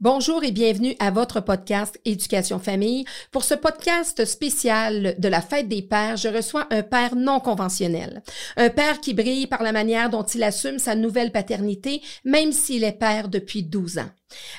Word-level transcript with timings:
Bonjour 0.00 0.42
et 0.42 0.50
bienvenue 0.50 0.96
à 0.98 1.10
votre 1.10 1.40
podcast 1.40 2.00
Éducation 2.04 2.58
Famille. 2.58 3.04
Pour 3.30 3.44
ce 3.44 3.54
podcast 3.54 4.24
spécial 4.24 5.14
de 5.18 5.28
la 5.28 5.40
fête 5.40 5.68
des 5.68 5.82
pères, 5.82 6.16
je 6.16 6.28
reçois 6.28 6.66
un 6.70 6.82
père 6.82 7.14
non 7.14 7.38
conventionnel. 7.38 8.22
Un 8.56 8.70
père 8.70 9.00
qui 9.00 9.14
brille 9.14 9.46
par 9.46 9.62
la 9.62 9.70
manière 9.70 10.10
dont 10.10 10.24
il 10.24 10.42
assume 10.42 10.78
sa 10.78 10.96
nouvelle 10.96 11.30
paternité, 11.30 12.02
même 12.24 12.52
s'il 12.52 12.84
est 12.84 12.98
père 12.98 13.28
depuis 13.28 13.62
12 13.62 13.98
ans. 13.98 14.10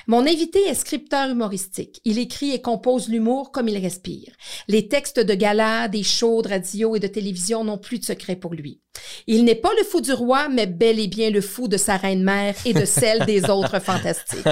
Mon 0.06 0.26
invité 0.26 0.60
est 0.66 0.74
scripteur 0.74 1.30
humoristique. 1.30 2.00
Il 2.04 2.18
écrit 2.18 2.52
et 2.52 2.60
compose 2.60 3.08
l'humour 3.08 3.52
comme 3.52 3.68
il 3.68 3.78
respire. 3.78 4.32
Les 4.68 4.88
textes 4.88 5.20
de 5.20 5.34
gala, 5.34 5.88
des 5.88 6.02
shows 6.02 6.42
de 6.42 6.48
radio 6.48 6.96
et 6.96 7.00
de 7.00 7.06
télévision 7.06 7.64
n'ont 7.64 7.78
plus 7.78 7.98
de 7.98 8.04
secret 8.04 8.36
pour 8.36 8.54
lui. 8.54 8.80
Il 9.26 9.44
n'est 9.44 9.54
pas 9.54 9.72
le 9.78 9.84
fou 9.84 10.00
du 10.00 10.12
roi, 10.12 10.48
mais 10.48 10.66
bel 10.66 10.98
et 10.98 11.08
bien 11.08 11.30
le 11.30 11.40
fou 11.40 11.68
de 11.68 11.76
sa 11.76 11.96
reine-mère 11.96 12.54
et 12.64 12.72
de 12.72 12.84
celle 12.84 13.24
des 13.26 13.44
autres 13.50 13.80
fantastiques. 13.80 14.46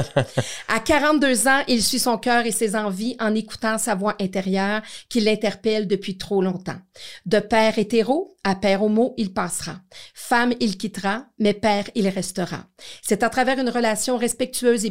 À 0.69 0.81
42 0.81 1.49
ans, 1.49 1.63
il 1.69 1.83
suit 1.83 1.99
son 1.99 2.19
cœur 2.19 2.47
et 2.47 2.51
ses 2.51 2.75
envies 2.75 3.17
en 3.21 3.35
écoutant 3.35 3.79
sa 3.79 3.95
voix 3.95 4.17
intérieure 4.21 4.83
qui 5.09 5.21
l'interpelle 5.21 5.87
depuis 5.87 6.19
trop 6.19 6.43
longtemps. 6.43 6.79
De 7.27 7.39
père 7.39 7.79
hétéro 7.79 8.37
à 8.45 8.57
père 8.57 8.83
homo, 8.83 9.15
il 9.19 9.33
passera. 9.33 9.77
Femme, 10.15 10.53
il 10.59 10.77
quittera, 10.77 11.27
mais 11.39 11.55
père, 11.55 11.89
il 11.95 12.09
restera. 12.09 12.67
C'est 13.01 13.23
à 13.23 13.31
travers 13.31 13.61
une 13.61 13.69
relation 13.69 14.17
respectueuse 14.17 14.85
et 14.85 14.91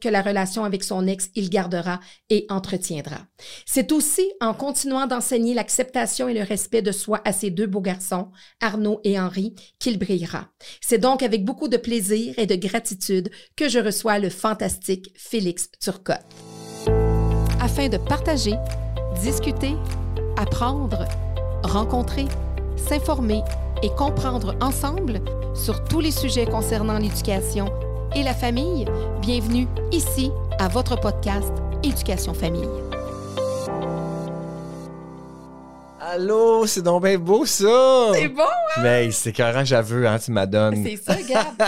que 0.00 0.08
la 0.08 0.22
relation 0.22 0.64
avec 0.64 0.84
son 0.84 1.06
ex, 1.06 1.30
il 1.34 1.50
gardera 1.50 2.00
et 2.30 2.46
entretiendra. 2.48 3.16
C'est 3.64 3.92
aussi 3.92 4.30
en 4.40 4.54
continuant 4.54 5.06
d'enseigner 5.06 5.54
l'acceptation 5.54 6.28
et 6.28 6.34
le 6.34 6.42
respect 6.42 6.82
de 6.82 6.92
soi 6.92 7.20
à 7.24 7.32
ses 7.32 7.50
deux 7.50 7.66
beaux 7.66 7.80
garçons, 7.80 8.28
Arnaud 8.60 9.00
et 9.04 9.18
Henri, 9.18 9.54
qu'il 9.78 9.98
brillera. 9.98 10.48
C'est 10.80 10.98
donc 10.98 11.22
avec 11.22 11.44
beaucoup 11.44 11.68
de 11.68 11.76
plaisir 11.76 12.34
et 12.38 12.46
de 12.46 12.54
gratitude 12.54 13.30
que 13.56 13.68
je 13.68 13.78
reçois 13.78 14.18
le 14.18 14.30
fantastique 14.30 15.12
Félix 15.16 15.70
Turcotte. 15.80 16.26
Afin 17.60 17.88
de 17.88 17.96
partager, 17.96 18.54
discuter, 19.22 19.74
apprendre, 20.36 21.04
rencontrer, 21.62 22.26
s'informer 22.76 23.42
et 23.82 23.88
comprendre 23.90 24.54
ensemble 24.60 25.20
sur 25.54 25.82
tous 25.84 26.00
les 26.00 26.10
sujets 26.10 26.46
concernant 26.46 26.98
l'éducation 26.98 27.70
et 28.16 28.22
la 28.22 28.32
famille, 28.32 28.86
bienvenue 29.20 29.66
ici 29.92 30.30
à 30.58 30.68
votre 30.68 30.98
podcast 30.98 31.52
Éducation 31.82 32.32
Famille. 32.32 32.66
Allô, 36.08 36.64
c'est 36.68 36.82
donc 36.82 37.02
bien 37.02 37.18
beau 37.18 37.44
ça! 37.44 38.12
C'est 38.14 38.28
bon, 38.28 38.42
hein? 38.44 38.80
Mais 38.80 39.10
c'est 39.10 39.32
carrément 39.32 39.64
j'avoue, 39.64 40.06
hein, 40.06 40.20
tu 40.24 40.30
m'adonnes. 40.30 40.84
C'est 40.84 40.96
ça, 40.96 41.16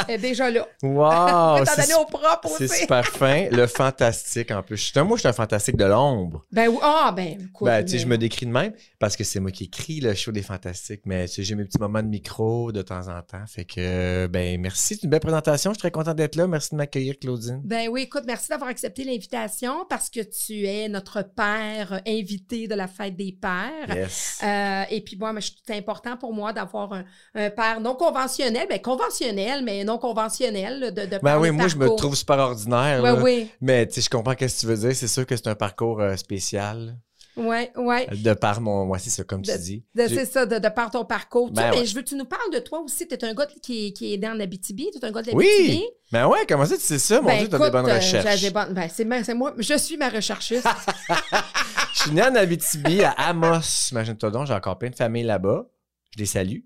est 0.09 0.19
déjà 0.19 0.49
là. 0.49 0.65
Wow! 0.81 1.65
T'en 1.65 2.01
au 2.03 2.05
propre 2.05 2.49
c'est 2.57 2.69
super 2.69 3.05
fin. 3.05 3.49
Le 3.51 3.67
fantastique 3.67 4.53
en 4.53 4.63
plus. 4.63 4.77
Je 4.77 4.85
suis 4.85 4.99
un- 5.01 5.03
moi, 5.03 5.17
je 5.17 5.23
suis 5.23 5.29
un 5.29 5.33
fantastique 5.33 5.77
de 5.77 5.85
l'ombre. 5.87 6.45
Ben 6.53 6.69
oui, 6.69 6.79
ah, 6.83 7.13
ben, 7.17 7.37
écoute, 7.49 7.67
Ben, 7.67 7.85
tu 7.85 7.93
sais, 7.93 7.99
je 7.99 8.07
me 8.07 8.17
décris 8.17 8.47
de 8.47 8.53
même 8.53 8.73
parce 9.01 9.17
que 9.17 9.25
c'est 9.25 9.41
moi 9.41 9.51
qui 9.51 9.65
écris 9.65 9.99
le 10.01 10.15
show 10.15 10.31
des 10.31 10.43
fantastiques, 10.43 11.03
mais 11.05 11.27
tu 11.27 11.35
sais, 11.35 11.43
j'ai 11.43 11.57
mes 11.57 11.65
petits 11.65 11.81
moments 11.81 12.03
de 12.03 12.09
micro 12.09 12.71
de 12.71 12.83
temps 12.83 13.09
en 13.09 13.21
temps. 13.23 13.45
Fait 13.49 13.65
que, 13.65 14.29
ben, 14.29 14.61
merci. 14.61 14.95
C'est 14.95 15.03
une 15.03 15.11
belle 15.11 15.19
présentation. 15.19 15.71
Je 15.73 15.75
suis 15.75 15.81
très 15.81 15.91
content 15.91 16.15
d'être 16.15 16.37
là. 16.37 16.47
Merci 16.47 16.71
de 16.73 16.77
m'accueillir, 16.77 17.17
Claudine. 17.21 17.61
Ben 17.65 17.89
oui, 17.91 18.03
écoute, 18.03 18.23
merci 18.25 18.51
d'avoir 18.51 18.71
accepté 18.71 19.03
l'invitation 19.03 19.85
parce 19.91 20.09
que 20.11 20.21
tu 20.21 20.65
es 20.65 20.89
notre 20.89 21.23
père 21.23 22.01
invité 22.07 22.69
de 22.69 22.77
la 22.77 22.87
fête 22.87 23.17
des 23.17 23.33
pères. 23.41 23.97
Yes. 23.97 24.28
Euh, 24.43 24.85
et 24.91 25.01
puis, 25.01 25.17
bon, 25.17 25.33
mais 25.33 25.41
c'est 25.41 25.77
important 25.77 26.17
pour 26.17 26.33
moi 26.33 26.53
d'avoir 26.53 26.93
un, 26.93 27.05
un 27.35 27.51
père 27.51 27.81
non 27.81 27.95
conventionnel, 27.95 28.67
ben 28.69 28.81
conventionnel, 28.81 29.65
mais 29.65 29.85
non 29.85 29.99
conventionnel, 29.99 30.81
là, 30.81 30.91
de, 30.91 31.07
de 31.07 31.19
Ben 31.23 31.39
oui, 31.39 31.51
moi, 31.51 31.69
je 31.69 31.77
me 31.77 31.89
trouve 31.97 32.15
super 32.15 32.39
ordinaire. 32.39 33.03
Ouais, 33.03 33.13
oui, 33.23 33.51
Mais 33.61 33.87
tu 33.87 33.95
sais, 33.95 34.01
je 34.03 34.11
comprends 34.11 34.33
ce 34.33 34.37
que 34.45 34.61
tu 34.61 34.67
veux 34.67 34.77
dire. 34.77 34.95
C'est 34.95 35.09
sûr 35.09 35.27
que 35.27 35.37
c'est 35.37 35.49
un 35.49 35.55
parcours 35.55 36.01
euh, 36.01 36.17
spécial. 36.17 36.99
Ouais, 37.39 37.73
ouais. 37.77 38.07
De 38.17 38.35
par 38.35 38.61
mon. 38.61 38.85
Moi, 38.87 38.99
c'est 38.99 39.11
ça, 39.11 39.25
comme 39.25 39.43
tu 39.43 39.57
dis. 39.59 39.85
C'est 39.97 40.25
ça, 40.27 40.45
de, 40.47 40.59
de 40.59 40.69
par 40.69 40.91
ton 40.91 41.05
parcours. 41.05 41.49
Tu 41.49 41.55
Ben 41.55 41.71
mais 41.71 41.79
ouais. 41.81 41.87
je 41.87 41.95
veux 41.95 42.03
que 42.03 42.09
tu 42.09 42.15
nous 42.17 42.25
parles 42.25 42.53
de 42.53 42.59
toi 42.59 42.81
aussi? 42.81 43.07
Tu 43.09 43.15
es 43.15 43.25
un 43.25 43.35
gars 43.35 43.47
qui, 43.63 43.87
est- 43.89 43.93
qui 43.93 44.13
est 44.15 44.19
dans 44.19 44.37
l'Abitibi. 44.37 44.89
Tu 44.93 44.99
es 44.99 45.05
un 45.05 45.11
gars 45.13 45.23
de 45.23 45.29
l'Abitibi. 45.33 45.69
Oui! 45.79 45.85
Ben 46.13 46.27
ouais, 46.27 46.39
comment 46.49 46.65
ça, 46.67 46.77
tu 46.77 46.83
sais 46.83 46.99
ça? 46.99 47.21
Mon 47.21 47.29
Ben, 47.29 47.39
Dieu, 47.39 47.49
t'as 47.49 47.59
des 47.59 47.65
écoute, 47.65 47.73
bonnes 47.73 47.91
euh, 47.91 47.97
recherches. 47.97 48.41
des 48.41 48.51
bonnes- 48.51 48.73
ben, 48.75 48.89
c'est 49.25 49.35
moi. 49.35 49.53
Je 49.59 49.77
suis 49.79 49.97
ma 49.97 50.09
recherchiste. 50.09 50.67
Je 51.95 52.03
suis 52.03 52.11
né 52.13 52.23
en 52.23 52.35
Abitibi, 52.35 53.03
à 53.03 53.11
Amos. 53.13 53.89
Imagine-toi 53.91 54.31
donc, 54.31 54.47
j'ai 54.47 54.55
encore 54.55 54.79
plein 54.79 54.91
de 54.91 54.95
familles 54.97 55.25
là-bas. 55.25 55.67
Je 56.15 56.21
les 56.21 56.27
salue. 56.27 56.61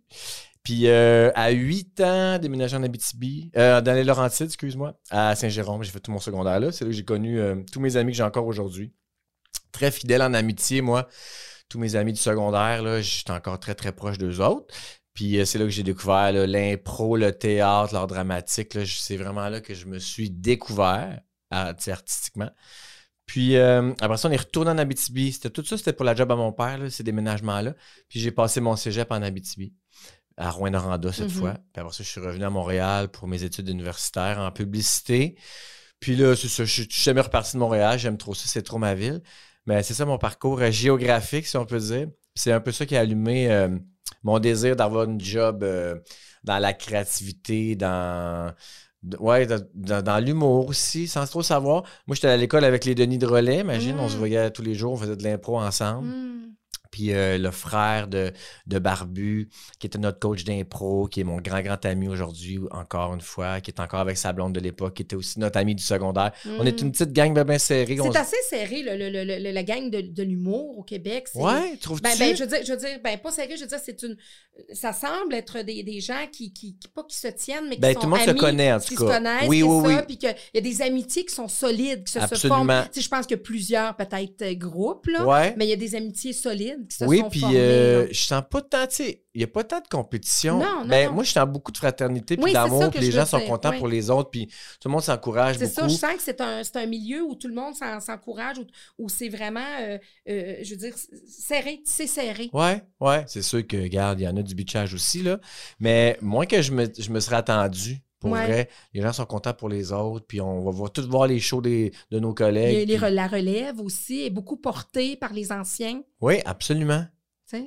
Puis 0.62 0.86
euh, 0.86 1.30
à 1.34 1.50
8 1.50 2.00
ans, 2.02 2.38
déménagé 2.38 2.76
en 2.76 2.82
Abitibi, 2.84 3.50
euh, 3.56 3.80
dans 3.80 3.94
les 3.94 4.04
Laurentides, 4.04 4.46
excuse-moi, 4.46 4.94
à 5.10 5.34
Saint-Jérôme. 5.34 5.82
J'ai 5.82 5.90
fait 5.90 5.98
tout 6.00 6.12
mon 6.12 6.20
secondaire 6.20 6.60
là. 6.60 6.70
C'est 6.70 6.84
là 6.84 6.90
que 6.90 6.96
j'ai 6.96 7.04
connu 7.04 7.40
euh, 7.40 7.56
tous 7.72 7.80
mes 7.80 7.96
amis 7.96 8.12
que 8.12 8.18
j'ai 8.18 8.22
encore 8.22 8.46
aujourd'hui. 8.46 8.92
Très 9.72 9.90
fidèle 9.90 10.22
en 10.22 10.34
amitié, 10.34 10.80
moi. 10.82 11.08
Tous 11.68 11.78
mes 11.78 11.96
amis 11.96 12.12
du 12.12 12.20
secondaire, 12.20 12.82
là, 12.82 13.00
j'étais 13.00 13.30
encore 13.30 13.58
très, 13.58 13.74
très 13.74 13.92
proche 13.92 14.18
d'eux 14.18 14.40
autres. 14.40 14.74
Puis 15.14 15.38
euh, 15.38 15.44
c'est 15.44 15.58
là 15.58 15.64
que 15.64 15.70
j'ai 15.70 15.82
découvert 15.82 16.32
l'impro, 16.32 17.16
le 17.16 17.32
théâtre, 17.32 17.92
l'art 17.94 18.06
dramatique. 18.06 18.76
C'est 18.86 19.16
vraiment 19.16 19.48
là 19.48 19.60
que 19.60 19.74
je 19.74 19.86
me 19.86 19.98
suis 19.98 20.30
découvert 20.30 21.20
à- 21.50 21.74
artistiquement. 21.88 22.50
Puis 23.26 23.56
euh, 23.56 23.92
après 24.00 24.16
ça, 24.18 24.28
on 24.28 24.32
est 24.32 24.36
retourné 24.36 24.70
en 24.70 24.78
Abitibi. 24.78 25.32
C'était 25.32 25.50
tout 25.50 25.64
ça, 25.64 25.78
c'était 25.78 25.92
pour 25.92 26.04
la 26.04 26.14
job 26.14 26.30
à 26.32 26.36
mon 26.36 26.52
père, 26.52 26.76
là, 26.78 26.90
ces 26.90 27.02
déménagements-là. 27.02 27.74
Puis 28.08 28.20
j'ai 28.20 28.30
passé 28.32 28.60
mon 28.60 28.76
cégep 28.76 29.10
en 29.10 29.22
Abitibi, 29.22 29.72
à 30.36 30.50
Rouen-Noranda 30.50 31.12
cette 31.12 31.24
Mhm. 31.26 31.30
fois. 31.40 31.52
Puis 31.72 31.80
après 31.80 31.92
ça, 31.94 32.02
je 32.04 32.08
suis 32.08 32.20
revenu 32.20 32.44
à 32.44 32.50
Montréal 32.50 33.08
pour 33.10 33.28
mes 33.28 33.42
études 33.44 33.68
universitaires 33.68 34.38
en 34.38 34.50
publicité. 34.50 35.36
Puis 36.00 36.16
là, 36.16 36.34
c'est 36.36 36.48
ça, 36.48 36.64
je 36.64 36.72
suis 36.82 36.88
jamais 36.90 37.20
reparti 37.20 37.52
de 37.54 37.58
Montréal. 37.58 37.98
J'aime 37.98 38.18
trop 38.18 38.34
ça, 38.34 38.44
c'est 38.46 38.62
trop 38.62 38.78
ma 38.78 38.94
ville. 38.94 39.22
Mais 39.66 39.82
c'est 39.82 39.94
ça 39.94 40.04
mon 40.04 40.18
parcours 40.18 40.60
euh, 40.60 40.70
géographique, 40.70 41.46
si 41.46 41.56
on 41.56 41.64
peut 41.66 41.78
dire. 41.78 42.08
C'est 42.34 42.52
un 42.52 42.60
peu 42.60 42.72
ça 42.72 42.86
qui 42.86 42.96
a 42.96 43.00
allumé 43.00 43.50
euh, 43.50 43.68
mon 44.22 44.38
désir 44.38 44.74
d'avoir 44.76 45.04
une 45.04 45.20
job 45.20 45.62
euh, 45.62 45.96
dans 46.44 46.58
la 46.58 46.72
créativité, 46.72 47.76
dans... 47.76 48.52
d- 49.02 49.16
Ouais, 49.20 49.46
dans, 49.46 49.62
dans- 49.74 50.02
dans 50.02 50.18
l'humour 50.24 50.68
aussi, 50.68 51.06
sans 51.08 51.26
trop 51.26 51.42
savoir. 51.42 51.82
Moi, 52.06 52.14
j'étais 52.16 52.28
à 52.28 52.36
l'école 52.36 52.64
avec 52.64 52.84
les 52.84 52.94
Denis 52.94 53.18
de 53.18 53.26
Relais, 53.26 53.60
imagine, 53.60 53.98
on 54.00 54.08
se 54.08 54.16
Mm. 54.16 54.18
voyait 54.18 54.50
tous 54.50 54.62
les 54.62 54.74
jours, 54.74 54.92
on 54.92 54.96
faisait 54.96 55.16
de 55.16 55.22
l'impro 55.24 55.58
ensemble. 55.60 56.08
Hmm. 56.08 56.54
Puis 56.92 57.12
euh, 57.12 57.38
le 57.38 57.50
frère 57.50 58.06
de, 58.06 58.30
de 58.68 58.78
Barbu, 58.78 59.48
qui 59.80 59.86
était 59.88 59.98
notre 59.98 60.20
coach 60.20 60.44
d'impro, 60.44 61.06
qui 61.08 61.20
est 61.20 61.24
mon 61.24 61.38
grand, 61.40 61.60
grand 61.62 61.84
ami 61.86 62.06
aujourd'hui, 62.06 62.60
encore 62.70 63.14
une 63.14 63.20
fois, 63.22 63.60
qui 63.60 63.70
est 63.72 63.80
encore 63.80 64.00
avec 64.00 64.16
sa 64.18 64.32
blonde 64.32 64.52
de 64.52 64.60
l'époque, 64.60 64.94
qui 64.94 65.02
était 65.02 65.16
aussi 65.16 65.40
notre 65.40 65.58
ami 65.58 65.74
du 65.74 65.82
secondaire. 65.82 66.32
On 66.60 66.64
est 66.66 66.80
Hmm. 66.80 66.86
une 66.86 66.92
petite 66.92 67.12
gang 67.12 67.32
bien, 67.34 67.44
bien 67.44 67.58
serrée. 67.58 67.96
C'est 68.00 68.12
se- 68.12 68.18
assez 68.18 68.36
serré, 68.48 68.82
le, 68.82 68.96
le- 69.10 69.24
le- 69.38 69.50
la 69.52 69.62
gang 69.64 69.88
de, 69.90 70.02
de 70.02 70.22
l'humour 70.22 70.78
au 70.78 70.82
Québec. 70.82 71.28
Ouais, 71.34 71.76
trouves-tu? 71.78 72.02
Ben, 72.02 72.16
ben, 72.18 72.36
je 72.36 72.44
veux 72.44 72.48
dire, 72.48 72.58
je 72.64 72.72
veux 72.72 72.78
dire, 72.78 73.00
ben, 73.02 73.18
pas 73.18 73.32
sérieux, 73.32 73.56
je 73.56 73.62
veux 73.62 73.68
dire, 73.68 73.80
c'est 73.82 74.02
une, 74.02 74.16
ça 74.74 74.92
semble 74.92 75.34
être 75.34 75.62
des, 75.62 75.82
des 75.82 76.00
gens 76.00 76.26
qui, 76.30 76.52
qui, 76.52 76.76
qui- 76.76 76.88
pas 76.88 77.04
qui 77.04 77.16
se 77.16 77.28
tiennent, 77.28 77.68
mais 77.70 77.76
qui 77.76 77.80
Ben, 77.80 77.94
sont 77.94 78.00
tout 78.00 78.06
le 78.06 78.10
monde 78.16 78.26
se 78.26 78.30
connaît, 78.32 78.72
en 78.72 78.80
tout 78.80 78.94
se 78.94 79.00
cas. 79.02 79.16
connaissent, 79.16 79.48
Oui, 79.48 79.62
oui, 79.62 79.82
ça, 79.92 79.96
oui. 79.98 80.02
puis 80.06 80.18
qu'il 80.18 80.34
y 80.54 80.58
a 80.58 80.60
des 80.60 80.82
amitiés 80.82 81.24
qui 81.24 81.34
sont 81.34 81.48
solides, 81.48 82.04
qui 82.04 82.12
se, 82.12 82.20
se 82.36 82.48
forment. 82.48 82.82
Tu 82.92 83.00
sais, 83.00 83.04
je 83.04 83.08
pense 83.08 83.26
qu'il 83.26 83.36
y 83.38 83.40
a 83.40 83.42
plusieurs, 83.42 83.96
peut-être, 83.96 84.52
groupes, 84.58 85.06
là, 85.06 85.24
Ouais. 85.26 85.54
mais 85.56 85.64
il 85.66 85.70
y 85.70 85.72
a 85.72 85.76
des 85.76 85.94
amitiés 85.94 86.32
solides 86.34 86.81
qui 86.86 86.96
se 86.96 87.04
Oui, 87.04 87.18
sont 87.20 87.28
puis 87.30 87.40
formées. 87.40 87.56
euh, 87.58 88.02
là. 88.02 88.08
je 88.12 88.20
sens 88.22 88.42
pas 88.50 88.62
tant, 88.62 88.86
tu 88.86 88.94
sais, 88.96 89.24
il 89.34 89.38
n'y 89.38 89.44
a 89.44 89.48
pas 89.48 89.64
tant 89.64 89.80
de 89.80 89.88
compétition. 89.88 90.58
Non, 90.58 90.80
non, 90.82 90.86
ben, 90.88 91.08
non. 91.08 91.14
moi, 91.14 91.24
je 91.24 91.30
sens 91.32 91.46
beaucoup 91.48 91.72
de 91.72 91.76
fraternité 91.78 92.36
puis 92.36 92.44
Oui, 92.44 92.52
d'amour, 92.52 92.90
puis 92.90 93.00
les 93.00 93.10
gens 93.10 93.24
sont 93.26 93.40
contents 93.40 93.70
oui. 93.70 93.78
pour 93.78 93.88
les 93.88 94.10
autres, 94.10 94.30
puis 94.30 94.46
tout 94.80 94.88
le 94.88 94.92
monde 94.92 95.02
s'encourage 95.02 95.56
C'est 95.58 95.66
ça, 95.68 95.88
je 95.88 95.94
sens 95.94 96.14
que 96.16 96.22
c'est 96.22 96.40
un, 96.40 96.62
un 96.74 96.86
milieu 96.86 97.22
où 97.22 97.34
tout 97.34 97.48
le 97.48 97.54
monde 97.54 97.74
s'en- 97.74 98.00
s'encourage, 98.00 98.58
où, 98.58 98.64
où 99.04 99.08
c'est 99.08 99.28
vraiment, 99.28 99.60
euh, 99.80 99.98
euh, 100.28 100.56
je 100.62 100.70
veux 100.70 100.76
dire, 100.76 100.94
serré, 101.26 101.80
c'est 101.84 102.06
serré. 102.06 102.50
Ouais, 102.52 102.82
ouais, 103.00 103.24
c'est 103.26 103.42
sûr 103.42 103.66
que, 103.66 103.76
regarde, 103.76 104.20
il 104.20 104.24
y 104.24 104.28
en 104.28 104.36
a 104.36 104.42
du 104.42 104.54
bitchage 104.54 104.94
aussi, 104.94 105.22
là. 105.22 105.38
Mais 105.80 106.18
moins 106.20 106.46
que 106.46 106.60
je 106.62 106.72
me, 106.72 106.86
je 106.98 107.10
me 107.10 107.20
serais 107.20 107.36
attendu, 107.36 108.02
pour 108.22 108.30
Ouais. 108.32 108.46
vrai, 108.46 108.68
les 108.94 109.02
gens 109.02 109.12
sont 109.12 109.26
contents 109.26 109.52
pour 109.52 109.68
les 109.68 109.92
autres, 109.92 110.24
puis 110.26 110.40
on 110.40 110.62
va 110.64 110.70
voir, 110.70 110.90
tous 110.92 111.06
voir 111.06 111.26
les 111.26 111.40
shows 111.40 111.60
des, 111.60 111.92
de 112.10 112.18
nos 112.18 112.32
collègues. 112.32 112.88
les 112.88 112.96
puis- 112.96 113.04
re- 113.04 113.10
la 113.12 113.26
relève 113.26 113.80
aussi 113.80 114.22
est 114.24 114.30
beaucoup 114.30 114.56
portée 114.56 115.16
par 115.16 115.32
les 115.34 115.52
anciens. 115.52 116.02
Oui, 116.20 116.36
absolument. 116.44 117.04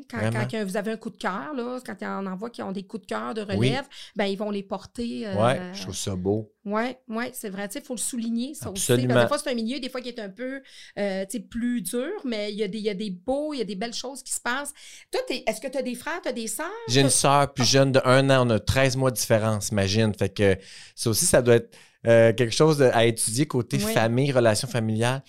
Quand, 0.09 0.63
vous 0.65 0.77
avez 0.77 0.91
un 0.91 0.97
coup 0.97 1.09
de 1.09 1.17
cœur, 1.17 1.51
quand 1.85 1.95
il 2.01 2.03
y 2.03 2.07
en 2.07 2.25
envoie 2.25 2.49
qui 2.49 2.61
ont 2.61 2.71
des 2.71 2.83
coups 2.83 3.03
de 3.03 3.07
cœur 3.07 3.33
de 3.33 3.41
relève, 3.41 3.57
Oui. 3.59 3.71
ben, 4.15 4.25
ils 4.25 4.37
vont 4.37 4.49
les 4.49 4.63
porter. 4.63 5.27
euh, 5.27 5.35
Ouais, 5.35 5.61
je 5.73 5.81
trouve 5.83 5.95
ça 5.95 6.15
beau. 6.15 6.51
Ouais, 6.65 6.99
ouais, 7.09 7.29
c'est 7.33 7.49
vrai. 7.49 7.69
Il 7.75 7.81
faut 7.81 7.93
le 7.93 7.99
souligner, 7.99 8.53
ça 8.55 8.71
aussi. 8.71 8.87
Parce 8.87 8.99
que 9.01 9.05
des 9.07 9.27
fois, 9.27 9.37
c'est 9.37 9.51
un 9.51 9.55
milieu, 9.55 9.79
des 9.79 9.89
fois, 9.89 10.01
qui 10.01 10.09
est 10.09 10.19
un 10.19 10.29
peu 10.29 10.61
euh, 10.97 11.25
plus 11.49 11.81
dur, 11.81 12.09
mais 12.23 12.51
il 12.51 12.57
y, 12.57 12.63
a 12.63 12.67
des, 12.67 12.79
il 12.79 12.83
y 12.83 12.89
a 12.89 12.93
des 12.95 13.11
beaux, 13.11 13.53
il 13.53 13.59
y 13.59 13.61
a 13.61 13.65
des 13.65 13.75
belles 13.75 13.93
choses 13.93 14.23
qui 14.23 14.33
se 14.33 14.41
passent. 14.41 14.73
Toi, 15.11 15.21
est-ce 15.29 15.61
que 15.61 15.67
tu 15.67 15.77
as 15.77 15.83
des 15.83 15.95
frères, 15.95 16.21
tu 16.23 16.29
as 16.29 16.33
des 16.33 16.47
sœurs? 16.47 16.65
J'ai 16.87 17.01
une 17.01 17.09
sœur 17.09 17.53
plus 17.53 17.65
jeune 17.65 17.91
de 17.91 18.01
un 18.05 18.29
an, 18.31 18.47
on 18.47 18.49
a 18.49 18.59
13 18.59 18.97
mois 18.97 19.11
de 19.11 19.15
différence, 19.15 19.69
imagine. 19.69 20.13
Fait 20.17 20.29
que 20.29 20.57
ça 20.95 21.09
aussi, 21.11 21.25
ça 21.25 21.41
doit 21.41 21.55
être 21.55 21.75
euh, 22.07 22.33
quelque 22.33 22.53
chose 22.55 22.81
à 22.81 23.05
étudier 23.05 23.45
côté 23.45 23.77
Oui. 23.77 23.93
famille, 23.93 24.31
relations 24.31 24.67
familiales. 24.67 25.23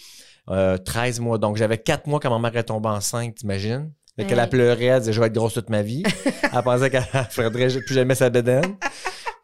Euh, 0.49 0.79
13 0.79 1.19
mois. 1.21 1.39
Donc, 1.39 1.57
j'avais 1.57 1.77
4 1.79 2.07
mois 2.07 2.21
quand 2.21 2.31
ma 2.31 2.39
mère 2.51 2.57
est 2.59 2.65
tombée 2.65 2.89
enceinte, 2.89 3.35
t'imagines? 3.35 3.93
Fait 4.19 4.25
qu'elle 4.27 4.41
a 4.41 4.47
pleuré, 4.47 4.87
elle 4.87 5.01
disait 5.01 5.13
«Je 5.15 5.21
vais 5.21 5.27
être 5.27 5.35
grosse 5.35 5.55
toute 5.55 5.69
ma 5.71 5.83
vie». 5.83 6.03
Elle 6.43 6.63
pensait 6.63 6.91
qu'elle 6.91 7.05
ne 7.15 7.23
ferait 7.31 7.51
plus 7.51 7.95
jamais 7.95 8.15
sa 8.15 8.31
bédaine. 8.31 8.77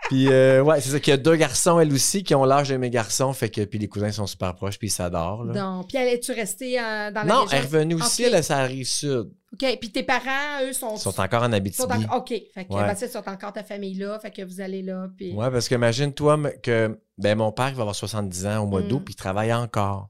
puis 0.09 0.29
euh, 0.29 0.63
ouais, 0.63 0.81
c'est 0.81 0.91
ça 0.91 0.99
qu'il 1.01 1.11
y 1.11 1.15
a 1.15 1.19
deux 1.19 1.37
garçons, 1.37 1.79
elle 1.79 1.93
aussi, 1.93 2.23
qui 2.25 2.35
ont 2.35 2.45
l'âge 2.45 2.71
de 2.71 2.77
mes 2.77 2.89
garçons. 2.91 3.33
Fait 3.35 3.49
que 3.51 3.63
puis 3.65 3.79
les 3.79 3.89
cousins 3.89 4.11
sont 4.13 4.27
super 4.27 4.55
proches, 4.55 4.79
puis 4.79 4.89
ils 4.89 4.91
s'adorent. 4.91 5.45
là. 5.45 5.53
Non. 5.53 5.85
Puis, 5.85 5.99
elle 5.99 6.09
es-tu 6.15 6.33
restée 6.33 6.79
euh, 6.81 7.11
dans 7.11 7.23
la 7.23 7.25
Non, 7.27 7.41
région? 7.43 7.49
elle 7.53 7.59
est 7.59 7.61
revenue 7.67 7.95
aussi, 7.97 8.25
Ok. 8.27 8.33
là, 8.33 8.43
ça 8.43 8.59
arrive 8.59 8.87
sud. 8.87 9.31
OK. 9.53 9.79
Puis, 9.79 9.91
tes 9.93 10.03
parents, 10.03 10.63
eux, 10.67 10.73
sont... 10.73 10.95
Ils 10.97 11.01
sont 11.01 11.21
encore 11.21 11.43
en 11.43 11.53
Abitibi. 11.53 11.83
sont 11.83 11.91
en- 12.11 12.17
OK. 12.17 12.29
Fait 12.29 12.65
que, 12.65 12.73
Ouais. 12.73 12.83
ben, 12.87 12.95
t'as 12.95 13.31
encore 13.33 13.53
ta 13.53 13.63
famille 13.65 13.95
là. 13.99 14.19
Fait 14.21 14.31
que 14.31 14.41
vous 14.43 14.61
allez 14.63 14.81
là. 14.83 15.09
Puis... 15.17 15.33
Ouais, 15.35 15.51
parce 15.51 15.69
que 15.69 15.75
imagine-toi 15.75 16.41
que 16.63 16.99
ben, 17.19 17.37
mon 17.37 17.53
père 17.53 17.69
il 17.69 17.75
va 17.75 17.83
avoir 17.83 17.95
70 17.95 18.47
ans 18.47 18.63
au 18.65 18.67
mois 18.67 18.81
Mm. 18.81 18.89
d'août, 18.89 19.03
puis 19.05 19.13
il 19.13 19.17
travaille 19.17 19.53
encore. 19.53 20.09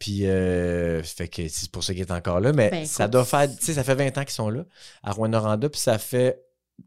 Puis, 0.00 0.26
euh, 0.26 1.00
fait 1.04 1.28
que 1.28 1.46
c'est 1.46 1.70
pour 1.70 1.84
ça 1.84 1.92
qu'il 1.92 2.02
est 2.02 2.10
encore 2.10 2.40
là. 2.40 2.52
Mais 2.52 2.70
Ben, 2.70 2.86
ça 2.86 3.06
doit 3.06 3.24
faire, 3.24 3.46
tu 3.48 3.64
sais, 3.64 3.74
ça 3.74 3.84
fait 3.84 3.94
20 3.94 4.18
ans 4.18 4.22
qu'ils 4.22 4.30
sont 4.30 4.50
là, 4.50 4.64
à 5.04 5.12
Rwanda, 5.12 5.68
puis 5.68 5.78
ça 5.80 5.98
fait 5.98 6.42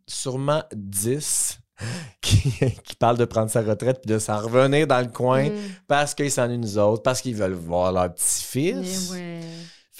sûrement 0.08 0.64
10 0.76 1.60
qui, 2.22 2.52
qui 2.84 2.96
parlent 2.96 3.18
de 3.18 3.26
prendre 3.26 3.50
sa 3.52 3.62
retraite, 3.62 4.02
puis 4.04 4.12
de 4.14 4.20
s'en 4.20 4.40
revenir 4.42 4.88
dans 4.88 5.00
le 5.00 5.08
coin 5.12 5.50
Mm. 5.50 5.54
parce 5.88 6.14
qu'ils 6.16 6.32
s'ennuient 6.32 6.58
nous 6.58 6.78
autres, 6.78 7.04
parce 7.04 7.22
qu'ils 7.22 7.36
veulent 7.36 7.54
voir 7.54 7.92
leur 7.92 8.14
petit-fils. 8.14 9.12
ouais. 9.12 9.40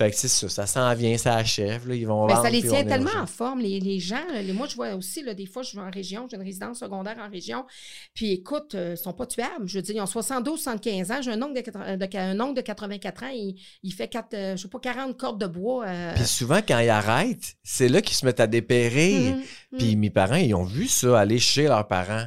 Fait 0.04 0.12
que 0.12 0.18
c'est 0.18 0.28
ça, 0.28 0.50
ça 0.50 0.66
s'en 0.68 0.94
vient, 0.96 1.18
ça 1.18 1.36
achève. 1.36 1.88
Là, 1.88 1.96
ils 1.96 2.06
vont 2.06 2.26
Ben, 2.28 2.34
vendre, 2.36 2.46
ça 2.46 2.52
les 2.52 2.60
puis 2.60 2.70
tient 2.70 2.84
tellement 2.84 3.16
en 3.22 3.26
forme, 3.28 3.60
les, 3.62 3.80
les 3.80 4.00
gens. 4.00 4.16
là. 4.34 4.42
Moi, 4.54 4.68
je 4.68 4.76
vois 4.76 4.94
aussi, 4.96 5.24
là, 5.24 5.34
des 5.34 5.46
fois, 5.46 5.64
je 5.64 5.76
vais 5.76 5.82
en 5.82 5.90
région, 5.90 6.28
j'ai 6.30 6.36
une 6.38 6.44
résidence 6.44 6.80
secondaire 6.80 7.16
en 7.20 7.30
région. 7.30 7.66
Puis 8.14 8.32
écoute, 8.32 8.76
euh, 8.76 8.96
ils 8.96 9.02
sont 9.02 9.14
pas 9.14 9.26
tuables. 9.26 9.66
Je 9.68 9.78
veux 9.78 9.82
dire, 9.82 9.96
ils 9.96 10.02
ont 10.02 10.06
72, 10.06 10.62
75 10.62 11.12
ans. 11.12 11.22
J'ai 11.22 11.32
un 11.32 11.42
oncle 11.42 11.54
de, 11.56 11.62
80 11.62 11.98
de- 11.98 12.18
un 12.18 12.40
oncle 12.42 12.56
de 12.56 12.62
84 12.62 13.24
ans. 13.24 13.32
Il, 13.34 13.56
il 13.84 13.94
fait 13.94 14.08
quatre, 14.08 14.34
euh, 14.34 14.56
je 14.58 14.64
sais 14.64 14.68
pas, 14.68 14.80
40 14.80 15.18
cordes 15.18 15.40
de 15.40 15.48
bois. 15.48 15.86
euh, 15.88 16.14
Puis 16.16 16.26
souvent, 16.26 16.60
quand 16.68 16.80
ils 16.80 16.90
arrêtent, 16.90 17.56
c'est 17.64 17.88
là 17.90 18.02
qu'ils 18.02 18.16
se 18.18 18.26
mettent 18.26 18.40
à 18.40 18.48
dépérir. 18.48 19.36
mhm, 19.36 19.44
Puis 19.78 19.94
mhm. 19.96 20.00
mes 20.00 20.10
parents, 20.10 20.36
ils 20.36 20.54
ont 20.54 20.64
vu 20.66 20.88
ça 20.88 21.20
aller 21.20 21.40
chez 21.40 21.64
leurs 21.64 21.88
parents. 21.88 22.26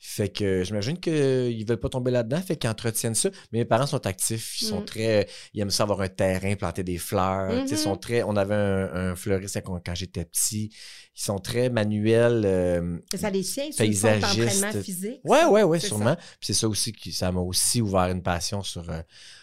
Fait 0.00 0.28
que 0.28 0.62
j'imagine 0.62 0.96
qu'ils 0.98 1.66
veulent 1.66 1.80
pas 1.80 1.88
tomber 1.88 2.12
là-dedans, 2.12 2.40
fait 2.40 2.56
qu'ils 2.56 2.70
entretiennent 2.70 3.16
ça. 3.16 3.30
Mais 3.52 3.58
mes 3.60 3.64
parents 3.64 3.86
sont 3.86 4.06
actifs, 4.06 4.60
ils 4.62 4.66
sont 4.66 4.82
Mm. 4.82 4.84
très. 4.84 5.28
Ils 5.54 5.60
aiment 5.60 5.70
ça 5.70 5.82
avoir 5.82 6.00
un 6.02 6.08
terrain, 6.08 6.54
planter 6.54 6.84
des 6.84 6.98
fleurs. 6.98 7.52
Ils 7.52 7.70
Mhm. 7.72 7.76
sont 7.76 7.96
très. 7.96 8.22
On 8.22 8.36
avait 8.36 8.54
un, 8.54 9.10
un 9.10 9.16
fleuriste 9.16 9.60
quand, 9.64 9.80
quand 9.84 9.94
j'étais 9.96 10.24
petit. 10.24 10.70
Ils 11.16 11.20
sont 11.22 11.38
très 11.40 11.68
manuels. 11.68 12.42
euh, 12.44 12.98
ça 13.16 13.28
les 13.30 13.42
tient, 13.42 13.64
c'est 13.72 13.86
une 13.86 13.92
sorte 13.92 14.20
paysagiste. 14.20 14.60
d'entraînement 14.60 14.82
physique. 14.84 15.20
Ouais, 15.24 15.44
ouais, 15.64 15.80
sûrement. 15.80 16.14
Puis 16.14 16.24
c'est 16.42 16.54
ça 16.54 16.68
aussi 16.68 16.92
qui 16.92 17.10
ça 17.10 17.32
m'a 17.32 17.40
aussi 17.40 17.80
ouvert 17.82 18.08
une 18.08 18.22
passion 18.22 18.62
sur 18.62 18.88
euh, 18.90 19.00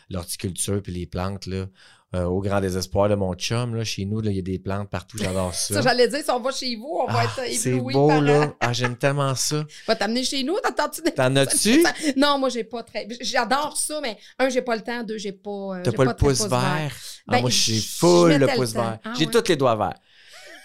l'horticulture 0.09 0.81
puis 0.81 0.93
les 0.93 1.05
plantes 1.05 1.47
là. 1.47 1.65
Euh, 2.15 2.23
au 2.25 2.39
grand 2.39 2.61
désespoir 2.61 3.09
de 3.09 3.15
mon 3.15 3.33
chum 3.33 3.75
là, 3.75 3.83
chez 3.83 4.05
nous 4.05 4.21
il 4.23 4.31
y 4.35 4.39
a 4.39 4.41
des 4.41 4.57
plantes 4.57 4.89
partout, 4.89 5.17
j'adore 5.17 5.53
ça. 5.53 5.73
Ça, 5.75 5.81
j'allais 5.81 6.07
dire, 6.07 6.19
si 6.23 6.31
on 6.31 6.39
va 6.39 6.51
chez 6.51 6.75
vous, 6.77 6.99
on 7.03 7.11
va 7.11 7.19
Ah, 7.19 7.23
être 7.43 7.53
c'est 7.53 7.71
ébloui 7.71 7.93
beau 7.93 8.07
par... 8.07 8.21
là. 8.21 8.53
Ah, 8.61 8.71
j'aime 8.73 8.95
tellement 8.95 9.35
ça. 9.35 9.65
Va 9.87 9.95
t'amener 9.97 10.23
chez 10.23 10.43
nous, 10.43 10.55
t'entends-tu? 10.63 11.01
des- 11.01 11.11
T'en 11.11 11.35
as-tu? 11.35 11.83
Non, 12.15 12.39
moi, 12.39 12.47
j'ai 12.49 12.63
pas 12.63 12.83
très... 12.83 13.07
J'adore 13.21 13.75
ça, 13.75 13.99
mais 14.01 14.17
un, 14.39 14.47
j'ai 14.49 14.61
pas 14.61 14.75
le 14.77 14.81
temps. 14.81 15.03
Deux, 15.03 15.17
j'ai 15.17 15.33
pas... 15.33 15.49
euh, 15.49 15.81
T'as 15.83 15.91
pas 15.91 16.05
le 16.05 16.13
pouce 16.15 16.41
vert? 16.47 16.61
Ah, 16.61 16.89
Ben, 17.27 17.41
moi, 17.41 17.49
j'ai 17.49 17.79
full 17.81 18.33
le 18.35 18.47
pouce 18.55 18.73
vert. 18.73 18.99
Ah, 19.03 19.13
j'ai 19.17 19.25
ouais. 19.25 19.31
tous 19.31 19.49
les 19.49 19.55
doigts 19.57 19.75
verts. 19.75 19.99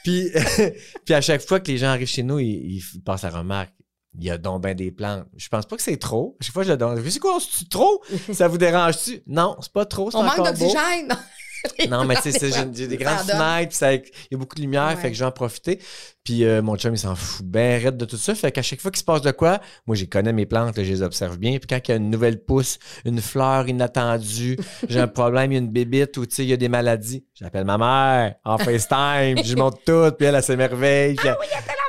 Puis, 0.05 0.31
puis 1.05 1.14
à 1.14 1.20
chaque 1.20 1.41
fois 1.43 1.58
que 1.61 1.67
les 1.70 1.79
gens 1.79 1.88
arrivent 1.88 2.06
chez 2.08 2.23
nous, 2.23 2.38
ils, 2.38 2.76
ils 2.94 3.03
passent 3.05 3.23
la 3.23 3.31
remarque. 3.31 3.73
Il 4.19 4.25
y 4.25 4.31
a 4.31 4.38
donc 4.38 4.62
ben 4.62 4.75
des 4.75 4.91
plantes. 4.91 5.25
Je 5.37 5.49
pense 5.49 5.67
pas 5.67 5.76
que 5.76 5.82
c'est 5.82 5.96
trop. 5.96 6.37
Chaque 6.41 6.53
fois, 6.53 6.64
je 6.64 6.70
le 6.70 6.76
demande. 6.76 7.00
C'est 7.08 7.20
quoi, 7.20 7.38
c'est 7.41 7.69
trop? 7.69 8.03
Ça 8.32 8.49
vous 8.49 8.58
dérange-tu? 8.58 9.23
Non, 9.29 9.56
c'est 9.61 9.73
pas 9.73 9.85
trop. 9.85 10.11
c'est 10.11 10.17
On 10.17 10.25
manque 10.25 10.37
beau. 10.38 10.44
d'oxygène. 10.46 11.17
Non, 11.89 12.05
mais 12.05 12.17
tu 12.17 12.33
sais, 12.33 12.51
j'ai 12.75 12.87
des 12.87 12.97
grandes 12.97 13.19
fenêtres, 13.21 13.77
puis 13.79 14.12
il 14.31 14.33
y 14.33 14.35
a 14.35 14.39
beaucoup 14.39 14.57
de 14.57 14.61
lumière, 14.62 14.89
Ouais. 14.89 14.97
fait 14.97 15.09
que 15.11 15.15
je 15.15 15.21
vais 15.21 15.27
en 15.27 15.33
profiter. 15.33 15.79
Puis 16.31 16.44
euh, 16.44 16.62
mon 16.62 16.77
chum, 16.77 16.94
il 16.94 16.99
s'en 16.99 17.17
fout 17.17 17.44
bien 17.44 17.81
raide 17.82 17.97
de 17.97 18.05
tout 18.05 18.17
ça. 18.17 18.37
Fait 18.37 18.53
qu'à 18.53 18.62
chaque 18.62 18.81
fois 18.81 18.93
qu'il 18.93 19.00
se 19.00 19.05
passe 19.05 19.21
de 19.23 19.32
quoi, 19.32 19.59
moi, 19.88 19.97
j'ai 19.97 20.06
connais 20.06 20.32
mes 20.32 20.47
plantes, 20.47 20.77
là, 20.77 20.85
je 20.85 20.91
les 20.93 21.03
observe 21.03 21.38
bien. 21.38 21.59
Puis 21.59 21.67
quand 21.69 21.81
il 21.88 21.91
y 21.91 21.94
a 21.94 21.97
une 21.97 22.09
nouvelle 22.09 22.44
pousse, 22.44 22.79
une 23.05 23.21
fleur 23.21 23.69
inattendue, 23.69 24.56
j'ai 24.88 25.00
un 25.00 25.09
problème, 25.09 25.50
il 25.50 25.55
y 25.56 25.59
a 25.59 25.61
une 25.61 25.71
bébite 25.73 26.17
ou 26.19 26.27
tu 26.27 26.37
sais, 26.37 26.44
il 26.44 26.49
y 26.49 26.53
a 26.53 26.56
des 26.56 26.69
maladies, 26.69 27.25
j'appelle 27.35 27.65
ma 27.65 27.79
mère 27.79 28.35
en 28.44 28.59
FaceTime, 28.59 29.43
je 29.44 29.56
montre 29.56 29.79
tout, 29.85 30.15
puis 30.17 30.29
elle, 30.29 30.37
elle 30.37 30.43
s'émerveille. 30.44 31.17
puis 31.17 31.27
elle- 31.27 31.37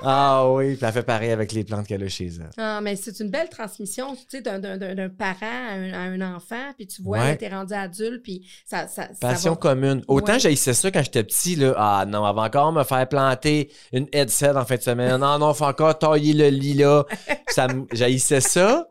Ah 0.04 0.50
oui, 0.50 0.76
puis 0.76 0.84
elle 0.88 0.94
fait 0.94 1.04
pareil 1.04 1.30
avec 1.30 1.52
les 1.52 1.64
plantes 1.64 1.86
qu'elle 1.86 2.02
a 2.04 2.08
chez 2.10 2.26
elle. 2.26 2.50
Ah, 2.58 2.80
mais 2.82 2.96
c'est 2.96 3.20
une 3.20 3.30
belle 3.30 3.50
transmission, 3.50 4.16
tu 4.16 4.22
sais, 4.38 4.42
d'un- 4.42 4.58
d'un 4.58 4.76
d'un- 4.78 4.96
d'un 4.96 5.10
parent 5.10 5.36
à 5.42 5.74
un, 5.76 5.94
à 5.94 6.00
un 6.00 6.36
enfant, 6.36 6.72
puis 6.76 6.88
tu 6.88 7.04
vois, 7.04 7.20
Ouais. 7.20 7.38
t'es 7.38 7.50
rendu 7.50 7.74
adulte, 7.76 8.24
puis 8.24 8.48
ça, 8.66 8.88
ça, 8.88 9.04
ça 9.10 9.14
Passion 9.20 9.52
va- 9.52 9.58
commune. 9.58 10.02
Autant 10.08 10.34
Ouais. 10.34 10.40
j'haïssais 10.40 10.74
ça 10.74 10.90
quand 10.90 11.04
j'étais 11.04 11.24
petit, 11.24 11.56
là. 11.56 11.76
Ah 11.78 12.06
non, 12.08 12.22
va 12.34 12.42
encore 12.42 12.72
me 12.74 12.84
faire 12.84 13.08
planter 13.08 13.70
une 13.94 14.08
en 14.58 14.66
fin 14.66 14.76
de 14.76 14.82
semaine. 14.82 15.18
Non, 15.18 15.38
non, 15.40 15.54
faut 15.54 15.66
encore 15.66 15.98
tailler 15.98 16.34
le 16.34 16.50
lit 16.50 16.74
là. 16.74 17.06
Ça 17.48 17.68
j'haïssais 17.92 18.42
ça. 18.42 18.88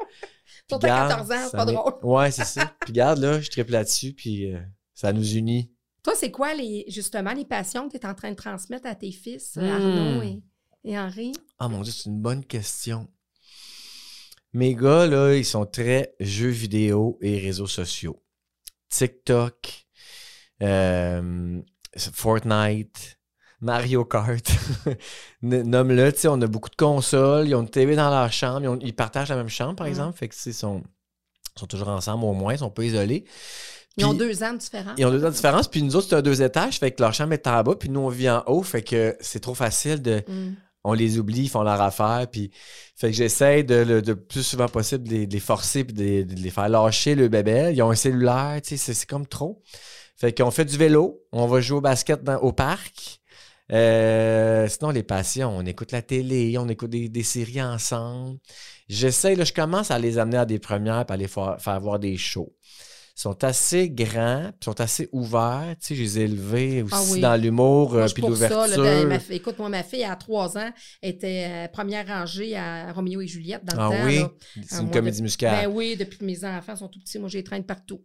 Surtout 0.69 0.87
à 0.87 0.89
garde, 0.89 1.11
14 1.11 1.33
ans, 1.33 1.49
c'est 1.51 1.57
pas 1.57 1.65
drôle. 1.65 1.93
Ouais, 2.03 2.31
c'est 2.31 2.45
ça. 2.45 2.67
Puis 2.81 2.93
regarde, 2.93 3.19
là, 3.19 3.41
je 3.41 3.51
triple 3.51 3.73
là-dessus, 3.73 4.13
puis 4.13 4.53
euh, 4.53 4.61
ça 4.95 5.13
nous 5.13 5.35
unit. 5.35 5.73
Toi, 6.05 6.13
c'est 6.17 6.31
quoi, 6.31 6.55
les, 6.55 6.85
justement, 6.89 7.33
les 7.33 7.45
passions 7.45 7.89
que 7.89 7.97
tu 7.97 8.03
es 8.03 8.07
en 8.07 8.15
train 8.15 8.31
de 8.31 8.37
transmettre 8.37 8.87
à 8.87 8.95
tes 8.95 9.11
fils, 9.13 9.57
Hmm. 9.57 9.65
Arnaud 9.65 10.23
et, 10.23 10.43
et 10.85 10.99
Henri? 10.99 11.33
Ah 11.59 11.69
mon 11.69 11.83
Dieu, 11.83 11.93
c'est 11.93 12.09
une 12.09 12.21
bonne 12.21 12.45
question. 12.45 13.09
Mes 14.53 14.75
gars, 14.75 15.07
là, 15.07 15.35
ils 15.35 15.45
sont 15.45 15.67
très 15.67 16.15
jeux 16.21 16.49
vidéo 16.49 17.19
et 17.21 17.39
réseaux 17.39 17.67
sociaux. 17.67 18.23
TikTok, 18.89 19.87
euh, 20.63 21.61
Fortnite, 21.97 23.19
Mario 23.61 24.05
Kart. 24.05 24.51
Nomme-le, 25.43 26.13
tu 26.13 26.21
sais, 26.21 26.29
on 26.29 26.41
a 26.41 26.47
beaucoup 26.47 26.71
de 26.71 26.77
consoles, 26.77 27.49
ils 27.49 27.55
ont 27.55 27.63
une 27.63 27.69
TV 27.71 27.97
dans 27.97 28.11
leur 28.11 28.33
chambre, 28.33 28.61
ils, 28.63 28.69
ont- 28.69 28.79
ils 28.81 28.95
partagent 28.95 29.29
la 29.31 29.37
même 29.37 29.49
chambre, 29.49 29.77
par 29.77 29.87
Mm. 29.87 29.91
exemple, 29.91 30.19
fait 30.19 30.29
que, 30.29 30.35
ils 30.47 30.55
sont, 30.55 30.83
ils 31.57 31.61
sont 31.61 31.67
toujours 31.67 31.89
ensemble 31.89 32.25
au 32.25 32.33
moins, 32.33 32.53
ils 32.55 32.59
sont 32.59 32.71
pas 32.71 32.85
isolés. 32.85 33.25
Ils 33.97 34.05
ont 34.07 34.15
deux 34.15 34.43
ans 34.43 34.53
de 34.53 34.59
différence. 34.59 34.95
ils 34.97 35.05
ont 35.05 35.11
deux 35.11 35.25
ans 35.25 35.29
de 35.29 35.35
différence, 35.35 35.69
puis 35.69 35.83
nous 35.83 35.97
autres, 35.97 36.09
c'est 36.09 36.15
un 36.17 36.23
deux 36.23 36.43
étages, 36.43 36.79
fait 36.79 36.91
que 36.93 37.03
leur 37.03 37.13
chambre 37.13 37.33
est 37.33 37.47
en 37.47 37.63
bas, 37.63 37.75
puis 37.75 37.89
nous, 37.91 38.01
on 38.01 38.09
vit 38.09 38.31
en 38.31 38.43
haut, 38.47 38.63
fait 38.63 38.83
que 38.83 39.17
c'est 39.21 39.41
trop 39.41 39.55
facile 39.55 40.01
de, 40.01 40.23
Mm. 40.27 40.55
on 40.85 40.93
les 40.95 41.19
oublie, 41.19 41.43
ils 41.43 41.49
font 41.51 41.63
leur 41.63 41.81
affaire. 41.83 42.27
Puis, 42.31 42.51
fait 42.97 43.11
que 43.11 43.17
j'essaie 43.17 43.63
de, 43.65 43.75
le 43.75 44.01
de 44.01 44.15
plus 44.15 44.43
souvent 44.43 44.69
possible 44.69 45.05
de 45.07 45.11
les, 45.11 45.27
de 45.27 45.33
les 45.35 45.41
forcer 45.41 45.85
puis 45.85 45.93
de, 45.95 46.03
les- 46.03 46.25
de 46.25 46.35
les 46.41 46.51
faire 46.51 46.69
lâcher 46.71 47.15
le 47.15 47.29
bébé. 47.29 47.73
Ils 47.75 47.83
ont 47.83 47.91
un 47.91 47.95
cellulaire, 47.95 48.61
tu 48.63 48.71
sais, 48.71 48.77
c'est- 48.79 48.95
c'est 48.95 49.07
comme 49.07 49.27
trop. 49.27 49.61
Fait 50.17 50.33
qu'on 50.37 50.51
fait 50.51 50.65
du 50.65 50.77
vélo, 50.79 51.21
on 51.33 51.47
va 51.47 51.61
jouer 51.61 51.79
au 51.79 51.81
basket 51.83 52.23
dans- 52.25 52.39
au 52.39 52.53
parc. 52.53 53.20
Euh, 53.73 54.67
sinon, 54.69 54.91
les 54.91 55.03
passions, 55.03 55.51
on 55.57 55.65
écoute 55.65 55.93
la 55.93 56.03
télé, 56.03 56.57
on 56.59 56.69
écoute 56.69 56.91
des, 56.91 57.09
des 57.09 57.23
séries 57.23 57.63
ensemble. 57.63 58.39
J'essaie, 58.89 59.35
là, 59.37 59.45
je 59.45 59.53
commence 59.53 59.91
à 59.91 59.99
les 59.99 60.19
amener 60.19 60.39
à 60.39 60.45
des 60.47 60.59
premières 60.59 61.07
puis 61.07 61.15
à 61.15 61.17
les 61.17 61.29
faire, 61.29 61.57
faire 61.61 61.81
voir 61.81 61.99
des 61.99 62.17
shows. 62.17 62.53
Ils 63.17 63.21
sont 63.23 63.45
assez 63.45 63.91
grands, 63.91 64.45
puis 64.51 64.59
ils 64.63 64.65
sont 64.65 64.81
assez 64.81 65.09
ouverts. 65.13 65.75
Tu 65.81 65.89
sais, 65.89 65.95
je 65.95 66.03
les 66.03 66.19
ai 66.19 66.23
élevés 66.23 66.83
aussi 66.83 66.95
Ah 66.97 67.03
oui. 67.13 67.21
dans 67.21 67.37
l'humour, 67.41 67.95
euh, 67.95 68.07
puis 68.13 68.23
l'ouverture. 68.23 68.83
ben, 68.83 69.07
ma 69.07 69.19
fille- 69.19 69.37
écoute, 69.37 69.59
moi, 69.59 69.69
ma 69.69 69.83
fille, 69.83 70.05
à 70.05 70.17
trois 70.17 70.57
ans, 70.57 70.71
était 71.03 71.47
euh, 71.49 71.69
première 71.69 72.07
rangée 72.07 72.57
à 72.57 72.93
Roméo 72.93 73.21
et 73.21 73.27
Juliette 73.27 73.65
dans 73.65 73.77
Ah 73.79 73.91
le 74.07 74.21
temps. 74.21 74.33
oui, 74.57 74.63
c'est 74.67 74.77
Ah, 74.77 74.81
une 74.81 74.91
comédie 74.91 75.19
de- 75.19 75.23
musicale. 75.25 75.67
Ben 75.67 75.73
oui, 75.73 75.97
depuis 75.99 76.19
que 76.19 76.25
mes 76.25 76.45
enfants 76.47 76.77
sont 76.77 76.89
tout 76.89 76.99
petits, 77.01 77.19
moi, 77.19 77.29
je 77.29 77.37
les 77.39 77.45
traîne 77.45 77.65
partout. 77.65 78.01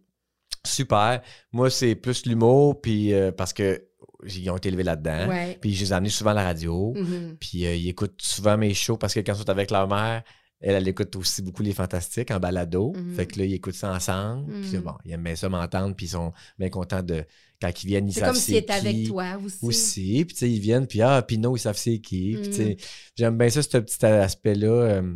Super. 0.66 1.22
Moi, 1.52 1.70
c'est 1.70 1.94
plus 1.94 2.26
l'humour, 2.26 2.80
puis 2.80 3.14
euh, 3.14 3.32
parce 3.32 3.52
que 3.54 3.82
ils 4.24 4.50
ont 4.50 4.56
été 4.56 4.68
élevés 4.68 4.82
là-dedans. 4.84 5.28
Ouais. 5.28 5.58
Puis 5.60 5.74
je 5.74 5.84
les 5.84 5.90
ai 5.90 5.94
amenés 5.94 6.10
souvent 6.10 6.30
à 6.30 6.34
la 6.34 6.44
radio. 6.44 6.94
Mhm. 6.94 7.36
Puis 7.40 7.66
euh, 7.66 7.74
ils 7.74 7.88
écoutent 7.88 8.20
souvent 8.20 8.56
mes 8.56 8.74
shows 8.74 8.96
parce 8.96 9.14
que 9.14 9.20
quand 9.20 9.34
ils 9.34 9.38
sont 9.38 9.50
avec 9.50 9.70
leur 9.70 9.88
mère, 9.88 10.22
elle, 10.60 10.74
elle 10.76 10.88
écoute 10.88 11.14
aussi 11.16 11.42
beaucoup 11.42 11.62
les 11.62 11.72
fantastiques 11.74 12.30
en 12.30 12.40
balado. 12.40 12.92
Mhm. 12.96 13.14
Fait 13.14 13.26
que 13.26 13.38
là, 13.38 13.44
ils 13.44 13.54
écoutent 13.54 13.74
ça 13.74 13.92
ensemble. 13.92 14.50
Puis 14.62 14.76
Mhm. 14.78 14.82
bon, 14.82 14.92
ils 15.04 15.12
aiment 15.12 15.22
bien 15.24 15.36
ça 15.36 15.48
m'entendre, 15.48 15.94
puis 15.94 16.06
ils 16.06 16.10
sont 16.10 16.32
bien 16.58 16.70
contents 16.70 17.02
de. 17.02 17.24
Quand 17.60 17.70
ils 17.82 17.86
viennent, 17.86 18.08
ils 18.08 18.12
C'est 18.12 18.20
savent 18.20 18.32
comme 18.32 18.38
c'est 18.40 18.52
étaient 18.56 18.72
avec 18.72 18.94
qui. 18.96 19.08
toi 19.08 19.38
aussi. 19.44 19.58
Aussi. 19.62 20.24
Puis 20.26 20.34
tu 20.34 20.40
sais, 20.40 20.50
ils 20.50 20.60
viennent, 20.60 20.86
puis 20.86 21.00
ah, 21.02 21.22
Pinot, 21.22 21.56
ils 21.56 21.60
savent 21.60 21.76
c'est 21.78 21.98
qui. 21.98 22.36
Puis 22.40 22.50
tu 22.50 22.52
sais, 22.54 22.76
j'aime 23.16 23.36
bien 23.38 23.48
ça, 23.50 23.62
ce 23.62 23.78
petit 23.78 24.04
aspect-là. 24.04 24.66
euh, 24.68 25.14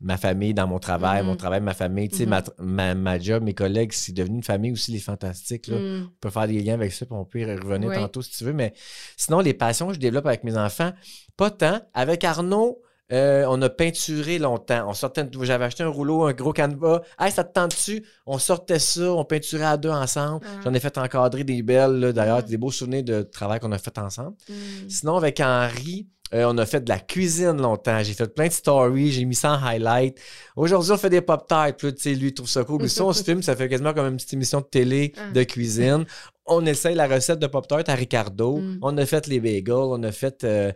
ma 0.00 0.16
famille 0.16 0.54
dans 0.54 0.66
mon 0.66 0.78
travail, 0.78 1.22
mon 1.22 1.36
travail, 1.36 1.60
ma 1.60 1.74
famille, 1.74 2.08
tu 2.08 2.16
sais, 2.16 2.24
Mhm. 2.24 2.30
ma, 2.30 2.42
ma, 2.58 2.94
ma 2.94 3.18
job, 3.18 3.42
mes 3.42 3.52
collègues, 3.54 3.92
c'est 3.92 4.12
devenu 4.12 4.36
une 4.36 4.42
famille 4.42 4.72
aussi, 4.72 4.92
les 4.92 4.98
fantastiques. 4.98 5.66
Là 5.66 5.76
Mm. 5.76 6.04
on 6.06 6.10
peut 6.20 6.30
faire 6.30 6.46
des 6.48 6.60
liens 6.60 6.74
avec 6.74 6.92
ça, 6.92 7.04
puis 7.06 7.14
on 7.14 7.24
peut 7.24 7.40
y 7.40 7.44
revenir 7.44 7.90
Oui. 7.90 7.94
tantôt 7.96 8.22
si 8.22 8.30
tu 8.30 8.44
veux. 8.44 8.52
Mais 8.54 8.72
sinon, 9.16 9.40
les 9.40 9.52
passions 9.54 9.88
que 9.88 9.94
je 9.94 9.98
développe 10.00 10.26
avec 10.26 10.42
mes 10.44 10.56
enfants, 10.56 10.92
pas 11.36 11.50
tant. 11.50 11.80
Avec 11.94 12.24
Arnaud, 12.24 12.80
euh, 13.12 13.44
on 13.48 13.60
a 13.60 13.68
peinturé 13.68 14.38
longtemps. 14.38 14.88
On 14.88 14.94
sortait, 14.94 15.28
j'avais 15.42 15.64
acheté 15.64 15.82
un 15.82 15.88
rouleau, 15.88 16.24
un 16.24 16.32
gros 16.32 16.52
canevas. 16.52 17.02
Hey, 17.18 17.32
ça 17.32 17.42
te 17.44 17.52
tente 17.52 17.72
dessus? 17.72 18.04
On 18.24 18.38
sortait 18.38 18.78
ça, 18.78 19.12
on 19.12 19.24
peinturait 19.24 19.64
à 19.64 19.76
deux 19.76 19.90
ensemble. 19.90 20.46
Ah. 20.46 20.60
J'en 20.64 20.72
ai 20.74 20.80
fait 20.80 20.96
encadrer 20.96 21.42
des 21.44 21.62
belles, 21.62 22.12
d'ailleurs, 22.14 22.42
des 22.44 22.56
beaux 22.56 22.70
souvenirs 22.70 23.02
de 23.02 23.22
travail 23.22 23.58
qu'on 23.60 23.72
a 23.72 23.78
fait 23.78 23.98
ensemble. 23.98 24.36
Mm. 24.48 24.88
Sinon, 24.88 25.16
avec 25.16 25.40
Henri, 25.40 26.06
euh, 26.34 26.44
on 26.48 26.56
a 26.58 26.66
fait 26.66 26.80
de 26.80 26.88
la 26.88 26.98
cuisine 26.98 27.60
longtemps. 27.60 28.02
J'ai 28.02 28.14
fait 28.14 28.32
plein 28.32 28.46
de 28.46 28.52
stories, 28.52 29.12
j'ai 29.12 29.24
mis 29.24 29.34
ça 29.34 29.52
en 29.52 29.62
highlight. 29.64 30.18
Aujourd'hui, 30.56 30.92
on 30.92 30.96
fait 30.96 31.10
des 31.10 31.20
pop-tarts. 31.20 31.76
Puis 31.76 31.88
là, 31.88 31.92
tu 31.92 32.02
sais, 32.02 32.14
lui, 32.14 32.28
il 32.28 32.34
trouve 32.34 32.48
ça 32.48 32.64
cool. 32.64 32.78
Puis 32.78 32.88
ça, 32.90 33.04
on 33.04 33.12
se 33.14 33.22
filme, 33.24 33.42
ça 33.42 33.56
fait 33.56 33.68
quasiment 33.68 33.92
comme 33.92 34.06
une 34.06 34.16
petite 34.16 34.32
émission 34.34 34.60
de 34.60 34.66
télé 34.66 35.12
Ah. 35.16 35.32
de 35.32 35.42
cuisine. 35.42 36.04
On 36.46 36.64
essaye 36.66 36.94
la 36.94 37.06
recette 37.06 37.38
de 37.38 37.46
pop-tart 37.46 37.82
à 37.86 37.94
Ricardo. 37.94 38.58
Mm. 38.58 38.78
On 38.82 38.96
a 38.98 39.06
fait 39.06 39.26
les 39.26 39.40
bagels, 39.40 39.74
on 39.74 40.02
a 40.02 40.12
fait 40.12 40.44
euh, 40.44 40.72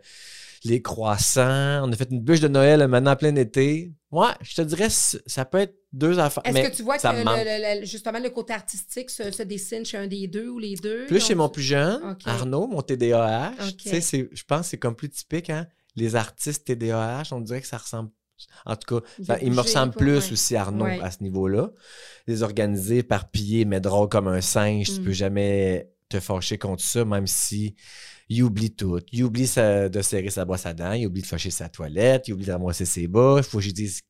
les 0.64 0.82
croissants. 0.82 1.82
On 1.86 1.92
a 1.92 1.96
fait 1.96 2.08
une 2.10 2.20
bûche 2.20 2.40
de 2.40 2.48
Noël 2.48 2.86
maintenant 2.88 3.12
en 3.12 3.16
plein 3.16 3.34
été. 3.36 3.92
Ouais, 4.10 4.28
je 4.42 4.54
te 4.54 4.62
dirais, 4.62 4.88
ça 4.90 5.44
peut 5.44 5.58
être 5.58 5.74
deux 5.94 6.18
affaires. 6.18 6.42
Est-ce 6.46 6.68
que 6.70 6.76
tu 6.76 6.82
vois 6.82 6.98
que 6.98 7.06
le- 7.06 7.22
le- 7.22 7.80
le- 7.80 7.86
justement 7.86 8.18
le 8.18 8.30
côté 8.30 8.52
artistique 8.52 9.10
se, 9.10 9.30
se 9.30 9.42
dessine 9.42 9.84
chez 9.84 9.96
un 9.96 10.06
des 10.06 10.26
deux 10.26 10.48
ou 10.48 10.58
les 10.58 10.74
deux? 10.76 11.06
Plus 11.06 11.20
chez 11.24 11.34
mon 11.34 11.48
plus 11.48 11.62
jeune. 11.62 12.16
Arnaud, 12.24 12.66
mon 12.66 12.82
TDAH. 12.82 13.52
Je 13.68 14.42
pense 14.46 14.60
que 14.62 14.66
c'est 14.66 14.78
comme 14.78 14.96
plus 14.96 15.08
typique, 15.10 15.50
hein. 15.50 15.66
Les 15.96 16.16
artistes 16.16 16.64
TDAH, 16.66 17.28
on 17.32 17.40
dirait 17.40 17.60
que 17.60 17.66
ça 17.68 17.78
ressemble. 17.78 18.10
En 18.66 18.74
tout 18.74 18.98
cas, 19.00 19.06
ça- 19.24 19.34
veut 19.36 19.44
il 19.44 19.52
me 19.52 19.60
ressemble 19.60 19.92
pas, 19.92 19.98
plus 20.00 20.18
ouais. 20.18 20.32
aussi, 20.32 20.56
Arnaud, 20.56 20.84
Ouais. 20.84 20.98
à 21.00 21.10
ce 21.12 21.22
niveau-là. 21.22 21.70
Les 22.26 22.42
organisés, 22.42 22.98
éparpillés, 22.98 23.64
mais 23.64 23.80
drôles 23.80 24.08
comme 24.08 24.26
un 24.26 24.40
singe, 24.40 24.88
tu 24.92 25.00
Mm. 25.00 25.04
peux 25.04 25.12
jamais 25.12 25.88
te 26.08 26.18
fâcher 26.18 26.58
contre 26.58 26.82
ça, 26.82 27.04
même 27.04 27.28
si 27.28 27.76
il 28.28 28.42
oublie 28.42 28.74
tout. 28.74 28.98
Il 29.12 29.22
oublie 29.22 29.46
sa- 29.46 29.88
de 29.88 30.02
serrer 30.02 30.30
sa 30.30 30.44
brosse 30.44 30.66
à 30.66 30.74
dents, 30.74 30.92
il 30.92 31.06
oublie 31.06 31.22
de 31.22 31.26
fâcher 31.26 31.50
sa 31.50 31.68
toilette, 31.68 32.26
il 32.26 32.34
oublie 32.34 32.46
de 32.46 32.52
ramasser 32.52 32.84
ses 32.84 33.06
bas. 33.06 33.36
Il 33.38 33.44
faut 33.44 33.58
que 33.58 33.64
je 33.64 33.70
dise 33.70 34.00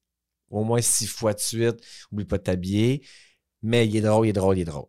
au 0.51 0.65
moins 0.65 0.81
six 0.81 1.07
fois 1.07 1.33
de 1.35 1.41
suite, 1.41 1.77
oublie 2.13 2.25
pas 2.25 2.39
de 2.39 2.43
t'habiller. 2.45 3.05
Mais 3.63 3.87
il 3.87 3.97
est 3.97 4.01
drôle, 4.03 4.27
il 4.27 4.31
est 4.31 4.33
drôle, 4.35 4.59
il 4.59 4.63
est 4.63 4.65
drôle. 4.65 4.87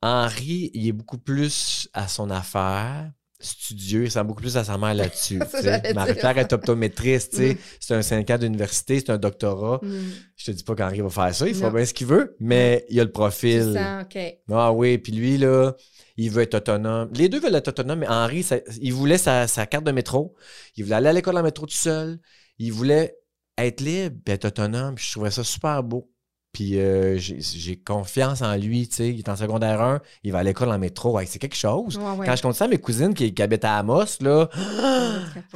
Henri, 0.00 0.70
il 0.74 0.86
est 0.86 0.92
beaucoup 0.92 1.18
plus 1.18 1.88
à 1.92 2.06
son 2.08 2.30
affaire, 2.30 3.10
studieux, 3.40 4.04
il 4.04 4.10
sent 4.10 4.22
beaucoup 4.24 4.40
plus 4.40 4.56
à 4.56 4.64
sa 4.64 4.78
mère 4.78 4.94
là-dessus. 4.94 5.38
Marie-Claire 5.94 6.38
est 6.38 6.52
optométriste, 6.52 7.32
tu 7.32 7.36
sais. 7.38 7.54
Mm. 7.54 7.58
c'est 7.80 7.94
un 7.94 8.02
5 8.02 8.30
ans 8.30 8.38
d'université, 8.38 9.00
c'est 9.00 9.10
un 9.10 9.18
doctorat. 9.18 9.80
Hmm. 9.82 10.10
Je 10.36 10.44
te 10.46 10.50
dis 10.52 10.62
pas 10.62 10.74
qu'Henri 10.74 11.00
va 11.00 11.10
faire 11.10 11.34
ça, 11.34 11.46
il 11.48 11.54
fera 11.54 11.70
bien 11.70 11.84
ce 11.84 11.94
qu'il 11.94 12.06
veut, 12.06 12.36
mais 12.40 12.84
il 12.88 12.98
a 13.00 13.04
le 13.04 13.12
profil. 13.12 13.74
sens. 13.74 14.04
Ah 14.50 14.72
oui, 14.72 14.98
puis 14.98 15.12
lui, 15.12 15.36
là, 15.38 15.74
il 16.16 16.30
veut 16.30 16.42
être 16.42 16.54
autonome. 16.54 17.10
Les 17.14 17.28
deux 17.28 17.40
veulent 17.40 17.54
être 17.54 17.68
autonomes, 17.68 18.00
mais 18.00 18.08
Henri, 18.08 18.42
ça- 18.42 18.58
il 18.80 18.92
voulait 18.92 19.18
sa, 19.18 19.46
sa 19.46 19.66
carte 19.66 19.84
de 19.84 19.92
métro. 19.92 20.34
Il 20.76 20.84
voulait 20.84 20.96
aller 20.96 21.08
à 21.08 21.12
l'école 21.12 21.36
en 21.38 21.42
métro 21.42 21.66
tout 21.66 21.76
seul. 21.76 22.18
Il 22.58 22.72
voulait 22.72 23.14
être 23.58 23.80
libre, 23.80 24.16
être 24.26 24.46
autonome. 24.46 24.96
Je 24.98 25.10
trouvais 25.12 25.30
ça 25.30 25.44
super 25.44 25.82
beau. 25.82 26.10
Puis 26.50 26.78
euh, 26.80 27.18
j'ai 27.18 27.76
confiance 27.76 28.40
en 28.40 28.56
lui, 28.56 28.88
tu 28.88 28.96
sais. 28.96 29.08
Il 29.10 29.18
est 29.18 29.28
en 29.28 29.36
secondaire 29.36 29.82
1, 29.82 30.00
il 30.24 30.32
va 30.32 30.38
à 30.38 30.42
l'école 30.42 30.70
en 30.70 30.78
métro. 30.78 31.20
C'est 31.26 31.38
quelque 31.38 31.54
chose. 31.54 31.98
Ouais, 31.98 32.10
ouais. 32.12 32.26
Quand 32.26 32.34
je 32.36 32.42
compte 32.42 32.54
ça 32.54 32.64
à 32.64 32.68
mes 32.68 32.78
cousines 32.78 33.12
qui, 33.12 33.34
qui 33.34 33.42
habitent 33.42 33.66
à 33.66 33.76
Amos, 33.76 34.04
là, 34.22 34.48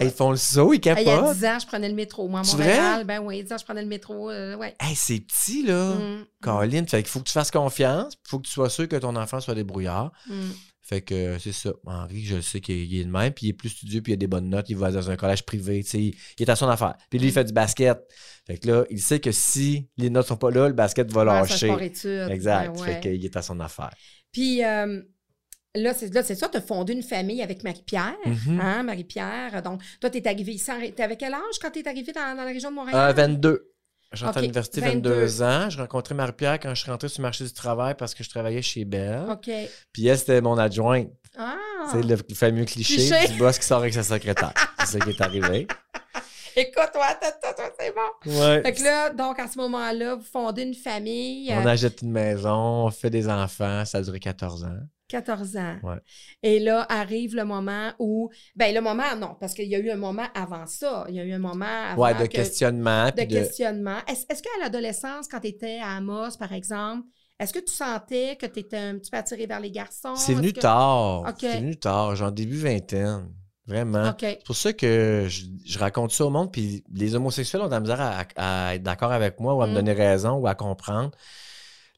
ils 0.01 0.11
font 0.11 0.31
le 0.31 0.37
saut, 0.37 0.75
ils 0.75 0.81
Ah, 0.87 1.01
il 1.01 1.07
y 1.07 1.11
a 1.11 1.17
capotent. 1.17 1.35
10 1.35 1.45
ans, 1.47 1.59
je 1.61 1.67
prenais 1.67 1.89
le 1.89 1.95
métro. 1.95 2.29
Moi, 2.29 2.41
à 2.41 2.45
C'est 2.45 2.57
Montréal, 2.59 3.05
ben 3.07 3.21
oui, 3.21 3.43
10 3.43 3.53
ans, 3.53 3.57
je 3.59 3.65
prenais 3.65 3.83
le 3.83 3.89
métro. 3.89 4.31
euh, 4.31 4.55
ouais. 4.57 4.77
Hey, 4.79 4.95
c'est 4.95 5.19
petit, 5.21 5.65
là. 5.65 5.95
Hmm. 5.95 6.25
Colin, 6.43 6.85
fait 6.87 7.03
qu'il 7.03 7.11
faut 7.11 7.21
que 7.21 7.25
tu 7.27 7.33
fasses 7.33 7.51
confiance, 7.51 8.13
il 8.15 8.29
faut 8.29 8.39
que 8.39 8.47
tu 8.47 8.53
sois 8.53 8.69
sûr 8.69 8.87
que 8.87 8.97
ton 8.97 9.17
enfant 9.17 9.41
soit 9.41 9.55
débrouillard. 9.55 10.13
Hmm. 10.29 10.51
Fait 10.85 11.01
que 11.01 11.39
c'est 11.39 11.53
ça. 11.53 11.73
Henri, 11.87 12.25
je 12.25 12.37
le 12.37 12.43
sais 12.43 12.61
qu'il 12.61 12.77
il 12.93 13.01
est 13.01 13.05
le 13.05 13.11
même, 13.11 13.33
puis 13.33 13.47
il 13.47 13.49
est 13.51 13.55
plus 13.55 13.69
studieux, 13.69 14.03
puis 14.03 14.13
il 14.13 14.15
a 14.15 14.17
des 14.17 14.27
bonnes 14.27 14.49
notes, 14.49 14.69
il 14.69 14.77
va 14.77 14.91
dans 14.91 15.11
un 15.11 15.17
collège 15.17 15.45
privé, 15.45 15.83
tu 15.85 15.91
sais, 15.91 16.03
il, 16.03 16.15
est 16.43 16.49
à 16.49 16.57
son 16.57 16.69
affaire. 16.69 16.95
Puis 17.09 17.21
lui, 17.21 17.29
il 17.29 17.33
fait 17.33 17.45
du 17.45 17.53
basket. 17.53 17.99
Fait 18.47 18.59
que 18.59 18.67
là, 18.67 18.85
il 18.91 19.01
sait 19.01 19.21
que 19.21 19.31
si 19.31 19.89
les 19.97 20.11
notes 20.11 20.27
sont 20.27 20.37
pas 20.37 20.51
là, 20.51 20.67
le 20.67 20.75
basket 20.75 21.11
va 21.13 21.21
Ouais, 21.21 21.27
lâcher. 21.27 21.69
sport. 21.69 21.81
Exact. 22.31 22.81
Ouais. 22.81 22.95
Fait 22.95 23.01
qu'il 23.01 23.25
est 23.25 23.37
à 23.37 23.43
son 23.43 23.61
affaire. 23.61 23.91
Puis 24.33 24.65
euh, 24.65 25.01
là, 25.77 25.95
c'est 25.95 26.13
là, 26.13 26.23
c'est 26.25 26.35
ça, 26.35 26.49
tu 26.49 26.59
as 26.59 26.61
fondé 26.61 26.93
une 26.95 27.03
famille 27.03 27.43
avec 27.43 27.63
Marie-Pierre. 27.63 28.17
Mhm. 28.27 28.61
Hein, 28.61 28.83
Marie-Pierre. 28.83 29.63
Donc, 29.63 29.83
toi, 30.01 30.11
tu 30.11 30.19
es 30.19 30.27
arrivé 30.27 30.53
ici. 30.53 30.71
Tu 30.97 31.03
avais 31.03 31.17
quel 31.17 31.35
âge 31.35 31.59
quand 31.61 31.71
tu 31.71 31.79
es 31.79 31.89
arrivé 31.89 32.13
dans, 32.13 32.37
dans 32.37 32.43
la 32.45 32.53
région 32.53 32.71
de 32.71 32.75
Montréal? 32.75 33.11
Euh, 33.11 33.13
22. 33.13 33.72
Je 34.13 34.25
rentre 34.25 34.37
Ok, 34.37 34.39
à 34.39 34.41
l'université 34.43 34.81
22. 34.81 35.11
22 35.11 35.43
ans. 35.43 35.71
Je 35.71 35.79
rencontrais 35.79 36.15
Marie-Pierre 36.15 36.61
quand 36.61 36.75
je 36.75 36.83
suis 36.83 36.91
rentré 36.91 37.09
sur 37.09 37.21
le 37.21 37.29
marché 37.29 37.45
du 37.45 37.53
travail 37.53 37.95
parce 37.99 38.15
que 38.15 38.23
je 38.23 38.31
travaillais 38.31 38.63
chez 38.63 38.85
Bell. 38.85 39.25
OK. 39.31 39.51
Puis 39.93 40.07
elle, 40.07 40.19
c'était 40.19 40.41
mon 40.41 40.59
adjointe. 40.59 41.09
Ah! 41.37 41.57
C'est 41.91 42.03
le 42.03 42.17
fameux 42.35 42.65
cliché, 42.65 42.97
Cliché. 42.97 43.29
du 43.29 43.39
boss 43.39 43.59
qui 43.59 43.67
sort 43.67 43.79
avec 43.79 43.95
sa 43.95 44.03
secrétaire. 44.03 44.53
c'est 44.81 44.87
ça 44.87 44.99
qui 44.99 45.11
est 45.11 45.21
arrivé. 45.21 45.67
Écoute, 46.57 46.91
toi, 46.93 47.07
toi, 47.19 47.31
toi, 47.41 47.55
toi, 47.55 47.71
c'est 47.79 47.95
bon. 47.95 48.39
Ouais. 48.41 48.61
Fait 48.63 48.73
que 48.75 48.83
là, 48.83 49.09
donc, 49.11 49.39
à 49.39 49.49
ce 49.49 49.57
moment-là, 49.59 50.17
vous 50.17 50.25
fondez 50.25 50.63
une 50.63 50.75
famille. 50.75 51.51
On 51.51 51.67
euh, 51.67 51.71
achète 51.71 52.03
une 52.03 52.11
maison, 52.11 52.85
on 52.85 52.91
fait 52.91 53.09
des 53.09 53.27
enfants, 53.27 53.85
ça 53.87 53.99
a 53.99 54.03
duré 54.03 54.21
14 54.21 54.65
ans. 54.65 54.79
14 55.13 55.57
ans. 55.57 55.77
Ouais. 55.83 55.97
Et 56.43 56.59
là, 56.59 56.85
arrive 56.89 57.37
le 57.37 57.45
moment 57.45 57.93
où. 57.99 58.31
Ben, 58.57 58.75
le 58.75 58.81
moment, 58.81 59.15
non, 59.17 59.37
parce 59.39 59.55
qu'il 59.55 59.69
y 59.69 59.75
a 59.75 59.79
eu 59.79 59.91
un 59.91 59.97
moment 59.97 60.27
avant 60.35 60.67
ça. 60.67 61.05
Il 61.09 61.15
y 61.15 61.21
a 61.21 61.25
eu 61.25 61.33
un 61.33 61.39
moment 61.39 61.65
avant. 61.91 62.03
Ouais, 62.03 62.15
de 62.15 62.27
que- 62.27 62.33
questionnement. 62.33 63.07
de 63.17 63.23
questionnement. 63.25 63.99
Est-ce 64.09 64.25
est-ce 64.29 64.43
qu'à 64.43 64.51
l'adolescence, 64.61 65.29
quand 65.29 65.41
tu 65.41 65.49
étais 65.49 65.79
à 65.81 65.97
Amos, 65.97 66.37
par 66.39 66.53
exemple, 66.53 67.07
est-ce 67.39 67.53
que 67.53 67.59
tu 67.61 67.73
sentais 67.73 68.37
que 68.41 68.47
tu 68.47 68.61
étais 68.61 68.77
un 68.79 68.99
petit 68.99 69.11
peu 69.11 69.17
attiré 69.19 69.47
vers 69.47 69.61
les 69.61 69.71
garçons? 69.71 70.15
C'est 70.17 70.35
venu 70.35 70.53
que- 70.53 70.61
tard. 70.61 71.25
C'est 71.39 71.59
venu 71.61 71.77
tard, 71.77 72.17
genre 72.17 72.33
début 72.33 72.57
vingtaine. 72.59 73.29
Vraiment. 73.67 74.13
C'est 74.19 74.43
pour 74.45 74.57
ça 74.57 74.73
que 74.73 75.27
je, 75.29 75.45
je 75.65 75.79
raconte 75.79 76.11
ça 76.11 76.25
au 76.27 76.31
monde, 76.31 76.51
puis 76.53 76.83
les 76.93 77.15
homosexuels 77.15 77.63
ont 77.63 77.67
de 77.67 77.71
la 77.71 77.79
misère 77.81 78.01
à, 78.01 78.25
à 78.37 78.75
être 78.75 78.83
d'accord 78.83 79.13
avec 79.13 79.39
moi 79.39 79.55
ou 79.55 79.63
à 79.63 79.67
me 79.69 79.73
Mm. 79.73 79.75
donner 79.77 79.93
raison 79.93 80.33
ou 80.39 80.47
à 80.49 80.55
comprendre. 80.57 81.13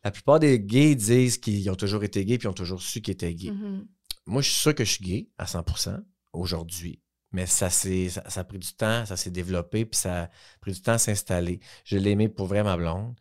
La 0.05 0.11
plupart 0.11 0.39
des 0.39 0.61
gays 0.61 0.95
disent 0.95 1.39
qu'ils 1.39 1.69
ont 1.71 1.75
toujours 1.75 2.05
été 2.05 2.25
gays 2.25 2.39
puis 2.39 2.47
ils 2.47 2.51
ont 2.51 2.55
toujours 2.55 2.83
su 2.83 3.01
qu'ils 3.01 3.13
étaient 3.15 3.35
gays. 3.35 3.51
Mhm. 3.51 3.87
Moi, 4.27 4.43
je 4.43 4.51
suis 4.51 4.61
sûr 4.61 4.75
que 4.75 4.85
je 4.85 4.91
suis 4.93 5.05
gay 5.05 5.29
à 5.39 5.47
100% 5.47 5.99
aujourd'hui. 6.33 7.01
Mais 7.33 7.47
ça, 7.47 7.69
ça, 7.69 7.89
ça 8.29 8.41
a 8.41 8.45
pris 8.45 8.59
du 8.59 8.73
temps, 8.75 9.05
ça 9.07 9.17
s'est 9.17 9.31
développé, 9.31 9.85
puis 9.87 9.99
ça 9.99 10.25
a 10.25 10.31
pris 10.61 10.73
du 10.73 10.81
temps 10.81 10.93
à 10.93 10.99
s'installer. 10.99 11.59
Je 11.85 11.97
l'ai 11.99 12.11
aimé 12.11 12.29
pour 12.29 12.47
vrai, 12.47 12.63
ma 12.63 12.77
blonde. 12.77 13.15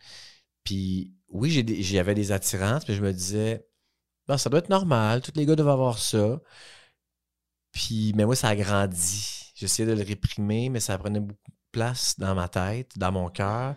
Puis 0.63 1.13
oui, 1.29 1.49
j'ai 1.49 1.63
des- 1.63 1.81
j'avais 1.81 2.13
des 2.15 2.31
attirances, 2.31 2.85
puis 2.85 2.93
je 2.93 3.01
me 3.01 3.11
disais, 3.11 3.65
Bon, 4.27 4.37
ça 4.37 4.49
doit 4.49 4.59
être 4.59 4.69
normal, 4.69 5.21
tous 5.21 5.33
les 5.35 5.45
gars 5.45 5.55
doivent 5.55 5.69
avoir 5.69 5.99
ça. 5.99 6.39
Puis, 7.71 8.13
mais 8.15 8.25
moi, 8.25 8.35
ça 8.35 8.49
a 8.49 8.55
grandi. 8.55 9.51
J'essayais 9.55 9.87
de 9.87 9.93
le 9.93 10.03
réprimer, 10.03 10.69
mais 10.69 10.79
ça 10.79 10.97
prenait 10.97 11.19
beaucoup 11.19 11.51
de 11.51 11.55
place 11.71 12.17
dans 12.19 12.35
ma 12.35 12.47
tête, 12.47 12.91
dans 12.97 13.11
mon 13.11 13.29
cœur. 13.29 13.75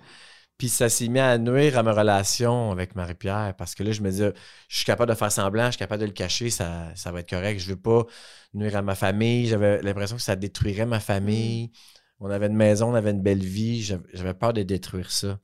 Puis 0.58 0.70
ça 0.70 0.88
s'est 0.88 1.08
mis 1.08 1.18
à 1.18 1.36
nuire 1.36 1.78
à 1.78 1.82
ma 1.82 1.92
relation 1.92 2.72
avec 2.72 2.94
Marie-Pierre 2.94 3.54
parce 3.58 3.74
que 3.74 3.82
là, 3.82 3.92
je 3.92 4.00
me 4.00 4.10
disais, 4.10 4.32
je 4.68 4.76
suis 4.76 4.86
capable 4.86 5.10
de 5.12 5.16
faire 5.16 5.30
semblant, 5.30 5.66
je 5.66 5.72
suis 5.72 5.78
capable 5.78 6.00
de 6.00 6.06
le 6.06 6.12
cacher, 6.12 6.48
ça, 6.48 6.92
ça 6.94 7.12
va 7.12 7.20
être 7.20 7.28
correct. 7.28 7.58
Je 7.60 7.68
veux 7.68 7.76
pas 7.76 8.06
nuire 8.54 8.76
à 8.76 8.82
ma 8.82 8.94
famille. 8.94 9.46
J'avais 9.46 9.82
l'impression 9.82 10.16
que 10.16 10.22
ça 10.22 10.34
détruirait 10.36 10.86
ma 10.86 11.00
famille. 11.00 11.72
On 12.20 12.30
avait 12.30 12.46
une 12.46 12.56
maison, 12.56 12.90
on 12.92 12.94
avait 12.94 13.10
une 13.10 13.22
belle 13.22 13.44
vie. 13.44 13.82
J'avais 13.82 14.02
j'avais 14.14 14.34
peur 14.34 14.54
de 14.54 14.62
détruire 14.62 15.10
ça. 15.10 15.38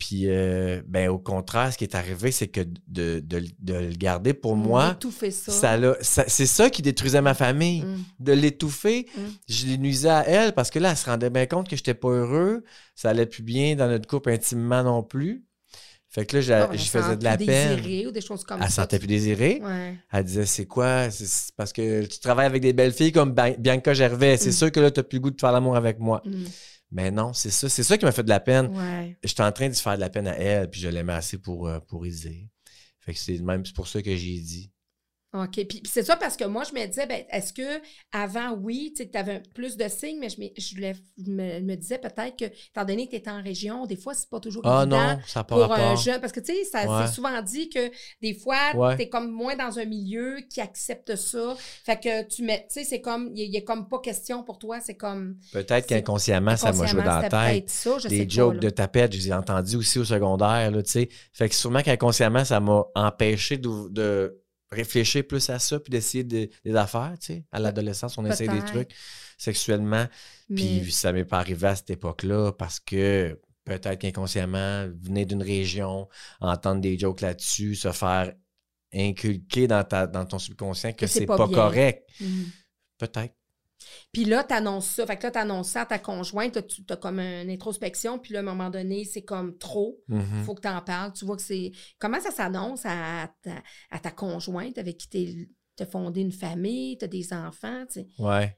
Puis, 0.00 0.22
euh, 0.28 0.80
ben, 0.88 1.08
au 1.10 1.18
contraire, 1.18 1.70
ce 1.72 1.76
qui 1.78 1.84
est 1.84 1.94
arrivé, 1.94 2.32
c'est 2.32 2.48
que 2.48 2.62
de, 2.88 3.20
de- 3.20 3.44
de 3.60 3.74
le 3.74 3.92
garder 3.94 4.32
pour 4.34 4.56
moi, 4.56 4.96
ça. 5.30 5.78
ça 6.00 6.24
c'est 6.26 6.46
ça 6.46 6.70
qui 6.70 6.80
détruisait 6.80 7.20
ma 7.20 7.34
famille. 7.34 7.82
Mm. 7.82 7.98
De 8.18 8.32
l'étouffer, 8.32 9.06
Mm. 9.14 9.20
je 9.48 9.66
les 9.66 9.76
nuisais 9.78 10.08
à 10.08 10.26
elle 10.26 10.52
parce 10.54 10.70
que 10.70 10.78
là, 10.78 10.90
elle 10.92 10.96
se 10.96 11.04
rendait 11.04 11.28
bien 11.28 11.44
compte 11.44 11.68
que 11.68 11.76
j'étais 11.76 11.92
pas 11.94 12.08
heureux. 12.08 12.64
Ça 12.96 13.10
allait 13.10 13.26
plus 13.26 13.42
bien 13.42 13.76
dans 13.76 13.88
notre 13.88 14.08
couple 14.08 14.30
intimement 14.30 14.82
non 14.82 15.02
plus. 15.02 15.44
Fait 16.08 16.24
que 16.26 16.38
là, 16.38 16.66
Bon, 16.66 16.72
elle 16.72 16.78
je 16.80 16.84
faisais 16.86 17.16
de 17.16 17.22
la 17.22 17.36
plus 17.36 17.46
peine. 17.46 17.76
désirée 17.76 18.06
ou 18.06 18.10
des 18.10 18.20
choses 18.22 18.42
comme 18.42 18.56
Elle 18.60 18.64
ça. 18.64 18.70
se 18.70 18.76
sentait 18.76 18.98
plus 18.98 19.06
désirée. 19.06 19.60
Ouais. 19.62 19.96
Elle 20.12 20.24
disait, 20.24 20.46
c'est 20.46 20.66
quoi? 20.66 21.08
C'est- 21.10 21.52
parce 21.56 21.72
que 21.72 22.04
tu 22.06 22.18
travailles 22.18 22.46
avec 22.46 22.62
des 22.62 22.72
belles 22.72 22.92
filles 22.94 23.12
comme 23.12 23.32
Bianca 23.58 23.92
Gervais. 23.94 24.36
C'est 24.38 24.48
Mm. 24.48 24.52
sûr 24.52 24.72
que 24.72 24.80
là, 24.80 24.90
tu 24.90 25.02
plus 25.04 25.16
le 25.18 25.20
goût 25.20 25.30
de 25.30 25.40
faire 25.40 25.52
l'amour 25.52 25.76
avec 25.76 25.98
moi. 26.00 26.20
Mais 26.90 27.10
non, 27.10 27.32
c'est 27.32 27.50
ça. 27.50 27.68
C'est 27.68 27.82
ça 27.82 27.96
qui 27.96 28.04
m'a 28.04 28.12
fait 28.12 28.24
de 28.24 28.28
la 28.28 28.40
peine. 28.40 28.66
Ouais. 28.76 29.16
J'étais 29.22 29.42
en 29.42 29.52
train 29.52 29.68
de 29.68 29.74
faire 29.74 29.94
de 29.94 30.00
la 30.00 30.10
peine 30.10 30.26
à 30.26 30.36
elle, 30.36 30.68
puis 30.68 30.80
je 30.80 30.88
l'aimais 30.88 31.12
assez 31.12 31.38
pour, 31.38 31.68
euh, 31.68 31.78
pour 31.80 32.06
y 32.06 32.10
dire. 32.10 32.46
Fait 33.00 33.14
que 33.14 33.18
c'est 33.18 33.38
même 33.38 33.64
c'est 33.64 33.74
pour 33.74 33.88
ça 33.88 34.02
que 34.02 34.14
j'ai 34.14 34.40
dit. 34.40 34.72
OK. 35.32 35.50
Puis, 35.52 35.64
puis 35.66 35.80
c'est 35.84 36.02
ça 36.02 36.16
parce 36.16 36.36
que 36.36 36.44
moi, 36.44 36.64
je 36.64 36.72
me 36.78 36.84
disais, 36.86 37.06
ben, 37.06 37.22
est-ce 37.30 37.52
que 37.52 37.80
avant, 38.10 38.52
oui, 38.54 38.92
tu 38.96 39.06
avais 39.16 39.40
plus 39.54 39.76
de 39.76 39.86
signes, 39.88 40.18
mais 40.18 40.28
je, 40.28 40.40
me, 40.40 40.46
je 40.58 40.74
voulais- 40.74 40.96
me, 41.18 41.60
me 41.60 41.76
disais 41.76 41.98
peut-être 41.98 42.36
que, 42.36 42.46
étant 42.46 42.84
donné 42.84 43.06
que 43.06 43.10
tu 43.12 43.16
étais 43.16 43.30
en 43.30 43.40
région, 43.40 43.86
des 43.86 43.94
fois, 43.96 44.12
c'est 44.14 44.28
pas 44.28 44.40
toujours 44.40 44.62
Ah 44.64 44.80
évident 44.82 45.14
non, 45.14 45.18
ça 45.26 45.44
pour 45.44 45.72
un 45.72 45.94
jeune. 45.94 46.20
Parce 46.20 46.32
que, 46.32 46.40
tu 46.40 46.52
sais, 46.52 46.64
ça 46.64 46.80
Ouais. 46.84 47.06
c'est 47.06 47.12
souvent 47.14 47.40
dit 47.42 47.68
que 47.68 47.90
des 48.20 48.34
fois, 48.34 48.56
Ouais. 48.74 48.96
tu 48.96 49.02
es 49.02 49.08
comme 49.08 49.30
moins 49.30 49.54
dans 49.54 49.78
un 49.78 49.84
milieu 49.84 50.38
qui 50.50 50.60
accepte 50.60 51.14
ça. 51.14 51.54
Fait 51.84 52.00
que 52.00 52.24
tu 52.26 52.42
mets, 52.42 52.66
tu 52.68 52.80
sais, 52.80 52.84
c'est 52.84 53.00
comme, 53.00 53.30
il 53.36 53.50
n'y 53.50 53.56
a, 53.56 53.60
comme 53.60 53.88
pas 53.88 54.00
question 54.00 54.42
pour 54.42 54.58
toi, 54.58 54.80
c'est 54.80 54.96
comme. 54.96 55.36
Peut-être 55.52 55.86
qu'inconsciemment, 55.86 56.56
ça 56.56 56.72
m'a 56.72 56.86
joué 56.86 57.02
dans 57.02 57.20
la 57.20 57.28
tête. 57.28 57.70
ça, 57.70 57.98
je 57.98 58.08
sais 58.08 58.24
Des 58.24 58.28
jokes 58.28 58.58
de 58.58 58.70
tapette, 58.70 59.12
je 59.12 59.18
les 59.18 59.28
ai 59.28 59.32
entendus 59.32 59.76
aussi 59.76 59.98
au 60.00 60.04
secondaire, 60.04 60.72
tu 60.72 60.90
sais. 60.90 61.08
Fait 61.32 61.48
que 61.48 61.54
sûrement 61.54 61.82
qu'inconsciemment, 61.82 62.44
ça 62.44 62.58
m'a 62.58 62.84
empêché 62.96 63.58
de, 63.58 63.88
de 63.90 64.36
réfléchir 64.72 65.26
plus 65.26 65.50
à 65.50 65.58
ça 65.58 65.80
puis 65.80 65.90
d'essayer 65.90 66.24
de- 66.24 66.48
des 66.64 66.74
affaires, 66.76 67.14
tu 67.20 67.26
sais. 67.26 67.44
À 67.52 67.58
l'adolescence, 67.58 68.16
on 68.18 68.24
essaie 68.26 68.46
des 68.48 68.60
trucs 68.66 68.90
sexuellement. 69.36 70.06
Mais- 70.48 70.56
Puis 70.56 70.92
ça 70.92 71.12
m'est 71.12 71.24
pas 71.24 71.38
arrivé 71.38 71.66
à 71.68 71.76
cette 71.76 71.90
époque-là 71.90 72.52
parce 72.52 72.78
que 72.80 73.40
peut-être 73.64 73.98
qu'inconsciemment, 74.00 74.86
venir 75.00 75.26
d'une 75.26 75.42
région, 75.42 76.08
entendre 76.40 76.80
des 76.80 76.98
jokes 76.98 77.20
là-dessus, 77.20 77.74
se 77.74 77.92
faire 77.92 78.32
inculquer 78.92 79.66
dans, 79.68 79.84
ta, 79.84 80.06
dans 80.06 80.24
ton 80.26 80.38
subconscient 80.38 80.92
que 80.92 81.06
c'est 81.06 81.26
pas 81.26 81.36
pas, 81.36 81.48
correct. 81.48 82.08
Mhm. 82.20 82.46
Peut-être. 82.98 83.34
Puis 84.12 84.24
là, 84.24 84.44
tu 84.44 84.54
annonces 84.54 84.86
ça. 84.86 85.06
Fait 85.06 85.16
que 85.16 85.24
là, 85.24 85.30
tu 85.30 85.38
annonces 85.38 85.68
ça 85.70 85.82
à 85.82 85.86
ta 85.86 85.98
conjointe. 85.98 86.66
Tu 86.66 86.82
as 86.88 86.96
comme 86.96 87.18
une 87.20 87.50
introspection. 87.50 88.18
Puis 88.18 88.32
là, 88.34 88.40
à 88.40 88.42
un 88.42 88.44
moment 88.46 88.70
donné, 88.70 89.04
c'est 89.04 89.22
comme 89.22 89.56
trop. 89.58 90.00
Il 90.08 90.16
Mhm. 90.16 90.44
faut 90.44 90.54
que 90.54 90.62
tu 90.62 90.68
en 90.68 90.80
parles. 90.82 91.12
Tu 91.12 91.24
vois 91.24 91.36
que 91.36 91.42
c'est. 91.42 91.72
Comment 91.98 92.20
ça 92.20 92.30
s'annonce 92.30 92.82
à 92.84 93.30
ta, 93.42 93.62
à 93.90 93.98
ta 93.98 94.10
conjointe 94.10 94.78
avec 94.78 94.98
qui 94.98 95.08
tu 95.08 95.48
as 95.82 95.86
fondé 95.86 96.20
une 96.20 96.32
famille, 96.32 96.98
tu 96.98 97.04
as 97.04 97.08
des 97.08 97.32
enfants, 97.32 97.84
tu 97.86 98.00
sais? 98.00 98.08
Ouais. 98.18 98.56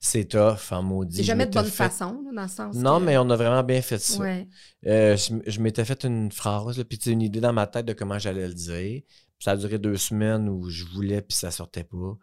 C'est 0.00 0.24
tough, 0.24 0.72
en 0.72 0.82
maudit. 0.82 1.18
C'est 1.18 1.22
jamais 1.22 1.46
de 1.46 1.52
bonne 1.52 1.64
fait- 1.66 1.70
façon, 1.88 2.20
là, 2.24 2.30
dans 2.34 2.42
le 2.42 2.48
sens. 2.48 2.74
Non, 2.74 2.98
que- 2.98 3.04
mais 3.04 3.16
on 3.18 3.30
a 3.30 3.36
vraiment 3.36 3.62
bien 3.62 3.80
fait 3.80 3.98
ça. 3.98 4.18
Ouais. 4.18 4.48
Euh, 4.86 5.16
je, 5.16 5.34
je 5.46 5.60
m'étais 5.60 5.84
fait 5.84 6.02
une 6.04 6.32
phrase, 6.32 6.78
là, 6.78 6.84
puis 6.84 6.98
une 7.06 7.22
idée 7.22 7.40
dans 7.40 7.52
ma 7.52 7.66
tête 7.68 7.86
de 7.86 7.92
comment 7.92 8.18
j'allais 8.18 8.48
le 8.48 8.54
dire. 8.54 9.02
Puis 9.06 9.44
ça 9.44 9.52
a 9.52 9.56
duré 9.56 9.78
deux 9.78 9.96
semaines 9.96 10.48
où 10.48 10.68
je 10.68 10.84
voulais, 10.84 11.20
puis 11.22 11.36
ça 11.36 11.50
sortait 11.52 11.84
pas. 11.84 12.16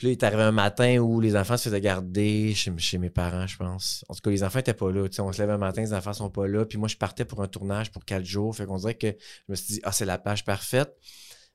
Puis 0.00 0.06
là, 0.06 0.12
il 0.12 0.16
est 0.16 0.24
arrivé 0.24 0.42
un 0.44 0.50
matin 0.50 0.96
où 0.96 1.20
les 1.20 1.36
enfants 1.36 1.58
se 1.58 1.64
faisaient 1.64 1.78
garder 1.82 2.54
chez, 2.54 2.96
mes 2.96 3.10
parents, 3.10 3.46
je 3.46 3.58
pense. 3.58 4.02
En 4.08 4.14
tout 4.14 4.22
cas, 4.22 4.30
les 4.30 4.42
enfants 4.42 4.60
étaient 4.60 4.72
pas 4.72 4.90
là. 4.90 5.06
Tu 5.06 5.16
sais, 5.16 5.20
on 5.20 5.30
se 5.30 5.42
lève 5.42 5.50
un 5.50 5.58
matin, 5.58 5.82
les 5.82 5.92
enfants 5.92 6.14
sont 6.14 6.30
pas 6.30 6.46
là. 6.46 6.64
Puis 6.64 6.78
moi, 6.78 6.88
je 6.88 6.96
partais 6.96 7.26
pour 7.26 7.42
un 7.42 7.48
tournage 7.48 7.92
pour 7.92 8.06
quatre 8.06 8.24
jours. 8.24 8.56
Fait 8.56 8.64
qu'on 8.64 8.78
dirait 8.78 8.94
que 8.94 9.08
je 9.08 9.44
me 9.52 9.54
suis 9.56 9.74
dit, 9.74 9.80
ah, 9.82 9.92
c'est 9.92 10.06
la 10.06 10.16
page 10.16 10.46
parfaite. 10.46 10.90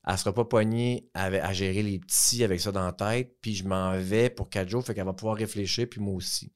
Elle 0.08 0.16
sera 0.20 0.32
pas 0.32 0.46
poignée 0.46 1.10
avec- 1.16 1.42
à 1.42 1.54
gérer 1.54 1.82
les 1.82 1.98
petits 1.98 2.44
avec 2.44 2.62
ça 2.62 2.72
dans 2.72 2.86
la 2.86 2.92
tête. 2.92 3.36
Puis 3.42 3.56
je 3.56 3.64
m'en 3.68 3.98
vais 3.98 4.30
pour 4.30 4.48
quatre 4.48 4.70
jours. 4.70 4.86
Fait 4.86 4.94
qu'elle 4.94 5.06
va 5.06 5.14
pouvoir 5.14 5.38
réfléchir, 5.38 5.88
puis 5.90 6.00
moi 6.00 6.14
aussi. 6.14 6.54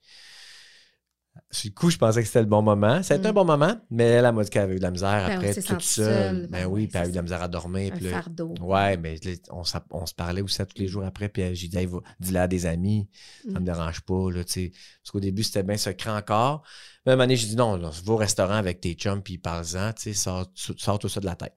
Sur 1.51 1.69
le 1.69 1.73
coup, 1.73 1.89
je 1.89 1.97
pensais 1.97 2.21
que 2.21 2.27
c'était 2.27 2.41
le 2.41 2.45
bon 2.47 2.61
moment. 2.61 3.01
Ça 3.03 3.13
a 3.13 3.17
été 3.17 3.27
Mm. 3.27 3.31
un 3.31 3.33
bon 3.33 3.45
moment, 3.45 3.75
mais 3.89 4.03
elle, 4.05 4.25
elle 4.25 4.31
m'a 4.33 4.43
dit 4.43 4.49
qu'elle 4.49 4.63
avait 4.63 4.75
eu 4.75 4.77
de 4.77 4.83
la 4.83 4.91
misère 4.91 5.27
Ben, 5.27 5.35
après, 5.35 5.53
toute 5.53 5.81
seule. 5.81 6.47
Ben 6.47 6.63
Ben 6.63 6.65
oui, 6.67 6.87
puis 6.87 6.97
elle 6.97 7.05
a 7.05 7.07
eu 7.07 7.11
de 7.11 7.15
la 7.15 7.21
misère 7.21 7.41
à 7.41 7.47
dormir. 7.47 7.93
Un 7.93 7.95
puis 7.97 8.05
là- 8.05 8.11
fardeau. 8.21 8.53
Ouais, 8.61 8.97
mais 8.97 9.19
on, 9.51 9.63
se 9.63 10.13
parlait 10.15 10.41
aussi 10.41 10.57
tous 10.59 10.79
les 10.81 10.87
jours 10.87 11.03
après, 11.05 11.29
puis 11.29 11.55
j'ai 11.55 11.67
dit, 11.67 11.77
hey, 11.77 11.87
dis-le 12.19 12.39
à 12.39 12.47
des 12.47 12.65
amis, 12.65 13.09
ça 13.45 13.53
me 13.53 13.59
Mm. 13.59 13.63
dérange 13.65 14.01
pas, 14.01 14.31
là, 14.31 14.43
tu 14.43 14.51
sais. 14.53 14.71
Parce 15.03 15.11
qu'au 15.11 15.19
début, 15.19 15.43
c'était 15.43 15.63
bien 15.63 15.77
secret 15.77 16.11
encore. 16.11 16.63
Mais 17.05 17.11
à 17.11 17.13
un 17.13 17.15
moment 17.15 17.23
donné, 17.25 17.35
j'ai 17.37 17.47
dit, 17.47 17.55
non, 17.55 17.77
là, 17.77 17.89
va 18.03 18.13
au 18.13 18.17
restaurant 18.17 18.53
avec 18.55 18.81
tes 18.81 18.93
chums, 18.93 19.21
puis 19.21 19.37
parle-en, 19.37 19.93
tu 19.93 20.01
sais, 20.01 20.13
sors, 20.13 20.45
sors 20.55 20.99
tout 20.99 21.09
ça 21.09 21.19
de 21.19 21.25
la 21.25 21.35
tête. 21.35 21.53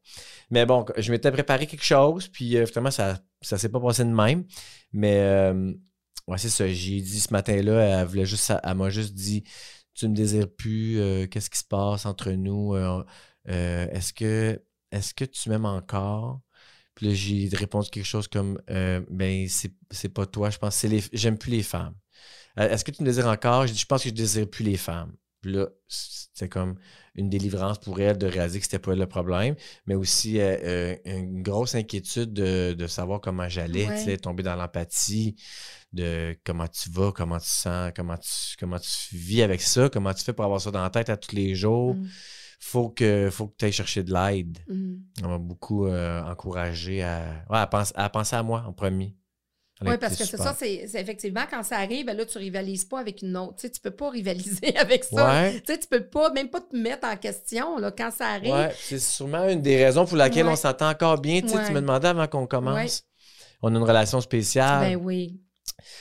Mais 0.51 0.65
bon, 0.67 0.85
je 0.97 1.11
m'étais 1.11 1.31
préparé 1.33 1.67
quelque 1.67 1.85
chose, 1.85 2.29
puis 2.29 2.57
euh, 2.57 2.67
finalement, 2.67 2.91
ça, 2.91 3.19
ça 3.41 3.59
s'est 3.59 3.69
pas 3.69 3.81
passé 3.81 4.05
de 4.05 4.11
même. 4.11 4.45
Mais, 4.93 5.19
euh, 5.21 5.73
ouais, 6.27 6.39
c'est 6.39 6.49
ça, 6.49 6.69
j'ai 6.69 7.01
dit 7.01 7.21
ce 7.21 7.33
matin-là, 7.33 8.01
elle 8.01 8.07
voulait 8.07 8.27
juste, 8.27 8.53
elle 8.63 8.75
m'a 8.75 8.91
juste 8.91 9.15
dit, 9.15 9.45
tu 9.95 10.09
me 10.09 10.15
désires 10.15 10.51
plus, 10.55 11.01
euh, 11.01 11.27
qu'est-ce 11.27 11.51
qui 11.51 11.59
se 11.59 11.65
passe 11.65 12.07
entre 12.07 12.31
nous, 12.33 12.75
euh, 12.75 13.05
euh, 13.49 13.87
est-ce 13.91 14.13
que, 14.13 14.63
est-ce 14.91 15.15
que 15.15 15.25
tu 15.25 15.49
m'aimes 15.51 15.67
encore? 15.67 16.41
Puis 16.95 17.09
là, 17.09 17.15
j'ai 17.15 17.49
répondu 17.57 17.89
quelque 17.91 18.07
chose 18.07 18.29
comme 18.29 18.61
Ben, 18.67 19.49
c'est 19.49 20.09
pas 20.11 20.27
toi, 20.27 20.51
je 20.51 20.59
pense, 20.59 20.77
c'est 20.77 20.89
les. 20.89 21.03
J'aime 21.13 21.39
plus 21.39 21.51
les 21.51 21.63
femmes. 21.63 21.95
Est-ce 22.57 22.85
que 22.85 22.91
tu 22.91 23.03
me 23.03 23.07
désires 23.07 23.29
encore? 23.29 23.67
J'ai 23.67 23.73
dit, 23.73 23.79
je 23.81 23.87
pense 23.87 24.03
que 24.03 24.11
je 24.11 24.15
désire 24.15 24.49
plus 24.49 24.65
les 24.65 24.77
femmes. 24.77 25.15
Puis 25.43 25.53
là, 25.53 25.67
c'était 25.89 26.49
comme 26.49 26.77
une 27.15 27.29
délivrance 27.29 27.79
pour 27.79 28.01
elle 28.01 28.17
de 28.17 28.27
réaliser 28.27 28.61
que 28.61 28.65
c'était 28.65 28.79
pas 28.79 28.93
elle 28.93 29.01
le 29.01 29.07
problème, 29.07 29.57
mais 29.87 29.95
aussi 29.97 30.41
euh, 30.41 30.57
euh, 30.65 30.97
une 31.05 31.43
grosse 31.43 31.75
inquiétude 31.75 32.33
de, 32.33 32.73
de 32.73 32.87
savoir 32.87 33.21
comment 33.21 33.49
j'allais, 33.49 33.87
Ouais. 33.89 33.99
tu 33.99 34.05
sais, 34.05 34.17
tomber 34.17 34.45
dans 34.45 34.55
l'empathie, 34.55 35.35
de 35.93 36.37
comment 36.45 36.69
tu 36.69 36.91
vas, 36.91 37.13
comment 37.13 37.39
tu 37.39 37.49
sens, 37.49 37.93
comment 37.95 38.17
tu, 38.17 38.57
comment 38.59 38.79
tu 38.79 39.17
vis 39.17 39.43
avec 39.43 39.61
ça, 39.61 39.89
comment 39.91 40.15
tu 40.15 40.25
fais 40.25 40.33
pour 40.33 40.45
avoir 40.45 40.61
ça 40.61 40.71
dans 40.71 40.83
la 40.83 40.91
tête 40.91 41.11
à 41.11 41.17
tous 41.17 41.35
les 41.35 41.55
jours. 41.55 41.95
Mm. 41.97 42.07
Faut 42.61 42.89
que, 42.91 43.29
faut 43.31 43.49
que 43.49 43.57
tu 43.59 43.65
ailles 43.65 43.73
chercher 43.73 44.05
de 44.05 44.13
l'aide. 44.15 44.59
Mm. 44.69 44.95
On 45.25 45.29
m'a 45.29 45.39
beaucoup 45.39 45.87
euh, 45.87 46.23
encouragé 46.23 47.03
à, 47.03 47.45
ouais, 47.51 47.59
à, 47.59 47.67
penser, 47.67 47.93
à 47.97 48.09
penser 48.09 48.37
à 48.37 48.43
moi 48.45 48.65
en 48.67 48.73
premier. 48.73 49.17
Oui, 49.91 49.99
parce 49.99 50.17
que 50.17 50.25
c'est 50.25 50.37
ça, 50.37 50.55
c'est 50.59 50.85
effectivement 50.95 51.43
quand 51.51 51.63
ça 51.63 51.79
arrive, 51.79 52.07
ben 52.07 52.17
là, 52.17 52.25
tu 52.25 52.39
rivalises 52.39 52.85
pas 52.85 53.01
avec 53.01 53.23
une 53.23 53.37
autre. 53.37 53.57
Tu 53.57 53.63
sais, 53.63 53.71
tu 53.71 53.81
peux 53.81 53.91
pas 53.91 54.11
rivaliser 54.11 54.77
avec 54.77 55.05
ça. 55.05 55.25
Ouais, 55.43 55.61
Tu 55.67 55.73
sais, 55.73 55.79
tu 55.79 55.87
peux 55.89 56.05
pas, 56.05 56.31
même 56.33 56.49
pas 56.49 56.61
te 56.61 56.77
mettre 56.77 57.07
en 57.07 57.17
question 57.17 57.79
là, 57.79 57.91
quand 57.91 58.11
ça 58.11 58.27
arrive. 58.29 58.53
ouais, 58.53 58.73
c'est 58.81 58.99
sûrement 58.99 59.49
une 59.49 59.63
des 59.63 59.83
raisons 59.85 60.05
pour 60.07 60.17
laquelle 60.17 60.47
Ouais. 60.47 60.53
on 60.53 60.57
s'entend 60.57 60.89
encore 60.91 61.21
bien. 61.21 61.41
Tu 61.41 61.49
sais, 61.49 61.65
tu 61.67 61.73
me 61.73 61.81
demandais 61.81 62.09
avant 62.09 62.27
qu'on 62.29 62.47
commence. 62.47 63.05
On 63.63 63.75
a 63.75 63.79
une 63.79 63.85
relation 63.85 64.21
spéciale. 64.21 64.81
Ben 64.81 64.97
oui. 65.03 65.39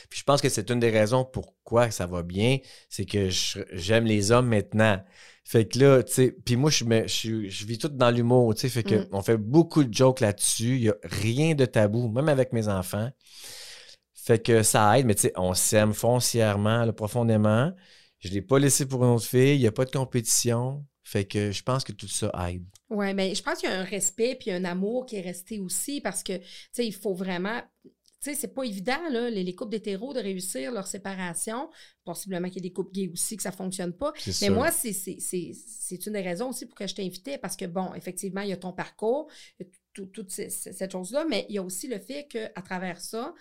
Puis 0.10 0.20
je 0.20 0.24
pense 0.24 0.42
que 0.42 0.50
c'est 0.50 0.70
une 0.70 0.80
des 0.80 0.90
raisons 0.92 1.24
pourquoi 1.26 1.90
ça 1.92 2.06
va 2.06 2.22
bien, 2.24 2.58
c'est 2.90 3.06
que 3.06 3.30
j'aime 3.72 4.06
les 4.06 4.32
hommes 4.32 4.48
maintenant. 4.48 5.02
Fait 5.44 5.68
que 5.68 5.80
là, 5.80 6.04
tu 6.04 6.14
sais, 6.14 6.36
puis 6.46 6.56
moi, 6.56 6.70
je, 6.70 6.84
me- 6.84 7.08
je, 7.08 7.50
je 7.50 7.66
vis 7.66 7.78
tout 7.80 7.88
dans 7.88 8.12
l'humour, 8.12 8.54
tu 8.54 8.62
sais, 8.62 8.70
fait 8.70 8.84
que 8.84 8.96
Mm. 8.96 9.08
on 9.12 9.22
fait 9.24 9.38
beaucoup 9.38 9.84
de 9.84 9.92
jokes 9.94 10.20
là-dessus. 10.20 10.76
Il 10.76 10.84
y 10.84 10.90
a 10.90 10.96
rien 11.04 11.56
de 11.56 11.66
tabou, 11.66 12.10
même 12.10 12.30
avec 12.30 12.54
mes 12.54 12.68
enfants. 12.68 13.10
Fait 14.24 14.42
que 14.42 14.62
ça 14.62 15.00
aide, 15.00 15.06
mais 15.08 15.16
tu 15.16 15.22
sais, 15.22 15.34
on 15.36 15.54
s'aime 15.54 15.94
foncièrement, 15.94 16.86
là, 16.86 16.94
profondément. 16.94 17.72
Je 18.20 18.30
l'ai 18.30 18.42
pas 18.44 18.60
laissé 18.60 18.86
pour 18.86 19.04
une 19.04 19.12
autre 19.16 19.26
fille, 19.26 19.56
il 19.56 19.62
n'y 19.62 19.68
a 19.68 19.72
pas 19.72 19.86
de 19.86 19.92
compétition. 19.92 20.86
Fait 21.04 21.26
que 21.26 21.52
je 21.52 21.64
pense 21.64 21.84
que 21.84 21.92
tout 21.92 22.08
ça 22.08 22.32
aide. 22.50 22.64
Oui, 22.90 23.14
mais 23.16 23.34
je 23.34 23.42
pense 23.42 23.58
qu'il 23.58 23.70
y 23.70 23.74
a 23.74 23.80
un 23.80 23.84
respect 23.84 24.36
puis 24.40 24.52
un 24.52 24.64
amour 24.64 25.08
qui 25.08 25.16
est 25.16 25.22
resté 25.22 25.60
aussi 25.60 26.02
parce 26.02 26.22
que, 26.22 26.38
tu 26.38 26.44
sais, 26.72 26.86
il 26.86 26.94
faut 26.94 27.16
vraiment. 27.16 27.62
Tu 27.84 27.90
sais, 28.30 28.36
c'est 28.36 28.54
pas 28.54 28.64
évident, 28.64 29.00
là, 29.10 29.32
les, 29.32 29.44
les 29.44 29.56
couples 29.56 29.72
d'hétéros, 29.72 30.14
de 30.14 30.20
réussir 30.20 30.72
leur 30.72 30.86
séparation. 30.86 31.72
Possiblement 32.04 32.48
qu'il 32.50 32.58
y 32.64 32.68
ait 32.68 32.70
des 32.70 32.74
couples 32.74 32.92
gays 32.92 33.10
aussi 33.12 33.36
que 33.36 33.42
ça 33.42 33.52
fonctionne 33.52 33.94
pas. 33.94 34.14
Mais 34.42 34.50
moi, 34.52 34.70
c'est- 34.70 36.06
une 36.06 36.14
des 36.14 36.22
raisons 36.22 36.50
aussi 36.50 36.68
pour 36.68 36.76
que 36.76 36.86
je 36.86 36.94
t'invitais 36.94 37.40
parce 37.40 37.56
que, 37.56 37.66
bon, 37.66 37.96
effectivement, 37.96 38.42
il 38.42 38.50
y 38.50 38.54
a 38.54 38.58
ton 38.58 38.74
parcours, 38.74 39.28
a 39.60 39.64
toute 40.14 40.30
cette 40.30 40.92
chose-là, 40.92 41.26
mais 41.28 41.48
il 41.50 41.56
y 41.56 41.58
a 41.58 41.64
aussi 41.64 41.88
le 41.88 41.98
fait 41.98 42.28
qu'à 42.28 42.62
travers 42.62 43.02
ça, 43.02 43.34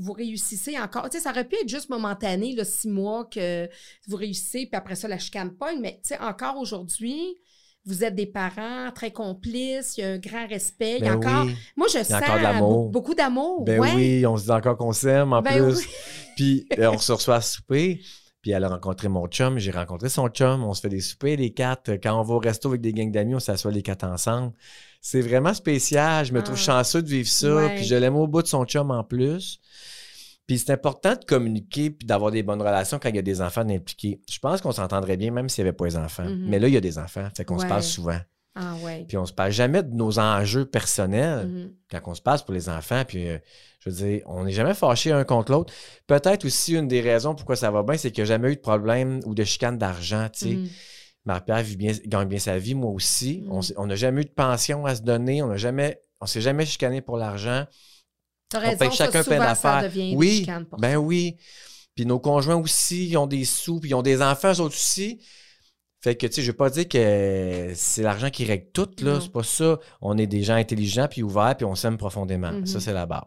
vous 0.00 0.12
réussissez 0.12 0.78
encore. 0.78 1.08
Tu 1.10 1.18
sais, 1.18 1.24
ça 1.24 1.30
aurait 1.30 1.46
pu 1.46 1.56
être 1.56 1.68
juste 1.68 1.90
momentané, 1.90 2.54
là, 2.54 2.64
six 2.64 2.88
mois 2.88 3.26
que 3.26 3.68
vous 4.08 4.16
réussissez, 4.16 4.66
puis 4.66 4.76
après 4.76 4.96
ça, 4.96 5.06
la 5.08 5.18
chicane 5.18 5.50
pogne, 5.50 5.80
mais 5.80 6.00
tu 6.02 6.08
sais, 6.08 6.18
encore 6.18 6.56
aujourd'hui, 6.58 7.36
vous 7.84 8.04
êtes 8.04 8.14
des 8.14 8.26
parents 8.26 8.90
très 8.94 9.10
complices, 9.10 9.96
il 9.96 10.00
y 10.00 10.04
a 10.04 10.10
un 10.10 10.18
grand 10.18 10.46
respect, 10.46 10.98
il 10.98 11.04
y 11.04 11.08
a 11.08 11.16
Ben 11.16 11.28
encore... 11.28 11.46
oui. 11.46 11.56
Moi, 11.76 11.86
je 11.88 11.98
y 11.98 12.00
a 12.00 12.04
sens 12.04 12.20
beaucoup, 12.58 12.88
beaucoup 12.90 13.14
d'amour. 13.14 13.64
Ben 13.64 13.80
ouais. 13.80 13.92
oui, 13.94 14.26
on 14.26 14.36
se 14.36 14.44
dit 14.44 14.50
encore 14.50 14.76
qu'on 14.76 14.92
s'aime 14.92 15.32
en 15.32 15.42
Ben 15.42 15.64
plus. 15.64 15.78
oui. 15.78 15.84
Puis 16.36 16.66
euh, 16.78 16.90
on 16.92 16.98
se 16.98 17.12
reçoit 17.12 17.36
à 17.36 17.40
souper. 17.40 18.00
Puis 18.42 18.52
elle 18.52 18.64
a 18.64 18.68
rencontré 18.70 19.08
mon 19.08 19.26
chum, 19.26 19.58
j'ai 19.58 19.70
rencontré 19.70 20.08
son 20.08 20.28
chum. 20.28 20.64
On 20.64 20.72
se 20.72 20.80
fait 20.80 20.88
des 20.88 21.00
soupers, 21.00 21.36
les 21.36 21.52
quatre. 21.52 21.92
Quand 22.02 22.18
on 22.18 22.22
va 22.22 22.34
au 22.34 22.38
resto 22.38 22.68
avec 22.68 22.80
des 22.80 22.94
gangs 22.94 23.12
d'amis, 23.12 23.34
on 23.34 23.40
s'assoit 23.40 23.70
les 23.70 23.82
quatre 23.82 24.04
ensemble. 24.06 24.52
C'est 25.00 25.20
vraiment 25.22 25.54
spécial. 25.54 26.24
Je 26.26 26.32
me 26.32 26.42
trouve 26.42 26.56
Ah. 26.58 26.82
chanceux 26.82 27.02
de 27.02 27.08
vivre 27.08 27.28
ça. 27.28 27.54
Ouais. 27.54 27.74
Puis 27.76 27.84
je 27.84 27.94
l'aime 27.94 28.16
au 28.16 28.26
bout 28.26 28.42
de 28.42 28.46
son 28.48 28.64
chum 28.64 28.90
en 28.90 29.02
plus. 29.04 29.58
Puis 30.46 30.58
c'est 30.58 30.72
important 30.72 31.14
de 31.14 31.24
communiquer 31.24 31.90
puis 31.90 32.06
d'avoir 32.06 32.30
des 32.32 32.42
bonnes 32.42 32.60
relations 32.60 32.98
quand 32.98 33.08
il 33.08 33.16
y 33.16 33.20
a 33.20 33.22
des 33.22 33.40
enfants 33.40 33.68
impliqués. 33.68 34.20
Je 34.28 34.38
pense 34.40 34.60
qu'on 34.60 34.72
s'entendrait 34.72 35.16
bien 35.16 35.30
même 35.30 35.48
s'il 35.48 35.64
n'y 35.64 35.68
avait 35.68 35.76
pas 35.76 35.86
les 35.86 35.96
enfants. 35.96 36.24
Mhm. 36.24 36.46
Mais 36.48 36.58
là, 36.58 36.68
il 36.68 36.74
y 36.74 36.76
a 36.76 36.80
des 36.80 36.98
enfants. 36.98 37.28
Fait 37.36 37.44
qu'on 37.44 37.58
se 37.58 37.66
parle 37.66 37.82
souvent. 37.82 38.18
Ah 38.56 38.74
ouais. 38.82 39.04
Puis 39.06 39.16
on 39.16 39.24
se 39.26 39.32
parle 39.32 39.52
jamais 39.52 39.82
de 39.84 39.94
nos 39.94 40.18
enjeux 40.18 40.64
personnels 40.66 41.46
Mhm. 41.46 41.72
quand 41.90 42.00
on 42.10 42.14
se 42.14 42.20
passe 42.20 42.42
pour 42.42 42.52
les 42.52 42.68
enfants, 42.68 43.04
puis 43.06 43.28
euh, 43.28 43.38
je 43.78 43.88
veux 43.90 43.96
dire, 43.96 44.22
on 44.26 44.42
n'est 44.44 44.50
jamais 44.52 44.74
fâchés 44.74 45.12
un 45.12 45.22
contre 45.22 45.52
l'autre. 45.52 45.72
Peut-être 46.08 46.44
aussi 46.44 46.74
une 46.74 46.88
des 46.88 47.00
raisons 47.00 47.36
pourquoi 47.36 47.54
ça 47.54 47.70
va 47.70 47.84
bien, 47.84 47.96
c'est 47.96 48.10
qu'il 48.10 48.24
n'y 48.24 48.28
a 48.30 48.34
jamais 48.34 48.52
eu 48.52 48.56
de 48.56 48.60
problème 48.60 49.20
ou 49.24 49.34
de 49.36 49.44
chicane 49.44 49.78
d'argent. 49.78 50.28
Tu 50.32 50.38
sais, 50.40 50.54
Mhm. 50.56 50.68
Vit 51.62 51.76
bien- 51.76 51.92
gagne 52.06 52.28
bien 52.28 52.38
sa 52.38 52.58
vie, 52.58 52.74
moi 52.74 52.90
aussi. 52.90 53.42
Mhm. 53.46 53.60
On 53.76 53.86
n'a 53.86 53.96
jamais 53.96 54.22
eu 54.22 54.24
de 54.24 54.30
pension 54.30 54.86
à 54.86 54.94
se 54.96 55.02
donner, 55.02 55.42
on 55.42 55.48
n'a 55.48 55.56
jamais, 55.56 56.00
on 56.20 56.26
s'est 56.26 56.40
jamais 56.40 56.66
chicané 56.66 57.00
pour 57.00 57.16
l'argent. 57.16 57.66
Raison, 58.52 58.78
paye 58.78 58.90
chacun 58.90 59.22
devient 59.82 60.10
des 60.10 60.16
Oui, 60.16 60.46
ben 60.78 60.96
oui. 60.96 61.36
Puis 61.94 62.06
nos 62.06 62.18
conjoints 62.18 62.56
aussi, 62.56 63.08
ils 63.08 63.16
ont 63.16 63.26
des 63.26 63.44
sous, 63.44 63.78
puis 63.80 63.90
ils 63.90 63.94
ont 63.94 64.02
des 64.02 64.22
enfants, 64.22 64.52
eux 64.52 64.60
autres 64.60 64.74
aussi. 64.74 65.20
Fait 66.02 66.16
que, 66.16 66.26
tu 66.26 66.34
sais, 66.34 66.42
je 66.42 66.50
veux 66.50 66.56
pas 66.56 66.70
dire 66.70 66.88
que 66.88 67.72
c'est 67.74 68.02
l'argent 68.02 68.30
qui 68.30 68.44
règle 68.46 68.70
tout, 68.72 68.88
là. 69.02 69.20
C'est 69.20 69.30
pas 69.30 69.42
ça. 69.42 69.78
On 70.00 70.16
est 70.16 70.26
des 70.26 70.42
gens 70.42 70.54
intelligents, 70.54 71.06
puis 71.08 71.22
ouverts, 71.22 71.56
puis 71.56 71.66
on 71.66 71.74
s'aime 71.74 71.98
profondément. 71.98 72.64
Ça, 72.64 72.80
c'est 72.80 72.94
la 72.94 73.04
base. 73.06 73.20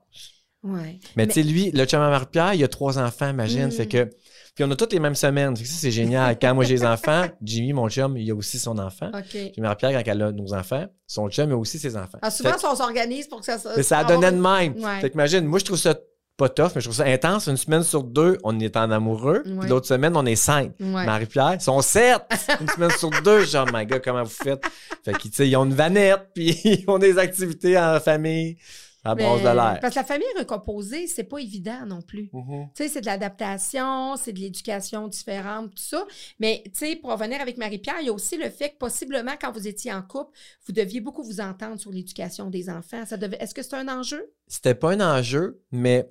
Ouais. 0.63 0.99
Mais, 1.15 1.27
tu 1.27 1.33
sais, 1.33 1.43
lui, 1.43 1.71
le 1.71 1.85
chum 1.85 2.01
à 2.01 2.09
Marie-Pierre, 2.09 2.53
il 2.55 2.63
a 2.63 2.67
trois 2.67 2.97
enfants, 2.97 3.29
imagine. 3.29 3.67
Mm. 3.67 3.71
Fait 3.71 3.87
que. 3.87 4.09
Puis 4.55 4.63
on 4.63 4.69
a 4.71 4.75
toutes 4.75 4.93
les 4.93 4.99
mêmes 4.99 5.15
semaines. 5.15 5.55
Ça, 5.55 5.63
c'est 5.65 5.89
génial. 5.91 6.37
Quand 6.39 6.53
moi 6.53 6.63
j'ai 6.63 6.75
les 6.75 6.85
enfants, 6.85 7.25
Jimmy, 7.41 7.73
mon 7.73 7.89
chum, 7.89 8.15
il 8.17 8.29
a 8.29 8.35
aussi 8.35 8.59
son 8.59 8.77
enfant. 8.77 9.09
OK. 9.13 9.23
Puis 9.31 9.53
Marie-Pierre, 9.61 9.91
quand 10.03 10.11
elle 10.11 10.21
a 10.21 10.31
nos 10.31 10.53
enfants, 10.53 10.85
son 11.07 11.27
chum 11.29 11.51
a 11.51 11.55
aussi 11.55 11.79
ses 11.79 11.97
enfants. 11.97 12.19
Ah, 12.21 12.29
souvent, 12.29 12.51
que- 12.51 12.67
on 12.71 12.75
s'organise 12.75 13.27
pour 13.27 13.39
que 13.39 13.45
ça... 13.45 13.57
mais 13.75 13.81
ça 13.83 14.03
donnait 14.03 14.31
de 14.31 14.37
même. 14.39 14.75
Ouais. 14.77 15.01
Fait 15.01 15.09
que 15.09 15.15
imagine, 15.15 15.45
moi, 15.45 15.57
je 15.59 15.65
trouve 15.65 15.77
ça 15.79 15.95
pas 16.37 16.49
tough, 16.49 16.71
mais 16.75 16.81
je 16.81 16.85
trouve 16.87 16.95
ça 16.95 17.05
intense. 17.05 17.47
Une 17.47 17.57
semaine 17.57 17.83
sur 17.83 18.03
deux, 18.03 18.37
on 18.43 18.59
est 18.59 18.75
en 18.77 18.89
amoureux. 18.91 19.43
Puis 19.43 19.69
l'autre 19.69 19.87
semaine, 19.87 20.15
on 20.15 20.25
est 20.25 20.35
cinq. 20.35 20.71
Ouais. 20.79 21.05
Marie-Pierre, 21.05 21.55
ils 21.55 21.61
sont 21.61 21.81
sept. 21.81 22.21
Une 22.61 22.67
semaine 22.69 22.91
sur 22.91 23.09
deux. 23.23 23.45
Genre, 23.45 23.67
my 23.73 23.85
God, 23.85 24.01
comment 24.03 24.23
vous 24.23 24.29
faites? 24.29 24.63
Fait 25.05 25.13
qu'ils, 25.17 25.31
ils 25.47 25.55
ont 25.55 25.65
une 25.65 25.73
vanette, 25.75 26.27
puis 26.35 26.59
ils 26.63 26.83
ont 26.87 26.99
des 26.99 27.17
activités 27.17 27.77
en 27.79 27.99
famille. 27.99 28.57
À 29.05 29.15
base 29.15 29.39
de 29.41 29.45
l'air. 29.47 29.79
Parce 29.81 29.93
que 29.93 29.99
la 29.99 30.05
famille 30.05 30.27
recomposée, 30.37 31.07
c'est 31.07 31.25
pas 31.25 31.39
évident 31.39 31.85
non 31.85 32.01
plus. 32.01 32.29
Mhm. 32.31 32.69
Tu 32.73 32.83
sais, 32.83 32.89
c'est 32.89 33.01
de 33.01 33.05
l'adaptation, 33.05 34.15
c'est 34.15 34.31
de 34.31 34.39
l'éducation 34.39 35.07
différente, 35.09 35.71
tout 35.71 35.83
ça. 35.83 36.05
Mais, 36.39 36.63
tu 36.65 36.71
sais, 36.73 36.95
pour 36.95 37.11
revenir 37.11 37.41
avec 37.41 37.57
Marie-Pierre, 37.57 37.97
il 37.99 38.07
y 38.07 38.09
a 38.09 38.13
aussi 38.13 38.37
le 38.37 38.49
fait 38.49 38.69
que 38.71 38.77
possiblement, 38.77 39.33
quand 39.39 39.51
vous 39.51 39.67
étiez 39.67 39.91
en 39.93 40.01
couple, 40.01 40.31
vous 40.65 40.73
deviez 40.73 41.01
beaucoup 41.01 41.23
vous 41.23 41.41
entendre 41.41 41.79
sur 41.79 41.91
l'éducation 41.91 42.49
des 42.49 42.69
enfants. 42.69 43.05
Ça 43.05 43.17
devait... 43.17 43.37
Est-ce 43.37 43.53
que 43.53 43.61
c'est 43.61 43.75
un 43.75 43.89
enjeu? 43.89 44.31
C'était 44.47 44.75
pas 44.75 44.91
un 44.93 45.01
enjeu, 45.01 45.61
mais 45.71 46.09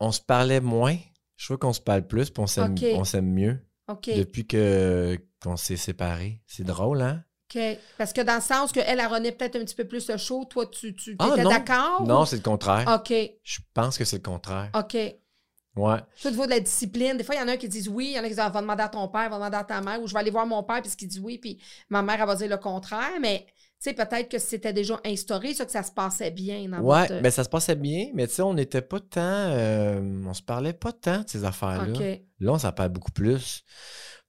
on 0.00 0.10
se 0.10 0.20
parlait 0.20 0.60
moins. 0.60 0.96
Je 1.36 1.46
trouve 1.46 1.58
qu'on 1.58 1.72
se 1.72 1.80
parle 1.80 2.06
plus, 2.06 2.30
puis 2.30 2.42
on 2.42 2.46
s'aime, 2.46 2.72
Ok. 2.72 2.84
on 2.94 3.04
s'aime 3.04 3.30
mieux 3.30 3.58
depuis 4.06 4.46
que, 4.46 5.18
qu'on 5.42 5.56
s'est 5.56 5.76
séparés. 5.76 6.40
C'est 6.46 6.64
drôle, 6.64 7.02
hein? 7.02 7.22
OK. 7.54 7.78
Parce 7.98 8.12
que 8.12 8.20
dans 8.20 8.36
le 8.36 8.40
sens 8.40 8.72
qu'elle, 8.72 8.98
elle 9.00 9.06
renaît 9.06 9.32
peut-être 9.32 9.56
un 9.56 9.60
petit 9.64 9.74
peu 9.74 9.84
plus 9.86 10.10
show, 10.16 10.44
toi, 10.44 10.66
tu, 10.66 10.94
tu 10.94 11.16
Ah, 11.18 11.30
étais 11.32 11.42
d'accord? 11.44 12.02
Non, 12.06 12.22
ou- 12.22 12.26
c'est 12.26 12.36
le 12.36 12.42
contraire. 12.42 12.86
OK. 13.00 13.12
Je 13.42 13.58
pense 13.74 13.98
que 13.98 14.04
c'est 14.04 14.16
le 14.16 14.22
contraire. 14.22 14.70
OK. 14.74 14.94
Ouais. 15.74 15.96
Tout 16.20 16.28
au 16.28 16.30
niveau 16.30 16.44
de 16.44 16.50
la 16.50 16.60
discipline. 16.60 17.16
Des 17.16 17.24
fois, 17.24 17.34
il 17.34 17.38
y 17.38 17.42
en 17.42 17.48
a 17.48 17.56
qui 17.56 17.68
disent 17.68 17.88
oui, 17.88 18.08
il 18.08 18.12
y 18.12 18.18
en 18.18 18.20
a 18.20 18.24
qui 18.24 18.30
disent 18.30 18.40
ah, 18.40 18.48
va 18.50 18.60
demander 18.60 18.82
à 18.82 18.88
ton 18.88 19.08
père, 19.08 19.30
va 19.30 19.36
demander 19.36 19.56
à 19.56 19.64
ta 19.64 19.80
mère, 19.80 20.02
ou 20.02 20.06
je 20.06 20.12
vais 20.12 20.20
aller 20.20 20.30
voir 20.30 20.46
mon 20.46 20.62
père, 20.62 20.82
puis 20.82 20.90
qu'il 20.94 21.08
dit 21.08 21.20
oui, 21.20 21.38
puis 21.38 21.58
ma 21.88 22.02
mère, 22.02 22.20
elle 22.20 22.26
va 22.26 22.34
dire 22.36 22.48
le 22.50 22.58
contraire. 22.58 23.18
Mais, 23.22 23.46
tu 23.46 23.54
sais, 23.90 23.94
peut-être 23.94 24.28
que 24.28 24.38
c'était 24.38 24.74
déjà 24.74 25.00
instauré, 25.04 25.54
ça, 25.54 25.64
que 25.64 25.72
ça 25.72 25.82
se 25.82 25.90
passait 25.90 26.30
bien 26.30 26.68
dans 26.68 26.78
Ouais, 26.80 27.06
votre... 27.08 27.22
mais 27.22 27.30
ça 27.30 27.42
se 27.42 27.48
passait 27.48 27.74
bien, 27.74 28.08
mais 28.12 28.26
tu 28.28 28.34
sais, 28.34 28.42
on 28.42 28.52
n'était 28.52 28.82
pas 28.82 29.00
tant. 29.00 29.20
euh, 29.22 30.22
on 30.26 30.34
se 30.34 30.42
parlait 30.42 30.74
pas 30.74 30.92
tant 30.92 31.20
de 31.22 31.28
ces 31.28 31.44
affaires-là. 31.44 31.98
Là, 32.40 32.52
on 32.52 32.58
s'en 32.58 32.72
parle 32.72 32.90
beaucoup 32.90 33.12
plus. 33.12 33.64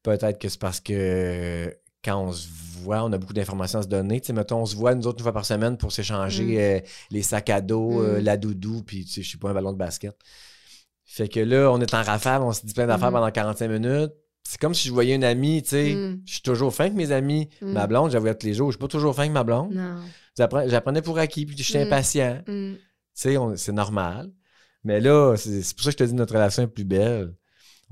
Peut-être 0.01 0.39
que 0.39 0.47
c'est 0.47 0.59
parce 0.59 0.79
que 0.79 1.77
quand 2.03 2.19
on 2.21 2.31
se 2.33 2.47
voit, 2.81 3.03
on 3.03 3.11
a 3.13 3.17
beaucoup 3.17 3.33
d'informations 3.33 3.79
à 3.79 3.83
se 3.83 3.87
donner. 3.87 4.19
Tu 4.21 4.27
sais, 4.27 4.33
mettons, 4.33 4.57
on 4.61 4.65
se 4.65 4.75
voit 4.75 4.93
nous 4.95 5.07
autres 5.07 5.19
une 5.19 5.23
fois 5.23 5.31
par 5.33 5.45
semaine 5.45 5.77
pour 5.77 5.91
s'échanger 5.91 6.43
Mm. 6.43 6.57
euh, 6.57 6.79
les 7.11 7.21
sacs 7.23 7.49
à 7.49 7.61
dos, 7.61 8.01
euh, 8.01 8.19
Mm. 8.19 8.23
la 8.23 8.37
doudou, 8.37 8.83
puis 8.83 9.05
tu 9.05 9.11
sais, 9.13 9.23
je 9.23 9.31
sais 9.31 9.37
pas, 9.37 9.49
un 9.49 9.53
ballon 9.53 9.71
de 9.71 9.77
basket. 9.77 10.15
Fait 11.05 11.27
que 11.29 11.39
là, 11.39 11.71
on 11.71 11.79
est 11.79 11.93
en 11.93 12.01
rafale, 12.03 12.41
on 12.41 12.51
se 12.53 12.65
dit 12.65 12.73
plein 12.73 12.87
d'affaires 12.87 13.07
Mhm. 13.09 13.13
pendant 13.15 13.31
45 13.31 13.67
minutes. 13.69 14.11
C'est 14.45 14.59
comme 14.59 14.73
si 14.73 14.87
je 14.89 14.93
voyais 14.93 15.15
une 15.15 15.23
amie, 15.23 15.61
tu 15.63 15.69
sais. 15.69 15.93
Mm. 15.93 16.21
Je 16.25 16.33
suis 16.33 16.41
toujours 16.41 16.73
fin 16.73 16.85
avec 16.85 16.95
mes 16.95 17.11
amis. 17.11 17.49
Mm. 17.61 17.71
Ma 17.71 17.87
blonde, 17.87 18.11
j'avoue 18.11 18.33
tous 18.33 18.45
les 18.45 18.53
jours, 18.53 18.71
je 18.71 18.75
suis 18.77 18.81
pas 18.81 18.87
toujours 18.89 19.15
fin 19.15 19.21
avec 19.21 19.31
ma 19.31 19.43
blonde. 19.43 19.71
Non. 19.73 20.01
J'apprenais 20.67 21.01
pour 21.01 21.17
acquis, 21.19 21.45
puis 21.45 21.55
je 21.57 21.63
suis 21.63 21.77
Mm. 21.77 21.81
impatient. 21.83 22.41
Mm. 22.47 22.73
Tu 22.73 22.79
sais, 23.13 23.37
c'est 23.55 23.71
normal. 23.71 24.31
Mais 24.83 24.99
là, 24.99 25.35
c'est 25.37 25.61
c'est 25.61 25.75
pour 25.75 25.85
ça 25.85 25.91
que 25.91 25.99
je 25.99 26.03
te 26.03 26.03
dis 26.09 26.13
notre 26.13 26.33
relation 26.33 26.63
est 26.63 26.67
plus 26.67 26.83
belle. 26.83 27.33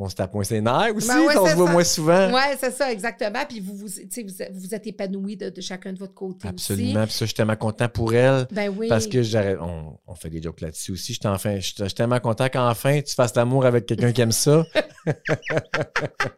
On 0.03 0.09
se 0.09 0.15
tape 0.15 0.33
moins 0.33 0.43
ses 0.43 0.61
nerfs 0.61 0.95
aussi, 0.95 1.07
Ben 1.07 1.19
ouais, 1.19 1.37
on 1.37 1.45
se 1.47 1.53
voit 1.55 1.67
ça. 1.67 1.71
moins 1.73 1.83
souvent. 1.83 2.31
Ouais, 2.33 2.57
c'est 2.59 2.71
ça, 2.71 2.91
exactement. 2.91 3.45
Puis 3.47 3.59
vous 3.59 3.75
vous, 3.75 3.85
vous, 3.87 4.41
êtes- 4.41 4.51
vous 4.51 4.73
êtes 4.73 4.87
épanouis 4.87 5.37
de, 5.37 5.49
de 5.51 5.61
chacun 5.61 5.93
de 5.93 5.99
votre 5.99 6.15
côté 6.15 6.47
Absolument. 6.47 7.01
aussi. 7.01 7.07
Puis 7.07 7.11
ça, 7.13 7.19
je 7.19 7.25
suis 7.25 7.35
tellement 7.35 7.55
content 7.55 7.87
pour 7.87 8.11
elle. 8.13 8.47
Ben 8.51 8.73
oui. 8.75 8.87
Parce 8.87 9.05
que 9.05 9.21
j'arrête- 9.21 9.59
on, 9.61 9.97
on 10.07 10.15
fait 10.15 10.31
des 10.31 10.41
jokes 10.41 10.61
là-dessus 10.61 10.93
aussi. 10.93 11.13
Je 11.13 11.19
suis 11.19 11.27
enfin, 11.27 11.57
je 11.57 11.65
suis 11.67 11.75
je 11.77 11.83
suis 11.85 11.93
tellement 11.93 12.19
content 12.19 12.49
qu'enfin 12.49 12.99
tu 13.01 13.13
fasses 13.13 13.35
l'amour 13.35 13.65
avec 13.65 13.85
quelqu'un 13.85 14.11
qui 14.11 14.21
aime 14.21 14.31
ça. 14.31 14.63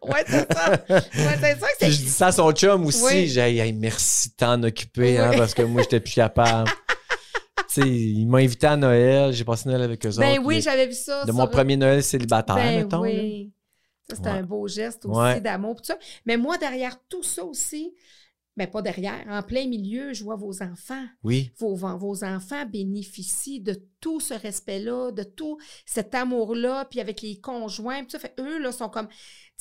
Ouais, 0.01 0.23
c'est 0.27 0.53
ça. 0.53 0.71
Ouais, 0.89 1.01
c'est 1.41 1.59
ça 1.59 1.67
que 1.79 1.89
je 1.89 1.97
dis 1.97 2.09
ça 2.09 2.27
à 2.27 2.31
son 2.31 2.51
chum 2.51 2.85
aussi. 2.85 3.03
Oui. 3.03 3.27
J'ai 3.27 3.39
hey, 3.59 3.73
merci 3.73 4.29
de 4.29 4.33
t'en 4.35 4.61
occuper, 4.63 5.17
hein, 5.17 5.29
Oui. 5.31 5.37
parce 5.37 5.53
que 5.53 5.61
moi, 5.63 5.81
j'étais 5.83 5.99
plus 5.99 6.13
capable. 6.13 6.69
tu 7.73 7.81
sais, 7.81 7.87
il 7.89 8.25
m'a 8.27 8.39
invité 8.39 8.67
à 8.67 8.75
Noël. 8.77 9.31
J'ai 9.33 9.43
passé 9.43 9.69
Noël 9.69 9.81
avec 9.81 10.05
eux 10.05 10.09
Ben 10.17 10.33
autres. 10.33 10.41
oui, 10.45 10.55
mais 10.55 10.61
j'avais 10.61 10.87
vu 10.87 10.93
ça. 10.93 11.25
de 11.25 11.31
mon 11.31 11.47
premier 11.47 11.77
Noël 11.77 12.03
célibataire, 12.03 12.55
Ben 12.55 12.83
mettons. 12.83 13.01
oui. 13.01 13.51
Ça, 14.09 14.21
Ouais. 14.21 14.29
un 14.39 14.43
beau 14.43 14.67
geste 14.67 15.05
aussi 15.05 15.17
Ouais. 15.17 15.41
d'amour. 15.41 15.79
Mais 16.25 16.37
moi, 16.37 16.57
derrière 16.57 16.99
tout 17.07 17.23
ça 17.23 17.43
aussi, 17.45 17.93
ben 18.55 18.67
pas 18.69 18.81
derrière, 18.83 19.25
en 19.29 19.41
plein 19.41 19.65
milieu, 19.67 20.13
je 20.13 20.23
vois 20.23 20.35
vos 20.35 20.61
enfants. 20.61 21.05
Oui. 21.23 21.51
Vos, 21.57 21.75
vos 21.75 22.23
enfants 22.23 22.65
bénéficient 22.65 23.61
de 23.61 23.81
tout 23.99 24.19
ce 24.19 24.33
respect-là, 24.33 25.11
de 25.11 25.23
tout 25.23 25.57
cet 25.85 26.13
amour-là, 26.13 26.85
puis 26.85 26.99
avec 26.99 27.21
les 27.21 27.39
conjoints. 27.39 28.01
Puis 28.03 28.11
ça 28.11 28.19
fait 28.19 28.35
eux, 28.39 28.59
là, 28.59 28.71
sont 28.71 28.89
comme. 28.89 29.07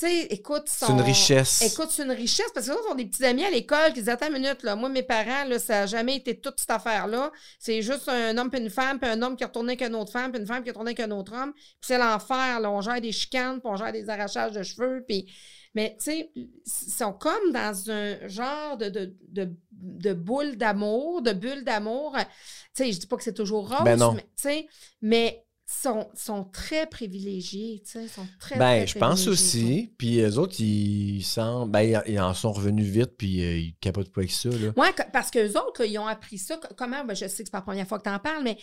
Sais, 0.03 0.23
écoute, 0.31 0.65
C'est 0.67 0.87
sont- 0.87 0.95
une 0.95 1.01
richesse. 1.01 1.63
Écoute, 1.63 1.91
c'est 1.93 2.03
une 2.03 2.11
richesse 2.11 2.51
parce 2.53 2.67
que 2.67 2.73
nous, 2.73 2.79
on 2.89 2.93
a 2.93 2.97
des 2.97 3.05
petits 3.07 3.25
amis 3.25 3.45
à 3.45 3.51
l'école 3.51 3.93
qui 3.93 4.01
disent 4.01 4.09
Attends 4.09 4.27
une 4.27 4.33
minute, 4.43 4.65
là, 4.65 4.75
moi, 4.75 4.89
mes 4.89 5.05
parents, 5.05 5.45
là, 5.45 5.61
ça 5.61 5.75
n'a 5.75 5.87
jamais 5.87 6.17
été 6.17 6.41
toute 6.41 6.59
cette 6.59 6.73
affaire-là. 6.73 7.31
C'est 7.61 7.83
juste 7.83 8.09
un 8.09 8.37
homme 8.37 8.51
puis 8.51 8.61
une 8.61 8.69
femme, 8.69 8.99
puis 8.99 9.09
un 9.09 9.23
homme 9.23 9.37
qui 9.37 9.45
a 9.45 9.47
retourné 9.47 9.75
avec 9.75 9.83
une 9.89 9.95
autre 9.95 10.11
femme, 10.11 10.33
puis 10.33 10.41
une 10.41 10.47
femme 10.49 10.65
qui 10.65 10.71
a 10.71 10.73
retourné 10.73 10.89
avec 10.91 11.01
un 11.01 11.11
autre 11.13 11.33
homme. 11.35 11.53
Puis 11.53 11.65
c'est 11.83 11.99
l'enfer, 11.99 12.59
là. 12.59 12.69
On 12.69 12.81
gère 12.81 13.01
des 13.01 13.13
chicanes, 13.13 13.61
puis 13.61 13.71
on 13.73 13.77
gère 13.77 13.93
des 13.93 14.09
arrachages 14.11 14.51
de 14.53 14.65
cheveux, 14.65 15.05
puis. 15.07 15.33
Mais, 15.75 15.97
tu 15.99 16.05
sais, 16.05 16.31
ils 16.35 16.51
sont 16.69 17.13
comme 17.13 17.53
dans 17.53 17.91
un 17.91 18.27
genre 18.29 18.77
de, 18.77 18.89
de, 18.89 19.15
de, 19.29 19.49
de 19.71 20.13
boule 20.15 20.57
d'amour, 20.57 21.23
de 21.23 21.33
bulle 21.33 21.63
d'amour. 21.63 22.17
Tu 22.19 22.85
sais, 22.85 22.93
je 22.93 22.99
dis 22.99 23.07
pas 23.07 23.17
que 23.17 23.23
c'est 23.23 23.33
toujours 23.33 23.69
rose, 23.71 23.85
Ben 23.85 23.99
mais, 24.15 24.23
tu 24.23 24.29
sais, 24.37 24.67
mais 25.01 25.45
sont, 25.81 26.09
sont 26.15 26.45
très 26.45 26.87
privilégiés, 26.87 27.83
tu 27.85 27.93
sais, 27.93 28.09
sont 28.09 28.27
très, 28.39 28.59
Ben, 28.59 28.79
très 28.85 28.87
je 28.87 28.99
pense 28.99 29.27
aussi. 29.27 29.95
Puis 29.99 30.21
eux 30.21 30.39
autres, 30.39 30.61
ils 30.61 31.23
semblent. 31.23 31.71
Ben, 31.73 32.03
ils- 32.07 32.21
en 32.21 32.35
sont 32.35 32.53
revenus 32.53 32.87
vite, 32.87 33.17
puis 33.17 33.43
euh, 33.45 33.57
ils 33.59 33.75
capotent 33.81 34.13
pas 34.13 34.21
avec 34.21 34.31
ça, 34.31 34.49
là. 34.51 34.73
Oui, 34.77 34.87
parce 35.13 35.31
qu'eux 35.31 35.51
autres, 35.59 35.81
là, 35.83 35.87
ils 35.87 35.99
ont 35.99 36.07
appris 36.07 36.39
ça. 36.39 36.57
Co- 36.57 36.75
Comment? 36.77 37.05
Ben, 37.05 37.15
je 37.15 37.21
sais 37.27 37.29
que 37.29 37.37
c'est 37.37 37.51
pas 37.51 37.59
la 37.59 37.63
première 37.63 37.87
fois 37.89 37.99
que 37.99 38.05
tu 38.05 38.11
en 38.11 38.19
parles, 38.19 38.45
mais 38.45 38.59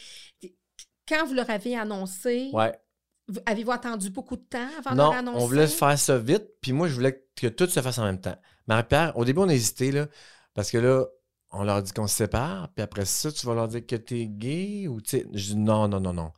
quand 1.08 1.26
vous 1.26 1.34
leur 1.34 1.50
avez 1.50 1.76
annoncé, 1.76 2.50
Ouais. 2.54 2.72
vous- 3.28 3.39
avez-vous 3.45 3.72
attendu 3.72 4.10
beaucoup 4.10 4.38
de 4.38 4.43
temps 4.43 4.69
avant 4.78 4.91
de 4.91 4.95
Non, 4.98 5.04
leur 5.10 5.13
annoncer? 5.19 5.43
on 5.43 5.48
voulait 5.48 5.67
faire 5.67 5.98
ça 5.98 6.17
vite, 6.17 6.45
puis 6.62 6.72
moi, 6.74 6.88
je 6.88 6.93
voulais 6.93 7.26
que 7.36 7.48
tout 7.48 7.67
se 7.67 7.82
fasse 7.82 7.98
en 7.98 8.06
même 8.06 8.22
temps. 8.22 8.38
Marie-Pierre, 8.67 9.17
au 9.17 9.26
début, 9.26 9.39
on 9.39 9.50
a 9.50 9.54
hésité, 9.54 9.91
là, 9.91 10.08
parce 10.54 10.69
que 10.72 10.78
là, 10.78 11.06
on 11.52 11.63
leur 11.63 11.82
dit 11.82 11.91
qu'on 11.91 12.06
se 12.06 12.15
sépare, 12.15 12.69
puis 12.76 12.84
après 12.84 13.06
ça, 13.06 13.32
tu 13.32 13.45
vas 13.48 13.56
leur 13.56 13.67
dire 13.67 13.84
que 13.86 13.95
t'es 13.95 14.28
gay, 14.28 14.88
ou 14.88 15.02
tu 15.02 15.17
sais, 15.17 15.26
je 15.34 15.54
dis 15.54 15.56
non, 15.56 15.88
non, 15.88 16.00
non, 16.00 16.13
non. 16.13 16.32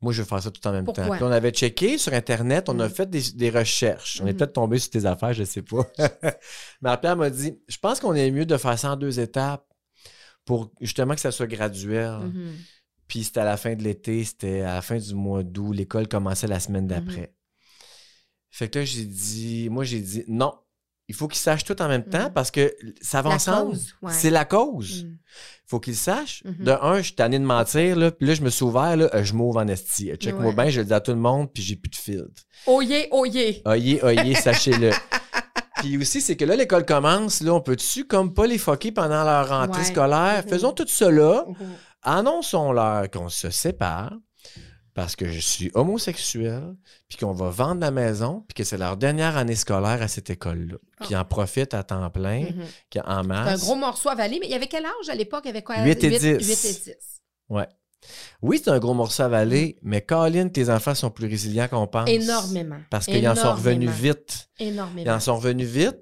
Moi, 0.00 0.12
je 0.12 0.22
veux 0.22 0.28
faire 0.28 0.40
ça 0.42 0.50
tout 0.52 0.64
en 0.66 0.72
même 0.72 0.84
Pourquoi? 0.84 1.06
temps. 1.06 1.14
Puis 1.14 1.22
on 1.24 1.30
avait 1.32 1.50
checké 1.50 1.98
sur 1.98 2.12
Internet, 2.12 2.68
on 2.68 2.78
a 2.78 2.86
Mhm. 2.88 2.94
fait 2.94 3.10
des, 3.10 3.32
des 3.32 3.50
recherches. 3.50 4.20
On 4.22 4.26
est 4.26 4.32
Mhm. 4.32 4.36
peut-être 4.38 4.52
tombé 4.52 4.78
sur 4.78 4.90
tes 4.90 5.06
affaires, 5.06 5.32
je 5.32 5.42
sais 5.44 5.62
pas. 5.62 5.84
Marie-Pierre 6.80 7.16
m'a 7.16 7.30
dit, 7.30 7.58
je 7.66 7.76
pense 7.78 7.98
qu'on 8.00 8.14
est 8.14 8.30
mieux 8.30 8.46
de 8.46 8.56
faire 8.56 8.78
ça 8.78 8.92
en 8.92 8.96
deux 8.96 9.18
étapes 9.18 9.66
pour 10.44 10.72
justement 10.80 11.14
que 11.14 11.20
ça 11.20 11.32
soit 11.32 11.46
graduel. 11.48 12.18
Mhm. 12.32 12.54
Puis 13.08 13.24
c'était 13.24 13.40
à 13.40 13.44
la 13.44 13.56
fin 13.56 13.74
de 13.74 13.82
l'été, 13.82 14.22
c'était 14.24 14.60
à 14.60 14.74
la 14.74 14.82
fin 14.82 14.98
du 14.98 15.14
mois 15.14 15.42
d'août. 15.42 15.72
L'école 15.72 16.06
commençait 16.08 16.46
la 16.46 16.60
semaine 16.60 16.86
d'après. 16.86 17.34
Fait 18.50 18.68
que 18.68 18.78
là, 18.78 18.84
j'ai 18.84 19.04
dit, 19.04 19.68
moi, 19.70 19.84
j'ai 19.84 20.00
dit, 20.00 20.24
non, 20.28 20.52
il 21.08 21.14
faut 21.14 21.26
qu'ils 21.28 21.40
sachent 21.40 21.64
tout 21.64 21.80
en 21.82 21.88
même 21.88 22.04
temps 22.04 22.26
Mhm. 22.26 22.32
parce 22.34 22.50
que 22.50 22.74
ça 23.00 23.22
va 23.22 23.30
ensemble. 23.30 23.76
ouais. 24.02 24.12
C'est 24.12 24.30
la 24.30 24.44
cause. 24.44 25.04
Mhm. 25.04 25.16
faut 25.66 25.80
qu'ils 25.80 25.96
sachent. 25.96 26.42
Mhm. 26.44 26.64
De 26.64 26.70
un, 26.72 26.96
je 26.98 27.02
suis 27.02 27.14
tanné 27.14 27.38
de 27.38 27.44
mentir, 27.44 27.96
là, 27.96 28.10
puis 28.10 28.26
là, 28.26 28.34
je 28.34 28.42
me 28.42 28.48
suis 28.50 28.64
ouvert, 28.64 28.96
là, 28.96 29.10
euh, 29.14 29.22
je 29.22 29.34
m'ouvre 29.34 29.60
en 29.60 29.68
esti. 29.68 30.10
Check-moi 30.16 30.46
Ouais. 30.46 30.54
bien, 30.54 30.70
je 30.70 30.80
le 30.80 30.86
dis 30.86 30.94
à 30.94 31.00
tout 31.00 31.10
le 31.10 31.18
monde, 31.18 31.52
puis 31.52 31.62
j'ai 31.62 31.76
plus 31.76 31.90
de 31.90 31.96
filtre. 31.96 32.42
Oyez, 32.66 33.08
oyez. 33.10 33.60
Oyez, 33.66 34.02
oyez, 34.02 34.34
sachez-le. 34.34 34.90
Puis 35.76 35.96
aussi, 35.98 36.20
c'est 36.20 36.36
que 36.36 36.44
là, 36.44 36.56
l'école 36.56 36.84
commence, 36.86 37.40
là, 37.42 37.52
on 37.54 37.60
peut-tu 37.60 38.04
comme 38.06 38.32
pas 38.34 38.46
les 38.46 38.58
foquer 38.58 38.92
pendant 38.92 39.22
leur 39.24 39.48
rentrée 39.50 39.82
Ouais. 39.82 39.86
scolaire? 39.88 40.42
Mhm. 40.44 40.48
Faisons 40.50 40.72
tout 40.72 40.86
cela 40.88 41.44
annonçons-leur 42.02 43.10
qu'on 43.10 43.28
se 43.28 43.50
sépare 43.50 44.12
parce 44.98 45.14
que 45.14 45.28
je 45.28 45.38
suis 45.38 45.70
homosexuel, 45.74 46.74
puis 47.08 47.18
qu'on 47.18 47.32
va 47.32 47.50
vendre 47.50 47.80
la 47.82 47.92
maison, 47.92 48.44
puis 48.48 48.54
que 48.54 48.64
c'est 48.64 48.76
leur 48.76 48.96
dernière 48.96 49.36
année 49.36 49.54
scolaire 49.54 50.02
à 50.02 50.08
cette 50.08 50.28
école-là. 50.28 50.74
Qu'ils 51.06 51.16
en 51.16 51.24
profitent 51.24 51.72
à 51.72 51.84
temps 51.84 52.10
plein, 52.10 52.40
Mhm. 52.46 52.64
qu'en 52.92 53.00
C'est 53.00 53.00
un 53.06 53.22
masse. 53.22 53.60
gros 53.60 53.76
morceau 53.76 54.08
à 54.08 54.12
avaler, 54.12 54.38
mais 54.40 54.46
il 54.48 54.50
y 54.50 54.56
avait 54.56 54.66
quel 54.66 54.84
âge 54.84 55.08
à 55.08 55.14
l'époque? 55.14 55.42
Il 55.44 55.48
y 55.48 55.50
avait 55.50 55.62
quoi? 55.62 55.76
Huit 55.84 56.02
et 56.02 56.08
Huit- 56.10 56.18
dix. 56.18 56.48
huit 56.48 56.64
et 56.64 56.72
10. 56.72 57.62
Oui, 58.42 58.60
c'est 58.62 58.70
un 58.70 58.78
gros 58.80 58.94
morceau 58.94 59.22
à 59.22 59.26
avaler, 59.26 59.76
mais 59.82 60.00
Colin, 60.02 60.48
tes 60.48 60.68
enfants 60.70 60.94
sont 60.96 61.10
plus 61.10 61.26
résilients 61.28 61.68
qu'on 61.68 61.86
pense. 61.86 62.08
Énormément. 62.08 62.78
Parce 62.90 63.06
qu'ils 63.06 63.28
en 63.28 63.36
sont 63.36 63.52
revenus 63.52 63.88
Énormément. 63.90 63.92
vite. 64.16 64.48
Ils 64.58 64.66
Énormément. 64.68 65.12
en 65.12 65.20
sont 65.20 65.36
revenus 65.36 65.68
vite. 65.68 65.96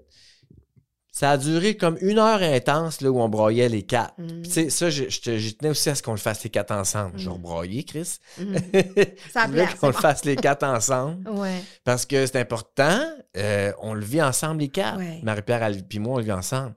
Ça 1.17 1.31
a 1.31 1.39
duré 1.39 1.79
comme 1.79 1.97
une 2.03 2.19
heure 2.19 2.43
intense 2.43 3.01
là, 3.01 3.11
où 3.11 3.19
on 3.23 3.29
broyait 3.31 3.71
les 3.71 3.85
quatre. 3.85 4.13
Tu 4.45 4.51
sais, 4.51 4.69
ça, 4.69 4.91
je, 4.91 5.05
je 5.09 5.51
tenais 5.55 5.71
aussi 5.71 5.89
à 5.89 5.95
ce 5.95 6.03
qu'on 6.03 6.11
le 6.11 6.19
fasse 6.19 6.45
les 6.45 6.51
quatre 6.51 6.73
ensemble. 6.73 7.19
Je 7.19 7.31
vais 7.31 7.39
broyer, 7.39 7.85
Chris. 7.85 8.19
Je 8.37 8.45
Ça 9.33 9.45
a 9.45 9.47
voulais 9.47 9.67
qu'on 9.81 9.87
le 9.87 9.93
fasse 9.95 10.27
les 10.27 10.37
quatre 10.37 10.63
ensemble? 10.65 11.27
Ouais. 11.31 11.65
Parce 11.85 12.05
que 12.05 12.27
c'est 12.27 12.37
important. 12.39 13.01
euh, 13.39 13.73
on 13.81 13.95
le 13.95 14.05
vit 14.05 14.21
ensemble, 14.21 14.61
les 14.61 14.69
quatre. 14.69 14.99
Ouais. 14.99 15.21
Marie-Pierre, 15.23 15.63
elle 15.63 15.83
puis 15.85 16.01
moi, 16.01 16.17
on 16.17 16.19
le 16.19 16.25
vit 16.25 16.33
ensemble. 16.33 16.75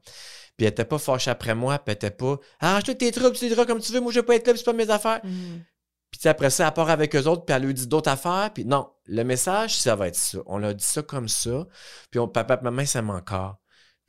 Puis 0.56 0.65
elle 0.65 0.71
était 0.71 0.86
pas 0.86 0.99
fâchée 0.99 1.32
après 1.32 1.54
moi, 1.54 1.78
puis 1.78 1.84
elle 1.88 1.95
était 1.95 2.10
pas 2.10 2.38
«Arrache-toi 2.62 2.95
tes 2.95 3.12
troubles, 3.12 3.36
tu 3.36 3.45
diras 3.45 3.65
comme 3.65 3.82
tu 3.82 3.91
veux, 3.91 3.99
moi 3.99 4.13
je 4.13 4.19
veux 4.19 4.25
pas 4.25 4.36
être 4.36 4.47
là, 4.47 4.54
puis 4.54 4.60
c'est 4.60 4.71
pas 4.71 4.73
mes 4.73 4.89
affaires. 4.89 5.19
Mhm. 5.21 5.63
Puis 6.12 6.30
après 6.30 6.49
ça, 6.49 6.65
elle 6.65 6.73
part 6.73 6.89
avec 6.89 7.13
eux 7.13 7.25
autres, 7.28 7.43
puis 7.43 7.54
elle 7.54 7.63
lui 7.63 7.73
dit 7.73 7.88
d'autres 7.88 8.10
affaires. 8.10 8.52
Puis 8.54 8.63
non, 8.63 8.89
le 9.06 9.23
message, 9.23 9.78
ça 9.78 9.97
va 9.97 10.08
être 10.08 10.15
ça. 10.15 10.39
On 10.45 10.58
l'a 10.60 10.73
dit 10.73 10.84
ça 10.86 11.02
comme 11.02 11.28
ça. 11.28 11.67
Puis 12.10 12.21
on, 12.21 12.30
papa, 12.30 12.58
maman, 12.63 12.86
ça 12.86 13.02
encore. 13.04 13.58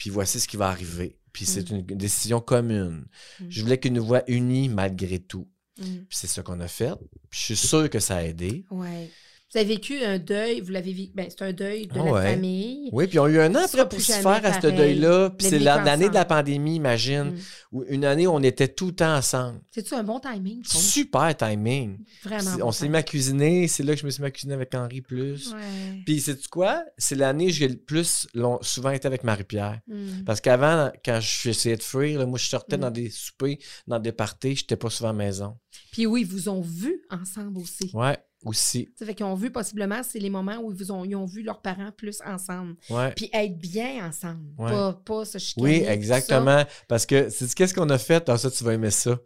Puis 0.00 0.08
voici 0.08 0.40
ce 0.40 0.48
qui 0.48 0.56
va 0.56 0.68
arriver. 0.68 1.18
Puis 1.30 1.44
c'est 1.44 1.68
une 1.68 1.82
décision 1.82 2.40
commune. 2.40 3.04
Mm. 3.38 3.44
Je 3.50 3.60
voulais 3.60 3.78
nous 3.92 4.02
voient 4.02 4.24
unis 4.28 4.70
malgré 4.70 5.18
tout. 5.18 5.46
Mhm. 5.78 6.06
Puis 6.08 6.18
c'est 6.18 6.26
ça 6.26 6.42
qu'on 6.42 6.58
a 6.60 6.68
fait. 6.68 6.94
Puis 7.28 7.38
je 7.38 7.54
suis 7.54 7.68
sûr 7.68 7.90
que 7.90 8.00
ça 8.00 8.16
a 8.16 8.22
aidé. 8.22 8.64
Ouais. 8.70 9.10
Vous 9.52 9.58
avez 9.58 9.66
vécu 9.74 10.04
un 10.04 10.18
deuil, 10.18 10.60
vous 10.60 10.70
l'avez 10.70 10.92
vécu, 10.92 11.10
ben, 11.12 11.26
c'est 11.28 11.42
un 11.42 11.52
deuil 11.52 11.88
de 11.88 11.92
Ah 11.98 12.04
la 12.04 12.12
ouais. 12.12 12.34
famille. 12.34 12.88
Oui, 12.92 13.08
puis 13.08 13.18
on 13.18 13.24
a 13.24 13.28
eu 13.30 13.40
un 13.40 13.52
an 13.56 13.62
après 13.64 13.88
pour 13.88 14.00
se 14.00 14.12
faire 14.12 14.44
à 14.44 14.60
ce 14.60 14.66
deuil-là. 14.68 15.30
Puis 15.30 15.48
c'est 15.48 15.58
l'année 15.58 16.08
de 16.08 16.14
la 16.14 16.24
pandémie, 16.24 16.76
imagine. 16.76 17.32
Mm. 17.32 17.38
Où 17.72 17.84
une 17.88 18.04
année 18.04 18.26
où 18.28 18.30
on 18.32 18.42
était 18.42 18.68
tout 18.68 18.86
le 18.86 18.92
temps 18.94 19.16
ensemble. 19.16 19.60
C'est-tu 19.72 19.94
un 19.94 20.02
bon 20.04 20.20
timing? 20.20 20.62
Super 20.64 21.36
timing. 21.36 21.98
Vraiment. 22.22 22.56
Bon 22.58 22.66
on 22.68 22.72
s'est 22.72 22.88
mis 22.88 22.96
à 22.96 23.02
cuisiner. 23.02 23.66
C'est 23.68 23.82
là 23.82 23.94
que 23.94 24.00
je 24.00 24.06
me 24.06 24.10
suis 24.10 24.22
mis 24.22 24.28
à 24.28 24.30
cuisiner 24.30 24.54
avec 24.54 24.72
Henri 24.74 25.00
plus. 25.00 25.52
Ouais. 25.52 26.02
Puis, 26.06 26.20
sais-tu 26.20 26.48
quoi? 26.48 26.84
C'est 26.96 27.16
l'année 27.16 27.46
où 27.46 27.50
j'ai 27.50 27.68
le 27.68 27.76
plus 27.76 28.28
souvent 28.62 28.90
été 28.90 29.06
avec 29.06 29.24
Marie-Pierre. 29.24 29.80
Mm. 29.88 30.24
Parce 30.26 30.40
qu'avant, 30.40 30.92
quand 31.04 31.18
je 31.20 31.50
essayais 31.50 31.76
de 31.76 31.82
fuir, 31.82 32.20
là, 32.20 32.26
moi, 32.26 32.38
je 32.38 32.48
sortais 32.48 32.76
Mm. 32.76 32.80
dans 32.80 32.90
des 32.92 33.10
soupers, 33.10 33.58
dans 33.88 33.98
des 33.98 34.12
parties, 34.12 34.54
j'étais 34.54 34.76
pas 34.76 34.90
souvent 34.90 35.10
à 35.10 35.12
la 35.12 35.18
maison. 35.18 35.56
Puis 35.92 36.06
oui, 36.06 36.20
ils 36.22 36.26
vous 36.26 36.48
ont 36.48 36.60
vu 36.60 37.02
ensemble 37.10 37.58
aussi. 37.58 37.90
Ouais, 37.94 38.16
aussi. 38.44 38.88
Ça 38.98 39.04
fait 39.04 39.14
qu'ils 39.14 39.26
ont 39.26 39.34
vu 39.34 39.50
possiblement, 39.50 40.02
c'est 40.02 40.18
les 40.18 40.30
moments 40.30 40.58
où 40.58 40.72
ils, 40.72 40.92
ont, 40.92 41.04
ils 41.04 41.14
ont 41.14 41.26
vu 41.26 41.42
leurs 41.42 41.60
parents 41.60 41.90
plus 41.96 42.20
ensemble. 42.24 42.76
Ouais. 42.88 43.12
Puis 43.14 43.28
être 43.32 43.58
bien 43.58 44.06
ensemble. 44.06 44.46
Ouais. 44.58 44.70
Pas, 44.70 44.92
pas 45.04 45.24
se 45.24 45.38
chicaner. 45.38 45.80
Oui, 45.80 45.84
exactement. 45.86 46.64
Parce 46.88 47.06
que, 47.06 47.28
c'est 47.28 47.52
qu'est-ce 47.54 47.74
qu'on 47.74 47.90
a 47.90 47.98
fait? 47.98 48.28
Ah, 48.28 48.38
ça, 48.38 48.50
tu 48.50 48.64
vas 48.64 48.74
aimer 48.74 48.90
ça. 48.90 49.18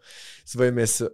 Tu 0.50 0.58
vas 0.58 0.66
aimer 0.66 0.86
ça. 0.86 1.08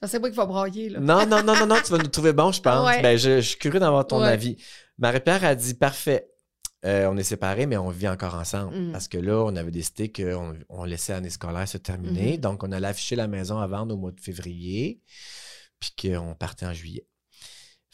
Ah, 0.00 0.08
C'est 0.08 0.18
moi 0.18 0.30
qui 0.30 0.36
va 0.36 0.46
brailler, 0.46 0.88
là. 0.90 1.00
Non, 1.00 1.26
non, 1.26 1.42
non, 1.42 1.54
non, 1.56 1.66
non, 1.66 1.76
tu 1.84 1.92
vas 1.92 1.98
nous 1.98 2.08
trouver 2.08 2.32
bon, 2.32 2.52
je 2.52 2.60
pense. 2.60 2.86
Ouais. 2.86 3.02
Ben, 3.02 3.16
je, 3.16 3.36
je 3.36 3.48
suis 3.48 3.58
curieux 3.58 3.80
d'avoir 3.80 4.06
ton 4.06 4.20
avis. 4.20 4.56
Marie-Pierre 4.98 5.44
a 5.44 5.54
dit 5.54 5.74
parfait. 5.74 6.28
Euh, 6.84 7.08
on 7.10 7.16
est 7.16 7.22
séparés, 7.22 7.64
mais 7.64 7.78
on 7.78 7.88
vit 7.88 8.08
encore 8.08 8.34
ensemble. 8.34 8.76
Mm. 8.76 8.92
Parce 8.92 9.08
que 9.08 9.16
là, 9.16 9.42
on 9.46 9.56
avait 9.56 9.70
décidé 9.70 10.12
qu'on 10.12 10.54
on 10.68 10.84
laissait 10.84 11.14
l'année 11.14 11.30
scolaire 11.30 11.66
se 11.66 11.78
terminer. 11.78 12.32
Mhm. 12.32 12.36
Donc, 12.38 12.62
on 12.62 12.72
allait 12.72 12.88
afficher 12.88 13.16
la 13.16 13.26
maison 13.26 13.58
à 13.58 13.66
vendre 13.66 13.94
au 13.94 13.96
mois 13.96 14.10
de 14.10 14.20
février, 14.20 15.00
puis 15.80 15.94
qu'on 16.10 16.34
partait 16.34 16.66
en 16.66 16.74
juillet. 16.74 17.06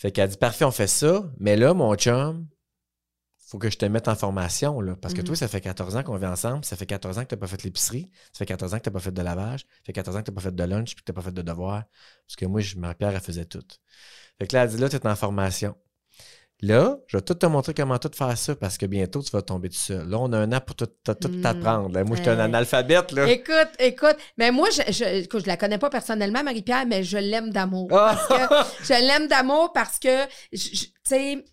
Fait 0.00 0.10
qu'elle 0.12 0.24
a 0.24 0.28
dit 0.28 0.38
parfait, 0.38 0.64
on 0.64 0.70
fait 0.70 0.86
ça. 0.86 1.30
Mais 1.38 1.56
là, 1.56 1.74
mon 1.74 1.94
chum, 1.94 2.48
faut 3.46 3.58
que 3.58 3.68
je 3.68 3.76
te 3.76 3.84
mette 3.84 4.08
en 4.08 4.14
formation, 4.14 4.80
là. 4.80 4.96
Parce 4.96 5.12
que 5.12 5.20
Mhm. 5.20 5.26
toi, 5.26 5.36
ça 5.36 5.46
fait 5.48 5.60
14 5.60 5.94
ans 5.96 6.02
qu'on 6.02 6.16
vit 6.16 6.24
ensemble. 6.24 6.64
Ça 6.64 6.74
fait 6.74 6.86
14 6.86 7.18
ans 7.18 7.22
que 7.24 7.28
tu 7.28 7.34
n'as 7.34 7.38
pas 7.40 7.46
fait 7.48 7.62
l'épicerie. 7.64 8.10
Ça 8.32 8.38
fait 8.38 8.46
14 8.46 8.72
ans 8.72 8.78
que 8.78 8.84
tu 8.84 8.88
n'as 8.88 8.92
pas 8.94 9.00
fait 9.00 9.12
de 9.12 9.20
lavage. 9.20 9.60
Ça 9.60 9.66
fait 9.84 9.92
14 9.92 10.16
ans 10.16 10.20
que 10.20 10.24
tu 10.26 10.30
n'as 10.30 10.34
pas 10.36 10.40
fait 10.40 10.54
de 10.54 10.64
lunch 10.64 10.94
puis 10.94 11.02
que 11.02 11.02
tu 11.04 11.12
n'as 11.12 11.14
pas 11.16 11.22
fait 11.22 11.32
de 11.34 11.42
devoir. 11.42 11.84
Parce 12.26 12.36
que 12.36 12.46
moi, 12.46 12.60
je- 12.62 12.76
Marie-Pierre, 12.78 13.10
elle 13.14 13.20
faisait 13.20 13.44
tout. 13.44 13.62
Fait 14.38 14.46
que 14.46 14.56
là, 14.56 14.64
elle 14.64 14.70
dit 14.70 14.78
là, 14.78 14.88
tu 14.88 14.96
es 14.96 15.06
en 15.06 15.16
formation. 15.16 15.76
Là, 16.62 16.98
je 17.06 17.16
vais 17.16 17.22
tout 17.22 17.34
te 17.34 17.46
montrer 17.46 17.72
comment 17.72 17.98
tout 17.98 18.10
faire 18.14 18.36
ça 18.36 18.54
parce 18.54 18.76
que 18.76 18.84
bientôt, 18.86 19.22
tu 19.22 19.30
vas 19.30 19.40
tomber 19.42 19.68
tout 19.70 19.78
seul. 19.78 20.06
Là, 20.08 20.18
on 20.18 20.30
a 20.32 20.38
un 20.38 20.52
an 20.52 20.60
pour 20.60 20.76
tout, 20.76 20.88
tout, 21.04 21.14
tout 21.14 21.28
Mm. 21.28 21.40
t'apprendre. 21.40 22.02
Moi, 22.04 22.16
je 22.16 22.22
suis 22.22 22.30
un 22.30 22.38
analphabète, 22.38 23.12
là. 23.12 23.28
Écoute, 23.30 23.70
écoute, 23.78 24.16
mais 24.36 24.50
moi, 24.50 24.68
je, 24.70 24.92
je, 24.92 25.04
écoute, 25.22 25.42
je 25.42 25.46
la 25.46 25.56
connais 25.56 25.78
pas 25.78 25.88
personnellement, 25.90 26.42
Marie-Pierre, 26.42 26.84
mais 26.86 27.02
je 27.02 27.16
l'aime 27.18 27.50
d'amour. 27.50 27.88
Ah! 27.92 28.14
Parce 28.28 28.28
que 28.28 28.84
je 28.92 29.00
l'aime 29.00 29.26
d'amour 29.26 29.72
parce 29.72 29.98
que, 29.98 30.26
tu 30.54 30.58
sais, 31.02 31.44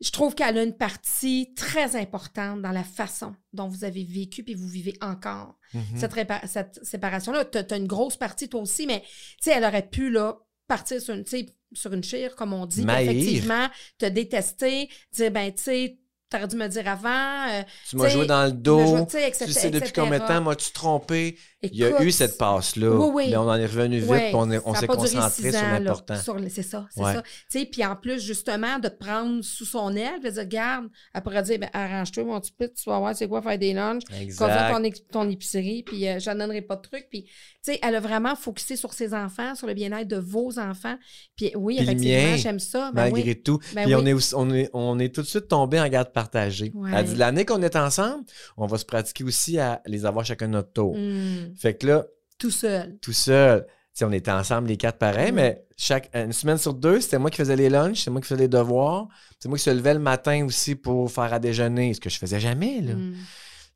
je 0.00 0.10
trouve 0.10 0.34
qu'elle 0.34 0.58
a 0.58 0.62
une 0.62 0.76
partie 0.76 1.52
très 1.54 1.94
importante 1.94 2.62
dans 2.62 2.72
la 2.72 2.84
façon 2.84 3.34
dont 3.52 3.68
vous 3.68 3.84
avez 3.84 4.02
vécu 4.02 4.42
puis 4.42 4.54
vous 4.54 4.66
vivez 4.68 4.94
encore 5.00 5.56
Mhm. 5.74 5.98
cette, 6.46 6.80
séparation-là. 6.84 7.44
Tu 7.44 7.58
as, 7.58 7.76
une 7.76 7.86
grosse 7.86 8.16
partie, 8.16 8.48
toi 8.48 8.62
aussi, 8.62 8.86
mais 8.88 9.02
tu 9.02 9.08
sais, 9.42 9.52
elle 9.52 9.64
aurait 9.64 9.88
pu, 9.88 10.10
là, 10.10 10.38
partir 10.66 11.00
sur 11.00 11.14
une, 11.14 11.24
sur 11.72 11.92
une 11.92 12.02
chire, 12.04 12.36
comme 12.36 12.52
on 12.52 12.66
dit, 12.66 12.84
effectivement, 13.02 13.68
te 13.98 14.06
détester, 14.06 14.88
dire, 15.12 15.30
ben, 15.30 15.52
tu 15.52 15.62
sais, 15.62 15.98
t'aurais 16.30 16.46
dû 16.48 16.56
me 16.56 16.68
dire 16.68 16.88
avant. 16.88 17.48
euh, 17.50 17.62
Tu 17.88 17.96
m'as 17.96 18.08
joué 18.08 18.26
dans 18.26 18.44
le 18.46 18.52
dos. 18.52 18.86
jouer, 18.86 19.06
tu 19.06 19.12
sais, 19.18 19.28
etc., 19.28 19.70
depuis 19.70 19.92
combien 19.92 20.18
de 20.18 20.26
temps 20.26 20.40
m'as-tu 20.40 20.72
trompé? 20.72 21.36
Il 21.62 21.76
y 21.76 21.84
a 21.84 22.02
eu 22.02 22.10
cette 22.10 22.38
passe-là. 22.38 22.88
Oui, 22.90 23.10
oui. 23.12 23.26
Mais 23.30 23.36
on 23.36 23.42
en 23.42 23.54
est 23.54 23.66
revenu 23.66 23.98
vite, 23.98 24.08
puis 24.08 24.34
on, 24.34 24.48
on 24.64 24.74
s'est 24.74 24.86
concentré 24.86 25.52
sur 25.52 25.62
l'important. 25.62 26.14
C'est 26.48 26.62
ça, 26.62 26.86
c'est 26.90 27.02
Ouais. 27.02 27.12
ça. 27.14 27.22
Tu 27.22 27.58
sais, 27.58 27.66
puis 27.66 27.84
en 27.84 27.96
plus, 27.96 28.24
justement, 28.24 28.78
de 28.78 28.88
te 28.88 28.94
prendre 28.96 29.42
sous 29.44 29.66
son 29.66 29.94
aile, 29.94 30.22
de 30.24 30.30
dire, 30.30 30.42
regarde, 30.42 30.86
elle 31.12 31.22
pourrait 31.22 31.42
dire, 31.42 31.58
ben, 31.58 31.68
arrange-toi, 31.74 32.24
mon 32.24 32.40
petit 32.40 32.52
pit, 32.52 32.72
tu 32.72 32.88
vas 32.88 32.98
voir 32.98 33.14
c'est 33.14 33.28
quoi 33.28 33.42
faire 33.42 33.58
des 33.58 33.74
lunchs, 33.74 34.04
Exact. 34.18 34.72
ton, 34.72 34.90
ton 35.24 35.28
épicerie, 35.30 35.82
puis 35.82 36.08
euh, 36.08 36.18
j'en 36.18 36.34
donnerai 36.34 36.62
pas 36.62 36.76
de 36.76 36.82
trucs. 36.82 37.08
Puis, 37.10 37.24
tu 37.24 37.30
sais, 37.72 37.78
elle 37.82 37.94
a 37.94 38.00
vraiment 38.00 38.36
focusé 38.36 38.76
sur 38.76 38.94
ses 38.94 39.12
enfants, 39.12 39.54
sur 39.54 39.66
le 39.66 39.74
bien-être 39.74 40.08
de 40.08 40.16
vos 40.16 40.58
enfants. 40.58 40.96
Puis 41.36 41.52
oui, 41.56 41.76
effectivement, 41.78 42.36
j'aime 42.38 42.58
ça. 42.58 42.90
Ben 42.94 43.02
Malgré 43.10 43.22
oui. 43.32 43.42
tout. 43.42 43.58
Ben 43.74 43.84
Puis 43.84 43.94
on, 43.94 43.98
oui. 44.02 44.10
est 44.10 44.34
on, 44.34 44.50
est, 44.50 44.70
on 44.72 44.98
est 44.98 45.14
tout 45.14 45.20
de 45.20 45.26
suite 45.26 45.48
tombé 45.48 45.78
en 45.78 45.88
garde 45.88 46.10
partagée. 46.22 46.70
Ouais. 46.74 46.90
Elle 46.94 47.06
dit 47.06 47.14
l'année 47.16 47.44
qu'on 47.44 47.62
est 47.62 47.76
ensemble, 47.76 48.24
on 48.56 48.66
va 48.66 48.78
se 48.78 48.84
pratiquer 48.84 49.24
aussi 49.24 49.58
à 49.58 49.80
les 49.86 50.04
avoir 50.06 50.24
chacun 50.24 50.48
notre 50.48 50.72
tour. 50.72 50.94
Hmm, 50.96 51.54
Fait 51.58 51.74
que 51.74 51.86
là, 51.86 52.04
tout 52.38 52.50
seul. 52.50 52.96
tout 53.02 53.12
seul, 53.12 53.64
tu 53.66 53.72
sais, 53.94 54.04
on 54.04 54.12
était 54.12 54.30
ensemble 54.30 54.68
les 54.68 54.76
quatre 54.76 54.98
pareils, 54.98 55.32
Mm. 55.32 55.34
mais 55.34 55.64
chaque 55.76 56.10
une 56.14 56.32
semaine 56.32 56.58
sur 56.58 56.74
deux, 56.74 57.00
c'était 57.00 57.18
moi 57.18 57.30
qui 57.30 57.38
faisais 57.38 57.56
les 57.56 57.68
lunchs, 57.70 58.02
c'est 58.04 58.10
moi 58.10 58.20
qui 58.20 58.28
faisais 58.28 58.40
les 58.42 58.48
devoirs, 58.48 59.08
c'est 59.38 59.48
moi 59.48 59.58
qui 59.58 59.64
se 59.64 59.70
levais 59.70 59.94
le 59.94 60.00
matin 60.00 60.44
aussi 60.46 60.74
pour 60.74 61.10
faire 61.10 61.32
à 61.32 61.38
déjeuner, 61.38 61.92
ce 61.94 62.00
que 62.00 62.10
je 62.10 62.18
faisais 62.18 62.38
jamais 62.40 62.80
là. 62.82 62.94
Hmm. 62.94 63.14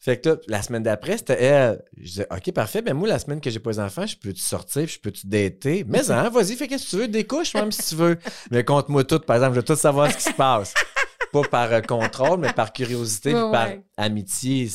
Fait 0.01 0.21
que 0.21 0.29
là, 0.29 0.37
la 0.49 0.61
semaine 0.61 0.83
d'après, 0.83 1.17
c'était 1.17 1.43
elle. 1.43 1.83
Je 1.97 2.03
disais, 2.05 2.27
OK, 2.31 2.53
parfait. 2.53 2.83
Ben 2.83 2.93
moi, 2.93 3.09
la 3.09 3.19
semaine 3.19 3.41
que 3.41 3.49
j'ai 3.49 3.59
pas 3.59 3.71
les 3.71 3.81
enfants, 3.81 4.05
je 4.05 4.17
peux-tu 4.19 4.43
sortir, 4.43 4.85
puis 4.85 4.93
je 4.97 5.01
peux-tu 5.01 5.27
dater? 5.27 5.83
Mais 5.89 6.11
hein, 6.11 6.29
vas-y, 6.29 6.57
fais 6.57 6.69
qu'est-ce 6.69 6.85
que 6.85 6.91
tu 6.91 6.97
veux, 6.99 7.09
découche 7.09 7.55
même 7.55 7.73
si 7.73 7.83
tu 7.89 7.95
veux. 7.95 8.19
Mais 8.51 8.65
compte-moi 8.65 9.05
tout, 9.05 9.19
par 9.21 9.37
exemple, 9.37 9.55
je 9.55 9.61
veux 9.61 9.65
tout 9.65 9.77
savoir 9.77 10.11
ce 10.13 10.17
qui 10.19 10.23
se 10.25 10.33
passe. 10.35 10.75
Pas 11.35 11.49
par 11.49 11.73
euh, 11.73 11.81
contrôle, 11.81 12.39
mais 12.39 12.53
par 12.53 12.73
curiosité, 12.73 13.35
Ouais, 13.35 13.51
par 13.51 13.69
amitié. 13.97 14.69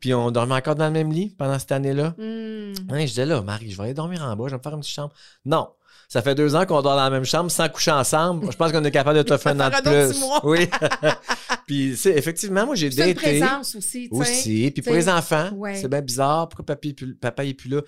Puis 0.00 0.12
on 0.12 0.30
dormait 0.32 0.56
encore 0.56 0.74
dans 0.74 0.86
le 0.86 0.92
même 0.92 1.12
lit 1.12 1.34
pendant 1.38 1.58
cette 1.58 1.70
année-là. 1.70 2.14
Hmm. 2.18 2.74
Hein, 2.90 3.00
je 3.00 3.06
disais 3.06 3.26
là, 3.26 3.40
Marie, 3.42 3.70
je 3.70 3.76
vais 3.76 3.84
aller 3.84 3.94
dormir 3.94 4.22
en 4.24 4.34
bas, 4.34 4.44
je 4.46 4.50
vais 4.50 4.58
me 4.58 4.62
faire 4.62 4.74
une 4.74 4.80
petite 4.80 4.94
chambre. 4.94 5.12
Non. 5.44 5.68
Ça 6.08 6.20
fait 6.20 6.34
deux 6.34 6.54
ans 6.54 6.66
qu'on 6.66 6.82
dort 6.82 6.96
dans 6.96 7.04
la 7.04 7.10
même 7.10 7.24
chambre 7.24 7.50
sans 7.50 7.68
coucher 7.68 7.92
ensemble. 7.92 8.50
Je 8.50 8.56
pense 8.56 8.72
qu'on 8.72 8.84
est 8.84 8.90
capable 8.90 9.18
de 9.18 9.22
te 9.22 9.36
faire 9.38 9.52
un 9.52 9.60
an 9.60 9.70
de 9.70 10.10
plus. 10.10 10.20
Oui. 10.42 10.68
puis, 11.66 11.96
c'est 11.96 12.12
effectivement, 12.12 12.66
moi, 12.66 12.74
j'ai 12.74 12.88
une 12.88 12.94
daté. 12.94 13.14
présence 13.14 13.74
aussi. 13.76 14.08
Aussi. 14.10 14.70
Puis 14.72 14.82
pour 14.82 14.94
les 14.94 15.08
enfants, 15.08 15.50
ouais. 15.54 15.76
c'est 15.76 15.88
bien 15.88 16.02
bizarre. 16.02 16.48
Pourquoi 16.48 16.66
papa 16.66 16.88
est 16.88 16.92
plus, 16.92 17.14
papa 17.14 17.44
est 17.44 17.54
plus 17.54 17.70
là? 17.70 17.82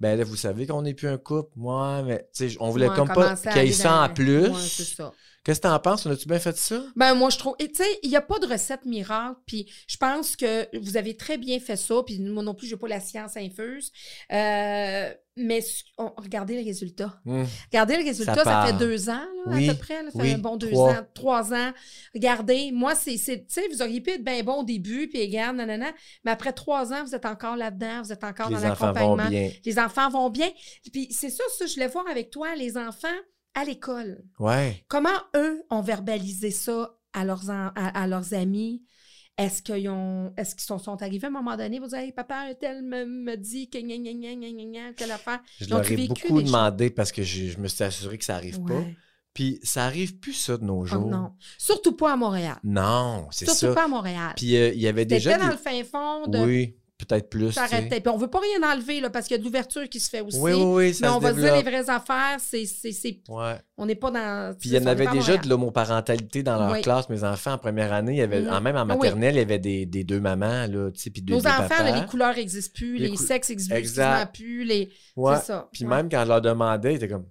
Ben 0.00 0.18
là, 0.18 0.24
vous 0.24 0.34
savez 0.36 0.66
qu'on 0.66 0.82
n'est 0.82 0.94
plus 0.94 1.06
un 1.06 1.18
couple. 1.18 1.52
Moi, 1.54 2.02
mais 2.02 2.26
on 2.58 2.70
voulait 2.70 2.88
Ouais, 2.88 2.96
comme 2.96 3.08
pas 3.08 3.36
qu'il 3.36 3.62
y 3.62 3.68
ait 3.68 3.72
ça 3.72 4.02
en 4.02 4.08
plus. 4.08 4.48
Ouais, 4.48 4.58
c'est 4.58 4.82
ça. 4.84 5.12
Qu'est-ce 5.44 5.60
que 5.60 5.66
t'en 5.66 5.78
penses? 5.80 6.06
On 6.06 6.10
a-tu 6.10 6.28
bien 6.28 6.38
fait 6.38 6.56
ça? 6.56 6.82
Ben 6.94 7.14
moi 7.14 7.28
je 7.30 7.38
trouve 7.38 7.54
et 7.58 7.68
tu 7.68 7.82
sais 7.82 7.98
il 8.04 8.10
n'y 8.10 8.16
a 8.16 8.20
pas 8.20 8.38
de 8.38 8.46
recette 8.46 8.84
miracle 8.84 9.40
puis 9.46 9.68
je 9.88 9.96
pense 9.96 10.36
que 10.36 10.68
vous 10.78 10.96
avez 10.96 11.16
très 11.16 11.36
bien 11.38 11.58
fait 11.58 11.76
ça 11.76 11.96
puis 12.06 12.20
moi 12.20 12.42
non 12.44 12.54
plus 12.54 12.66
j'ai 12.68 12.76
pas 12.76 12.88
la 12.88 13.00
science 13.00 13.36
infuse 13.36 13.90
Euh, 14.32 15.12
mais 15.36 15.60
on- 15.98 16.12
regardez 16.18 16.58
le 16.60 16.64
résultat 16.64 17.18
Hum. 17.26 17.46
regardez 17.72 17.96
le 17.96 18.04
résultat 18.04 18.44
ça, 18.44 18.66
fait 18.66 18.72
deux 18.74 19.08
ans 19.08 19.14
là, 19.46 19.56
Oui, 19.56 19.68
à 19.68 19.72
peu 19.74 19.78
près 19.80 20.02
là, 20.02 20.10
ça 20.10 20.18
oui, 20.18 20.28
fait 20.28 20.34
un 20.34 20.38
bon 20.38 20.56
deux 20.56 20.70
trois. 20.70 20.92
ans 20.92 21.06
trois 21.14 21.54
ans 21.54 21.72
regardez 22.14 22.70
moi 22.72 22.94
c'est 22.94 23.16
c'est- 23.16 23.38
tu 23.46 23.54
sais 23.54 23.66
vous 23.72 23.80
auriez 23.82 24.00
pu 24.00 24.10
être 24.10 24.22
bien 24.24 24.42
bon 24.42 24.60
au 24.60 24.64
début 24.64 25.08
puis 25.08 25.22
regarde 25.22 25.56
nanana 25.56 25.90
mais 26.24 26.30
après 26.30 26.52
trois 26.52 26.92
ans 26.92 27.02
vous 27.04 27.14
êtes 27.14 27.24
encore 27.24 27.56
là-dedans 27.56 28.02
vous 28.02 28.12
êtes 28.12 28.24
encore 28.24 28.50
Les 28.50 28.56
dans 28.56 28.64
enfants 28.70 28.92
vont 28.92 29.16
l'accompagnement 29.16 29.30
bien. 29.30 29.50
les 29.64 29.78
enfants 29.78 30.10
vont 30.10 30.28
bien 30.30 30.50
puis 30.92 31.08
c'est 31.10 31.30
ça 31.30 31.42
ça 31.58 31.66
je 31.66 31.74
voulais 31.74 31.88
voir 31.88 32.06
avec 32.08 32.30
toi 32.30 32.54
les 32.54 32.76
enfants 32.76 33.08
à 33.54 33.64
l'école 33.64 34.24
Ouais. 34.38 34.84
Comment 34.88 35.08
eux 35.36 35.62
ont 35.70 35.82
verbalisé 35.82 36.50
ça 36.50 36.96
à 37.12 37.24
leurs, 37.24 37.50
en- 37.50 37.70
à, 37.74 38.02
à 38.02 38.06
leurs 38.06 38.34
amis? 38.34 38.82
Est-ce 39.38 39.62
qu'ils 39.62 39.88
ont, 39.88 40.32
est-ce 40.36 40.54
qu'ils 40.54 40.64
sont, 40.64 40.78
sont 40.78 41.02
arrivés 41.02 41.24
à 41.24 41.28
un 41.28 41.32
moment 41.32 41.56
donné, 41.56 41.78
vous 41.80 41.94
hey, 41.94 42.12
papa, 42.12 42.48
un 42.50 42.54
tel 42.54 42.82
me, 42.82 43.04
me 43.06 43.36
dit 43.36 43.70
que 43.70 43.78
gna, 43.78 43.96
gna, 43.96 44.12
gna, 44.12 44.34
gna, 44.34 44.64
gna, 44.64 44.92
telle 44.94 45.10
affaire. 45.10 45.40
Je 45.58 45.68
leur 45.70 45.90
ai 45.90 46.06
beaucoup 46.06 46.42
demandé 46.42 46.90
parce 46.90 47.10
que 47.12 47.22
je, 47.22 47.46
je 47.48 47.58
me 47.58 47.66
suis 47.66 47.82
assuré 47.82 48.18
que 48.18 48.24
ça 48.26 48.36
arrive 48.36 48.62
pas. 48.62 48.82
Puis 49.34 49.58
ça 49.62 49.86
arrive 49.86 50.18
plus 50.18 50.34
ça 50.34 50.58
de 50.58 50.64
nos 50.64 50.82
Oh, 50.82 50.86
jours. 50.86 51.06
non. 51.06 51.32
Surtout 51.56 51.92
pas 51.96 52.12
à 52.12 52.16
Montréal. 52.16 52.58
Non, 52.62 53.28
c'est 53.30 53.46
Surtout 53.46 53.60
ça. 53.60 53.74
pas 53.74 53.84
à 53.84 53.88
Montréal. 53.88 54.34
Puis 54.36 54.54
euh, 54.56 54.72
il 54.74 54.80
y 54.80 54.86
avait 54.86 55.06
déjà. 55.06 55.38
dans 55.38 55.46
des- 55.46 55.52
le 55.52 55.56
fin 55.56 55.82
fond 55.84 56.26
de 56.26 56.38
Oui, 56.38 56.76
peut-être 57.06 57.28
plus. 57.30 57.54
t'arrêtais. 57.54 58.00
Puis 58.00 58.08
on 58.12 58.16
veut 58.16 58.28
pas 58.28 58.40
rien 58.40 58.72
enlever, 58.72 59.00
là, 59.00 59.10
parce 59.10 59.26
qu'il 59.26 59.36
y 59.36 59.36
a 59.36 59.38
de 59.38 59.44
l'ouverture 59.44 59.88
qui 59.88 60.00
se 60.00 60.08
fait 60.10 60.20
aussi. 60.20 60.38
Oui, 60.38 60.52
oui, 60.52 60.62
oui, 60.62 60.94
ça 60.94 61.06
mais 61.06 61.12
se 61.12 61.16
on 61.16 61.20
va 61.20 61.32
dire 61.32 61.54
les 61.56 61.62
vraies 61.62 61.90
affaires, 61.90 62.36
c'est, 62.38 62.64
c'est, 62.66 62.92
c'est- 62.92 63.20
Ouais. 63.28 63.56
on 63.76 63.86
n'est 63.86 63.94
pas 63.94 64.10
dans. 64.10 64.56
Puis 64.58 64.70
il 64.70 64.74
y 64.74 64.78
en 64.78 64.86
avait 64.86 65.06
déjà 65.08 65.36
de 65.36 65.48
l'homoparentalité 65.48 66.42
dans 66.42 66.58
leur 66.58 66.72
Oui. 66.72 66.82
classe, 66.82 67.08
mes 67.08 67.24
enfants, 67.24 67.52
en 67.52 67.58
première 67.58 67.92
année. 67.92 68.12
Il 68.12 68.18
y 68.18 68.22
avait, 68.22 68.42
Mhm. 68.42 68.60
même 68.62 68.76
en 68.76 68.82
Oui. 68.82 68.86
maternelle, 68.96 69.34
il 69.34 69.38
y 69.38 69.42
avait 69.42 69.58
des, 69.58 69.86
des 69.86 70.04
deux 70.04 70.20
mamans, 70.20 70.66
là, 70.66 70.90
puis 70.92 71.10
deux, 71.22 71.34
Nos 71.34 71.40
deux 71.40 71.46
enfants, 71.48 71.82
là, 71.84 72.00
les 72.00 72.06
couleurs 72.06 72.34
n'existent 72.34 72.72
plus, 72.74 72.98
Les 72.98 73.08
les, 73.08 73.16
cou- 73.16 73.22
sexes 73.22 73.48
n'existent 73.50 74.26
plus, 74.32 74.64
les. 74.64 74.90
Ouais. 75.16 75.36
C'est 75.36 75.46
ça. 75.46 75.68
Puis 75.72 75.84
Ouais. 75.84 75.90
même 75.90 76.08
quand 76.08 76.22
je 76.22 76.28
leur 76.28 76.40
demandais, 76.40 76.92
ils 76.92 76.96
étaient 76.96 77.08
comme 77.08 77.26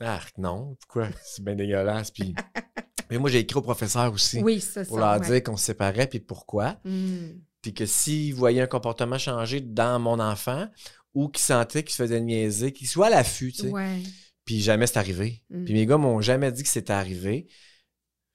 Ah, 0.00 0.18
non, 0.38 0.76
pourquoi? 0.80 1.06
C'est 1.24 1.42
bien 1.44 1.54
dégueulasse. 1.54 2.10
Puis... 2.10 2.34
Mais 3.10 3.18
moi, 3.18 3.30
j'ai 3.30 3.38
écrit 3.38 3.58
au 3.58 3.62
professeur 3.62 4.12
aussi 4.12 4.42
Oui, 4.42 4.60
c'est 4.60 4.82
ça. 4.84 4.88
pour 4.88 4.98
leur 4.98 5.20
ouais. 5.20 5.26
dire 5.26 5.42
qu'on 5.42 5.56
se 5.56 5.66
séparait, 5.66 6.06
puis 6.06 6.20
pourquoi. 6.20 6.76
Hmm. 6.84 7.38
Puis 7.64 7.72
que 7.72 7.86
s'ils 7.86 8.34
voyaient 8.34 8.60
un 8.60 8.66
comportement 8.66 9.16
changer 9.16 9.62
dans 9.62 9.98
mon 9.98 10.20
enfant 10.20 10.68
ou 11.14 11.28
qu'ils 11.28 11.46
sentaient 11.46 11.82
qu'il 11.82 11.92
se 11.92 12.02
faisait 12.02 12.20
niaiser, 12.20 12.72
qu'ils 12.72 12.88
soient 12.88 13.06
à 13.06 13.10
l'affût, 13.10 13.52
tu 13.52 13.62
sais. 13.62 13.68
Ouais. 13.68 14.02
Puis 14.44 14.60
jamais 14.60 14.86
c'est 14.86 14.98
arrivé. 14.98 15.42
Mm. 15.48 15.64
Puis 15.64 15.72
mes 15.72 15.86
gars 15.86 15.96
m'ont 15.96 16.20
jamais 16.20 16.52
dit 16.52 16.62
que 16.62 16.68
c'était 16.68 16.92
arrivé. 16.92 17.46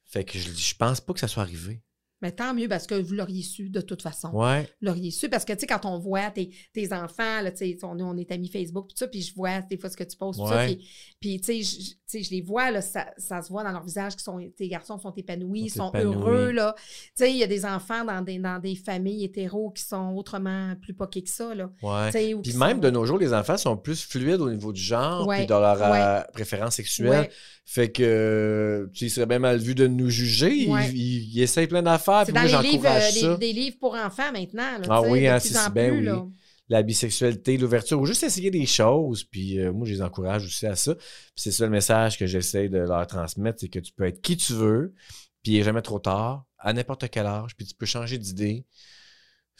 Fait 0.05 0.23
que 0.23 0.39
je, 0.39 0.51
je 0.51 0.73
pense 0.73 0.99
pas 0.99 1.13
que 1.13 1.19
ça 1.19 1.27
soit 1.27 1.43
arrivé. 1.43 1.83
Mais 2.21 2.31
tant 2.31 2.53
mieux 2.53 2.67
parce 2.67 2.85
que 2.85 2.95
vous 2.95 3.13
l'auriez 3.13 3.43
su 3.43 3.69
de 3.69 3.81
toute 3.81 4.01
façon. 4.01 4.29
Ouais. 4.33 4.63
Vous 4.81 4.87
l'auriez 4.87 5.11
su 5.11 5.29
parce 5.29 5.45
que, 5.45 5.53
tu 5.53 5.59
sais, 5.61 5.67
quand 5.67 5.85
on 5.85 5.99
voit 5.99 6.29
tes, 6.31 6.49
tes 6.73 6.91
enfants, 6.93 7.41
là, 7.41 7.51
tu 7.51 7.57
sais, 7.57 7.77
on, 7.83 7.99
on 7.99 8.17
est 8.17 8.31
amis 8.31 8.49
Facebook, 8.49 8.87
puis 8.87 8.93
tout 8.95 8.99
ça, 8.99 9.07
puis 9.07 9.21
je 9.21 9.33
vois 9.33 9.61
des 9.61 9.77
fois 9.77 9.89
ce 9.89 9.97
que 9.97 10.03
tu 10.03 10.17
postes, 10.17 10.39
tout 10.39 10.47
ça, 10.47 10.57
Ouais. 10.57 10.75
puis, 10.75 10.87
puis, 11.19 11.41
tu 11.41 11.63
sais, 11.63 11.95
je- 12.11 12.29
les 12.31 12.41
vois, 12.41 12.71
là, 12.71 12.81
ça, 12.81 13.05
ça 13.17 13.41
se 13.41 13.49
voit 13.49 13.63
dans 13.63 13.71
leur 13.71 13.83
visage 13.83 14.15
que 14.15 14.21
sont, 14.21 14.39
tes 14.57 14.67
garçons 14.67 14.97
sont 14.97 15.13
épanouis, 15.15 15.69
Sont 15.69 15.89
épanouis. 15.89 16.15
heureux, 16.15 16.51
là. 16.51 16.73
Tu 16.77 16.83
sais, 17.15 17.31
il 17.31 17.37
y 17.37 17.43
a 17.43 17.47
des 17.47 17.65
enfants 17.65 18.03
dans 18.03 18.21
des, 18.21 18.39
dans 18.39 18.59
des 18.59 18.75
familles 18.75 19.23
hétéros 19.25 19.69
qui 19.71 19.83
sont 19.83 20.13
autrement 20.15 20.73
plus 20.81 20.93
poqués 20.95 21.21
que 21.23 21.29
ça, 21.29 21.53
là. 21.53 21.69
Ouais. 21.83 22.11
Puis 22.41 22.53
même 22.57 22.77
sont- 22.77 22.77
de 22.79 22.89
nos 22.89 23.05
jours, 23.05 23.19
les 23.19 23.31
enfants 23.33 23.57
sont 23.57 23.77
plus 23.77 24.03
fluides 24.03 24.41
au 24.41 24.49
niveau 24.49 24.73
du 24.73 24.81
genre 24.81 25.27
puis 25.29 25.45
de 25.45 25.51
leur 25.53 25.81
euh, 25.81 26.21
préférence 26.33 26.75
sexuelle. 26.75 27.29
Fait 27.63 27.91
que 27.91 28.89
tu 28.93 28.99
sais, 28.99 29.05
il 29.05 29.09
serait 29.11 29.25
bien 29.27 29.37
mal 29.39 29.59
vu 29.59 29.75
de 29.75 29.85
nous 29.85 30.09
juger. 30.09 30.51
Ils 30.55 30.69
il, 30.95 31.35
il 31.35 31.41
essayent 31.41 31.67
plein 31.67 31.83
d'affaires. 31.83 32.08
C'est 32.25 32.31
dans 32.31 32.47
moi, 32.47 32.61
les 32.61 32.69
livres, 32.69 32.85
euh, 32.87 33.37
des, 33.37 33.53
livres 33.53 33.77
pour 33.79 33.95
enfants 33.95 34.31
maintenant, 34.31 34.77
là, 34.79 34.87
Ah 34.89 35.01
oui, 35.01 35.27
hein, 35.27 35.39
c'est 35.39 35.49
si 35.55 35.69
bien, 35.71 35.89
plus, 35.89 35.99
oui. 35.99 36.05
là. 36.05 36.25
La 36.69 36.83
bisexualité, 36.83 37.57
l'ouverture, 37.57 37.99
ou 37.99 38.05
juste 38.05 38.21
essayer 38.23 38.51
des 38.51 38.65
choses. 38.67 39.23
Puis 39.23 39.59
euh, 39.59 39.71
moi, 39.73 39.87
je 39.87 39.93
les 39.93 40.01
encourage 40.03 40.45
aussi 40.45 40.67
à 40.67 40.75
ça. 40.75 40.93
Puis 40.95 41.05
c'est 41.35 41.51
ça 41.51 41.65
le 41.65 41.71
message 41.71 42.19
que 42.19 42.27
j'essaie 42.27 42.69
de 42.69 42.77
leur 42.77 43.07
transmettre, 43.07 43.59
c'est 43.59 43.69
que 43.69 43.79
tu 43.79 43.91
peux 43.91 44.05
être 44.05 44.21
qui 44.21 44.37
tu 44.37 44.53
veux, 44.53 44.93
puis 45.41 45.53
il 45.53 45.57
n'est 45.57 45.63
jamais 45.63 45.81
trop 45.81 45.99
tard, 45.99 46.45
à 46.59 46.71
n'importe 46.73 47.09
quel 47.09 47.25
âge, 47.25 47.55
puis 47.57 47.65
tu 47.65 47.73
peux 47.73 47.85
changer 47.87 48.17
d'idée. 48.19 48.65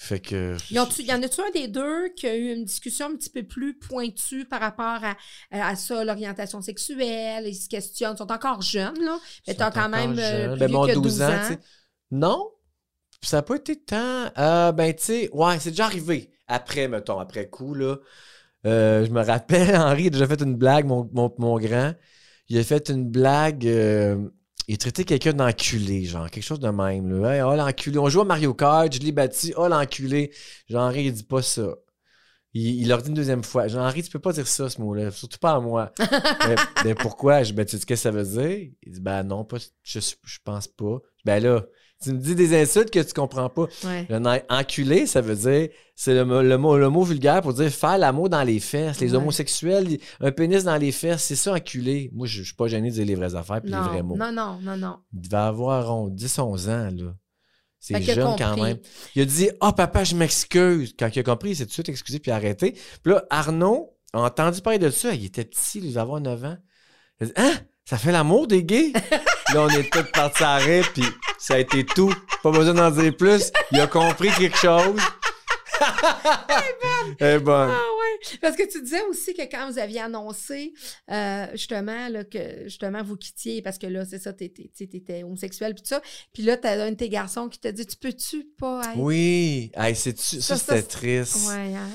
Fait 0.02 0.22
que. 0.22 0.56
Y, 0.72 0.80
ont-tu- 0.80 1.02
y 1.04 1.12
en 1.12 1.22
a-tu 1.22 1.42
un 1.42 1.52
des 1.52 1.68
deux 1.68 2.08
qui 2.16 2.26
a 2.26 2.34
eu 2.34 2.54
une 2.54 2.64
discussion 2.64 3.08
un 3.08 3.16
petit 3.18 3.30
peu 3.30 3.44
plus 3.44 3.78
pointue 3.78 4.46
par 4.46 4.62
rapport 4.62 5.02
à, 5.04 5.18
à 5.52 5.76
ça, 5.76 6.06
l'orientation 6.06 6.62
sexuelle, 6.62 7.46
ils 7.48 7.54
se 7.56 7.68
questionnent, 7.68 8.14
ils 8.14 8.18
sont 8.18 8.32
encore 8.32 8.62
jeunes, 8.62 8.98
là, 9.04 9.20
mais 9.46 9.56
t'as 9.56 9.72
quand 9.72 9.90
même 9.90 10.18
euh, 10.18 10.46
jeunes. 10.46 10.52
plus 10.52 10.60
Ben, 10.60 10.68
vieux 10.68 10.78
mon 10.78 10.88
que 10.88 10.94
12 10.94 11.04
12 11.04 11.22
ans. 11.24 11.42
Non, 12.12 12.52
ça 13.24 13.38
n'a 13.38 13.44
pas 13.44 13.56
été 13.58 13.78
tant. 13.82 14.32
Euh, 14.38 14.72
ben, 14.72 14.94
tu 14.96 15.04
sais, 15.04 15.30
ouais, 15.34 15.60
c'est 15.60 15.72
déjà 15.72 15.86
arrivé. 15.86 16.32
Après, 16.48 16.88
mettons, 16.88 17.20
après 17.20 17.50
coup, 17.50 17.74
là. 17.76 17.98
Euh, 18.68 19.06
je 19.06 19.12
me 19.12 19.24
rappelle, 19.24 19.76
Henri 19.78 20.08
a 20.08 20.10
déjà 20.12 20.28
fait 20.28 20.42
une 20.42 20.56
blague, 20.58 20.86
mon, 20.88 21.10
mon, 21.14 21.34
mon 21.40 21.60
grand. 21.60 21.94
Il 22.50 22.58
a 22.60 22.64
fait 22.64 22.90
une 22.90 23.10
blague. 23.10 23.68
euh, 23.68 24.30
il 24.68 24.76
a 24.76 24.78
traité 24.78 25.06
quelqu'un 25.06 25.34
d'enculé, 25.34 26.06
genre, 26.06 26.30
quelque 26.30 26.44
chose 26.44 26.60
de 26.60 26.70
même. 26.70 27.22
Là. 27.22 27.36
Hey, 27.36 27.42
oh, 27.44 27.56
l'enculé. 27.56 27.98
On 28.00 28.10
joue 28.10 28.22
à 28.22 28.26
Mario 28.26 28.54
Kart, 28.54 28.94
je 28.94 29.00
l'ai 29.00 29.12
battu. 29.12 29.54
Oh, 29.58 29.68
l'enculé. 29.68 30.32
Jean-Henri, 30.70 31.06
il 31.06 31.14
dit 31.14 31.24
pas 31.24 31.42
ça. 31.42 31.76
Il, 32.54 32.82
il 32.82 32.88
leur 32.88 33.02
dit 33.02 33.10
une 33.10 33.16
deuxième 33.16 33.44
fois. 33.44 33.68
Jean-Henri, 33.68 34.04
tu 34.04 34.10
peux 34.10 34.20
pas 34.20 34.34
dire 34.34 34.48
ça, 34.48 34.70
ce 34.70 34.82
mot-là. 34.82 35.12
Surtout 35.12 35.38
pas 35.40 35.54
à 35.54 35.60
moi. 35.60 35.94
mais, 36.48 36.56
mais 36.86 36.96
pourquoi? 36.96 37.44
Je 37.44 37.50
dis, 37.52 37.54
ben, 37.54 37.66
tu 37.66 37.72
sais 37.72 37.82
ce 37.82 37.86
que 37.86 37.96
ça 37.96 38.12
veut 38.12 38.24
dire? 38.24 38.72
Il 38.84 38.92
dit, 38.94 39.02
ben 39.02 39.24
non, 39.24 39.46
pas, 39.46 39.58
je, 39.84 40.00
je 40.00 40.38
pense 40.44 40.68
pas. 40.68 40.98
Ben 41.30 41.44
là, 41.44 41.64
tu 42.02 42.12
me 42.14 42.18
dis 42.18 42.34
des 42.34 42.60
insultes 42.60 42.90
que 42.92 43.00
tu 43.00 43.14
comprends 43.14 43.50
pas. 43.50 43.68
Ouais. 43.84 44.08
Enculé, 44.50 45.06
ça 45.06 45.22
veut 45.22 45.36
dire, 45.36 45.70
c'est 45.96 46.14
le, 46.16 46.24
mot- 46.26 46.42
le 46.42 46.58
mot, 46.58 46.78
le 46.78 46.90
mot 46.90 47.04
vulgaire 47.04 47.42
pour 47.42 47.54
dire 47.54 47.70
faire 47.70 47.98
l'amour 47.98 48.30
dans 48.30 48.42
les 48.44 48.60
fesses. 48.60 49.00
Les 49.02 49.12
Ouais. 49.12 49.18
homosexuels, 49.18 49.98
un 50.22 50.32
pénis 50.32 50.64
dans 50.64 50.78
les 50.78 50.92
fesses, 50.92 51.24
c'est 51.24 51.36
ça, 51.36 51.54
enculé. 51.54 52.10
Moi, 52.14 52.26
je, 52.26 52.40
je 52.40 52.44
suis 52.46 52.56
pas 52.56 52.68
gêné 52.68 52.90
de 52.90 52.94
dire 52.96 53.06
les 53.06 53.16
vraies 53.16 53.36
affaires 53.36 53.62
puis 53.62 53.70
les 53.72 53.78
vrais 53.78 54.02
mots. 54.02 54.16
non, 54.18 54.32
non, 54.32 54.60
non, 54.62 54.78
non. 54.78 54.98
Il 55.14 55.22
devait 55.22 55.36
avoir 55.38 55.96
on, 55.96 56.08
10, 56.08 56.40
11 56.40 56.70
ans, 56.70 56.90
là. 56.96 57.14
C'est 57.82 58.02
jeune 58.02 58.36
quand 58.38 58.58
même. 58.58 58.78
Il 59.16 59.22
a 59.22 59.26
dit 59.26 59.50
Ah, 59.62 59.72
papa, 59.74 60.04
je 60.04 60.16
m'excuse. 60.16 60.96
Quand 60.98 61.10
il 61.16 61.20
a 61.20 61.24
compris, 61.24 61.52
il 61.52 61.56
s'est 61.56 61.64
tout 61.66 61.70
de 61.70 61.74
suite 61.74 61.90
excusé 61.90 62.20
puis 62.20 62.32
arrêté. 62.32 62.74
Puis 63.04 63.14
là, 63.14 63.24
Arnaud 63.30 63.96
a 64.14 64.20
entendu 64.22 64.62
parler 64.62 64.80
de 64.80 64.90
ça. 64.90 65.14
Il 65.14 65.26
était 65.26 65.46
petit, 65.46 65.80
il 65.80 65.90
devait 65.90 66.00
avoir 66.02 66.20
9 66.22 66.44
ans. 66.44 66.58
Il 67.22 67.24
a 67.24 67.28
dit 67.28 67.34
Hein? 67.38 67.54
Ça 67.86 67.98
fait 67.98 68.12
l'amour 68.12 68.48
des 68.48 68.64
gays 68.64 68.92
Là, 69.54 69.64
on 69.64 69.70
est 69.70 69.92
tous 69.92 70.04
partis 70.12 70.44
à 70.44 70.58
rire, 70.58 70.88
puis 70.94 71.04
ça 71.40 71.56
a 71.56 71.58
été 71.60 71.84
tout. 71.86 72.14
Pas 72.44 72.52
besoin 72.52 72.74
d'en 72.76 72.92
dire 72.92 73.16
plus. 73.16 73.52
Il 73.72 73.80
a 73.80 73.88
compris 73.88 74.30
quelque 74.38 74.58
chose. 74.58 75.00
Eh 77.20 77.40
bon. 77.40 77.52
Ah 77.54 77.68
ouais. 77.70 78.38
Parce 78.42 78.56
que 78.56 78.70
tu 78.70 78.82
disais 78.82 79.02
aussi 79.10 79.34
que 79.34 79.42
quand 79.44 79.72
vous 79.72 79.80
aviez 79.80 80.02
annoncé 80.02 80.74
euh, 81.10 81.48
justement 81.54 82.10
là, 82.10 82.24
que 82.26 82.64
justement 82.66 83.02
vous 83.02 83.16
quittiez 83.16 83.62
parce 83.62 83.78
que 83.78 83.88
là, 83.88 84.06
c'est 84.06 84.20
ça, 84.20 84.34
t'étais, 84.34 84.64
tu 84.64 84.70
sais, 84.76 84.88
t'étais 84.88 85.24
homosexuel 85.24 85.74
puis 85.74 85.84
tout 85.84 85.90
ça. 85.90 86.02
Puis 86.34 86.44
là, 86.44 86.58
t'as 86.58 86.84
un 86.86 86.92
de 86.92 86.96
tes 86.96 87.10
garçons 87.10 87.48
qui 87.50 87.60
t'a 87.60 87.72
dit 87.72 87.86
Tu 87.86 87.96
peux-tu 87.96 88.46
pas 88.58 88.82
être? 88.92 88.98
Oui. 88.98 89.72
Hey, 89.76 89.96
ça, 89.96 90.12
Ça, 90.16 90.42
ça, 90.42 90.58
c'était 90.58 90.84
triste. 90.84 91.48
Ouais, 91.50 91.76
hein. 91.76 91.90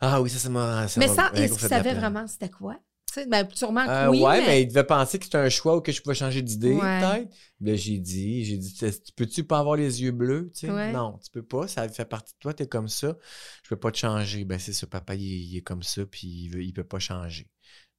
Ah 0.00 0.20
oui, 0.20 0.28
ça, 0.30 0.38
ça 0.38 0.48
m'a. 0.50 0.86
ça 0.88 1.00
Mais 1.00 1.06
bien 1.06 1.42
est-ce 1.44 1.62
la 1.62 1.68
savait 1.68 1.90
peine. 1.90 1.98
vraiment 2.00 2.26
c'était 2.26 2.50
quoi? 2.50 2.76
Sais, 3.16 3.26
ben, 3.26 3.48
sûrement 3.54 3.86
que 3.86 3.90
Euh, 3.90 4.10
oui. 4.10 4.20
ouais, 4.20 4.40
mais... 4.40 4.46
mais... 4.46 4.62
il 4.62 4.68
devait 4.68 4.84
penser 4.84 5.18
que 5.18 5.24
c'était 5.24 5.38
un 5.38 5.48
choix 5.48 5.76
ou 5.76 5.80
que 5.80 5.90
je 5.90 6.02
pouvais 6.02 6.14
changer 6.14 6.42
d'idée, 6.42 6.74
Ouais. 6.74 7.00
peut-être. 7.00 7.34
Ben, 7.60 7.74
j'ai 7.76 7.98
dit, 7.98 8.44
j'ai 8.44 8.58
dit, 8.58 8.74
tu 8.74 8.90
tu 8.90 9.12
peux-tu 9.16 9.42
pas 9.44 9.58
avoir 9.58 9.76
les 9.76 10.02
yeux 10.02 10.10
bleus, 10.12 10.50
tu 10.54 10.66
sais? 10.66 10.70
Ouais. 10.70 10.92
Non, 10.92 11.18
tu 11.24 11.30
peux 11.30 11.42
pas, 11.42 11.66
ça 11.66 11.88
fait 11.88 12.04
partie 12.04 12.34
de 12.34 12.38
toi, 12.40 12.52
t'es 12.52 12.66
comme 12.66 12.88
ça. 12.88 13.16
Je 13.62 13.68
peux 13.70 13.76
pas 13.76 13.90
te 13.90 13.96
changer. 13.96 14.44
Ben, 14.44 14.58
c'est 14.58 14.74
ça, 14.74 14.86
papa, 14.86 15.14
il, 15.14 15.24
est- 15.24 15.40
il 15.46 15.56
est 15.56 15.62
comme 15.62 15.82
ça, 15.82 16.04
puis 16.04 16.26
il, 16.28 16.48
veut, 16.50 16.62
il 16.62 16.72
peut 16.74 16.84
pas 16.84 16.98
changer. 16.98 17.48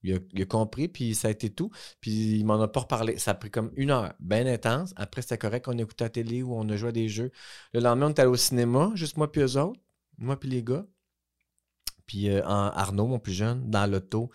Il 0.04 0.14
a, 0.14 0.20
il 0.34 0.44
a 0.44 0.46
compris, 0.46 0.88
puis 0.88 1.16
ça 1.16 1.30
a 1.30 1.32
été 1.32 1.50
tout. 1.50 1.72
Puis 2.00 2.12
il 2.38 2.46
m'en 2.46 2.62
a 2.62 2.68
pas 2.68 2.82
reparlé. 2.82 3.18
Ça 3.18 3.32
a 3.32 3.34
pris 3.34 3.50
comme 3.50 3.72
une 3.76 3.90
heure, 3.90 4.14
bien 4.20 4.46
intense. 4.46 4.94
Après, 4.96 5.24
c'était 5.24 5.40
correct, 5.40 5.68
on 5.68 5.78
écoutait 5.80 6.04
la 6.06 6.10
télé 6.12 6.44
ou 6.44 6.54
on 6.56 6.70
a 6.70 6.76
joué 6.78 6.90
à 6.90 6.92
des 6.92 7.10
jeux. 7.10 7.32
Le 7.74 7.80
lendemain, 7.80 8.06
on 8.08 8.10
était 8.12 8.22
allé 8.22 8.30
au 8.32 8.36
cinéma, 8.36 8.92
juste 8.94 9.18
moi 9.18 9.32
puis 9.32 9.42
eux 9.42 9.58
autres, 9.60 9.82
moi 10.20 10.40
puis 10.40 10.48
les 10.50 10.62
gars. 10.64 10.86
Puis 12.06 12.30
euh, 12.30 12.42
Arnaud, 12.46 13.08
mon 13.08 13.20
plus 13.20 13.34
jeune, 13.34 13.70
dans 13.70 13.86
l'auto, 13.90 14.30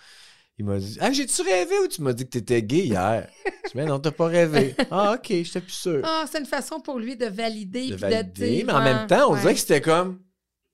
il 0.58 0.64
m'a 0.64 0.78
dit 0.78 0.98
Ah, 1.00 1.12
j'ai-tu 1.12 1.42
rêvé 1.42 1.78
ou 1.80 1.88
tu 1.88 2.02
m'as 2.02 2.12
dit 2.12 2.24
que 2.24 2.30
t'étais 2.30 2.62
gay 2.62 2.84
hier 2.84 3.28
Je 3.44 3.70
dis 3.70 3.76
Mais 3.76 3.84
non, 3.84 3.98
t'as 3.98 4.10
pas 4.12 4.26
rêvé. 4.26 4.74
Ah, 4.90 5.14
ok, 5.14 5.26
j'étais 5.28 5.60
plus 5.60 5.72
sûr. 5.72 6.00
Ah, 6.04 6.24
c'est 6.30 6.38
une 6.40 6.46
façon 6.46 6.80
pour 6.80 6.98
lui 6.98 7.16
de 7.16 7.26
valider. 7.26 7.88
de 7.90 7.96
valider, 7.96 8.62
mais 8.64 8.72
en 8.72 8.82
même 8.82 8.98
ouais, 8.98 9.06
temps, 9.06 9.30
on 9.30 9.34
ouais. 9.34 9.40
dirait 9.40 9.54
que 9.54 9.60
c'était 9.60 9.80
comme 9.80 10.20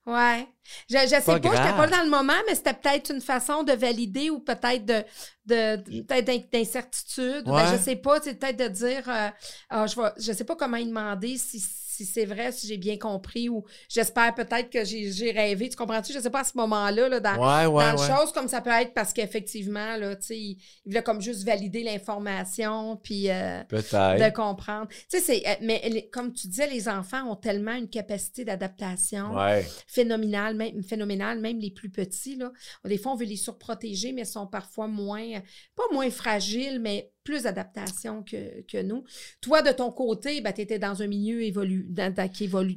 Ouais. 0.07 0.47
Je, 0.89 0.97
je 0.99 1.07
sais 1.09 1.21
pas, 1.21 1.39
Pas 1.39 1.51
j'étais 1.51 1.77
pas 1.77 1.87
dans 1.87 2.03
le 2.03 2.09
moment, 2.11 2.33
mais 2.47 2.55
c'était 2.55 2.73
peut-être 2.75 3.11
une 3.13 3.21
façon 3.21 3.63
de 3.63 3.73
valider 3.73 4.31
ou 4.31 4.41
peut-être 4.41 4.85
de, 4.87 5.05
de, 5.47 5.77
peut-être 6.03 6.25
d'in- 6.27 6.43
d'incertitude. 6.51 7.43
ou 7.47 7.51
ben, 7.53 7.57
Ouais. 7.71 7.77
je 7.77 7.83
sais 7.83 7.97
pas, 7.97 8.19
c'est 8.23 8.35
peut-être 8.39 8.57
de 8.59 8.69
dire, 8.69 9.09
euh, 9.09 9.29
ah, 9.69 9.87
je 9.87 9.97
vais, 10.01 10.09
je 10.19 10.33
sais 10.33 10.45
pas 10.45 10.57
comment 10.57 10.79
il 10.79 10.89
demander 10.89 11.37
si, 11.37 11.61
si 12.05 12.07
c'est 12.07 12.25
vrai, 12.27 12.53
si 12.53 12.67
j'ai 12.69 12.77
bien 12.77 12.97
compris 12.97 13.49
ou 13.49 13.65
j'espère 13.89 14.35
peut-être 14.35 14.71
que 14.71 14.85
j'ai, 14.85 15.31
rêvé. 15.33 15.69
Tu 15.69 15.77
comprends-tu? 15.77 16.13
Je 16.13 16.21
sais 16.21 16.31
pas 16.31 16.41
à 16.41 16.45
ce 16.45 16.57
moment-là, 16.57 17.09
là, 17.09 17.21
dans, 17.21 17.35
Ouais, 17.37 17.67
ouais, 17.67 17.93
dans 17.93 18.01
ouais. 18.01 18.09
chose 18.17 18.33
comme 18.33 18.49
ça 18.49 18.61
peut 18.61 18.71
être 18.71 18.95
parce 18.95 19.13
qu'effectivement, 19.13 19.97
là, 19.97 20.15
tu 20.17 20.27
sais, 20.27 20.39
il, 20.39 20.51
il 20.85 20.91
voulait 20.91 21.03
comme 21.03 21.21
juste 21.21 21.45
valider 21.45 21.83
l'information 21.83 22.97
puis 23.03 23.31
euh, 23.31 23.63
de 23.71 24.33
comprendre. 24.35 24.89
Tu 24.89 24.97
sais, 25.09 25.21
c'est, 25.21 25.43
euh, 25.49 25.55
mais 25.63 25.81
les- 25.89 26.09
comme 26.09 26.33
tu 26.33 26.49
disais, 26.49 26.69
les 26.69 26.89
enfants 26.89 27.25
ont 27.31 27.37
tellement 27.37 27.75
une 27.75 27.89
capacité 27.89 28.45
d'adaptation 28.45 29.35
Ouais. 29.35 29.67
phénoménal, 29.87 30.55
même, 30.55 30.83
phénoménal, 30.83 31.39
même 31.41 31.59
les 31.59 31.71
plus 31.71 31.91
petits. 31.91 32.37
Là. 32.37 32.53
Des 32.85 32.99
fois, 32.99 33.13
on 33.13 33.17
veut 33.17 33.25
les 33.27 33.37
surprotéger, 33.37 34.13
mais 34.13 34.23
ils 34.23 34.27
sont 34.27 34.47
parfois 34.47 34.87
moins, 34.87 35.41
pas 35.77 35.85
moins 35.93 36.11
fragiles, 36.11 36.79
mais 36.81 37.11
plus 37.29 37.43
d'adaptation 37.43 38.23
que, 38.23 38.63
que 38.63 38.81
nous. 38.83 39.05
Toi, 39.43 39.61
de 39.61 39.71
ton 39.71 39.93
côté, 39.93 40.41
ben, 40.41 40.51
tu 40.53 40.63
étais 40.63 40.79
dans 40.79 41.03
un 41.03 41.07
milieu 41.07 41.43
évolu, 41.43 41.87
dans- 41.91 42.13
dans- 42.13 42.27
qui 42.29 42.45
évolue. 42.45 42.77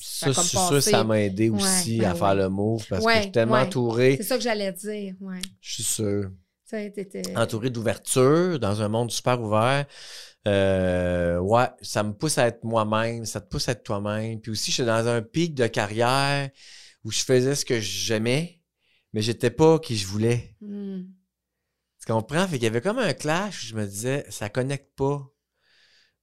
Ça, 0.00 0.32
Ça, 0.32 0.34
comme 0.34 0.70
passé. 0.70 0.90
ça 0.90 1.04
m'a 1.04 1.20
aidé 1.20 1.50
aussi 1.50 2.04
à 2.04 2.14
faire 2.16 2.34
le 2.34 2.48
move 2.48 2.84
parce 2.88 3.04
que 3.04 3.12
je 3.14 3.22
suis 3.22 3.30
tellement 3.32 3.54
entouré. 3.56 4.16
C'est 4.16 4.24
ça 4.24 4.36
que 4.36 4.42
j'allais 4.42 4.72
dire, 4.72 5.14
ouais. 5.20 5.38
Je 5.60 5.74
suis 5.74 5.82
sûr. 5.84 6.30
Entouré 7.36 7.70
d'ouverture, 7.70 8.58
dans 8.58 8.82
un 8.82 8.88
monde 8.88 9.10
super 9.12 9.40
ouvert. 9.40 9.86
Euh, 10.48 11.38
ouais, 11.38 11.66
ça 11.82 12.02
me 12.02 12.12
pousse 12.12 12.38
à 12.38 12.48
être 12.48 12.64
moi-même, 12.64 13.24
ça 13.24 13.40
te 13.40 13.48
pousse 13.48 13.68
à 13.68 13.72
être 13.72 13.84
toi-même. 13.84 14.40
Puis 14.40 14.50
aussi, 14.50 14.72
j'étais 14.72 14.86
dans 14.88 15.06
un 15.06 15.22
pic 15.22 15.54
de 15.54 15.68
carrière 15.68 16.50
où 17.04 17.12
je 17.12 17.20
faisais 17.22 17.54
ce 17.54 17.64
que 17.64 17.78
j'aimais, 17.78 18.60
mais 19.12 19.22
j'étais 19.22 19.50
pas 19.50 19.78
qui 19.78 19.96
je 19.96 20.06
voulais. 20.08 20.56
Hmm. 20.60 21.02
Tu 22.04 22.12
comprends? 22.12 22.46
Fait 22.48 22.56
qu'il 22.56 22.64
y 22.64 22.66
avait 22.66 22.80
comme 22.80 22.98
un 22.98 23.12
clash 23.12 23.62
où 23.62 23.66
je 23.66 23.74
me 23.76 23.86
disais, 23.86 24.26
ça 24.28 24.48
connecte 24.48 24.94
pas. 24.96 25.28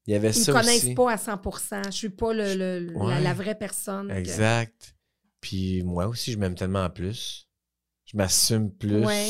Il 0.08 0.14
y 0.14 0.16
avait 0.16 0.30
Ils 0.30 0.34
ça 0.34 0.52
me 0.52 0.58
connaissent 0.60 0.84
aussi. 0.84 0.94
pas 0.96 1.12
à 1.14 1.18
100% 1.18 1.82
Je 1.86 1.92
suis 1.92 2.10
pas 2.10 2.34
le, 2.34 2.56
le- 2.56 2.80
la, 2.94 3.00
Ouais. 3.00 3.22
la 3.22 3.34
vraie 3.34 3.56
personne. 3.58 4.08
que- 4.10 4.14
Exact. 4.14 4.96
Puis 5.40 5.84
moi 5.84 6.08
aussi, 6.08 6.32
je 6.34 6.38
m'aime 6.38 6.56
tellement 6.56 6.90
plus. 6.90 7.48
Je 8.06 8.18
m'assume 8.18 8.72
plus. 8.76 9.06
Ouais. 9.06 9.30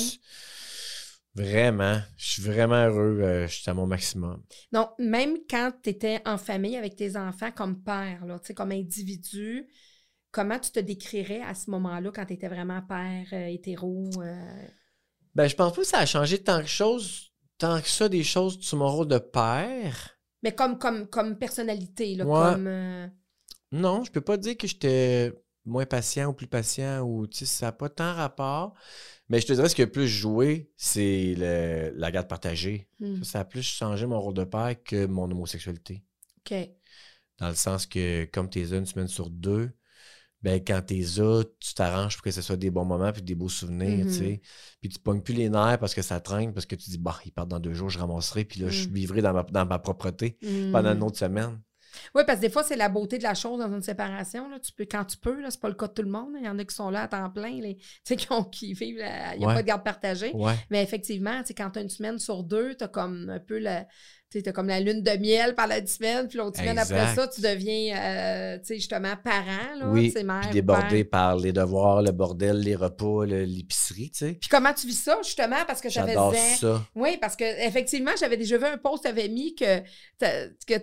Vraiment. 1.35 2.01
Je 2.17 2.25
suis 2.31 2.41
vraiment 2.41 2.85
heureux. 2.87 3.19
euh, 3.21 3.47
je 3.47 3.55
suis 3.61 3.69
à 3.69 3.73
mon 3.73 3.85
maximum. 3.85 4.41
Donc, 4.71 4.89
même 4.97 5.37
quand 5.49 5.71
tu 5.83 5.89
étais 5.91 6.21
en 6.25 6.37
famille 6.37 6.75
avec 6.77 6.95
tes 6.95 7.15
enfants 7.15 7.51
comme 7.51 7.81
père, 7.83 8.25
là, 8.25 8.39
tu 8.39 8.47
sais, 8.47 8.53
comme 8.53 8.71
individu, 8.71 9.67
comment 10.31 10.57
tu 10.59 10.71
te 10.71 10.79
décrirais 10.79 11.41
à 11.41 11.53
ce 11.53 11.69
moment-là 11.71 12.11
quand 12.13 12.25
tu 12.25 12.33
étais 12.33 12.47
vraiment 12.47 12.81
père 12.81 13.27
euh, 13.33 13.47
hétéro? 13.47 14.09
euh? 14.21 14.67
Ben, 15.39 15.47
je 15.47 15.55
pense 15.55 15.71
pas 15.73 15.81
que 15.83 15.87
ça 15.87 15.99
a 15.99 16.05
changé 16.05 16.37
tant 16.43 16.59
que 16.59 16.67
chose, 16.67 17.31
tant 17.57 17.79
que 17.79 17.87
ça 17.87 18.09
des 18.09 18.25
choses 18.25 18.59
sur 18.59 18.77
mon 18.77 18.89
rôle 18.89 19.07
de 19.07 19.19
père. 19.19 20.17
mais 20.43 20.53
comme, 20.53 20.77
comme, 20.77 21.07
comme 21.07 21.37
personnalité, 21.37 22.15
là, 22.15 22.25
Ouais. 22.25 22.51
comme... 22.55 22.67
euh, 22.67 23.07
Non, 23.71 24.03
je 24.03 24.11
peux 24.11 24.19
pas 24.19 24.35
dire 24.35 24.57
que 24.57 24.67
j'étais 24.67 25.31
moins 25.63 25.85
patient 25.85 26.27
ou 26.29 26.33
plus 26.33 26.47
patient 26.47 27.03
ou 27.03 27.25
tu 27.25 27.37
sais, 27.37 27.45
ça 27.45 27.67
n'a 27.67 27.71
pas 27.71 27.87
tant 27.87 28.13
rapport. 28.15 28.73
Mais 29.29 29.39
je 29.39 29.47
te 29.47 29.53
dirais 29.53 29.69
ce 29.69 29.75
qui 29.75 29.81
a 29.81 29.87
plus 29.87 30.09
joué, 30.09 30.73
c'est 30.75 31.35
le- 31.37 31.93
la 31.95 32.11
garde 32.11 32.27
partagée. 32.27 32.89
hmm, 32.99 33.23
Ça, 33.23 33.31
ça 33.31 33.39
a 33.39 33.45
plus 33.45 33.61
changé 33.63 34.05
mon 34.07 34.19
rôle 34.19 34.33
de 34.33 34.43
père 34.43 34.75
que 34.83 35.05
mon 35.05 35.31
homosexualité. 35.31 36.03
OK. 36.39 36.53
Dans 37.37 37.47
le 37.47 37.55
sens 37.55 37.85
que, 37.85 38.25
comme 38.25 38.49
t'es 38.49 38.71
une 38.71 38.85
semaine 38.85 39.07
sur 39.07 39.29
deux, 39.29 39.71
ben, 40.41 40.61
quand 40.65 40.81
t'es 40.85 41.01
là, 41.17 41.43
tu 41.59 41.73
t'arranges 41.73 42.15
pour 42.15 42.23
que 42.23 42.31
ce 42.31 42.41
soit 42.41 42.55
des 42.57 42.69
bons 42.71 42.85
moments 42.85 43.11
puis 43.11 43.21
des 43.21 43.35
beaux 43.35 43.49
souvenirs, 43.49 44.05
tu 44.07 44.13
sais. 44.13 44.41
Puis 44.81 44.89
tu 44.89 44.99
pognes 44.99 45.21
plus 45.21 45.33
les 45.33 45.49
nerfs 45.49 45.77
parce 45.79 45.93
que 45.93 46.01
ça 46.01 46.19
traîne, 46.19 46.53
parce 46.53 46.65
que 46.65 46.75
tu 46.75 46.89
dis, 46.89 46.97
bah, 46.97 47.17
ils 47.25 47.31
partent 47.31 47.49
dans 47.49 47.59
deux 47.59 47.73
jours, 47.73 47.89
je 47.89 47.99
ramasserai, 47.99 48.45
puis 48.45 48.61
là, 48.61 48.69
je 48.69 48.87
Mhm. 48.87 48.93
vivrai 48.93 49.21
dans 49.21 49.33
ma, 49.33 49.43
dans 49.43 49.65
ma 49.65 49.79
propreté 49.79 50.37
pendant 50.71 50.91
une 50.93 50.99
Hmm. 50.99 51.03
autre 51.03 51.17
semaine. 51.17 51.59
Oui, 52.13 52.21
parce 52.25 52.37
que 52.37 52.45
des 52.45 52.51
fois, 52.51 52.63
c'est 52.63 52.75
la 52.75 52.87
beauté 52.87 53.17
de 53.17 53.23
la 53.23 53.33
chose 53.33 53.59
dans 53.59 53.73
une 53.73 53.81
séparation. 53.81 54.47
Là. 54.47 54.59
Tu 54.59 54.71
peux, 54.71 54.85
quand 54.89 55.05
tu 55.05 55.17
peux, 55.17 55.41
là, 55.41 55.49
c'est 55.49 55.59
pas 55.59 55.69
le 55.69 55.73
cas 55.73 55.87
de 55.87 55.93
tout 55.93 56.03
le 56.03 56.09
monde. 56.09 56.33
Il 56.39 56.45
y 56.45 56.47
en 56.47 56.57
a 56.59 56.63
qui 56.63 56.75
sont 56.75 56.91
là 56.91 57.01
à 57.01 57.07
temps 57.07 57.29
plein, 57.31 57.49
les, 57.59 57.77
tu 57.77 57.83
sais, 58.03 58.15
qui, 58.15 58.31
ont, 58.31 58.43
qui 58.43 58.73
vivent, 58.73 58.99
la- 58.99 59.33
il 59.33 59.39
n'y 59.39 59.45
a 59.45 59.47
Ouais. 59.47 59.53
pas 59.55 59.61
de 59.63 59.67
garde 59.67 59.83
partagée. 59.83 60.31
Ouais. 60.35 60.53
Mais 60.69 60.83
effectivement, 60.83 61.39
tu 61.41 61.47
sais, 61.47 61.53
quand 61.55 61.71
tu 61.71 61.79
as 61.79 61.81
une 61.81 61.89
semaine 61.89 62.19
sur 62.19 62.43
deux, 62.43 62.75
tu 62.75 62.83
as 62.83 62.87
comme 62.87 63.29
un 63.31 63.39
peu 63.39 63.57
le, 63.59 63.79
tu 64.31 64.43
as 64.47 64.51
comme 64.51 64.67
la 64.67 64.79
lune 64.79 65.01
de 65.01 65.11
miel 65.17 65.55
pendant 65.55 65.69
la 65.69 65.85
semaine, 65.87 66.27
puis 66.27 66.37
l'autre 66.37 66.59
semaine 66.59 66.77
après 66.77 67.15
ça, 67.15 67.27
tu 67.27 67.41
deviens, 67.41 67.97
euh, 67.97 68.57
tu 68.59 68.65
sais, 68.65 68.75
justement, 68.75 69.13
parent, 69.23 69.75
là, 69.79 69.85
Oui, 69.87 70.13
mère, 70.23 70.41
puis 70.41 70.41
père. 70.41 70.51
débordé 70.51 71.03
par 71.03 71.35
les 71.37 71.51
devoirs, 71.51 72.01
le 72.03 72.11
bordel, 72.11 72.59
les 72.59 72.75
repas, 72.75 73.25
l'épicerie, 73.25 74.11
tu 74.11 74.17
sais. 74.19 74.31
Puis 74.39 74.49
comment 74.49 74.73
tu 74.73 74.85
vis 74.85 75.01
ça, 75.01 75.17
justement, 75.23 75.63
parce 75.65 75.81
que 75.81 75.89
ça 75.89 76.05
faisait... 76.05 76.55
ça. 76.59 76.81
Oui, 76.95 77.17
parce 77.19 77.35
que 77.35 77.43
effectivement, 77.65 78.11
j'avais 78.19 78.37
déjà 78.37 78.57
vu 78.57 78.65
un 78.65 78.77
post, 78.77 79.03
tu 79.03 79.09
avais 79.09 79.27
mis 79.27 79.55
que 79.55 79.79
tu 80.19 80.25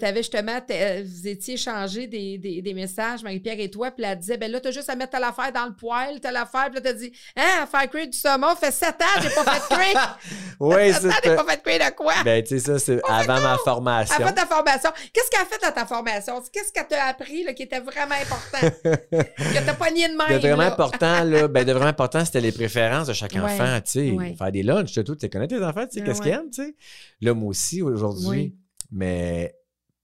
avais 0.04 0.16
justement, 0.22 0.60
t'as- 0.66 1.02
vous 1.02 1.28
étiez 1.28 1.54
échangé 1.54 2.06
des, 2.08 2.38
des, 2.38 2.62
des 2.62 2.74
messages, 2.74 3.22
Marie-Pierre 3.22 3.60
et 3.60 3.70
toi, 3.70 3.90
puis 3.92 4.04
elle 4.04 4.18
disait, 4.18 4.38
ben 4.38 4.50
là, 4.50 4.60
t'as 4.60 4.70
juste 4.72 4.90
à 4.90 4.96
mettre 4.96 5.12
telle 5.12 5.24
affaire 5.24 5.52
dans 5.52 5.66
le 5.66 5.74
poêle, 5.74 6.20
telle 6.20 6.36
affaire, 6.36 6.66
puis 6.66 6.74
là, 6.76 6.80
t'as 6.80 6.92
dit, 6.94 7.12
hein, 7.36 7.62
à 7.62 7.66
faire 7.66 7.88
cuire 7.90 8.08
du 8.08 8.18
saumon, 8.18 8.56
fait 8.56 8.72
sept 8.72 8.96
ans, 9.00 9.20
j'ai 9.22 9.30
pas 9.30 9.44
fait 9.52 9.74
cuire. 9.74 10.18
Oui, 10.58 10.92
sept 10.92 11.04
ans, 11.04 11.10
j'ai 11.22 11.30
c'est 11.30 11.36
pas 11.36 11.44
fait 11.44 11.62
cuire 11.62 11.78
de 11.90 11.94
quoi? 11.94 12.14
Ben, 12.24 12.42
tu 12.42 12.58
sais, 12.58 12.58
ça, 12.58 12.78
c'est 12.78 13.00
avant 13.08 13.35
ma 13.40 13.58
formation. 13.58 14.16
Avant 14.16 14.32
ta 14.32 14.46
formation. 14.46 14.90
Qu'est-ce 15.12 15.30
qu'elle 15.30 15.40
a 15.40 15.44
fait 15.44 15.62
dans 15.62 15.72
ta 15.72 15.86
formation? 15.86 16.42
Qu'est-ce 16.52 16.72
qu'elle 16.72 16.86
t'a 16.86 17.04
appris 17.04 17.44
là, 17.44 17.52
qui 17.54 17.62
était 17.62 17.80
vraiment 17.80 18.14
important? 18.14 18.70
que 19.10 19.66
t'as 19.66 19.74
pas 19.74 19.90
nié 19.90 20.08
de 20.08 20.16
même. 20.16 20.28
De 20.28 20.46
vraiment 20.46 20.62
là. 20.62 20.72
important, 20.72 21.24
là, 21.24 21.48
ben, 21.48 21.64
de 21.64 21.72
vraiment 21.72 21.88
important, 21.88 22.24
c'était 22.24 22.40
les 22.40 22.52
préférences 22.52 23.06
de 23.06 23.12
chaque 23.12 23.32
Ouais, 23.32 23.42
enfant, 23.42 23.80
tu 23.84 23.90
sais. 23.90 24.10
ouais. 24.12 24.34
Faire 24.36 24.52
des 24.52 24.62
lunchs, 24.62 24.94
tout, 25.04 25.16
tu 25.16 25.28
connais 25.28 25.48
tes 25.48 25.62
enfants, 25.62 25.86
tu 25.86 25.98
sais, 25.98 26.04
qu'est-ce 26.04 26.22
qu'ils 26.22 26.32
aiment, 26.32 26.50
tu 26.50 26.64
sais. 26.64 26.74
Là, 27.20 27.34
moi 27.34 27.50
aussi, 27.50 27.82
aujourd'hui. 27.82 28.28
Oui. 28.28 28.56
Mais, 28.90 29.54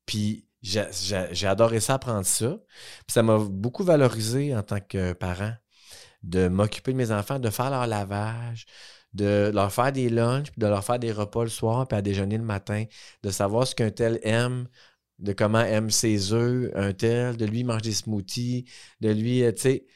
puis, 0.05 0.47
j'ai 0.63 1.47
adoré 1.47 1.81
ça, 1.81 1.95
apprendre 1.95 2.27
ça. 2.27 2.59
Puis 3.07 3.13
ça 3.15 3.23
m'a 3.23 3.39
beaucoup 3.39 3.85
valorisé 3.85 4.55
en 4.55 4.63
tant 4.63 4.81
que 4.81 5.13
parent 5.13 5.53
de 6.23 6.49
m'occuper 6.49 6.93
de 6.93 6.97
mes 6.97 7.11
enfants, 7.11 7.39
de 7.39 7.51
faire 7.51 7.71
leur 7.71 7.87
lavage, 7.87 8.67
de 9.15 9.51
leur 9.53 9.73
faire 9.73 9.93
des 9.93 10.09
lunchs, 10.09 10.51
puis 10.53 10.61
de 10.61 10.67
leur 10.67 10.85
faire 10.85 10.99
des 10.99 11.13
repas 11.13 11.45
le 11.45 11.51
soir, 11.51 11.87
puis 11.89 11.97
à 11.99 12.03
déjeuner 12.03 12.39
le 12.39 12.45
matin, 12.45 12.85
de 13.23 13.31
savoir 13.31 13.67
ce 13.67 13.75
qu'un 13.75 13.91
tel 13.91 14.19
aime, 14.23 14.67
de 15.19 15.33
comment 15.33 15.61
aime 15.61 15.91
ses 15.91 16.33
œufs, 16.33 16.71
un 16.75 16.93
tel, 16.93 17.37
de 17.37 17.45
lui 17.45 17.61
il 17.61 17.65
mange 17.67 17.83
des 17.83 17.93
smoothies, 17.93 18.65
de 19.01 19.11
lui, 19.11 19.45
euh, 19.45 19.53
tu 19.53 19.63
sais, 19.63 19.87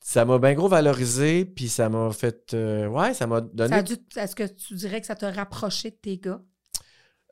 ça 0.00 0.24
m'a 0.24 0.38
bien 0.38 0.54
gros 0.54 0.68
valorisé, 0.68 1.44
puis 1.44 1.68
ça 1.68 1.88
m'a 1.88 2.12
fait, 2.12 2.54
euh, 2.54 2.86
ouais, 2.88 3.14
ça 3.14 3.26
m'a 3.26 3.40
donné 3.40 3.76
Est-ce 4.16 4.36
que 4.36 4.44
tu 4.44 4.74
dirais 4.74 5.00
que 5.00 5.06
ça 5.06 5.14
t'a 5.16 5.30
rapproché 5.30 5.90
de 5.90 5.96
tes 5.96 6.18
gars? 6.18 6.42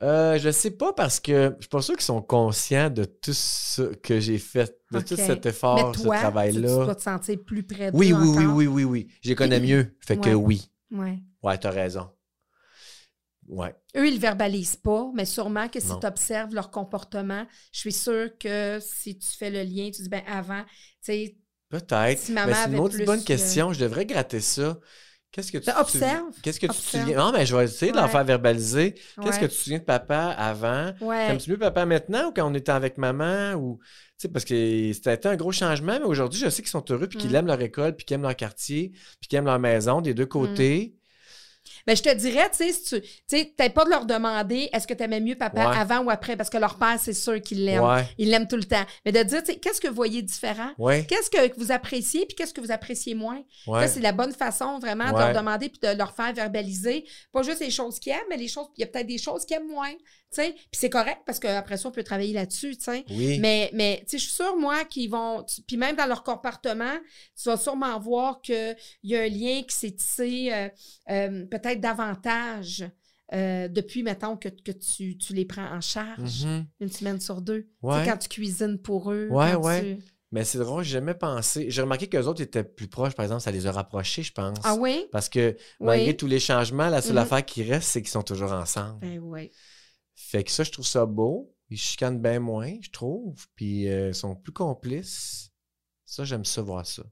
Euh, 0.02 0.36
je 0.36 0.50
sais 0.50 0.72
pas 0.72 0.92
parce 0.92 1.20
que 1.20 1.54
je 1.58 1.62
suis 1.62 1.68
pas 1.68 1.80
sûr 1.80 1.94
qu'ils 1.94 2.02
sont 2.02 2.22
conscients 2.22 2.90
de 2.90 3.04
tout 3.04 3.32
ce 3.32 3.82
que 3.94 4.18
j'ai 4.18 4.38
fait, 4.38 4.76
de 4.90 4.98
tout 4.98 5.14
cet 5.14 5.46
effort, 5.46 5.76
Mais 5.92 5.98
ce 5.98 6.02
toi, 6.02 6.16
tu, 6.16 6.18
tu 6.18 6.24
travail-là. 6.24 6.84
dois 6.84 6.94
te 6.96 7.02
sentir 7.02 7.38
plus 7.44 7.62
près 7.62 7.92
de 7.92 7.96
Oui, 7.96 8.12
oui, 8.12 8.28
oui, 8.36 8.46
oui, 8.46 8.66
oui, 8.66 8.84
oui. 8.84 9.08
Je 9.22 9.28
les 9.28 9.36
connais 9.36 9.60
mieux. 9.60 9.94
Fait 10.00 10.16
que 10.16 10.30
oui. 10.30 10.71
Ouais. 10.92 11.18
Ouais, 11.42 11.58
t'as 11.58 11.70
raison. 11.70 12.10
Ouais. 13.48 13.74
Eux, 13.96 14.06
ils 14.06 14.14
le 14.14 14.20
verbalisent 14.20 14.76
pas, 14.76 15.10
mais 15.14 15.24
sûrement 15.24 15.68
que 15.68 15.80
si 15.80 15.88
tu 16.00 16.06
observes 16.06 16.54
leur 16.54 16.70
comportement, 16.70 17.44
je 17.72 17.80
suis 17.80 17.92
sûre 17.92 18.30
que 18.38 18.78
si 18.80 19.18
tu 19.18 19.28
fais 19.28 19.50
le 19.50 19.62
lien, 19.64 19.90
tu 19.90 20.02
dis, 20.02 20.08
ben 20.08 20.22
avant, 20.26 20.62
tu 20.64 20.68
sais, 21.02 21.36
Peut-être. 21.68 22.18
Si 22.18 22.32
Mais 22.32 22.52
c'est 22.52 22.68
une 22.70 22.78
autre 22.80 23.02
bonne 23.06 23.24
question. 23.24 23.72
Je 23.72 23.80
devrais 23.80 24.04
gratter 24.04 24.40
ça. 24.40 24.78
Qu'est-ce 25.30 25.50
que 25.50 25.56
tu 25.56 25.64
Ben, 25.64 25.72
te 25.72 25.80
observe. 25.80 26.02
souviens- 26.26 26.30
Qu'est-ce 26.42 26.60
que 26.60 26.66
tu 26.66 26.72
te? 26.82 27.14
Non, 27.16 27.32
mais 27.32 27.46
je 27.46 27.56
vais 27.56 27.64
essayer 27.64 27.92
de 27.92 27.96
faire 27.96 28.24
verbaliser. 28.24 28.92
Qu'est-ce 28.92 29.18
ouais. 29.20 29.30
que 29.40 29.46
tu 29.46 29.48
te 29.48 29.62
souviens 29.62 29.78
de 29.78 29.84
papa 29.84 30.34
avant? 30.36 30.92
Ouais. 31.00 31.28
T'aimes-tu 31.28 31.50
mieux 31.50 31.58
papa 31.58 31.86
maintenant 31.86 32.28
ou 32.28 32.32
quand 32.32 32.46
on 32.46 32.52
était 32.52 32.72
avec 32.72 32.98
maman? 32.98 33.54
Ou, 33.54 33.78
sais, 34.22 34.28
parce 34.28 34.44
que 34.44 34.92
c'était 34.92 35.26
un 35.26 35.36
gros 35.36 35.52
changement, 35.52 35.98
mais 35.98 36.04
aujourd'hui, 36.06 36.40
je 36.40 36.48
sais 36.48 36.62
qu'ils 36.62 36.70
sont 36.70 36.84
heureux, 36.90 37.06
puis 37.08 37.18
qu'ils 37.18 37.30
Mm. 37.32 37.34
aiment 37.36 37.46
leur 37.46 37.60
école, 37.60 37.94
puis 37.96 38.04
qu'ils 38.06 38.14
aiment 38.14 38.22
leur 38.22 38.36
quartier, 38.36 38.90
puis 39.20 39.28
qu'ils 39.28 39.38
aiment 39.38 39.46
leur 39.46 39.58
maison 39.58 40.00
des 40.00 40.14
deux 40.14 40.26
côtés. 40.26 40.94
Ben, 41.86 41.96
je 41.96 42.02
te 42.02 42.14
dirais, 42.14 42.48
tu 42.50 42.58
sais, 42.58 42.72
si 42.72 43.02
tu 43.28 43.70
pas 43.70 43.84
de 43.84 43.90
leur 43.90 44.06
demander 44.06 44.68
est-ce 44.72 44.86
que 44.86 44.94
tu 44.94 45.02
aimais 45.02 45.20
mieux 45.20 45.34
papa 45.36 45.68
Ouais. 45.70 45.76
avant 45.76 46.00
ou 46.04 46.10
après, 46.10 46.36
parce 46.36 46.48
que 46.50 46.58
leur 46.58 46.76
père, 46.78 46.96
c'est 47.00 47.12
sûr 47.12 47.40
qu'il 47.40 47.64
l'aime. 47.64 47.82
Ouais, 47.82 48.04
Il 48.18 48.30
l'aime 48.30 48.46
tout 48.46 48.56
le 48.56 48.64
temps. 48.64 48.84
Mais 49.04 49.10
de 49.12 49.20
dire, 49.22 49.42
tu 49.42 49.52
sais, 49.52 49.58
qu'est-ce 49.58 49.80
que 49.80 49.88
vous 49.88 49.94
voyez 49.94 50.22
différent? 50.22 50.70
ouais, 50.78 51.04
Qu'est-ce 51.08 51.28
que 51.30 51.58
vous 51.58 51.72
appréciez, 51.72 52.24
puis 52.26 52.36
qu'est-ce 52.36 52.54
que 52.54 52.60
vous 52.60 52.70
appréciez 52.72 53.14
moins? 53.14 53.42
ouais. 53.66 53.80
Ça, 53.80 53.88
c'est 53.88 54.00
la 54.00 54.12
bonne 54.12 54.32
façon 54.32 54.78
vraiment 54.78 55.10
de 55.12 55.18
leur 55.18 55.32
demander 55.34 55.68
puis 55.68 55.80
de 55.82 55.96
leur 55.96 56.14
faire 56.14 56.32
verbaliser. 56.32 57.04
Pas 57.32 57.42
juste 57.42 57.60
les 57.60 57.70
choses 57.70 57.98
qu'ils 57.98 58.12
aiment, 58.12 58.20
mais 58.30 58.36
les 58.36 58.48
choses, 58.48 58.66
il 58.76 58.82
y 58.82 58.84
a 58.84 58.86
peut-être 58.86 59.06
des 59.08 59.18
choses 59.18 59.44
qu'ils 59.44 59.56
aiment 59.56 59.68
moins. 59.70 59.92
Puis 60.36 60.54
c'est 60.72 60.90
correct 60.90 61.20
parce 61.26 61.38
qu'après 61.38 61.76
ça, 61.76 61.88
on 61.88 61.92
peut 61.92 62.02
travailler 62.02 62.32
là-dessus. 62.32 62.76
Oui. 63.10 63.38
Mais, 63.40 63.70
mais 63.74 63.98
tu 64.08 64.12
sais, 64.12 64.18
je 64.18 64.22
suis 64.24 64.32
sûre, 64.32 64.56
moi, 64.56 64.84
qu'ils 64.84 65.10
vont. 65.10 65.44
Puis 65.66 65.76
même 65.76 65.96
dans 65.96 66.06
leur 66.06 66.22
comportement, 66.22 66.96
tu 67.36 67.48
vas 67.48 67.56
sûrement 67.56 67.98
voir 68.00 68.40
qu'il 68.40 68.76
y 69.04 69.16
a 69.16 69.22
un 69.22 69.28
lien 69.28 69.62
qui 69.62 69.76
s'est 69.76 69.90
tissé 69.92 70.50
euh, 70.52 70.68
euh, 71.10 71.46
peut-être 71.46 71.80
davantage 71.80 72.84
euh, 73.34 73.68
depuis, 73.68 74.02
mettons, 74.02 74.36
que, 74.36 74.48
que 74.48 74.72
tu, 74.72 75.16
tu 75.16 75.32
les 75.32 75.44
prends 75.46 75.64
en 75.70 75.80
charge 75.80 76.44
Mhm. 76.44 76.66
une 76.80 76.90
semaine 76.90 77.20
sur 77.20 77.40
deux. 77.40 77.68
Ouais. 77.82 78.02
quand 78.04 78.16
tu 78.18 78.28
cuisines 78.28 78.78
pour 78.78 79.10
eux. 79.12 79.28
Ouais, 79.30 79.54
ouais. 79.54 79.96
tu- 79.96 80.04
Mais 80.32 80.44
c'est 80.44 80.58
drôle, 80.58 80.82
j'ai 80.84 80.92
jamais 80.92 81.14
pensé. 81.14 81.66
J'ai 81.70 81.82
remarqué 81.82 82.08
qu'eux 82.08 82.24
autres 82.24 82.40
étaient 82.42 82.64
plus 82.64 82.88
proches, 82.88 83.14
par 83.14 83.24
exemple, 83.24 83.42
ça 83.42 83.50
les 83.50 83.66
a 83.66 83.72
rapprochés, 83.72 84.22
je 84.22 84.32
pense. 84.32 84.58
Ah 84.64 84.74
oui? 84.74 85.04
Parce 85.12 85.28
que 85.28 85.56
malgré 85.80 86.08
Oui. 86.08 86.16
tous 86.16 86.26
les 86.26 86.40
changements, 86.40 86.88
la 86.88 87.02
seule 87.02 87.12
Mhm. 87.16 87.18
affaire 87.22 87.44
qui 87.44 87.62
reste, 87.62 87.88
c'est 87.88 88.00
qu'ils 88.02 88.10
sont 88.10 88.22
toujours 88.22 88.52
ensemble. 88.52 88.98
Ben 89.00 89.18
oui. 89.18 89.50
Fait 90.14 90.44
que 90.44 90.50
ça, 90.50 90.64
je 90.64 90.70
trouve 90.70 90.86
ça 90.86 91.06
beau. 91.06 91.54
Ils 91.70 91.78
chicanent 91.78 92.20
bien 92.20 92.38
moins, 92.40 92.74
je 92.80 92.90
trouve. 92.90 93.46
Puis 93.54 93.88
euh, 93.88 94.08
ils 94.08 94.14
sont 94.14 94.36
plus 94.36 94.52
complices. 94.52 95.50
Ça, 96.04 96.24
j'aime 96.24 96.44
ça, 96.44 96.62
voir 96.62 96.86
ça. 96.86 97.02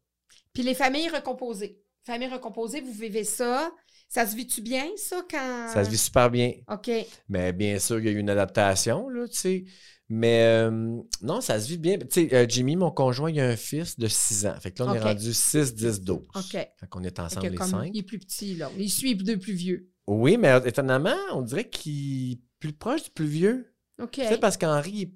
Puis 0.53 0.62
les 0.62 0.74
familles 0.74 1.09
recomposées. 1.09 1.80
Familles 2.05 2.28
recomposées, 2.28 2.80
vous 2.80 2.92
vivez 2.92 3.24
ça. 3.24 3.72
Ça 4.09 4.26
se 4.26 4.34
vit-tu 4.34 4.61
bien, 4.61 4.88
ça, 4.96 5.22
quand. 5.30 5.68
Ça 5.72 5.84
se 5.84 5.90
vit 5.90 5.98
super 5.98 6.30
bien. 6.30 6.53
OK. 6.68 6.90
Mais 7.28 7.53
bien 7.53 7.78
sûr, 7.78 8.01
il 8.01 8.07
y 8.07 8.09
a 8.09 8.11
eu 8.11 8.18
une 8.18 8.30
adaptation, 8.30 9.09
là, 9.09 9.28
tu 9.28 9.36
sais. 9.36 9.64
Mais 10.09 10.42
euh, 10.42 11.01
non, 11.22 11.40
ça 11.40 11.61
se 11.61 11.68
vit 11.68 11.78
bien. 11.78 11.96
Tu 11.96 12.07
sais, 12.11 12.34
euh, 12.34 12.44
Jimmy, 12.48 12.74
mon 12.74 12.90
conjoint, 12.90 13.30
il 13.30 13.38
a 13.38 13.46
un 13.46 13.57
fils 13.57 13.96
de 13.96 14.09
6 14.09 14.46
ans. 14.46 14.55
Fait 14.61 14.72
que 14.72 14.82
là, 14.82 14.90
on 14.90 14.94
est 14.94 14.98
rendu 14.98 15.32
6, 15.32 15.74
10, 15.76 16.01
12. 16.01 16.18
OK. 16.34 16.51
Fait 16.51 16.72
qu'on 16.88 17.05
est 17.05 17.20
ensemble 17.20 17.46
les 17.46 17.55
comme 17.55 17.70
cinq. 17.70 17.90
il 17.94 18.01
est 18.01 18.03
plus 18.03 18.18
petit, 18.18 18.57
là. 18.57 18.68
Il 18.76 18.90
suit 18.90 19.14
deux 19.14 19.38
plus 19.38 19.53
vieux. 19.53 19.88
Oui, 20.09 20.36
mais 20.36 20.61
étonnamment, 20.66 21.14
on 21.32 21.42
dirait 21.42 21.68
qu'il 21.68 22.40
plus 22.61 22.72
proche 22.72 23.02
du 23.04 23.11
plus 23.11 23.26
vieux. 23.26 23.74
OK. 24.00 24.12
Tu 24.12 24.20
sais, 24.24 24.38
parce 24.38 24.56
qu'Henri, 24.56 24.90
il, 24.92 25.12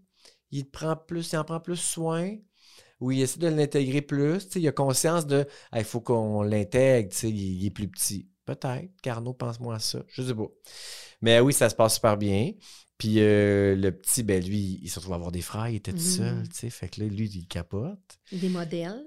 il 0.58 0.68
prend 0.70 0.96
plus, 0.96 1.30
il 1.32 1.36
en 1.36 1.44
prend 1.44 1.60
plus 1.60 1.76
soin, 1.76 2.36
ou 3.00 3.10
il 3.12 3.20
essaie 3.22 3.38
de 3.38 3.48
l'intégrer 3.48 4.02
plus. 4.02 4.46
Tu 4.46 4.52
sais, 4.52 4.60
il 4.60 4.68
a 4.68 4.72
conscience 4.72 5.26
de 5.26 5.46
il 5.74 5.84
faut 5.84 6.00
qu'on 6.00 6.42
l'intègre, 6.42 7.10
tu 7.10 7.16
sais, 7.16 7.30
il, 7.30 7.36
il 7.62 7.66
est 7.66 7.70
plus 7.70 7.88
petit. 7.88 8.28
Peut-être. 8.44 8.90
Carnot 9.02 9.32
pense 9.34 9.58
moi 9.60 9.76
à 9.76 9.78
ça. 9.78 10.02
Je 10.08 10.22
sais 10.22 10.34
pas. 10.34 10.48
Mais 11.22 11.40
oui, 11.40 11.52
ça 11.54 11.70
se 11.70 11.74
passe 11.74 11.94
super 11.94 12.16
bien. 12.18 12.52
Puis 12.98 13.16
euh, 13.20 13.74
le 13.74 13.90
petit, 13.90 14.22
ben 14.22 14.42
lui, 14.44 14.78
il 14.82 14.88
se 14.88 14.96
retrouve 15.00 15.14
à 15.14 15.16
avoir 15.16 15.32
des 15.32 15.40
frères, 15.40 15.68
il 15.68 15.76
était 15.76 15.92
tout 15.92 15.96
Mhm. 15.98 16.02
seul, 16.02 16.48
tu 16.50 16.54
sais. 16.56 16.70
Fait 16.70 16.88
que 16.88 17.00
là, 17.00 17.06
lui, 17.08 17.26
il 17.28 17.46
capote. 17.48 17.98
Des 18.30 18.48
modèles. 18.50 19.02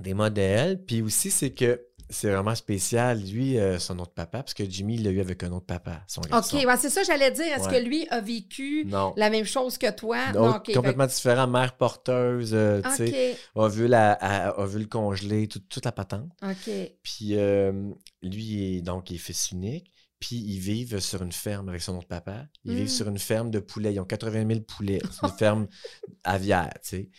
Des 0.00 0.14
modèles. 0.14 0.82
Puis 0.84 1.02
aussi, 1.02 1.30
c'est 1.30 1.50
que 1.52 1.86
c'est 2.12 2.28
vraiment 2.28 2.56
spécial, 2.56 3.20
lui, 3.22 3.56
euh, 3.56 3.78
son 3.78 3.96
autre 4.00 4.12
papa, 4.12 4.38
parce 4.42 4.52
que 4.52 4.68
Jimmy, 4.68 4.96
il 4.96 5.04
l'a 5.04 5.10
eu 5.10 5.20
avec 5.20 5.44
un 5.44 5.52
autre 5.52 5.66
papa, 5.66 6.02
son 6.08 6.22
garçon. 6.22 6.56
OK. 6.58 6.64
ouais, 6.66 6.76
c'est 6.76 6.90
ça, 6.90 7.04
j'allais 7.04 7.30
dire. 7.30 7.46
Est-ce 7.46 7.68
Ouais. 7.68 7.80
que 7.80 7.86
lui 7.86 8.08
a 8.08 8.20
vécu 8.20 8.84
Non. 8.86 9.14
la 9.16 9.30
même 9.30 9.44
chose 9.44 9.78
que 9.78 9.88
toi? 9.92 10.32
Non, 10.32 10.54
complètement 10.74 11.06
différent. 11.06 11.46
Mère 11.46 11.76
porteuse, 11.76 12.50
euh, 12.52 12.82
tu 12.82 13.06
sais, 13.06 13.36
a 13.54 13.68
vu, 13.68 13.86
la, 13.86 14.12
a, 14.14 14.48
a 14.48 14.66
vu 14.66 14.80
le 14.80 14.86
congeler, 14.86 15.46
tout- 15.46 15.60
toute 15.60 15.84
la 15.84 15.92
patente. 15.92 16.28
OK. 16.42 16.70
Puis 17.04 17.36
euh, 17.36 17.90
lui, 18.22 18.42
il 18.44 18.76
est, 18.78 18.82
donc, 18.82 19.10
il 19.10 19.14
est 19.14 19.18
fils 19.18 19.52
unique. 19.52 19.92
Puis 20.18 20.34
ils 20.36 20.58
vivent 20.58 20.98
sur 20.98 21.22
une 21.22 21.32
ferme 21.32 21.68
avec 21.70 21.80
son 21.80 21.96
autre 21.96 22.08
papa. 22.08 22.44
Ils 22.64 22.72
Mm. 22.72 22.76
vivent 22.76 22.88
sur 22.90 23.08
une 23.08 23.18
ferme 23.20 23.50
de 23.52 23.60
poulets. 23.60 23.94
Ils 23.94 24.00
ont 24.00 24.04
80 24.04 24.46
000 24.48 24.60
poulets. 24.62 24.98
C'est 25.12 25.26
une 25.28 25.32
ferme 25.38 25.68
aviaire, 26.24 26.72
tu 26.82 26.88
sais. 26.88 27.10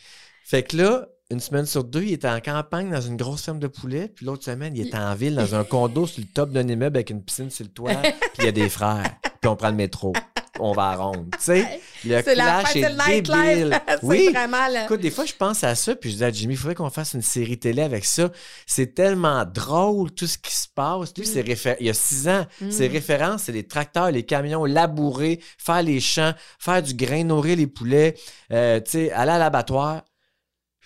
Fait 0.51 0.63
que 0.63 0.75
là, 0.75 1.07
une 1.29 1.39
semaine 1.39 1.65
sur 1.65 1.85
deux, 1.85 2.03
il 2.03 2.11
était 2.11 2.27
en 2.27 2.41
campagne 2.41 2.89
dans 2.91 2.99
une 2.99 3.15
grosse 3.15 3.43
ferme 3.43 3.59
de 3.59 3.67
poulets. 3.67 4.09
Puis 4.13 4.25
l'autre 4.25 4.43
semaine, 4.43 4.75
il 4.75 4.85
était 4.85 4.97
en 4.97 5.15
ville 5.15 5.35
dans 5.35 5.55
un 5.55 5.63
condo 5.63 6.05
sur 6.05 6.19
le 6.21 6.27
top 6.27 6.51
d'un 6.51 6.67
immeuble 6.67 6.97
avec 6.97 7.09
une 7.09 7.23
piscine 7.23 7.49
sur 7.49 7.63
le 7.63 7.71
toit. 7.71 7.93
Puis 8.03 8.11
il 8.39 8.43
y 8.45 8.49
a 8.49 8.51
des 8.51 8.67
frères. 8.67 9.15
Puis 9.39 9.47
on 9.47 9.55
prend 9.55 9.69
le 9.69 9.75
métro. 9.75 10.11
On 10.59 10.73
va 10.73 10.89
à 10.89 10.95
ronde. 10.97 11.29
Tu 11.39 11.45
sais, 11.45 11.79
le 12.03 12.21
C'est 12.21 12.35
la 12.35 12.59
clash 12.59 12.73
c'est 12.73 12.79
est 12.81 12.89
le 12.89 12.95
nightlife. 12.97 13.45
débile. 13.55 13.81
c'est 13.87 14.03
Oui, 14.03 14.29
vraiment 14.33 14.67
le... 14.67 14.83
Écoute, 14.83 14.99
des 14.99 15.09
fois, 15.09 15.23
je 15.23 15.33
pense 15.33 15.63
à 15.63 15.73
ça, 15.73 15.95
puis 15.95 16.11
je 16.11 16.17
dis 16.17 16.23
à 16.25 16.31
Jimmy, 16.31 16.53
il 16.53 16.57
faudrait 16.57 16.75
qu'on 16.75 16.89
fasse 16.89 17.13
une 17.13 17.21
série 17.21 17.57
télé 17.57 17.81
avec 17.81 18.03
ça. 18.03 18.29
C'est 18.67 18.93
tellement 18.93 19.45
drôle, 19.45 20.11
tout 20.11 20.27
ce 20.27 20.37
qui 20.37 20.53
se 20.53 20.67
passe. 20.67 21.13
Lui, 21.15 21.23
Mm. 21.23 21.25
c'est 21.33 21.41
réfé- 21.41 21.77
il 21.79 21.87
y 21.87 21.89
a 21.89 21.93
six 21.93 22.27
ans, 22.27 22.45
Mm. 22.59 22.69
ses 22.71 22.87
références, 22.89 23.43
c'est 23.43 23.53
les 23.53 23.65
tracteurs, 23.65 24.11
les 24.11 24.23
camions, 24.23 24.65
labourer, 24.65 25.39
faire 25.57 25.81
les 25.81 26.01
champs, 26.01 26.33
faire 26.59 26.83
du 26.83 26.93
grain, 26.93 27.23
nourrir 27.23 27.55
les 27.55 27.67
poulets, 27.67 28.15
euh, 28.51 28.81
tu 28.81 28.91
sais, 28.91 29.11
aller 29.13 29.31
à 29.31 29.39
l'abattoir. 29.39 30.03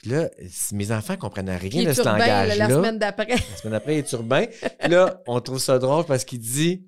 Puis 0.06 0.14
là, 0.14 0.30
mes 0.74 0.92
enfants 0.92 1.18
comprennent 1.18 1.50
rien 1.50 1.84
de 1.84 1.92
ce 1.94 2.04
là, 2.04 2.12
langage-là. 2.12 2.68
la 2.68 2.70
semaine 2.70 3.00
d'après. 3.00 3.26
La 3.28 3.58
semaine 3.58 3.74
après, 3.74 3.96
il 3.96 3.98
est 3.98 4.12
urbain. 4.12 4.46
Puis 4.80 4.90
là, 4.90 5.20
on 5.26 5.40
trouve 5.42 5.58
ça 5.58 5.80
drôle 5.80 6.06
parce 6.06 6.24
qu'il 6.24 6.38
dit 6.38 6.86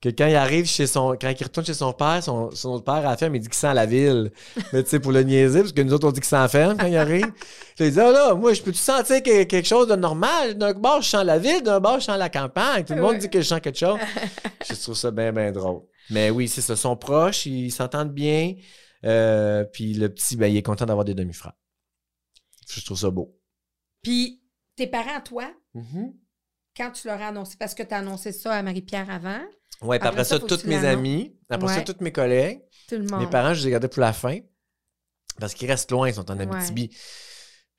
que 0.00 0.10
quand 0.10 0.28
il 0.28 0.36
arrive 0.36 0.64
chez 0.64 0.86
son. 0.86 1.16
Quand 1.20 1.28
il 1.28 1.42
retourne 1.42 1.66
chez 1.66 1.74
son 1.74 1.92
père, 1.92 2.22
son, 2.22 2.52
son 2.52 2.68
autre 2.70 2.84
père 2.84 2.94
à 2.94 3.00
la 3.02 3.16
ferme, 3.16 3.34
il 3.34 3.40
dit 3.40 3.48
qu'il 3.48 3.56
sent 3.56 3.74
la 3.74 3.84
ville. 3.84 4.30
Mais 4.72 4.84
tu 4.84 4.90
sais, 4.90 5.00
pour 5.00 5.10
le 5.10 5.24
niaiser, 5.24 5.58
parce 5.58 5.72
que 5.72 5.82
nous 5.82 5.92
autres, 5.92 6.06
on 6.06 6.12
dit 6.12 6.20
qu'il 6.20 6.28
sent 6.28 6.36
la 6.36 6.46
ferme 6.46 6.76
quand 6.78 6.86
il 6.86 6.96
arrive. 6.96 7.26
il 7.80 7.90
dit, 7.90 8.00
ah 8.00 8.12
là, 8.12 8.34
moi, 8.34 8.54
je 8.54 8.62
peux-tu 8.62 8.78
sentir 8.78 9.24
que- 9.24 9.42
quelque 9.42 9.66
chose 9.66 9.88
de 9.88 9.96
normal? 9.96 10.56
D'un 10.56 10.72
bord, 10.72 11.02
je 11.02 11.08
sens 11.08 11.24
la 11.24 11.38
ville, 11.40 11.64
d'un 11.64 11.80
bord, 11.80 11.98
je 11.98 12.04
sens 12.04 12.16
la 12.16 12.28
campagne. 12.28 12.84
Tout 12.84 12.94
le 12.94 13.02
monde 13.02 13.18
dit 13.18 13.28
que 13.28 13.40
je 13.40 13.46
sens 13.48 13.58
quelque 13.60 13.76
chose. 13.78 13.98
je 14.70 14.74
trouve 14.80 14.94
ça 14.96 15.10
bien, 15.10 15.32
bien 15.32 15.50
drôle. 15.50 15.80
Mais 16.10 16.30
oui, 16.30 16.46
c'est 16.46 16.60
ça. 16.60 16.74
Ils 16.74 16.76
sont 16.76 16.96
proches, 16.96 17.46
ils 17.46 17.72
s'entendent 17.72 18.12
bien. 18.14 18.54
Euh, 19.04 19.64
puis 19.64 19.94
le 19.94 20.08
petit, 20.08 20.36
ben, 20.36 20.46
il 20.46 20.56
est 20.56 20.62
content 20.62 20.86
d'avoir 20.86 21.04
des 21.04 21.14
demi-frères. 21.14 21.54
Je 22.74 22.84
trouve 22.84 22.98
ça 22.98 23.10
beau. 23.10 23.36
Puis, 24.02 24.42
tes 24.76 24.86
parents, 24.86 25.20
toi, 25.20 25.50
Mm-hmm. 25.74 26.12
quand 26.76 26.90
tu 26.90 27.06
leur 27.06 27.20
as 27.22 27.28
annoncé, 27.28 27.56
parce 27.56 27.74
que 27.76 27.84
tu 27.84 27.94
as 27.94 27.98
annoncé 27.98 28.32
ça 28.32 28.52
à 28.54 28.62
Marie-Pierre 28.62 29.08
avant, 29.08 29.40
Ouais, 29.82 29.98
puis 29.98 30.08
Après 30.08 30.20
après 30.20 30.24
ça, 30.24 30.38
toutes 30.40 30.64
mes 30.64 30.84
amis, 30.84 31.34
après 31.48 31.68
ça, 31.74 31.80
tous 31.82 32.02
mes 32.02 32.12
collègues. 32.12 32.60
tout 32.88 32.96
le 32.96 33.04
monde. 33.04 33.20
Mes 33.20 33.30
parents, 33.30 33.54
je 33.54 33.62
les 33.62 33.68
ai 33.68 33.70
gardés 33.70 33.88
pour 33.88 34.00
la 34.02 34.12
fin. 34.12 34.38
Parce 35.38 35.54
qu'ils 35.54 35.70
restent 35.70 35.90
loin, 35.90 36.08
ils 36.08 36.14
sont 36.14 36.30
en 36.30 36.38
Abitibi. 36.38 36.90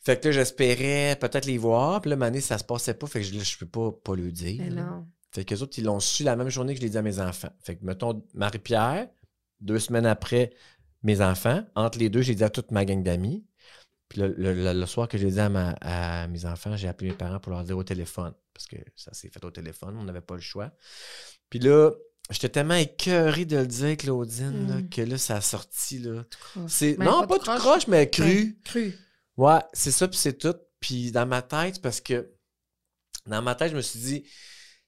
Fait 0.03 0.19
que 0.19 0.27
là, 0.29 0.31
j'espérais 0.31 1.15
peut-être 1.19 1.45
les 1.45 1.59
voir. 1.59 2.01
Puis 2.01 2.09
là, 2.09 2.25
année, 2.25 2.41
ça 2.41 2.57
se 2.57 2.63
passait 2.63 2.95
pas. 2.95 3.05
Fait 3.05 3.19
que 3.19 3.25
je, 3.27 3.35
là, 3.35 3.43
je 3.43 3.55
peux 3.57 3.67
pas, 3.67 3.91
pas 3.91 4.15
le 4.15 4.31
dire. 4.31 4.63
Mais 4.63 4.69
non. 4.71 5.05
Fait 5.31 5.45
que 5.45 5.53
les 5.53 5.61
autres, 5.61 5.77
ils 5.77 5.83
l'ont 5.85 5.99
su 5.99 6.23
la 6.23 6.35
même 6.35 6.49
journée 6.49 6.73
que 6.73 6.79
je 6.79 6.85
l'ai 6.85 6.89
dit 6.89 6.97
à 6.97 7.03
mes 7.03 7.19
enfants. 7.19 7.51
Fait 7.63 7.75
que, 7.75 7.85
mettons, 7.85 8.25
Marie-Pierre, 8.33 9.07
deux 9.59 9.77
semaines 9.79 10.07
après, 10.07 10.53
mes 11.03 11.21
enfants. 11.21 11.63
Entre 11.75 11.99
les 11.99 12.09
deux, 12.09 12.21
j'ai 12.23 12.33
dit 12.33 12.43
à 12.43 12.49
toute 12.49 12.71
ma 12.71 12.83
gang 12.83 13.03
d'amis. 13.03 13.45
Puis 14.11 14.19
le, 14.19 14.73
le- 14.73 14.85
soir 14.85 15.07
que 15.07 15.17
j'ai 15.17 15.31
dit 15.31 15.39
à, 15.39 15.47
ma- 15.47 15.75
à 15.79 16.27
mes 16.27 16.45
enfants, 16.45 16.75
j'ai 16.75 16.89
appelé 16.89 17.11
mes 17.11 17.15
parents 17.15 17.39
pour 17.39 17.53
leur 17.53 17.63
dire 17.63 17.77
au 17.77 17.83
téléphone. 17.85 18.33
Parce 18.53 18.65
que 18.67 18.75
ça 18.93 19.13
s'est 19.13 19.29
fait 19.29 19.43
au 19.45 19.51
téléphone, 19.51 19.95
on 19.97 20.03
n'avait 20.03 20.19
pas 20.19 20.35
le 20.35 20.41
choix. 20.41 20.71
Puis 21.49 21.59
là, 21.59 21.91
j'étais 22.29 22.49
tellement 22.49 22.75
écœuré 22.75 23.45
de 23.45 23.55
le 23.57 23.67
dire, 23.67 23.95
Claudine, 23.95 24.67
là, 24.67 24.75
Mm. 24.81 24.89
que 24.89 25.01
là, 25.01 25.17
ça 25.17 25.37
a 25.37 25.41
sorti. 25.41 25.99
Là. 25.99 26.25
C'est, 26.67 26.95
Ben, 26.95 27.05
non, 27.05 27.25
pas, 27.25 27.39
tout 27.39 27.51
croche, 27.57 27.87
mais 27.87 28.09
cru. 28.09 28.23
Ben, 28.25 28.53
cru. 28.65 28.93
Ouais, 29.37 29.59
c'est 29.71 29.91
ça, 29.91 30.09
puis 30.09 30.17
c'est 30.17 30.37
tout. 30.37 30.55
Puis 30.81 31.13
dans 31.13 31.25
ma 31.25 31.41
tête, 31.41 31.81
parce 31.81 32.01
que 32.01 32.29
dans 33.27 33.41
ma 33.41 33.55
tête, 33.55 33.71
je 33.71 33.77
me 33.77 33.81
suis 33.81 33.99
dit, 33.99 34.23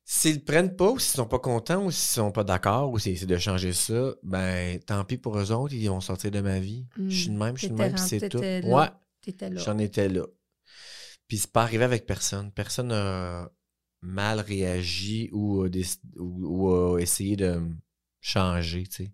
s'ils 0.04 0.36
le 0.36 0.42
prennent 0.44 0.76
pas, 0.76 0.90
ou 0.90 1.00
s'ils 1.00 1.16
sont 1.16 1.28
pas 1.28 1.40
contents, 1.40 1.86
ou 1.86 1.92
s'ils 1.92 2.14
sont 2.16 2.32
pas 2.34 2.44
d'accord, 2.44 2.92
ou 2.92 3.00
s'ils 3.00 3.14
essaient 3.14 3.26
de 3.26 3.38
changer 3.38 3.72
ça, 3.72 4.14
ben 4.24 4.80
tant 4.82 5.06
pis 5.06 5.18
pour 5.18 5.38
eux 5.40 5.52
autres, 5.54 5.74
ils 5.74 5.88
vont 5.88 6.02
sortir 6.02 6.30
de 6.32 6.42
ma 6.42 6.60
vie. 6.60 6.86
Mm. 6.98 7.10
Je 7.10 7.16
suis 7.22 7.30
de 7.30 7.38
même, 7.38 7.56
je 7.56 7.62
suis 7.62 7.70
de 7.70 7.76
même, 7.76 7.94
puis 7.94 8.04
c'est 8.06 8.28
tout. 8.28 8.40
là. 8.42 8.60
Ouais, 8.66 8.88
T'étais 9.24 9.50
là? 9.50 9.60
j'en 9.60 9.78
étais 9.80 10.08
là. 10.10 10.26
Puis 11.28 11.38
c'est 11.40 11.52
pas 11.52 11.64
arrivé 11.64 11.84
avec 11.84 12.06
personne. 12.06 12.52
Personne 12.52 12.90
n'a 12.90 13.50
mal 14.02 14.40
réagi 14.42 15.30
ou, 15.32 15.64
a 15.64 15.70
déc- 15.70 16.02
ou, 16.18 16.46
ou 16.68 16.96
a 16.96 17.00
essayé 17.00 17.36
de 17.36 17.60
changer, 18.22 18.84
tu 18.88 19.06
sais. 19.06 19.12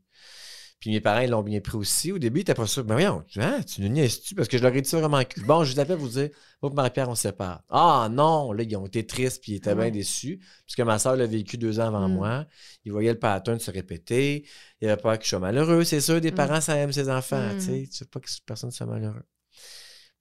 Puis 0.80 0.92
mes 0.92 1.02
parents, 1.02 1.20
ils 1.20 1.30
l'ont 1.30 1.44
bien 1.44 1.60
pris 1.60 1.76
aussi. 1.78 2.14
Au 2.14 2.18
début, 2.20 2.40
ils 2.40 2.42
étaient 2.44 2.54
pas 2.54 2.66
sûrs. 2.66 2.86
Mais 2.86 2.94
voyons, 2.94 3.22
tu, 3.28 3.42
hein, 3.42 3.62
tu 3.64 3.82
nous 3.82 3.90
niaises-tu? 3.90 4.34
Parce 4.34 4.48
que 4.48 4.58
je 4.58 4.64
leur 4.64 4.74
ai 4.74 4.82
dit 4.82 4.88
ça 4.90 4.98
vraiment 4.98 5.22
cul. 5.26 5.42
Bon, 5.42 5.66
je 5.66 5.74
vous 5.74 5.80
appelle 5.82 5.98
vous 5.98 6.08
dire, 6.08 6.30
moi 6.62 6.72
et 6.72 6.74
Marie-Pierre, 6.76 7.10
on 7.10 7.16
se 7.16 7.24
sépare. 7.24 7.64
Ah 7.68 8.08
non! 8.10 8.54
Là, 8.54 8.64
ils 8.64 8.76
ont 8.78 8.86
été 8.86 9.06
tristes 9.06 9.42
puis 9.44 9.52
ils 9.52 9.56
étaient 9.56 9.72
Ah 9.72 9.76
bien 9.76 9.92
déçus. 9.92 10.40
Puisque 10.66 10.80
ma 10.80 10.98
soeur 10.98 11.18
l'a 11.18 11.28
vécu 11.28 11.58
deux 11.58 11.82
ans 11.82 11.88
avant 11.88 12.08
Mm. 12.08 12.14
moi. 12.14 12.48
Ils 12.86 12.94
voyaient 12.94 13.12
le 13.12 13.20
pattern 13.20 13.60
se 13.60 13.72
répéter. 13.72 14.48
Il 14.80 14.88
avait 14.88 15.02
peur 15.02 15.18
que 15.20 15.26
je 15.26 15.30
sois 15.30 15.40
malheureux. 15.40 15.84
C'est 15.84 16.00
sûr, 16.00 16.22
des 16.22 16.32
Mm. 16.32 16.36
parents, 16.36 16.62
ça 16.62 16.78
aime 16.78 16.94
ses 16.94 17.10
enfants. 17.10 17.50
Tu 17.56 17.60
sais, 17.62 17.90
tu 17.92 18.04
veux 18.06 18.10
pas 18.10 18.22
que 18.22 18.30
personne 18.46 18.72
soit 18.72 18.86
malheureux. 18.86 19.24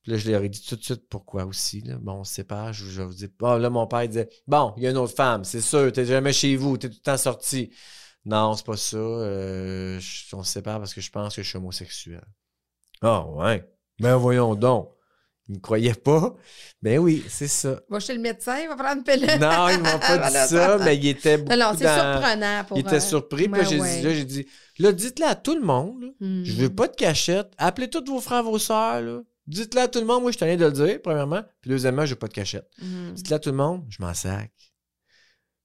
Puis 0.09 0.17
là, 0.17 0.23
je 0.23 0.31
leur 0.31 0.43
ai 0.43 0.49
dit 0.49 0.65
tout 0.67 0.75
de 0.77 0.83
suite 0.83 1.07
pourquoi 1.11 1.45
aussi. 1.45 1.83
Là. 1.83 1.97
Bon, 2.01 2.21
on 2.21 2.25
se 2.25 2.33
sépare. 2.33 2.73
Je, 2.73 2.87
je 2.87 3.03
vous 3.03 3.13
dis, 3.13 3.29
bon, 3.39 3.57
là, 3.59 3.69
mon 3.69 3.87
père 3.87 4.05
il 4.05 4.09
disait, 4.09 4.31
bon, 4.47 4.73
il 4.79 4.85
y 4.85 4.87
a 4.87 4.91
une 4.91 4.97
autre 4.97 5.15
femme, 5.15 5.45
c'est 5.45 5.61
sûr, 5.61 5.93
t'es 5.93 6.07
jamais 6.07 6.33
chez 6.33 6.57
vous, 6.57 6.79
t'es 6.79 6.89
tout 6.89 6.97
le 6.99 7.03
temps 7.03 7.19
sorti. 7.19 7.71
Non, 8.25 8.55
c'est 8.55 8.65
pas 8.65 8.79
ça. 8.79 8.97
euh, 8.97 10.01
je- 10.01 10.35
on 10.35 10.43
se 10.43 10.51
sépare 10.53 10.79
parce 10.79 10.95
que 10.95 11.03
je 11.03 11.11
pense 11.11 11.37
que 11.37 11.43
je 11.43 11.49
suis 11.51 11.59
homosexuel. 11.59 12.25
Ah, 13.03 13.27
ouais. 13.27 13.69
Ben 14.01 14.17
voyons 14.17 14.55
donc. 14.55 14.91
Ils 15.51 15.57
me 15.57 15.61
croyaient 15.61 15.93
pas. 15.95 16.35
Ben 16.83 16.99
oui, 16.99 17.23
c'est 17.29 17.49
ça. 17.49 17.81
Va 17.91 18.01
chez 18.01 18.15
le 18.15 18.21
médecin, 18.21 18.67
va 18.69 18.77
prendre 18.77 18.97
une 18.99 19.05
pilule. 19.05 19.39
Non, 19.41 19.69
ils 19.69 19.79
m'ont 19.79 19.99
pas 19.99 20.19
dit 20.31 20.35
ça, 20.49 20.79
mais 20.79 20.97
ils 20.97 21.09
étaient 21.09 21.37
beaucoup 21.39 21.51
Non, 21.57 21.71
non, 21.73 21.75
c'est 21.77 21.85
dans- 21.85 22.13
surprenant 22.13 22.65
pour 22.65 22.77
Ils 22.79 22.81
étaient 22.81 22.95
euh, 22.97 23.01
surpris. 23.01 23.49
Puis 23.49 23.53
là, 23.53 23.59
ouais, 23.59 23.65
j'ai 23.75 23.81
ouais. 23.81 23.97
dit, 23.99 24.03
là, 24.03 24.15
j'ai 24.15 24.25
dit, 24.25 24.47
là, 24.79 24.93
dites-le 24.93 25.27
à 25.27 25.35
tout 25.35 25.55
le 25.55 25.63
monde. 25.65 26.03
là. 26.03 26.09
Hmm. 26.21 26.45
Je 26.45 26.53
veux 26.55 26.75
pas 26.75 26.89
de 26.89 26.97
cachette. 26.97 27.49
Appelez 27.59 27.89
tous 27.91 28.05
vos 28.07 28.21
frères, 28.21 28.43
vos 28.43 28.59
sœurs. 28.59 29.23
Dites-le 29.49 29.81
à 29.81 29.89
tout 29.89 29.99
le 29.99 30.05
monde. 30.07 30.23
Moi, 30.23 30.31
je 30.33 30.39
tenais 30.39 30.57
de 30.57 30.65
le 30.67 30.73
dire, 30.73 31.01
premièrement. 31.03 31.43
Puis 31.61 31.71
deuxièmement, 31.71 32.05
je 32.07 32.11
veux 32.11 32.19
pas 32.19 32.29
de 32.29 32.35
cachette. 32.35 32.69
Hmm. 32.81 33.13
Dites-le 33.15 33.35
à 33.37 33.39
tout 33.39 33.51
le 33.51 33.57
monde, 33.57 33.85
je 33.89 34.01
m'en 34.03 34.13
sac. 34.15 34.53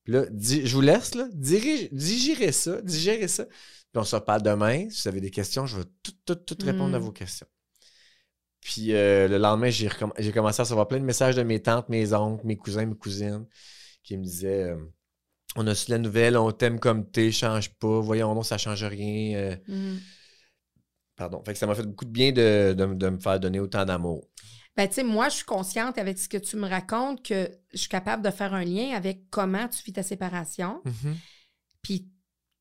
Puis 0.03 0.13
là, 0.13 0.25
di- 0.31 0.65
je 0.65 0.73
vous 0.73 0.81
laisse, 0.81 1.15
là. 1.15 1.27
Dirige, 1.34 1.89
digérez 1.91 2.51
ça, 2.51 2.81
digérez 2.81 3.27
ça. 3.27 3.45
Puis 3.45 4.01
on 4.01 4.03
se 4.03 4.15
reparle 4.15 4.41
demain. 4.41 4.89
Si 4.89 5.03
vous 5.03 5.07
avez 5.09 5.21
des 5.21 5.31
questions, 5.31 5.65
je 5.65 5.77
vais 5.77 5.86
tout, 6.01 6.13
tout, 6.25 6.36
tout 6.36 6.65
répondre 6.65 6.91
Mm. 6.91 6.95
à 6.95 6.99
vos 6.99 7.11
questions. 7.11 7.47
Puis 8.61 8.93
euh, 8.93 9.27
le 9.27 9.38
lendemain, 9.38 9.69
j'ai 9.69 9.88
recomm- 9.89 10.13
j'ai 10.17 10.31
commencé 10.31 10.61
à 10.61 10.63
recevoir 10.63 10.88
plein 10.88 10.99
de 10.99 11.05
messages 11.05 11.36
de 11.36 11.43
mes 11.43 11.61
tantes, 11.61 11.89
mes 11.89 12.13
oncles, 12.13 12.45
mes 12.47 12.55
cousins, 12.57 12.86
mes 12.86 12.95
cousines 12.95 13.45
qui 14.03 14.17
me 14.17 14.23
disaient 14.23 14.63
euh, 14.71 14.77
On 15.55 15.67
a 15.67 15.75
su 15.75 15.91
la 15.91 15.97
nouvelle, 15.99 16.38
on 16.38 16.51
t'aime 16.51 16.79
comme 16.79 17.09
t'es, 17.09 17.31
change 17.31 17.69
pas, 17.75 17.99
voyons 17.99 18.34
non, 18.34 18.41
ça 18.43 18.57
change 18.57 18.84
rien. 18.84 19.38
euh, 19.38 19.55
Hmm. 19.67 19.97
Pardon. 21.16 21.41
Fait 21.45 21.53
que 21.53 21.59
ça 21.59 21.68
m'a 21.68 21.76
fait 21.76 21.84
beaucoup 21.86 22.05
de 22.05 22.11
bien 22.11 22.32
de, 22.32 22.74
de- 22.78 22.93
de 22.93 23.09
me 23.09 23.20
faire 23.20 23.39
donner 23.39 23.59
autant 23.59 23.86
d'amour. 23.86 24.28
Ben, 24.76 24.88
tu 24.88 24.95
sais, 24.95 25.03
moi, 25.03 25.30
je 25.30 25.36
suis 25.36 25.45
consciente 25.45 25.97
avec 25.99 26.18
ce 26.18 26.28
que 26.28 26.38
tu 26.38 26.55
me 26.57 26.68
racontes 26.68 27.24
que 27.24 27.47
je 27.74 27.78
suis 27.78 27.89
capable 27.89 28.24
de 28.24 28.32
faire 28.32 28.53
un 28.55 28.64
lien 28.64 28.95
avec 28.95 29.30
comment 29.30 29.68
tu 29.68 29.84
vis 29.84 29.93
ta 29.93 30.01
séparation, 30.03 30.82
puis 31.82 32.07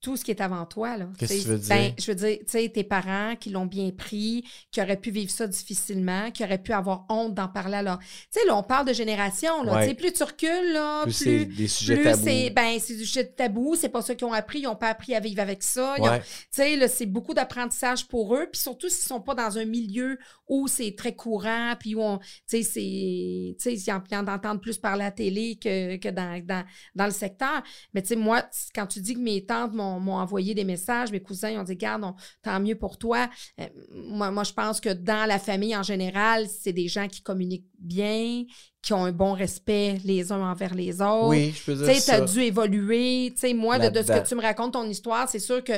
tout 0.03 0.17
ce 0.17 0.25
qui 0.25 0.33
est 0.33 0.41
avant 0.41 0.67
toi. 0.67 0.97
là. 0.97 1.07
Qu'est-ce 1.17 1.35
que 1.35 1.43
Tu 1.43 1.49
veux 1.49 1.59
dire? 1.59 1.69
Ben, 1.69 1.93
je 1.99 2.07
veux 2.11 2.15
dire, 2.17 2.39
tu 2.41 2.45
sais, 2.49 2.69
tes 2.69 2.85
parents 2.85 3.37
qui 3.37 3.51
l'ont 3.51 3.67
bien 3.67 3.91
pris, 3.91 4.45
qui 4.73 4.83
auraient 4.83 4.97
pu 5.01 5.11
vivre 5.11 5.31
ça 5.31 5.47
difficilement, 5.47 6.31
qui 6.33 6.43
auraient 6.43 6.63
pu 6.63 6.73
avoir 6.73 7.07
honte 7.09 7.35
d'en 7.35 7.49
parler 7.49 7.77
à 7.77 7.83
leur... 7.83 7.99
Tu 8.01 8.07
sais, 8.31 8.47
là, 8.47 8.57
on 8.57 8.65
parle 8.65 8.89
de 8.89 8.93
génération, 8.93 9.63
là. 9.63 9.75
Ouais. 9.75 9.83
Tu 9.85 9.89
sais, 9.91 9.95
plus 9.95 10.13
tu 10.13 10.23
recules, 10.25 10.73
là, 10.73 11.05
Plus 11.05 11.13
c'est 11.13 11.45
des 11.45 11.69
sujets 11.69 11.95
Plus 11.95 12.05
tabous. 12.05 12.25
c'est 12.25 12.51
ben 12.51 12.79
c'est 12.81 12.97
du 12.97 13.07
sujet 13.07 13.25
tabou, 13.25 13.77
c'est 13.77 13.89
pas 13.89 14.03
ça 14.03 14.15
qu'ils 14.15 14.27
ont 14.27 14.33
appris, 14.33 14.61
ils 14.61 14.67
ont 14.67 14.77
pas 14.77 14.89
appris 14.89 15.15
à 15.15 15.21
vivre 15.21 15.41
avec 15.41 15.63
ça. 15.63 15.95
Ouais. 16.01 16.21
tu 16.21 16.27
sais, 16.51 16.77
là, 16.77 16.89
c'est 16.89 17.07
beaucoup 17.07 17.33
d'apprentissage 17.33 18.09
pour 18.09 18.35
eux. 18.35 18.49
Puis 18.53 18.61
surtout 18.61 18.89
s'ils 18.89 19.07
sont 19.07 19.21
pas 19.21 19.35
dans 19.37 19.57
un 19.57 19.65
milieu 19.65 20.19
où 20.49 20.67
c'est 20.67 20.95
très 20.97 21.15
courant, 21.15 21.75
puis 21.79 21.95
où 21.95 22.03
on, 22.03 22.19
tu 22.19 22.25
sais, 22.47 22.63
c'est, 22.63 23.57
tu 23.57 23.57
sais, 23.59 23.75
ils 23.75 23.93
en, 23.93 24.27
entendent 24.27 24.61
plus 24.61 24.79
parler 24.79 25.03
à 25.03 25.07
la 25.07 25.11
télé 25.13 25.59
que, 25.63 25.97
que 25.97 26.09
dans, 26.09 26.45
dans, 26.45 26.65
dans 26.97 27.07
le 27.07 27.13
secteur. 27.13 27.63
Mais 27.95 28.03
tu 28.03 28.09
sais, 28.09 28.17
moi, 28.17 28.43
quand 28.75 28.87
tu 28.87 29.01
dis 29.01 29.15
que 29.15 29.21
mes 29.21 29.45
tantes 29.45 29.73
m'ont, 29.75 29.92
m'ont 30.01 30.17
envoyé 30.17 30.55
des 30.55 30.65
messages, 30.65 31.11
mes 31.13 31.21
cousins 31.21 31.51
ils 31.51 31.59
ont 31.59 31.63
dit, 31.65 31.77
garde, 31.77 32.05
on- 32.05 32.15
tant 32.43 32.59
mieux 32.61 32.77
pour 32.77 32.99
toi. 32.99 33.29
Euh, 33.61 33.67
moi, 33.93 34.31
moi, 34.31 34.45
je 34.45 34.53
pense 34.53 34.81
que 34.81 34.91
dans 34.91 35.27
la 35.27 35.39
famille 35.39 35.77
en 35.77 35.83
général, 35.83 36.47
c'est 36.49 36.73
des 36.73 36.89
gens 36.89 37.09
qui 37.09 37.23
communiquent 37.23 37.69
bien, 37.79 38.45
qui 38.83 38.93
ont 38.93 39.05
un 39.05 39.13
bon 39.13 39.33
respect 39.33 39.99
les 40.05 40.33
uns 40.33 40.41
envers 40.51 40.75
les 40.75 41.01
autres. 41.01 41.29
Oui, 41.29 41.53
je 41.57 41.65
peux 41.65 41.75
dire 41.75 41.87
Tu 41.89 41.95
sais, 41.95 42.05
tu 42.05 42.11
as 42.11 42.27
ça. 42.27 42.33
dû 42.33 42.41
évoluer. 42.41 43.31
Tu 43.35 43.41
sais, 43.41 43.55
moi, 43.55 43.79
de, 43.79 43.89
de 43.89 44.03
ce 44.03 44.13
que 44.13 44.27
tu 44.29 44.35
me 44.35 44.43
racontes, 44.43 44.73
ton 44.73 44.89
histoire, 44.89 45.29
c'est 45.29 45.39
sûr 45.39 45.63
que 45.63 45.73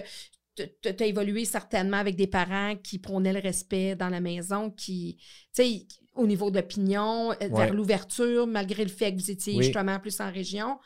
tu 0.57 0.65
as 1.03 1.07
évolué 1.07 1.45
certainement 1.45 1.97
avec 1.97 2.15
des 2.17 2.29
parents 2.29 2.77
qui 2.77 2.99
prônaient 3.01 3.33
le 3.33 3.41
respect 3.41 3.97
dans 3.97 4.09
la 4.09 4.21
maison, 4.21 4.71
qui, 4.71 5.17
tu 5.53 5.63
sais, 5.65 5.87
au 6.15 6.29
niveau 6.29 6.49
de 6.51 6.57
l'opinion, 6.61 7.33
euh, 7.33 7.35
Ouais. 7.41 7.49
vers 7.49 7.75
l'ouverture, 7.75 8.47
malgré 8.47 8.85
le 8.85 8.91
fait 8.91 9.13
que 9.13 9.21
vous 9.21 9.31
étiez 9.33 9.57
Oui. 9.57 9.65
justement 9.65 9.99
plus 9.99 10.21
en 10.21 10.31
région. 10.31 10.79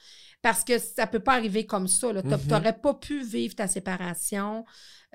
Parce 0.42 0.62
que 0.64 0.78
ça 0.78 1.06
peut 1.06 1.20
pas 1.20 1.34
arriver 1.34 1.66
comme 1.66 1.88
ça. 1.88 2.08
Tu 2.22 2.28
n'aurais 2.48 2.78
pas 2.78 2.94
pu 2.94 3.22
vivre 3.24 3.54
ta 3.54 3.66
séparation. 3.66 4.64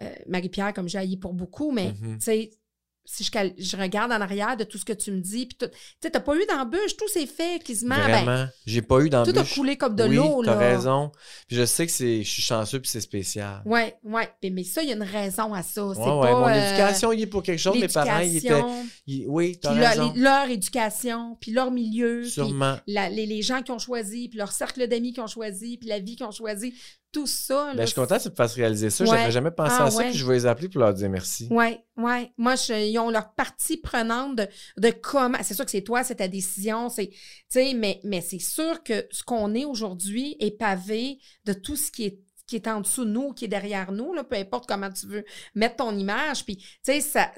Euh, 0.01 0.13
Marie-Pierre, 0.27 0.73
comme 0.73 0.89
j'ai 0.89 0.97
haï 0.97 1.17
pour 1.17 1.33
beaucoup, 1.33 1.71
mais 1.71 1.93
tu 2.15 2.19
sais, 2.19 2.49
si 3.05 3.23
je, 3.23 3.29
je 3.57 3.75
regarde 3.77 4.11
en 4.11 4.21
arrière 4.21 4.55
de 4.55 4.63
tout 4.63 4.77
ce 4.77 4.85
que 4.85 4.93
tu 4.93 5.11
me 5.11 5.19
dis, 5.19 5.45
puis 5.45 5.57
tu 5.57 5.65
sais, 6.01 6.09
t'as 6.09 6.19
pas 6.21 6.35
eu 6.35 6.45
d'embûche, 6.49 6.95
tout 6.97 7.07
s'est 7.09 7.25
fait 7.25 7.61
quasiment. 7.63 7.95
ben, 7.95 8.23
Vraiment. 8.23 8.47
J'ai 8.65 8.81
pas 8.81 8.99
eu 9.01 9.09
d'embûche. 9.09 9.33
tout 9.33 9.39
a 9.39 9.43
coulé 9.43 9.77
comme 9.77 9.95
de 9.95 10.05
oui, 10.05 10.15
l'eau, 10.15 10.41
t'as 10.43 10.53
là. 10.53 10.57
raison. 10.57 11.11
Puis 11.47 11.57
je 11.57 11.65
sais 11.65 11.85
que 11.85 11.91
c'est, 11.91 12.23
je 12.23 12.29
suis 12.29 12.41
chanceux 12.41 12.79
puis 12.79 12.89
c'est 12.89 13.01
spécial. 13.01 13.61
Ouais, 13.65 13.95
ouais. 14.03 14.29
Mais, 14.41 14.49
mais 14.51 14.63
ça, 14.63 14.81
il 14.83 14.89
y 14.89 14.91
a 14.93 14.95
une 14.95 15.03
raison 15.03 15.53
à 15.53 15.63
ça. 15.63 15.85
Ouais, 15.85 15.97
ouais, 15.97 16.03
pas, 16.31 16.39
mon 16.39 16.47
euh, 16.47 16.67
éducation, 16.67 17.11
il 17.11 17.21
est 17.21 17.27
pour 17.27 17.43
quelque 17.43 17.59
chose. 17.59 17.77
Mes 17.77 17.87
parents, 17.89 18.19
ils 18.19 18.37
étaient. 18.37 18.61
ils- 19.07 19.25
oui, 19.27 19.57
puis 19.61 19.75
leur, 19.75 19.89
raison. 19.89 20.13
les- 20.15 20.21
leur 20.21 20.49
éducation, 20.49 21.37
puis 21.41 21.51
leur 21.51 21.71
milieu, 21.71 22.23
Sûrement. 22.25 22.77
la- 22.87 23.09
les, 23.09 23.25
les 23.25 23.41
gens 23.41 23.61
qui 23.61 23.71
ont 23.71 23.79
choisi, 23.79 24.29
puis 24.29 24.37
leur 24.37 24.51
cercle 24.51 24.87
d'amis 24.87 25.13
qui 25.13 25.19
ont 25.19 25.27
choisi, 25.27 25.77
puis 25.77 25.89
la 25.89 25.99
vie 25.99 26.15
qu'ils 26.15 26.25
ont 26.25 26.31
choisi, 26.31 26.73
tout 27.13 27.27
ça. 27.27 27.71
Ben, 27.75 27.81
je 27.83 27.85
suis 27.85 27.95
content 27.95 28.17
que 28.17 28.23
tu 28.23 28.29
me 28.29 28.35
fasses 28.35 28.55
réaliser 28.55 28.89
ça. 28.89 29.03
Ouais. 29.05 29.09
J'avais 29.11 29.31
jamais 29.31 29.51
pensé 29.51 29.75
Ah, 29.79 29.85
à 29.85 29.91
ça. 29.91 29.97
ouais. 29.99 30.09
Puis 30.09 30.17
je 30.17 30.25
vais 30.25 30.33
les 30.33 30.45
appeler 30.45 30.67
pour 30.67 30.81
leur 30.81 30.93
dire 30.93 31.09
merci. 31.09 31.47
Oui, 31.51 31.77
oui. 31.95 32.31
Moi, 32.37 32.55
je- 32.55 32.89
ils 32.89 32.97
ont 32.99 33.09
leur 33.09 33.33
partie 33.35 33.77
prenante 33.77 34.35
de, 34.35 34.47
de 34.77 34.89
comment. 34.89 35.37
C'est 35.43 35.53
sûr 35.53 35.63
que 35.63 35.71
c'est 35.71 35.83
toi, 35.83 36.03
c'est 36.03 36.15
ta 36.15 36.27
décision, 36.27 36.89
c'est. 36.89 37.07
Tu 37.09 37.17
sais, 37.49 37.73
mais, 37.73 38.01
mais 38.03 38.19
c'est 38.19 38.39
sûr 38.39 38.83
que 38.83 39.05
ce 39.11 39.23
qu'on 39.23 39.53
est 39.53 39.63
aujourd'hui 39.65 40.35
est 40.39 40.57
pavé 40.57 41.19
de 41.45 41.53
tout 41.53 41.75
ce 41.75 41.91
qui 41.91 42.03
est 42.05 42.19
qui 42.45 42.57
est 42.57 42.67
en 42.67 42.81
dessous 42.81 43.05
de 43.05 43.09
nous, 43.09 43.33
qui 43.33 43.45
est 43.45 43.49
derrière 43.49 43.91
nous, 43.91 44.13
là, 44.13 44.23
peu 44.23 44.35
importe 44.35 44.67
comment 44.67 44.91
tu 44.91 45.07
veux 45.07 45.23
mettre 45.55 45.77
ton 45.77 45.97
image. 45.97 46.43
Puis, 46.43 46.57
tu 46.57 46.65
sais, 46.83 46.99
ça, 46.99 47.31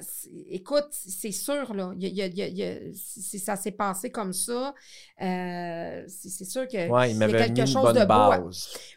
écoute, 0.48 0.88
c'est 0.90 1.30
sûr, 1.32 1.74
là, 1.74 1.92
y 1.96 2.20
a- 2.22 2.26
y 2.26 2.60
y 2.60 2.94
si 2.94 3.38
ça 3.38 3.54
s'est 3.56 3.70
passé 3.70 4.10
comme 4.10 4.32
ça, 4.32 4.74
euh, 5.22 6.04
c'est 6.08 6.44
sûr 6.44 6.66
que 6.66 6.88
Ouais, 6.90 7.10
il 7.12 7.16
y 7.18 7.22
a 7.22 7.26
mis 7.26 7.32
quelque 7.54 7.66
chose 7.66 7.94
de 7.94 8.04
beau. 8.04 8.50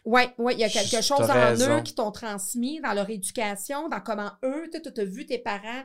Oui, 0.04 0.22
oui, 0.38 0.54
il 0.54 0.60
y 0.60 0.64
a 0.64 0.68
quelque 0.68 1.00
chose 1.02 1.20
en 1.30 1.34
raison. 1.34 1.78
eux 1.78 1.82
qui 1.82 1.94
t'ont 1.94 2.10
transmis 2.10 2.80
dans 2.80 2.92
leur 2.92 3.08
éducation, 3.08 3.88
dans 3.88 4.00
comment 4.00 4.30
eux, 4.44 4.68
tu 4.72 5.00
as 5.00 5.04
vu 5.04 5.26
tes 5.26 5.38
parents 5.38 5.84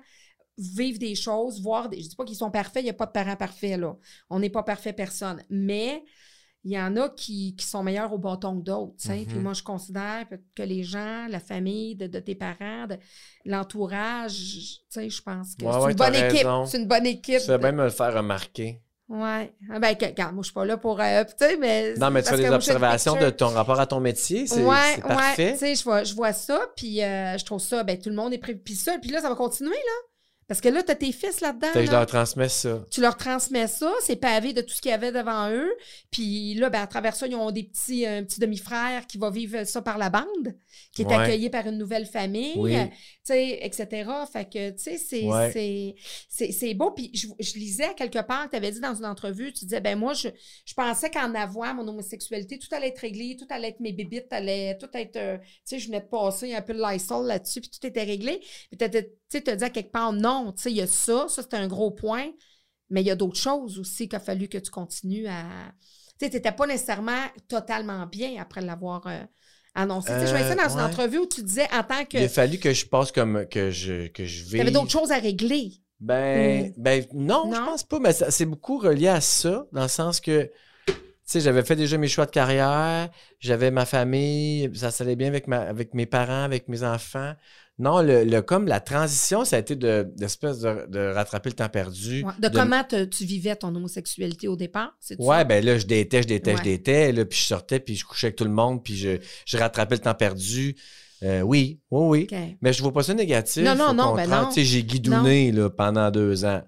vivre 0.58 0.98
des 1.00 1.16
choses, 1.16 1.62
voir 1.62 1.90
des. 1.90 2.02
Je 2.02 2.08
dis 2.10 2.16
pas 2.16 2.24
qu'ils 2.24 2.38
sont 2.38 2.50
parfaits, 2.50 2.82
il 2.82 2.86
n'y 2.86 2.90
a 2.90 2.94
pas 2.94 3.06
de 3.06 3.12
parents 3.12 3.36
parfaits, 3.36 3.78
là. 3.78 3.96
On 4.30 4.40
n'est 4.40 4.50
pas 4.50 4.64
parfait 4.64 4.94
personne. 4.94 5.44
Mais 5.50 6.04
il 6.66 6.72
y 6.72 6.80
en 6.80 6.98
a 6.98 7.10
qui, 7.10 7.56
qui 7.56 7.66
sont 7.66 7.84
meilleurs 7.84 8.12
au 8.12 8.18
bâton 8.18 8.58
que 8.60 8.64
d'autres. 8.66 8.96
Puis 8.98 9.26
Mhm. 9.36 9.42
moi, 9.44 9.54
je 9.54 9.62
considère 9.64 10.26
que 10.56 10.64
les 10.64 10.84
gens, 10.84 11.28
la 11.30 11.40
famille 11.40 11.96
de, 11.96 12.08
de 12.08 12.20
tes 12.20 12.34
parents, 12.36 12.88
de 12.90 12.98
l'entourage, 13.46 14.34
je 14.96 15.22
pense 15.22 15.56
que 15.56 15.64
Ouais, 15.66 15.72
c'est 15.72 15.80
ouais, 15.80 15.92
une 15.92 15.98
bonne 15.98 16.16
équipe. 16.16 16.48
C'est 16.66 16.78
une 16.80 16.88
bonne 16.88 17.06
équipe. 17.06 17.40
Tu 17.40 17.48
vas 17.48 17.58
bien 17.58 17.72
me 17.72 17.84
le 17.84 17.90
faire 17.90 18.14
remarquer. 18.14 18.82
Ouais. 19.08 19.54
Ah 19.72 19.78
Ben, 19.80 19.96
moi, 20.34 20.42
je 20.42 20.46
suis 20.46 20.54
pas 20.54 20.66
là 20.66 20.78
pour. 20.78 21.00
euh, 21.00 21.24
mais. 21.60 21.94
Non, 21.96 22.10
mais 22.10 22.24
tu 22.24 22.30
fais 22.30 22.38
des 22.38 22.50
observations 22.50 23.16
de 23.16 23.30
ton 23.30 23.50
rapport 23.50 23.80
à 23.80 23.86
ton 23.86 24.00
métier. 24.00 24.48
C'est 24.48 24.64
ouais, 24.64 24.98
parfait. 25.08 25.46
Ouais, 25.46 25.54
tu 25.54 25.60
sais, 25.60 25.76
je 25.76 25.84
vois, 25.84 26.04
je 26.04 26.16
vois 26.16 26.34
ça, 26.34 26.60
puis 26.76 27.04
euh, 27.04 27.38
je 27.38 27.46
trouve 27.46 27.60
ça, 27.62 27.84
ben, 27.84 28.00
tout 28.00 28.10
le 28.10 28.16
monde 28.16 28.34
est 28.34 28.40
prêt. 28.40 28.56
Puis 28.56 28.74
ça, 28.74 28.98
puis 29.00 29.12
là, 29.12 29.22
ça 29.22 29.30
va 29.30 29.36
continuer, 29.36 29.70
là. 29.76 30.10
Parce 30.48 30.62
que 30.62 30.70
là, 30.70 30.84
t'as 30.84 30.94
tes 30.94 31.12
fils 31.12 31.42
là-dedans. 31.42 31.72
Que 31.74 31.82
je 31.82 31.88
là. 31.88 32.00
leur 32.00 32.06
transmets 32.06 32.50
ça. 32.50 32.86
Tu 32.92 33.02
leur 33.02 33.18
transmets 33.18 33.66
ça, 33.68 33.92
c'est 34.02 34.16
pavé 34.16 34.54
de 34.54 34.62
tout 34.62 34.74
ce 34.76 34.82
qu'il 34.82 34.92
y 34.92 34.94
avait 34.94 35.12
devant 35.12 35.50
eux. 35.50 35.72
Puis 36.12 36.54
là, 36.54 36.70
ben, 36.70 36.82
à 36.82 36.88
travers 36.88 37.16
ça, 37.16 37.26
ils 37.26 37.36
ont 37.36 37.50
des 37.50 37.64
petits, 37.64 38.06
un 38.06 38.24
petit 38.24 38.40
demi-frère 38.40 39.08
qui 39.08 39.18
va 39.18 39.32
vivre 39.32 39.64
ça 39.64 39.82
par 39.82 39.98
la 39.98 40.10
bande, 40.12 40.56
qui 40.94 41.02
est 41.02 41.06
Ouais. 41.06 41.16
accueilli 41.16 41.50
par 41.50 41.66
une 41.66 41.78
nouvelle 41.80 42.06
famille, 42.06 42.54
Oui. 42.58 42.76
tu 43.26 43.34
etc. 43.34 44.08
Fait 44.32 44.46
que, 44.48 44.70
tu 44.70 44.84
sais, 44.84 44.98
c'est, 44.98 45.24
Ouais. 45.24 45.50
c'est, 45.52 45.96
c'est, 46.30 46.52
c'est 46.52 46.74
beau. 46.76 46.92
Puis 46.92 47.10
je, 47.16 47.28
je 47.40 47.54
lisais 47.56 47.86
à 47.86 47.94
quelque 47.96 48.24
part, 48.24 48.48
tu 48.50 48.56
avais 48.56 48.72
dit 48.72 48.80
dans 48.80 48.94
une 48.94 49.06
entrevue, 49.06 49.52
tu 49.52 49.66
disais, 49.66 49.82
ben 49.82 49.98
moi, 49.98 50.14
je, 50.14 50.28
je 50.66 50.74
pensais 50.76 51.10
qu'en 51.10 51.34
avoir 51.34 51.74
mon 51.74 51.88
homosexualité, 51.88 52.60
tout 52.60 52.68
allait 52.72 52.90
être 52.90 53.00
réglé, 53.00 53.36
tout 53.36 53.48
allait 53.50 53.70
être 53.70 53.80
mes 53.80 53.94
bébites, 53.94 54.32
allait 54.32 54.78
tout 54.78 54.90
être, 54.94 55.16
euh, 55.16 55.38
tu 55.40 55.44
sais, 55.66 55.80
je 55.80 55.88
venais 55.88 56.02
de 56.02 56.06
passer 56.06 56.54
un 56.54 56.62
peu 56.62 56.74
le 56.74 56.84
Lysol 56.92 57.26
là-dessus, 57.26 57.62
puis 57.62 57.72
tout 57.72 57.86
était 57.88 58.04
réglé. 58.04 58.40
Puis 58.70 58.78
tu 59.30 59.38
sais, 59.38 59.44
tu 59.44 59.56
dit 59.56 59.64
à 59.64 59.70
quelque 59.70 59.92
part, 59.92 60.14
non, 60.14 60.52
tu 60.54 60.64
sais, 60.64 60.72
il 60.72 60.78
y 60.78 60.82
a 60.82 60.88
ça, 60.88 61.28
ça 61.28 61.42
c'est 61.44 61.54
un 61.56 61.68
gros 61.68 61.92
point, 61.92 62.28
mais 62.90 63.02
il 63.02 63.08
y 63.08 63.12
a 63.12 63.16
d'autres 63.16 63.40
choses 63.40 63.80
aussi 63.80 64.08
qu'il 64.08 64.16
a 64.18 64.20
fallu 64.20 64.48
que 64.48 64.58
tu 64.58 64.72
continues 64.72 65.28
à. 65.28 65.44
Tu 66.20 66.26
sais, 66.26 66.30
tu 66.30 66.36
n'étais 66.38 66.52
pas 66.52 66.68
nécessairement 66.68 67.24
totalement 67.48 68.06
bien 68.06 68.42
après 68.42 68.62
l'avoir 68.62 69.06
euh, 69.08 69.24
annoncé. 69.74 70.10
Tu 70.14 70.20
sais, 70.20 70.26
je 70.28 70.32
voyais 70.32 70.48
ça 70.48 70.56
dans 70.56 70.64
Euh, 70.64 70.70
une 70.70 70.78
ouais. 70.78 70.84
entrevue 70.84 71.18
où 71.20 71.28
tu 71.28 71.44
disais 71.44 71.68
en 71.74 71.84
tant 71.84 72.06
que. 72.06 72.18
Il 72.18 72.24
a 72.24 72.30
fallu 72.30 72.58
que 72.60 72.72
je 72.74 72.86
passe 72.86 73.12
comme 73.12 73.46
que 73.48 73.72
je 73.72 74.08
que 74.08 74.26
je 74.26 74.44
Tu 74.46 74.50
vais. 74.52 74.62
avais 74.62 74.72
d'autres 74.72 74.92
choses 74.92 75.12
à 75.12 75.18
régler. 75.18 75.72
Ben, 76.00 76.74
ben 76.78 77.06
non, 77.14 77.50
je 77.52 77.60
Non? 77.60 77.66
pense 77.66 77.84
pas. 77.84 78.00
Mais 78.00 78.14
ça- 78.14 78.30
c'est 78.32 78.46
beaucoup 78.46 78.78
relié 78.78 79.08
à 79.08 79.22
ça, 79.22 79.66
dans 79.72 79.84
le 79.84 79.88
sens 79.88 80.20
que, 80.20 80.44
tu 80.44 80.52
sais, 81.32 81.40
j'avais 81.42 81.64
fait 81.64 81.76
déjà 81.76 81.98
mes 81.98 82.08
choix 82.08 82.26
de 82.26 82.32
carrière, 82.32 83.10
j'avais 83.40 83.72
ma 83.72 83.86
famille, 83.86 84.70
ça 84.76 84.92
s'allait 84.92 85.16
bien 85.16 85.28
avec, 85.28 85.48
ma, 85.48 85.60
avec 85.60 85.94
mes 85.94 86.06
parents, 86.06 86.44
avec 86.44 86.68
mes 86.68 86.84
enfants. 86.84 87.34
Non, 87.78 88.02
le, 88.02 88.24
le- 88.24 88.42
comme 88.42 88.68
la 88.68 88.80
transition, 88.80 89.44
ça 89.44 89.58
a 89.58 89.60
été 89.60 89.76
de, 89.76 90.08
d'espèce 90.16 90.60
de, 90.60 90.86
de 90.88 91.12
rattraper 91.14 91.50
le 91.50 91.56
temps 91.56 91.68
perdu. 91.68 92.24
Ouais. 92.24 92.32
De, 92.40 92.48
comment 92.48 92.84
te- 92.86 93.04
tu 93.04 93.26
vivais 93.26 93.56
ton 93.58 93.76
homosexualité 93.76 94.48
au 94.48 94.56
départ? 94.56 94.98
Ouais, 95.20 95.44
ben 95.44 95.64
là, 95.64 95.78
je 95.78 95.86
détais, 95.86 96.22
je 96.24 96.28
détais, 96.28 96.52
Ouais. 96.52 96.58
je 96.60 96.64
détais, 96.64 97.12
là, 97.12 97.26
puis 97.26 97.38
je 97.38 97.46
sortais, 97.46 97.80
puis 97.82 97.96
je 97.96 98.06
couchais 98.06 98.28
avec 98.28 98.38
tout 98.38 98.46
le 98.46 98.50
monde, 98.52 98.82
puis 98.82 98.96
je, 98.96 99.18
je 99.46 99.58
rattrapais 99.58 99.96
le 99.96 100.02
temps 100.02 100.14
perdu. 100.14 100.76
Euh, 101.24 101.42
oui, 101.42 101.80
oui, 101.92 102.28
oui. 102.32 102.56
Mais 102.62 102.72
je 102.72 102.82
vois 102.82 102.94
pas 102.94 103.04
ça 103.04 103.14
négatif. 103.14 103.64
Non, 103.64 103.76
non, 103.76 103.94
non, 103.94 104.16
ben 104.16 104.30
non. 104.30 104.50
J'ai 104.56 104.84
guidonné 104.84 105.52
là, 105.52 105.70
pendant 105.70 106.12
deux 106.12 106.46
ans. 106.46 106.62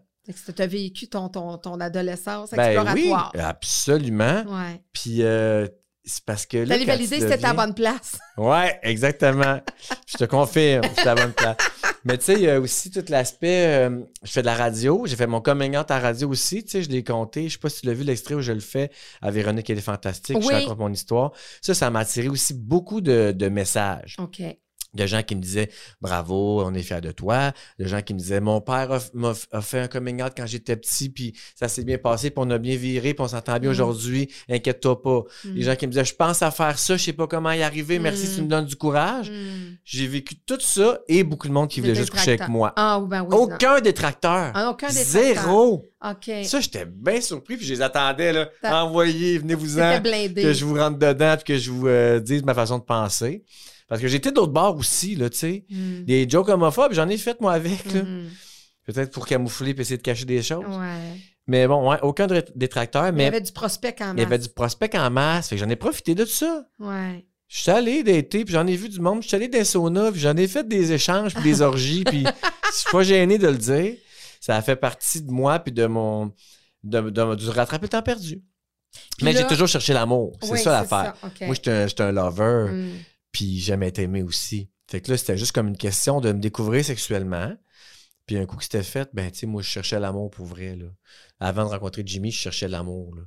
Tu 0.55 0.61
as 0.61 0.67
vécu 0.67 1.07
ton, 1.07 1.30
ton, 1.30 1.57
ton 1.57 1.80
adolescence 1.80 2.51
Ben 2.51 2.69
oui, 2.93 3.09
exploratoire. 3.09 3.32
absolument. 3.38 4.43
Ouais. 4.47 4.82
Puis 4.93 5.23
euh, 5.23 5.67
c'est 6.03 6.23
parce 6.25 6.45
que 6.45 6.57
là. 6.57 6.75
T'allais 6.75 6.86
valider 6.86 7.23
à 7.23 7.38
la 7.38 7.53
bonne 7.53 7.73
place. 7.73 8.17
Ouais, 8.38 8.80
exactement. 8.84 9.59
je 10.05 10.17
te 10.17 10.25
confirme, 10.25 10.84
c'est 10.95 11.01
à 11.07 11.15
la 11.15 11.23
bonne 11.23 11.34
place. 11.34 11.57
Mais 12.03 12.17
tu 12.19 12.25
sais, 12.25 12.34
il 12.34 12.41
y 12.41 12.49
a 12.49 12.59
aussi 12.59 12.91
tout 12.91 13.03
l'aspect. 13.09 13.65
euh, 13.88 14.01
je 14.23 14.32
fais 14.32 14.41
de 14.41 14.45
la 14.45 14.53
radio, 14.55 15.05
j'ai 15.07 15.15
fait 15.15 15.25
mon 15.28 15.41
coming 15.41 15.75
out 15.75 15.89
à 15.89 15.95
la 15.95 16.01
radio 16.01 16.30
aussi. 16.30 16.63
Tu 16.63 16.69
sais, 16.71 16.84
je 16.84 16.89
l'ai 16.89 17.03
compté. 17.03 17.47
Je 17.49 17.53
sais 17.53 17.59
pas 17.59 17.69
si 17.69 17.82
tu 17.82 17.88
l'as 17.88 17.93
vu 17.93 18.03
l'extrait 18.03 18.36
où 18.36 18.41
je 18.41 18.51
le 18.53 18.59
fais 18.59 18.91
à 19.21 19.32
Véronique, 19.32 19.69
elle 19.69 19.80
est 19.80 19.82
fantastique. 19.82 20.38
Je 20.41 20.47
raconte 20.47 20.78
mon 20.78 20.93
histoire. 20.93 21.32
Ça, 21.61 21.73
ça 21.73 21.89
m'a 21.89 21.99
attiré 21.99 22.30
aussi 22.30 22.53
beaucoup 22.53 23.01
de, 23.01 23.34
de 23.36 23.49
messages. 23.49 24.15
OK. 24.19 24.41
De 24.93 25.05
gens 25.05 25.21
qui 25.23 25.35
me 25.35 25.41
disaient 25.41 25.69
bravo, 26.01 26.61
on 26.63 26.73
est 26.73 26.81
fiers 26.81 27.01
de 27.01 27.11
toi. 27.11 27.51
De 27.79 27.85
gens 27.85 28.01
qui 28.01 28.13
me 28.13 28.19
disaient 28.19 28.39
mon 28.39 28.61
père 28.61 28.91
a, 28.91 28.99
m'a 29.13 29.33
a 29.51 29.61
fait 29.61 29.79
un 29.79 29.88
coming 29.88 30.21
out 30.23 30.33
quand 30.35 30.45
j'étais 30.45 30.75
petit, 30.75 31.09
puis 31.09 31.33
ça 31.55 31.67
s'est 31.67 31.83
bien 31.83 31.97
passé, 31.97 32.29
puis 32.29 32.43
on 32.45 32.49
a 32.49 32.57
bien 32.57 32.75
viré, 32.77 33.13
puis 33.13 33.23
on 33.23 33.27
s'entend 33.27 33.57
bien 33.59 33.69
Mm. 33.69 33.73
aujourd'hui. 33.73 34.27
Inquiète-toi 34.49 35.01
pas. 35.01 35.23
Mm. 35.45 35.53
Les 35.53 35.61
gens 35.63 35.75
qui 35.75 35.88
me 35.88 35.91
disaient 35.91 36.05
je 36.05 36.15
pense 36.15 36.41
à 36.41 36.51
faire 36.51 36.79
ça, 36.79 36.97
je 36.97 37.03
sais 37.03 37.13
pas 37.13 37.27
comment 37.27 37.51
y 37.51 37.61
arriver, 37.63 37.99
merci, 37.99 38.27
Mm. 38.27 38.35
tu 38.35 38.41
me 38.43 38.47
donnes 38.47 38.65
du 38.65 38.75
courage. 38.75 39.29
Hmm. 39.29 39.75
J'ai 39.83 40.07
vécu 40.07 40.35
tout 40.45 40.59
ça 40.59 40.99
et 41.07 41.23
beaucoup 41.23 41.47
de 41.47 41.53
monde 41.53 41.69
qui 41.69 41.79
voulait 41.81 41.95
juste 41.95 42.09
coucher 42.11 42.31
avec 42.33 42.47
moi. 42.47 42.73
Ah, 42.75 42.99
oui, 42.99 43.07
ben 43.09 43.21
oui. 43.21 43.29
Aucun 43.31 43.79
détracteur. 43.81 44.51
Ah, 44.53 44.69
aucun 44.71 44.88
détracteur. 44.88 45.21
Zéro. 45.23 45.89
Ça, 46.43 46.59
j'étais 46.59 46.85
bien 46.85 47.21
surpris, 47.21 47.57
puis 47.57 47.65
je 47.65 47.73
les 47.73 47.81
attendais, 47.81 48.31
là. 48.33 48.49
Envoyez, 48.63 49.38
venez-vous-en 49.39 50.01
que 50.01 50.53
je 50.53 50.65
vous 50.65 50.75
rentre 50.75 50.97
dedans 50.97 51.35
puis 51.38 51.43
que 51.53 51.57
je 51.57 51.71
vous 51.71 51.88
euh, 51.88 52.19
dise 52.19 52.43
ma 52.43 52.53
façon 52.53 52.77
de 52.77 52.83
penser. 52.83 53.43
Parce 53.88 54.01
que 54.01 54.07
j'étais 54.07 54.31
d'autre 54.31 54.51
bord 54.51 54.75
aussi, 54.77 55.15
là, 55.15 55.29
tu 55.29 55.38
sais. 55.38 55.65
Hmm. 55.69 56.03
Des 56.03 56.27
jokes 56.29 56.49
homophobes, 56.49 56.93
j'en 56.93 57.07
ai 57.09 57.17
fait, 57.17 57.39
moi, 57.41 57.53
avec, 57.53 57.91
là. 57.93 58.03
Mhm. 58.03 58.29
Peut-être 58.85 59.11
pour 59.11 59.25
camoufler 59.25 59.71
et 59.71 59.79
essayer 59.81 59.97
de 59.97 60.01
cacher 60.01 60.25
des 60.25 60.41
choses. 60.41 60.63
Ouais. 60.67 61.17
Mais 61.45 61.67
bon, 61.67 61.89
ouais, 61.89 61.97
aucun 62.01 62.27
dé- 62.27 62.43
détracteur, 62.55 63.11
Mais 63.13 63.23
il 63.23 63.25
y 63.25 63.27
avait 63.27 63.41
du 63.41 63.51
prospect 63.51 63.93
quand 63.93 64.07
même. 64.07 64.17
il 64.17 64.21
y 64.21 64.25
avait 64.25 64.38
du 64.39 64.49
prospect 64.49 64.97
en 64.97 65.09
masse. 65.09 65.49
Fait 65.49 65.55
que 65.55 65.61
j'en 65.63 65.69
ai 65.69 65.75
profité 65.77 66.15
de 66.15 66.25
ça. 66.25 66.65
Ouais. 66.79 67.25
Je 67.47 67.61
suis 67.61 67.71
allé 67.71 68.03
d'été, 68.03 68.43
puis 68.43 68.53
j'en 68.53 68.67
ai 68.67 68.75
vu 68.75 68.89
du 68.89 68.99
monde. 68.99 69.23
Je 69.23 69.27
suis 69.29 69.35
allé 69.35 69.47
dans 69.47 69.57
les 69.57 69.63
saunas, 69.63 70.11
puis 70.11 70.19
j'en 70.19 70.35
ai 70.35 70.47
fait 70.47 70.67
des 70.67 70.91
échanges, 70.91 71.33
puis 71.33 71.43
des 71.43 71.61
orgies, 71.61 72.03
puis 72.03 72.23
je 72.71 72.77
suis 72.77 72.91
pas 72.91 73.03
gêné 73.03 73.38
de 73.38 73.47
le 73.47 73.57
dire. 73.57 73.93
Ça 74.41 74.55
a 74.57 74.61
fait 74.61 74.75
partie 74.75 75.21
de 75.21 75.31
moi, 75.31 75.59
puis 75.59 75.71
de 75.71 75.85
mon... 75.85 76.33
De, 76.83 77.01
de- 77.09 77.35
du 77.35 77.49
rattraper 77.49 77.85
le 77.85 77.89
temps 77.89 78.01
perdu. 78.01 78.41
Puis 79.17 79.25
mais 79.25 79.33
là- 79.33 79.41
j'ai 79.41 79.47
toujours 79.47 79.67
cherché 79.67 79.93
l'amour. 79.93 80.38
C'est 80.41 80.51
Oui, 80.51 80.59
ça 80.59 80.71
l'affaire. 80.81 81.13
Moi, 81.41 81.55
j'étais 81.55 81.71
un, 81.71 81.88
un 82.07 82.11
lover. 82.11 82.71
Hmm. 82.71 82.91
Puis 83.38 83.59
jamais 83.59 83.89
été 83.89 84.01
aimé 84.01 84.23
aussi. 84.23 84.69
Fait 84.89 84.99
que 84.99 85.11
là, 85.11 85.17
c'était 85.17 85.38
juste 85.38 85.51
comme 85.51 85.67
une 85.67 85.77
question 85.77 86.21
de 86.21 86.31
me 86.31 86.39
découvrir 86.39 86.83
sexuellement. 86.83 87.55
Puis 88.25 88.35
un 88.38 88.45
coup 88.47 88.57
que 88.57 88.63
c'était 88.63 88.81
fait, 88.83 89.09
ben, 89.13 89.29
tu 89.31 89.39
sais, 89.39 89.45
moi, 89.45 89.61
je 89.61 89.67
cherchais 89.67 89.99
l'amour 89.99 90.31
pour 90.31 90.47
vrai, 90.47 90.75
là. 90.75 90.88
Avant 91.39 91.65
de 91.65 91.69
rencontrer 91.69 92.01
Jimmy, 92.05 92.31
je 92.31 92.39
cherchais 92.39 92.67
l'amour, 92.67 93.15
là. 93.15 93.21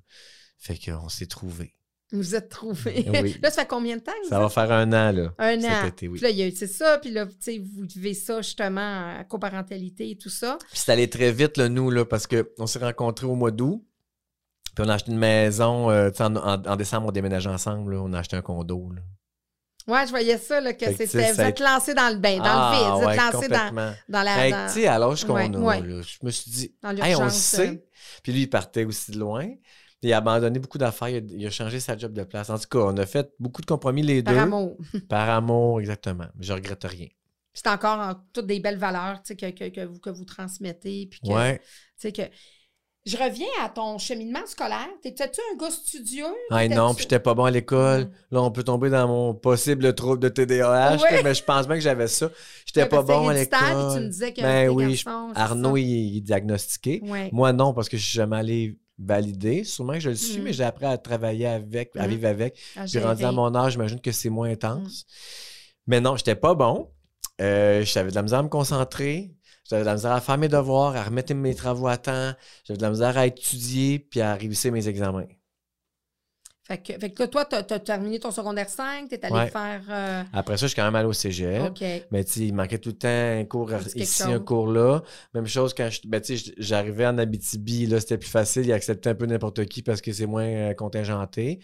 Fait 0.58 0.76
qu'on 0.76 1.08
s'est 1.08 1.26
trouvés. 1.26 1.74
Vous 2.12 2.34
êtes 2.34 2.48
trouvés. 2.48 3.06
Oui. 3.22 3.36
là, 3.40 3.50
ça 3.52 3.62
fait 3.62 3.68
combien 3.68 3.96
de 3.96 4.02
temps? 4.02 4.10
Ça 4.28 4.40
va 4.40 4.48
faire 4.48 4.72
un 4.72 4.88
an, 4.92 5.12
là. 5.12 5.32
Un 5.38 5.62
an. 5.62 5.86
été, 5.86 6.08
oui. 6.08 6.18
Puis 6.18 6.22
là, 6.24 6.30
il 6.30 6.36
y 6.38 6.42
a 6.42 6.48
eu, 6.48 6.52
c'est 6.56 6.66
ça, 6.66 6.98
puis 6.98 7.12
là, 7.12 7.24
tu 7.26 7.32
sais, 7.38 7.58
vous 7.58 7.84
vivez 7.86 8.14
ça 8.14 8.42
justement, 8.42 9.16
à 9.20 9.22
coparentalité 9.24 10.10
et 10.10 10.16
tout 10.16 10.28
ça. 10.28 10.58
Puis 10.70 10.80
c'est 10.80 10.90
allé 10.90 11.08
très 11.08 11.30
vite, 11.30 11.56
là, 11.56 11.68
nous, 11.68 11.88
là, 11.88 12.04
parce 12.04 12.26
qu'on 12.26 12.66
s'est 12.66 12.80
rencontrés 12.80 13.26
au 13.26 13.36
mois 13.36 13.52
d'août. 13.52 13.86
Puis 14.74 14.84
on 14.84 14.88
a 14.88 14.94
acheté 14.94 15.12
une 15.12 15.18
maison. 15.18 15.90
euh, 15.90 16.10
en, 16.18 16.34
en- 16.36 16.62
en 16.66 16.76
décembre, 16.76 17.06
on 17.08 17.12
déménage 17.12 17.46
ensemble, 17.46 17.94
là. 17.94 18.02
On 18.02 18.12
a 18.12 18.18
acheté 18.18 18.36
un 18.36 18.42
condo, 18.42 18.90
là. 18.92 19.02
Ouais, 19.90 20.04
je 20.06 20.10
voyais 20.10 20.38
ça, 20.38 20.60
là, 20.60 20.72
que 20.72 20.86
c'était, 20.94 21.32
vous 21.32 21.40
êtes 21.40 21.60
lancé 21.60 21.94
dans 21.94 22.08
le 22.08 22.16
bain, 22.18 22.38
dans 22.38 22.44
Ah, 22.46 22.72
le 22.72 22.78
vide, 22.78 23.00
vous 23.00 23.06
ouais, 23.06 23.14
êtes 23.14 23.32
lancé 23.32 23.48
dans, 23.48 23.94
dans 24.08 24.22
la, 24.22 24.36
que, 24.46 24.50
dans, 24.50 24.66
tu 24.68 24.72
sais, 24.80 24.86
à 24.86 24.98
l'âge 24.98 25.24
qu'on 25.24 25.34
Ouais, 25.34 25.54
a, 25.54 25.58
ouais. 25.58 25.80
là, 25.80 26.02
je 26.02 26.16
me 26.22 26.30
suis 26.30 26.50
dit, 26.50 26.74
Hey, 27.02 27.14
on 27.16 27.24
le 27.24 27.30
sait. 27.30 27.68
euh, 27.68 27.76
Puis 28.22 28.32
lui, 28.32 28.42
il 28.42 28.50
partait 28.50 28.84
aussi 28.84 29.10
de 29.12 29.18
loin. 29.18 29.46
Puis 30.00 30.08
il 30.08 30.12
a 30.14 30.18
abandonné 30.18 30.58
beaucoup 30.58 30.78
d'affaires. 30.78 31.08
Il, 31.08 31.16
a- 31.16 31.36
il 31.36 31.46
a 31.46 31.50
changé 31.50 31.78
sa 31.80 31.96
job 31.98 32.12
de 32.14 32.24
place. 32.24 32.48
En 32.48 32.58
tout 32.58 32.68
cas, 32.70 32.78
on 32.78 32.96
a 32.96 33.04
fait 33.04 33.30
beaucoup 33.38 33.60
de 33.60 33.66
compromis 33.66 34.02
les 34.02 34.22
par 34.22 34.32
deux. 34.34 34.40
amour. 34.40 34.78
Par 35.08 35.28
amour, 35.28 35.80
exactement. 35.80 36.24
Mais 36.36 36.44
je 36.46 36.52
regrette 36.54 36.84
rien. 36.84 37.08
C'est 37.52 37.66
encore 37.66 37.98
en- 37.98 38.14
toutes 38.32 38.46
des 38.46 38.60
belles 38.60 38.78
valeurs, 38.78 39.20
que, 39.22 39.34
que, 39.50 39.68
que 39.68 39.84
vous, 39.84 39.98
que 39.98 40.08
vous 40.10 40.24
transmettez, 40.24 41.08
puis 41.10 41.20
que, 41.20 41.28
Ouais. 41.28 41.58
tu 41.58 41.64
sais, 41.98 42.12
que... 42.12 42.22
Je 43.06 43.16
reviens 43.16 43.46
à 43.62 43.70
ton 43.70 43.96
cheminement 43.96 44.44
scolaire. 44.46 44.86
T'étais-tu 45.02 45.40
un 45.52 45.56
gars 45.56 45.70
studieux? 45.70 46.26
Ah 46.50 46.68
non, 46.68 46.92
puis 46.94 47.02
j'étais 47.04 47.18
pas 47.18 47.32
bon 47.32 47.44
à 47.44 47.50
l'école. 47.50 48.02
Mm. 48.04 48.10
Là, 48.32 48.42
on 48.42 48.50
peut 48.50 48.62
tomber 48.62 48.90
dans 48.90 49.08
mon 49.08 49.34
possible 49.34 49.94
trouble 49.94 50.18
de 50.20 50.28
TDAH. 50.28 50.98
Mais 51.24 51.34
je 51.34 51.42
pense 51.42 51.66
bien 51.66 51.76
que 51.76 51.82
j'avais 51.82 52.08
ça. 52.08 52.28
J'étais 52.66 52.86
pas 52.86 53.02
bon 53.02 53.28
à 53.30 53.34
puis 53.34 53.48
Tu 53.48 53.56
me 53.56 53.90
l'école. 53.94 54.08
disais 54.10 54.32
que 54.34 54.42
Ben 54.42 54.68
oui, 54.68 54.88
garçons, 55.02 55.32
Arnaud, 55.34 55.76
il, 55.78 55.84
il 55.86 56.16
est 56.18 56.20
diagnostiqué. 56.20 57.02
Moi, 57.32 57.52
non, 57.54 57.72
parce 57.72 57.88
que 57.88 57.96
je 57.96 58.02
suis 58.04 58.16
jamais 58.16 58.36
allé 58.36 58.78
valider. 58.98 59.64
Sûrement 59.64 59.94
que 59.94 60.00
je 60.00 60.10
le 60.10 60.16
suis, 60.16 60.40
Mm. 60.40 60.44
mais 60.44 60.52
j'ai 60.52 60.64
appris 60.64 60.84
à 60.84 60.98
travailler 60.98 61.46
avec, 61.46 61.96
à 61.96 62.06
Mm. 62.06 62.10
vivre 62.10 62.28
avec. 62.28 62.58
À 62.76 62.84
Puis 62.84 62.98
rendu 62.98 63.24
à 63.24 63.32
mon 63.32 63.54
âge, 63.54 63.72
j'imagine 63.72 64.00
que 64.00 64.12
c'est 64.12 64.28
moins 64.28 64.50
Mm. 64.50 64.52
intense. 64.52 65.06
Mais 65.86 66.02
non, 66.02 66.16
j'étais 66.16 66.34
pas 66.34 66.54
bon. 66.54 66.90
Euh, 67.40 67.82
j'avais 67.82 68.10
de 68.10 68.14
la 68.14 68.20
misère 68.22 68.40
à 68.40 68.42
me 68.42 68.48
concentrer. 68.50 69.30
J'avais 69.70 69.82
de 69.82 69.86
la 69.86 69.94
misère 69.94 70.12
à 70.12 70.20
faire 70.20 70.36
mes 70.36 70.48
devoirs, 70.48 70.96
à 70.96 71.04
remettre 71.04 71.32
mes 71.32 71.54
travaux 71.54 71.86
à 71.86 71.96
temps. 71.96 72.32
J'avais 72.66 72.76
de 72.76 72.82
la 72.82 72.90
misère 72.90 73.16
à 73.16 73.26
étudier 73.26 74.00
puis 74.00 74.20
à 74.20 74.34
réussir 74.34 74.72
mes 74.72 74.86
examens. 74.88 75.26
Fait 76.66 76.78
que, 76.78 76.92
fait 77.00 77.10
que 77.10 77.24
toi, 77.24 77.44
t'as 77.44 77.58
as 77.68 77.78
terminé 77.80 78.20
ton 78.20 78.30
secondaire 78.30 78.68
5, 78.68 79.08
t'es 79.08 79.24
allé 79.24 79.34
Ouais. 79.34 79.48
faire... 79.50 79.82
euh, 79.90 80.22
Après 80.32 80.56
ça, 80.56 80.66
je 80.66 80.68
suis 80.68 80.76
quand 80.76 80.84
même 80.84 80.94
allé 80.94 81.08
au 81.08 81.12
cégep. 81.12 81.62
OK. 81.64 81.82
Mais 82.12 82.22
tu 82.24 82.40
il 82.40 82.54
manquait 82.54 82.78
tout 82.78 82.90
le 82.90 82.96
temps 82.98 83.08
un 83.08 83.44
cours 83.44 83.72
ici, 83.96 84.22
chose. 84.22 84.32
un 84.32 84.38
cours 84.38 84.68
là. 84.70 85.02
Même 85.34 85.46
chose 85.48 85.74
quand 85.74 85.90
je- 85.90 86.02
ben, 86.06 86.20
tu 86.20 86.36
j'arrivais 86.58 87.06
en 87.06 87.18
Abitibi, 87.18 87.86
là, 87.86 87.98
c'était 87.98 88.18
plus 88.18 88.28
facile. 88.30 88.66
Ils 88.66 88.72
acceptaient 88.72 89.10
un 89.10 89.14
peu 89.16 89.26
n'importe 89.26 89.64
qui 89.66 89.82
parce 89.82 90.00
que 90.00 90.12
c'est 90.12 90.26
moins 90.26 90.44
euh, 90.46 90.74
contingenté. 90.74 91.58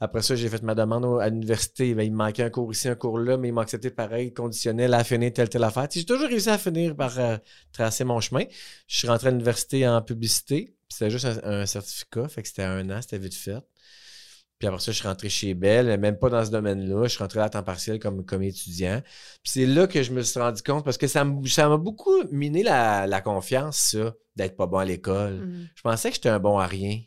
Après 0.00 0.22
ça, 0.22 0.34
j'ai 0.34 0.48
fait 0.48 0.62
ma 0.62 0.74
demande 0.74 1.04
au- 1.04 1.18
à 1.18 1.28
l'université. 1.28 1.94
Ben, 1.94 2.02
il 2.02 2.12
me 2.12 2.16
manquait 2.16 2.42
un 2.42 2.50
cours 2.50 2.70
ici, 2.72 2.88
un 2.88 2.94
cours 2.94 3.18
là, 3.18 3.36
mais 3.36 3.48
ils 3.48 3.52
m'ont 3.52 3.60
accepté 3.62 3.90
pareil, 3.90 4.32
conditionnel 4.34 4.92
à 4.92 5.04
finir 5.04 5.32
telle, 5.32 5.48
telle 5.48 5.64
affaire. 5.64 5.86
J'ai 5.90 6.04
toujours 6.04 6.28
réussi 6.28 6.50
à 6.50 6.58
finir 6.58 6.94
par 6.96 7.18
euh, 7.18 7.36
tracer 7.72 8.04
mon 8.04 8.20
chemin. 8.20 8.44
Je 8.88 8.98
suis 8.98 9.08
rentré 9.08 9.28
à 9.28 9.30
l'université 9.30 9.86
en 9.88 10.02
publicité. 10.02 10.74
C'était 10.88 11.10
juste 11.10 11.24
un, 11.26 11.60
un 11.62 11.66
certificat, 11.66 12.28
fait 12.28 12.42
que 12.42 12.48
c'était 12.48 12.62
un 12.64 12.90
an, 12.90 13.00
c'était 13.00 13.18
vite 13.18 13.34
fait. 13.34 13.58
Puis 14.58 14.68
après 14.68 14.80
ça, 14.80 14.92
je 14.92 14.98
suis 14.98 15.08
rentré 15.08 15.28
chez 15.28 15.54
Bell, 15.54 15.98
même 15.98 16.16
pas 16.18 16.28
dans 16.28 16.44
ce 16.44 16.50
domaine-là. 16.50 17.04
Je 17.04 17.08
suis 17.08 17.18
rentré 17.18 17.38
là 17.40 17.46
à 17.46 17.50
temps 17.50 17.62
partiel 17.62 17.98
comme, 17.98 18.24
comme 18.24 18.42
étudiant. 18.42 19.00
Puis 19.42 19.52
c'est 19.52 19.66
là 19.66 19.86
que 19.86 20.02
je 20.02 20.12
me 20.12 20.22
suis 20.22 20.38
rendu 20.38 20.62
compte, 20.62 20.84
parce 20.84 20.96
que 20.98 21.06
ça 21.06 21.24
m'a 21.24 21.76
beaucoup 21.76 22.22
miné 22.30 22.62
la, 22.62 23.06
la 23.06 23.20
confiance, 23.20 23.76
ça, 23.78 24.14
d'être 24.36 24.56
pas 24.56 24.66
bon 24.66 24.78
à 24.78 24.84
l'école. 24.84 25.46
Mm. 25.46 25.68
Je 25.74 25.82
pensais 25.82 26.08
que 26.10 26.14
j'étais 26.16 26.28
un 26.28 26.38
bon 26.38 26.58
à 26.58 26.66
rien. 26.66 27.00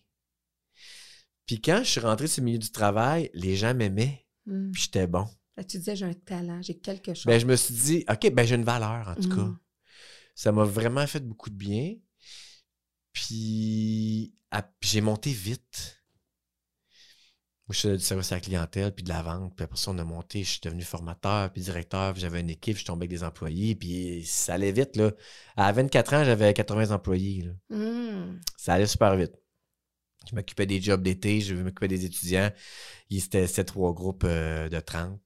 Puis 1.47 1.59
quand 1.61 1.79
je 1.79 1.89
suis 1.89 1.99
rentré 1.99 2.27
sur 2.27 2.41
le 2.41 2.45
milieu 2.45 2.59
du 2.59 2.69
travail, 2.71 3.31
les 3.33 3.55
gens 3.55 3.73
m'aimaient, 3.73 4.25
Mm. 4.45 4.71
puis 4.71 4.83
j'étais 4.83 5.07
bon. 5.07 5.25
Que 5.57 5.63
Tu 5.63 5.77
disais, 5.79 5.95
j'ai 5.95 6.05
un 6.05 6.13
talent, 6.13 6.61
j'ai 6.61 6.77
quelque 6.77 7.13
chose. 7.15 7.25
Ben, 7.25 7.39
je 7.39 7.45
me 7.47 7.55
suis 7.55 7.73
dit, 7.73 8.05
OK, 8.09 8.31
ben 8.31 8.45
j'ai 8.45 8.55
une 8.55 8.63
valeur, 8.63 9.07
en 9.07 9.15
tout 9.15 9.29
Mm. 9.29 9.35
cas. 9.35 9.59
Ça 10.35 10.51
m'a 10.51 10.63
vraiment 10.65 11.07
fait 11.07 11.19
beaucoup 11.25 11.49
de 11.49 11.55
bien. 11.55 11.95
Puis 13.13 14.33
à- 14.51 14.69
j'ai 14.81 15.01
monté 15.01 15.31
vite. 15.31 15.93
Moi, 17.67 17.73
je 17.73 17.79
faisais 17.81 17.97
du 17.97 18.03
service 18.03 18.31
à 18.31 18.35
la 18.35 18.41
clientèle, 18.41 18.93
puis 18.95 19.03
de 19.03 19.09
la 19.09 19.21
vente. 19.21 19.53
Puis 19.55 19.63
après 19.65 19.77
ça, 19.77 19.91
on 19.91 19.97
a 19.97 20.03
monté, 20.05 20.41
je 20.43 20.51
suis 20.51 20.59
devenu 20.63 20.83
formateur, 20.83 21.51
puis 21.51 21.61
directeur, 21.61 22.13
puis 22.13 22.21
j'avais 22.21 22.39
une 22.39 22.49
équipe, 22.49 22.75
je 22.75 22.79
suis 22.79 22.85
tombé 22.85 23.03
avec 23.05 23.09
des 23.09 23.23
employés, 23.25 23.75
puis 23.75 24.23
ça 24.25 24.53
allait 24.53 24.71
vite, 24.71 24.95
là. 24.95 25.11
À 25.57 25.71
24 25.73 26.13
ans, 26.13 26.23
j'avais 26.23 26.53
80 26.53 26.91
employés, 26.91 27.41
là. 27.69 27.75
Mm. 27.77 28.39
Ça 28.55 28.75
allait 28.75 28.87
super 28.87 29.15
vite. 29.17 29.33
Je 30.29 30.35
m'occupais 30.35 30.65
des 30.65 30.81
jobs 30.81 31.01
d'été, 31.01 31.41
je 31.41 31.55
m'occupais 31.55 31.87
des 31.87 32.05
étudiants. 32.05 32.51
C'était 33.09 33.47
c'était 33.47 33.63
trois 33.63 33.93
groupes 33.93 34.23
euh, 34.25 34.69
de 34.69 34.79
30. 34.79 35.19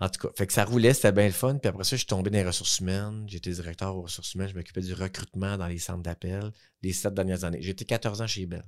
En 0.00 0.08
tout 0.08 0.26
cas, 0.26 0.34
fait 0.36 0.46
que 0.46 0.52
ça 0.52 0.64
roulait, 0.64 0.92
c'était 0.92 1.12
bien 1.12 1.26
le 1.26 1.32
fun. 1.32 1.56
Puis 1.58 1.68
après 1.68 1.84
ça, 1.84 1.90
je 1.90 2.00
suis 2.00 2.06
tombé 2.06 2.30
dans 2.30 2.38
les 2.38 2.44
ressources 2.44 2.80
humaines. 2.80 3.24
J'étais 3.28 3.50
directeur 3.50 3.96
aux 3.96 4.02
ressources 4.02 4.34
humaines. 4.34 4.48
Je 4.48 4.54
m'occupais 4.54 4.80
du 4.80 4.92
recrutement 4.92 5.56
dans 5.56 5.68
les 5.68 5.78
centres 5.78 6.02
d'appel 6.02 6.50
les 6.82 6.92
sept 6.92 7.14
dernières 7.14 7.44
années. 7.44 7.66
Été 7.66 7.84
14 7.84 8.20
ans 8.20 8.26
chez 8.26 8.46
Bell. 8.46 8.64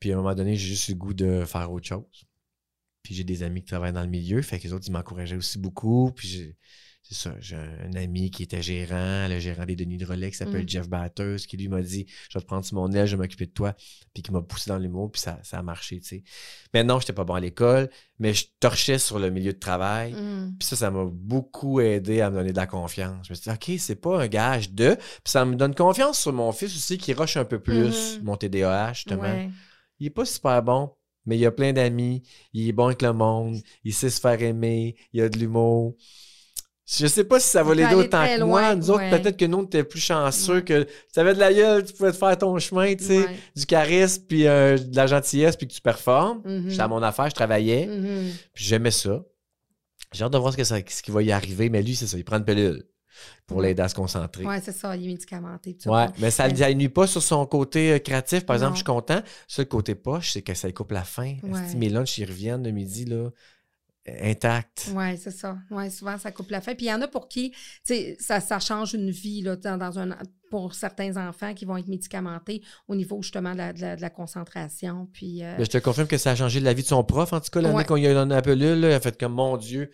Puis 0.00 0.12
à 0.12 0.14
un 0.14 0.18
moment 0.18 0.34
donné, 0.34 0.56
j'ai 0.56 0.68
juste 0.68 0.88
eu 0.88 0.92
le 0.92 0.98
goût 0.98 1.14
de 1.14 1.44
faire 1.44 1.70
autre 1.72 1.86
chose. 1.86 2.26
Puis 3.02 3.14
j'ai 3.14 3.24
des 3.24 3.42
amis 3.42 3.60
qui 3.60 3.66
travaillent 3.66 3.92
dans 3.92 4.02
le 4.02 4.08
milieu. 4.08 4.40
Fait 4.42 4.58
que 4.58 4.64
les 4.64 4.72
autres, 4.72 4.86
ils 4.86 4.92
m'encourageaient 4.92 5.36
aussi 5.36 5.58
beaucoup. 5.58 6.12
Puis 6.12 6.28
j'ai. 6.28 6.56
C'est 7.10 7.14
ça, 7.30 7.34
j'ai 7.40 7.56
un 7.56 7.94
ami 7.94 8.30
qui 8.30 8.42
était 8.42 8.60
gérant, 8.60 9.28
le 9.28 9.38
gérant 9.38 9.64
des 9.64 9.76
Denis 9.76 9.96
de 9.96 10.04
Relais, 10.04 10.30
qui 10.30 10.36
s'appelle 10.36 10.64
Mm. 10.64 10.68
Jeff 10.68 10.88
Batters, 10.90 11.36
qui 11.38 11.56
lui 11.56 11.68
m'a 11.68 11.80
dit 11.80 12.04
Je 12.28 12.36
vais 12.36 12.42
te 12.42 12.46
prendre 12.46 12.66
sur 12.66 12.74
mon 12.76 12.92
aile, 12.92 13.06
je 13.06 13.16
vais 13.16 13.22
m'occuper 13.22 13.46
de 13.46 13.50
toi. 13.52 13.74
Puis 14.12 14.22
qui 14.22 14.30
m'a 14.30 14.42
poussé 14.42 14.68
dans 14.68 14.76
l'humour, 14.76 15.10
puis 15.10 15.22
ça, 15.22 15.38
ça 15.42 15.58
a 15.58 15.62
marché, 15.62 16.00
tu 16.00 16.06
sais. 16.06 16.22
Mais 16.74 16.84
non, 16.84 17.00
j'étais 17.00 17.14
pas 17.14 17.24
bon 17.24 17.32
à 17.32 17.40
l'école, 17.40 17.88
mais 18.18 18.34
je 18.34 18.44
torchais 18.60 18.98
sur 18.98 19.18
le 19.18 19.30
milieu 19.30 19.54
de 19.54 19.58
travail. 19.58 20.12
Mm. 20.12 20.56
Puis 20.58 20.68
ça, 20.68 20.76
ça 20.76 20.90
m'a 20.90 21.06
beaucoup 21.10 21.80
aidé 21.80 22.20
à 22.20 22.28
me 22.28 22.36
donner 22.36 22.52
de 22.52 22.56
la 22.58 22.66
confiance. 22.66 23.26
Je 23.26 23.32
me 23.32 23.34
suis 23.36 23.50
dit, 23.50 23.74
OK, 23.74 23.80
c'est 23.80 23.96
pas 23.96 24.20
un 24.20 24.26
gage 24.28 24.72
de. 24.72 24.94
Puis 24.96 25.32
ça 25.32 25.46
me 25.46 25.56
donne 25.56 25.74
confiance 25.74 26.20
sur 26.20 26.34
mon 26.34 26.52
fils 26.52 26.76
aussi, 26.76 26.98
qui 26.98 27.14
rush 27.14 27.38
un 27.38 27.46
peu 27.46 27.58
plus, 27.58 28.18
Mhm. 28.18 28.24
mon 28.24 28.36
TDAH, 28.36 28.92
justement. 28.92 29.22
Ouais. 29.22 29.48
Il 29.98 30.08
est 30.08 30.10
pas 30.10 30.26
super 30.26 30.62
bon, 30.62 30.90
mais 31.24 31.38
il 31.38 31.46
a 31.46 31.50
plein 31.52 31.72
d'amis, 31.72 32.22
il 32.52 32.68
est 32.68 32.72
bon 32.72 32.84
avec 32.88 33.00
le 33.00 33.14
monde, 33.14 33.56
il 33.82 33.94
sait 33.94 34.10
se 34.10 34.20
faire 34.20 34.42
aimer, 34.42 34.94
il 35.14 35.22
a 35.22 35.30
de 35.30 35.38
l'humour. 35.38 35.96
Je 36.90 37.06
sais 37.06 37.24
pas 37.24 37.38
si 37.38 37.48
ça 37.48 37.62
va 37.62 37.74
l'aider 37.74 37.94
autant 37.94 38.24
que 38.24 38.42
moi. 38.44 38.74
Nous 38.74 38.90
autres, 38.90 39.00
ouais. 39.02 39.10
peut-être 39.10 39.36
que 39.36 39.44
nous, 39.44 39.58
on 39.58 39.62
était 39.64 39.84
plus 39.84 40.00
chanceux 40.00 40.54
Ouais. 40.54 40.64
que 40.64 40.84
tu 41.12 41.20
avais 41.20 41.34
de 41.34 41.38
la 41.38 41.52
gueule, 41.52 41.84
tu 41.84 41.92
pouvais 41.92 42.12
te 42.12 42.16
faire 42.16 42.36
ton 42.38 42.58
chemin, 42.58 42.94
tu 42.94 43.04
sais, 43.04 43.18
Ouais. 43.18 43.36
du 43.54 43.66
charisme, 43.66 44.22
puis 44.26 44.46
euh, 44.46 44.78
de 44.78 44.96
la 44.96 45.06
gentillesse, 45.06 45.54
puis 45.56 45.68
que 45.68 45.74
tu 45.74 45.82
performes. 45.82 46.40
Mhm. 46.46 46.70
J'étais 46.70 46.82
à 46.82 46.88
mon 46.88 47.02
affaire, 47.02 47.28
je 47.28 47.34
travaillais, 47.34 47.86
Mhm. 47.86 48.30
puis 48.54 48.64
j'aimais 48.64 48.90
ça. 48.90 49.22
J'ai 50.14 50.24
hâte 50.24 50.32
de 50.32 50.38
voir 50.38 50.52
ce, 50.52 50.56
que 50.56 50.64
ça- 50.64 50.78
ce 50.88 51.02
qui 51.02 51.10
va 51.10 51.22
y 51.22 51.30
arriver, 51.30 51.68
mais 51.68 51.82
lui, 51.82 51.94
c'est 51.94 52.06
ça, 52.06 52.16
il 52.16 52.24
prend 52.24 52.38
une 52.38 52.44
pilule 52.46 52.82
pour 53.46 53.58
Ouais. 53.58 53.66
l'aider 53.66 53.82
à 53.82 53.88
se 53.88 53.94
concentrer. 53.94 54.46
Ouais, 54.46 54.60
c'est 54.64 54.72
ça, 54.72 54.96
il 54.96 55.04
est 55.04 55.08
médicamenté. 55.08 55.76
Ouais, 55.84 56.06
mais 56.18 56.30
ça 56.30 56.48
ne 56.48 56.72
nuit 56.72 56.88
pas 56.88 57.06
sur 57.06 57.22
son 57.22 57.44
côté 57.44 57.92
euh, 57.92 57.98
créatif. 57.98 58.46
Par 58.46 58.56
exemple, 58.56 58.72
je 58.74 58.78
suis 58.78 58.84
content. 58.84 59.20
Sur 59.46 59.60
le 59.60 59.66
côté 59.66 59.94
poche, 59.94 60.30
c'est 60.32 60.42
que 60.42 60.54
ça 60.54 60.66
lui 60.68 60.72
coupe 60.74 60.92
la 60.92 61.04
faim. 61.04 61.34
Si 61.68 61.76
mes 61.76 61.90
lunchs, 61.90 62.16
ils 62.16 62.24
reviennent 62.24 62.64
le 62.64 62.70
midi, 62.70 63.04
là, 63.04 63.28
intacts. 64.22 64.90
Oui, 64.94 65.16
c'est 65.18 65.30
ça. 65.30 65.58
Ouais, 65.70 65.90
souvent, 65.90 66.16
ça 66.18 66.30
coupe 66.32 66.50
la 66.50 66.60
faim. 66.60 66.74
Puis 66.74 66.86
il 66.86 66.88
y 66.88 66.92
en 66.92 67.00
a 67.02 67.08
pour 67.08 67.28
qui, 67.28 67.50
tu 67.50 67.56
sais, 67.84 68.16
ça, 68.20 68.40
ça 68.40 68.58
change 68.58 68.94
une 68.94 69.10
vie, 69.10 69.42
là, 69.42 69.56
dans, 69.56 69.76
dans 69.76 69.98
un, 69.98 70.16
pour 70.50 70.74
certains 70.74 71.16
enfants 71.28 71.52
qui 71.54 71.64
vont 71.64 71.76
être 71.76 71.88
médicamentés 71.88 72.62
au 72.88 72.94
niveau, 72.94 73.20
justement, 73.22 73.52
de 73.52 73.58
la, 73.58 73.72
de 73.72 73.80
la- 73.80 73.96
de 73.96 74.00
la 74.00 74.10
concentration. 74.10 75.08
Puis, 75.12 75.42
euh, 75.44 75.54
Mais 75.58 75.64
je 75.64 75.70
te 75.70 75.78
confirme 75.78 76.06
que 76.08 76.18
ça 76.18 76.30
a 76.30 76.36
changé 76.36 76.60
la 76.60 76.72
vie 76.72 76.82
de 76.82 76.88
son 76.88 77.04
prof. 77.04 77.32
En 77.32 77.40
tout 77.40 77.50
cas, 77.50 77.60
l'année 77.60 77.74
Ouais. 77.74 77.84
qu'on 77.84 77.96
a 78.02 78.14
donné 78.14 78.34
la 78.34 78.42
pilule, 78.42 78.80
là, 78.80 78.88
il 78.90 78.94
a 78.94 79.00
fait 79.00 79.18
comme 79.18 79.34
mon 79.34 79.56
Dieu. 79.56 79.90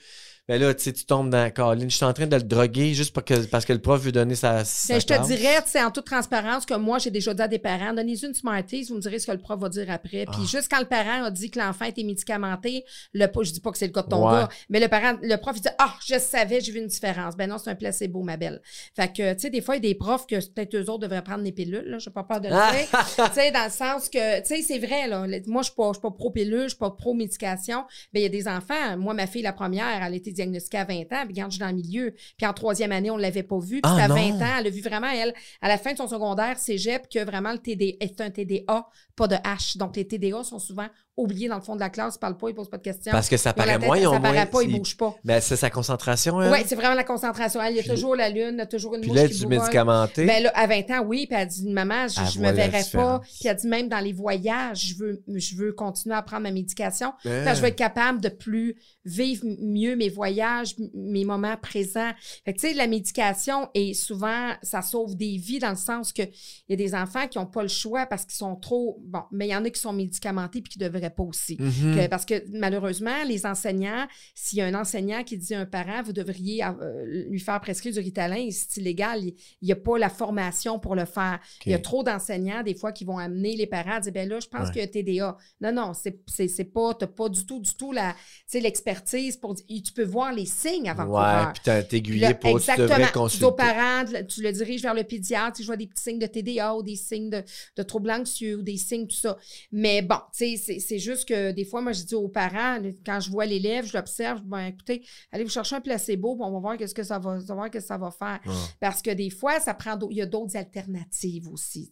Mais 0.48 0.58
là, 0.58 0.74
tu 0.74 0.82
sais, 0.82 0.92
tu 0.92 1.06
tombes 1.06 1.30
dans 1.30 1.50
Caroline. 1.50 1.88
Je 1.90 1.96
suis 1.96 2.04
en 2.04 2.12
train 2.12 2.26
de 2.26 2.36
le 2.36 2.42
droguer 2.42 2.92
juste 2.92 3.14
parce 3.14 3.24
que, 3.24 3.46
parce 3.46 3.64
que 3.64 3.72
le 3.72 3.78
prof 3.78 3.98
veut 4.02 4.12
donner 4.12 4.34
sa. 4.34 4.62
sa 4.66 4.92
Ben, 4.94 5.00
je 5.00 5.06
te 5.06 5.26
dirais, 5.26 5.62
tu 5.64 5.70
sais, 5.70 5.82
en 5.82 5.90
toute 5.90 6.04
transparence, 6.04 6.66
que 6.66 6.74
moi, 6.74 6.98
j'ai 6.98 7.10
déjà 7.10 7.32
dit 7.32 7.40
à 7.40 7.48
des 7.48 7.58
parents, 7.58 7.94
donnez-y 7.94 8.26
une 8.26 8.34
Smarties, 8.34 8.84
vous 8.90 8.96
me 8.96 9.00
direz 9.00 9.18
ce 9.18 9.26
que 9.26 9.32
le 9.32 9.38
prof 9.38 9.58
va 9.58 9.70
dire 9.70 9.90
après. 9.90 10.26
Puis 10.26 10.42
Ah. 10.42 10.46
juste 10.46 10.68
quand 10.70 10.80
le 10.80 10.84
parent 10.84 11.24
a 11.24 11.30
dit 11.30 11.50
que 11.50 11.58
l'enfant 11.58 11.86
était 11.86 12.02
médicamenté, 12.02 12.84
le, 13.14 13.26
je 13.42 13.52
dis 13.52 13.60
pas 13.60 13.70
que 13.72 13.78
c'est 13.78 13.86
le 13.86 13.92
cas 13.94 14.02
de 14.02 14.08
ton 14.08 14.26
Ouais. 14.26 14.32
gars, 14.40 14.48
mais 14.68 14.80
le 14.80 14.88
parent, 14.88 15.14
le 15.22 15.36
prof, 15.36 15.56
il 15.56 15.62
dit, 15.62 15.68
ah, 15.78 15.94
je 16.06 16.18
savais, 16.18 16.60
j'ai 16.60 16.72
vu 16.72 16.78
une 16.80 16.88
différence. 16.88 17.36
Ben 17.36 17.48
non, 17.48 17.56
c'est 17.56 17.70
un 17.70 17.74
placebo, 17.74 18.22
ma 18.22 18.36
belle. 18.36 18.60
Fait 18.94 19.10
que, 19.10 19.32
tu 19.32 19.40
sais, 19.40 19.50
des 19.50 19.62
fois, 19.62 19.76
il 19.76 19.82
y 19.82 19.86
a 19.86 19.92
des 19.92 19.94
profs 19.98 20.26
que 20.26 20.36
peut-être 20.36 20.74
eux 20.76 20.90
autres 20.90 20.98
devraient 21.00 21.24
prendre 21.24 21.42
des 21.42 21.52
pilules, 21.52 21.84
là, 21.86 21.98
j'ai 21.98 22.10
pas 22.10 22.22
peur 22.22 22.42
de 22.42 22.48
le 22.48 22.54
dire. 22.54 22.88
tu 23.28 23.34
sais, 23.34 23.50
dans 23.50 23.64
le 23.64 23.70
sens 23.70 24.10
que, 24.10 24.40
tu 24.40 24.46
sais, 24.56 24.60
c'est 24.62 24.78
vrai, 24.78 25.08
là. 25.08 25.26
Moi, 25.46 25.62
je 25.62 25.68
suis 25.68 25.74
pas, 25.74 25.88
je 25.88 25.94
suis 25.94 26.02
pas 26.02 26.10
pro-pilule, 26.10 26.64
je 26.64 26.68
suis 26.68 26.78
pas 26.78 26.90
pro-médication. 26.90 27.84
Ben, 28.12 28.20
il 28.20 28.22
y 28.24 28.26
a 28.26 28.28
des 28.28 28.46
enfants. 28.46 28.98
Moi, 28.98 29.14
ma 29.14 29.26
fille, 29.26 29.40
la 29.42 29.54
première, 29.54 30.02
elle 30.04 30.14
été 30.14 30.33
diagnostiquée 30.34 30.78
à 30.78 30.84
20 30.84 30.94
ans, 31.00 31.04
puis 31.24 31.28
regarde, 31.28 31.50
je 31.50 31.56
suis 31.56 31.60
dans 31.60 31.68
le 31.68 31.76
milieu. 31.76 32.14
Puis 32.36 32.46
en 32.46 32.52
troisième 32.52 32.92
année, 32.92 33.10
on 33.10 33.16
l'avait 33.16 33.42
pas 33.42 33.58
vue. 33.58 33.80
Puis 33.80 33.92
Ah, 33.96 34.04
à 34.04 34.08
non. 34.08 34.14
20 34.14 34.42
ans, 34.42 34.56
elle 34.58 34.66
a 34.66 34.70
vu 34.70 34.80
vraiment, 34.80 35.08
elle, 35.08 35.32
à 35.62 35.68
la 35.68 35.78
fin 35.78 35.92
de 35.92 35.98
son 35.98 36.08
secondaire, 36.08 36.58
cégep, 36.58 37.08
que 37.08 37.24
vraiment 37.24 37.52
le 37.52 37.58
TD 37.58 37.96
est 38.00 38.20
un 38.20 38.30
TDA, 38.30 38.86
pas 39.16 39.28
de 39.28 39.36
H. 39.36 39.78
Donc, 39.78 39.96
les 39.96 40.06
TDA 40.06 40.44
sont 40.44 40.58
souvent 40.58 40.88
oubliés 41.16 41.48
dans 41.48 41.54
le 41.56 41.62
fond 41.62 41.74
de 41.76 41.80
la 41.80 41.90
classe, 41.90 42.16
ils 42.16 42.18
parlent 42.18 42.36
pas, 42.36 42.48
ils 42.48 42.54
posent 42.54 42.68
pas 42.68 42.76
de 42.78 42.82
questions. 42.82 43.12
Parce 43.12 43.28
que 43.28 43.36
ça 43.36 43.52
paraît 43.52 43.78
tête- 43.78 43.86
moins, 43.86 43.96
Ça 44.00 44.08
moins. 44.08 44.20
paraît 44.20 44.46
pas, 44.46 44.62
ils 44.62 44.72
c'est- 44.72 44.78
bougent 44.78 44.96
pas. 44.96 45.14
Ben, 45.24 45.40
c'est 45.40 45.56
sa 45.56 45.70
concentration? 45.70 46.36
Oui, 46.38 46.58
c'est 46.66 46.74
vraiment 46.74 46.94
la 46.94 47.04
concentration. 47.04 47.62
Elle, 47.62 47.74
il 47.74 47.76
y 47.76 47.78
a 47.78 47.82
Puis- 47.82 47.90
toujours 47.92 48.16
la 48.16 48.28
lune, 48.30 48.54
il 48.54 48.58
y 48.58 48.60
a 48.60 48.66
toujours 48.66 48.94
une 48.96 49.02
Puis 49.02 49.10
mouche 49.10 49.18
là, 49.20 49.28
qui 49.28 49.40
bourre. 49.40 49.50
médicamenté. 49.50 50.26
Ben 50.26 50.42
là, 50.42 50.52
à 50.54 50.66
20 50.66 50.90
ans, 50.90 51.04
oui. 51.06 51.26
Puis 51.28 51.38
elle 51.38 51.46
dit, 51.48 51.68
maman, 51.70 52.08
je, 52.08 52.20
voit 52.20 52.30
me 52.38 52.42
la 52.42 52.52
verrais 52.52 52.84
pas. 52.92 53.20
Puis 53.20 53.46
elle 53.48 53.56
dit, 53.56 53.66
même 53.68 53.88
dans 53.88 54.00
les 54.00 54.12
voyages, 54.12 54.86
je 54.86 54.94
veux, 54.96 55.22
je 55.34 55.54
veux 55.56 55.72
continuer 55.72 56.16
à 56.16 56.22
prendre 56.22 56.42
ma 56.42 56.50
médication. 56.50 57.12
Ben, 57.24 57.44
Parce 57.44 57.50
que 57.52 57.56
je 57.58 57.62
veux 57.62 57.68
être 57.68 57.76
capable 57.76 58.20
de 58.20 58.28
plus 58.28 58.76
vivre 59.04 59.44
mieux 59.60 59.94
mes 59.96 60.08
voyages, 60.08 60.74
mes 60.94 61.24
moments 61.24 61.56
présents. 61.56 62.10
Fait 62.44 62.54
que, 62.54 62.58
tu 62.60 62.68
sais, 62.68 62.74
la 62.74 62.86
médication, 62.88 63.68
et 63.74 63.94
souvent, 63.94 64.50
ça 64.62 64.82
sauve 64.82 65.16
des 65.16 65.36
vies 65.36 65.58
dans 65.60 65.70
le 65.70 65.76
sens 65.76 66.12
que 66.12 66.22
il 66.22 66.30
y 66.70 66.72
a 66.72 66.76
des 66.76 66.94
enfants 66.94 67.28
qui 67.28 67.38
n'ont 67.38 67.46
pas 67.46 67.62
le 67.62 67.68
choix 67.68 68.06
parce 68.06 68.24
qu'ils 68.24 68.34
sont 68.34 68.56
trop... 68.56 68.98
Bon, 69.04 69.22
mais 69.30 69.46
il 69.46 69.50
y 69.50 69.56
en 69.56 69.64
a 69.64 69.70
qui 69.70 69.80
sont 69.80 69.92
médicamentés 69.92 70.60
puis 70.60 70.72
qui 70.72 70.78
ne 70.78 70.88
pas 71.10 71.22
aussi. 71.22 71.56
mhm. 71.60 71.96
Que- 71.96 72.06
parce 72.08 72.24
que 72.24 72.42
malheureusement, 72.52 73.24
les 73.26 73.46
enseignants, 73.46 74.06
s'il 74.34 74.58
y 74.58 74.62
a 74.62 74.66
un 74.66 74.74
enseignant 74.74 75.22
qui 75.24 75.38
dit 75.38 75.54
à 75.54 75.60
un 75.60 75.66
parent, 75.66 76.02
vous 76.02 76.12
devriez 76.12 76.64
euh, 76.64 77.26
lui 77.28 77.40
faire 77.40 77.60
prescrire 77.60 77.92
du 77.92 78.00
Ritalin, 78.00 78.48
c'est 78.50 78.80
illégal, 78.80 79.22
il 79.24 79.34
n'y 79.62 79.72
a 79.72 79.76
pas 79.76 79.98
la 79.98 80.08
formation 80.08 80.78
pour 80.78 80.94
le 80.94 81.04
faire. 81.04 81.38
Il 81.66 81.72
y 81.72 81.74
a 81.74 81.78
trop 81.78 82.02
d'enseignants, 82.02 82.62
des 82.62 82.74
fois, 82.74 82.92
qui 82.92 83.04
vont 83.04 83.18
amener 83.18 83.56
les 83.56 83.66
parents 83.66 83.96
à 83.96 84.00
dire, 84.00 84.12
ben 84.12 84.28
là, 84.28 84.38
je 84.40 84.48
pense 84.48 84.68
Ouais. 84.68 84.72
qu'il 84.72 84.80
y 84.80 84.84
a 84.84 84.88
TDA. 84.88 85.36
Non, 85.60 85.72
non, 85.72 85.92
c'est 85.94 86.20
c'est- 86.26 86.48
c'est 86.48 86.64
pas, 86.64 86.94
t'as 86.94 87.06
pas 87.06 87.28
du 87.28 87.44
tout, 87.46 87.60
du 87.60 87.74
tout 87.74 87.92
la, 87.92 88.12
tu 88.12 88.18
sais, 88.46 88.60
l'expertise 88.60 89.36
pour 89.36 89.54
dire, 89.54 89.64
tu 89.84 89.92
peux 89.92 90.04
voir 90.04 90.32
les 90.32 90.46
signes 90.46 90.88
avant 90.88 91.04
Ouais, 91.06 91.52
puis 91.54 91.72
Puis 91.88 91.96
aiguillé 91.98 92.34
pour 92.34 92.50
tu 92.60 92.70
exactement. 92.70 93.06
Tu 93.06 93.12
consulter. 93.12 93.44
aux 93.44 93.52
parents, 93.52 94.04
tu 94.28 94.42
le 94.42 94.52
diriges 94.52 94.82
vers 94.82 94.94
le 94.94 95.04
pédiatre, 95.04 95.56
si 95.56 95.62
je 95.62 95.66
vois 95.66 95.76
des 95.76 95.86
petits 95.86 96.02
signes 96.02 96.18
de 96.18 96.26
TDA 96.26 96.74
ou 96.74 96.82
des 96.82 96.96
signes 96.96 97.30
de, 97.30 97.42
de 97.76 97.82
troubles 97.82 98.10
anxieux 98.10 98.56
ou 98.58 98.62
des 98.62 98.76
signes, 98.76 99.06
tout 99.06 99.16
ça. 99.16 99.36
Mais 99.72 100.02
bon, 100.02 100.16
tu 100.36 100.56
sais, 100.56 100.78
c'est- 100.80 100.93
c'est 100.94 101.00
juste 101.00 101.28
que 101.28 101.50
des 101.50 101.64
fois, 101.64 101.80
moi, 101.80 101.92
je 101.92 102.04
dis 102.04 102.14
aux 102.14 102.28
parents, 102.28 102.78
quand 103.04 103.18
je 103.18 103.28
vois 103.30 103.46
l'élève, 103.46 103.84
je 103.84 103.96
l'observe, 103.96 104.38
je 104.38 104.42
dis, 104.44 104.48
ben, 104.48 104.66
écoutez, 104.66 105.04
allez 105.32 105.42
vous 105.42 105.50
chercher 105.50 105.74
un 105.76 105.80
placebo, 105.80 106.36
puis 106.36 106.44
on 106.46 106.52
va 106.52 106.58
voir 106.60 106.76
qu'est-ce 106.76 106.94
que 106.94 107.02
ça 107.02 107.18
va, 107.18 107.36
voir 107.38 107.68
que 107.70 107.80
ça 107.80 107.98
va 107.98 108.10
faire. 108.12 108.40
Parce 108.80 109.02
que 109.02 109.10
des 109.10 109.30
fois, 109.30 109.58
ça 109.58 109.74
prend 109.74 109.98
il 110.10 110.16
y 110.16 110.22
a 110.22 110.26
d'autres 110.26 110.56
alternatives 110.56 111.48
aussi. 111.48 111.90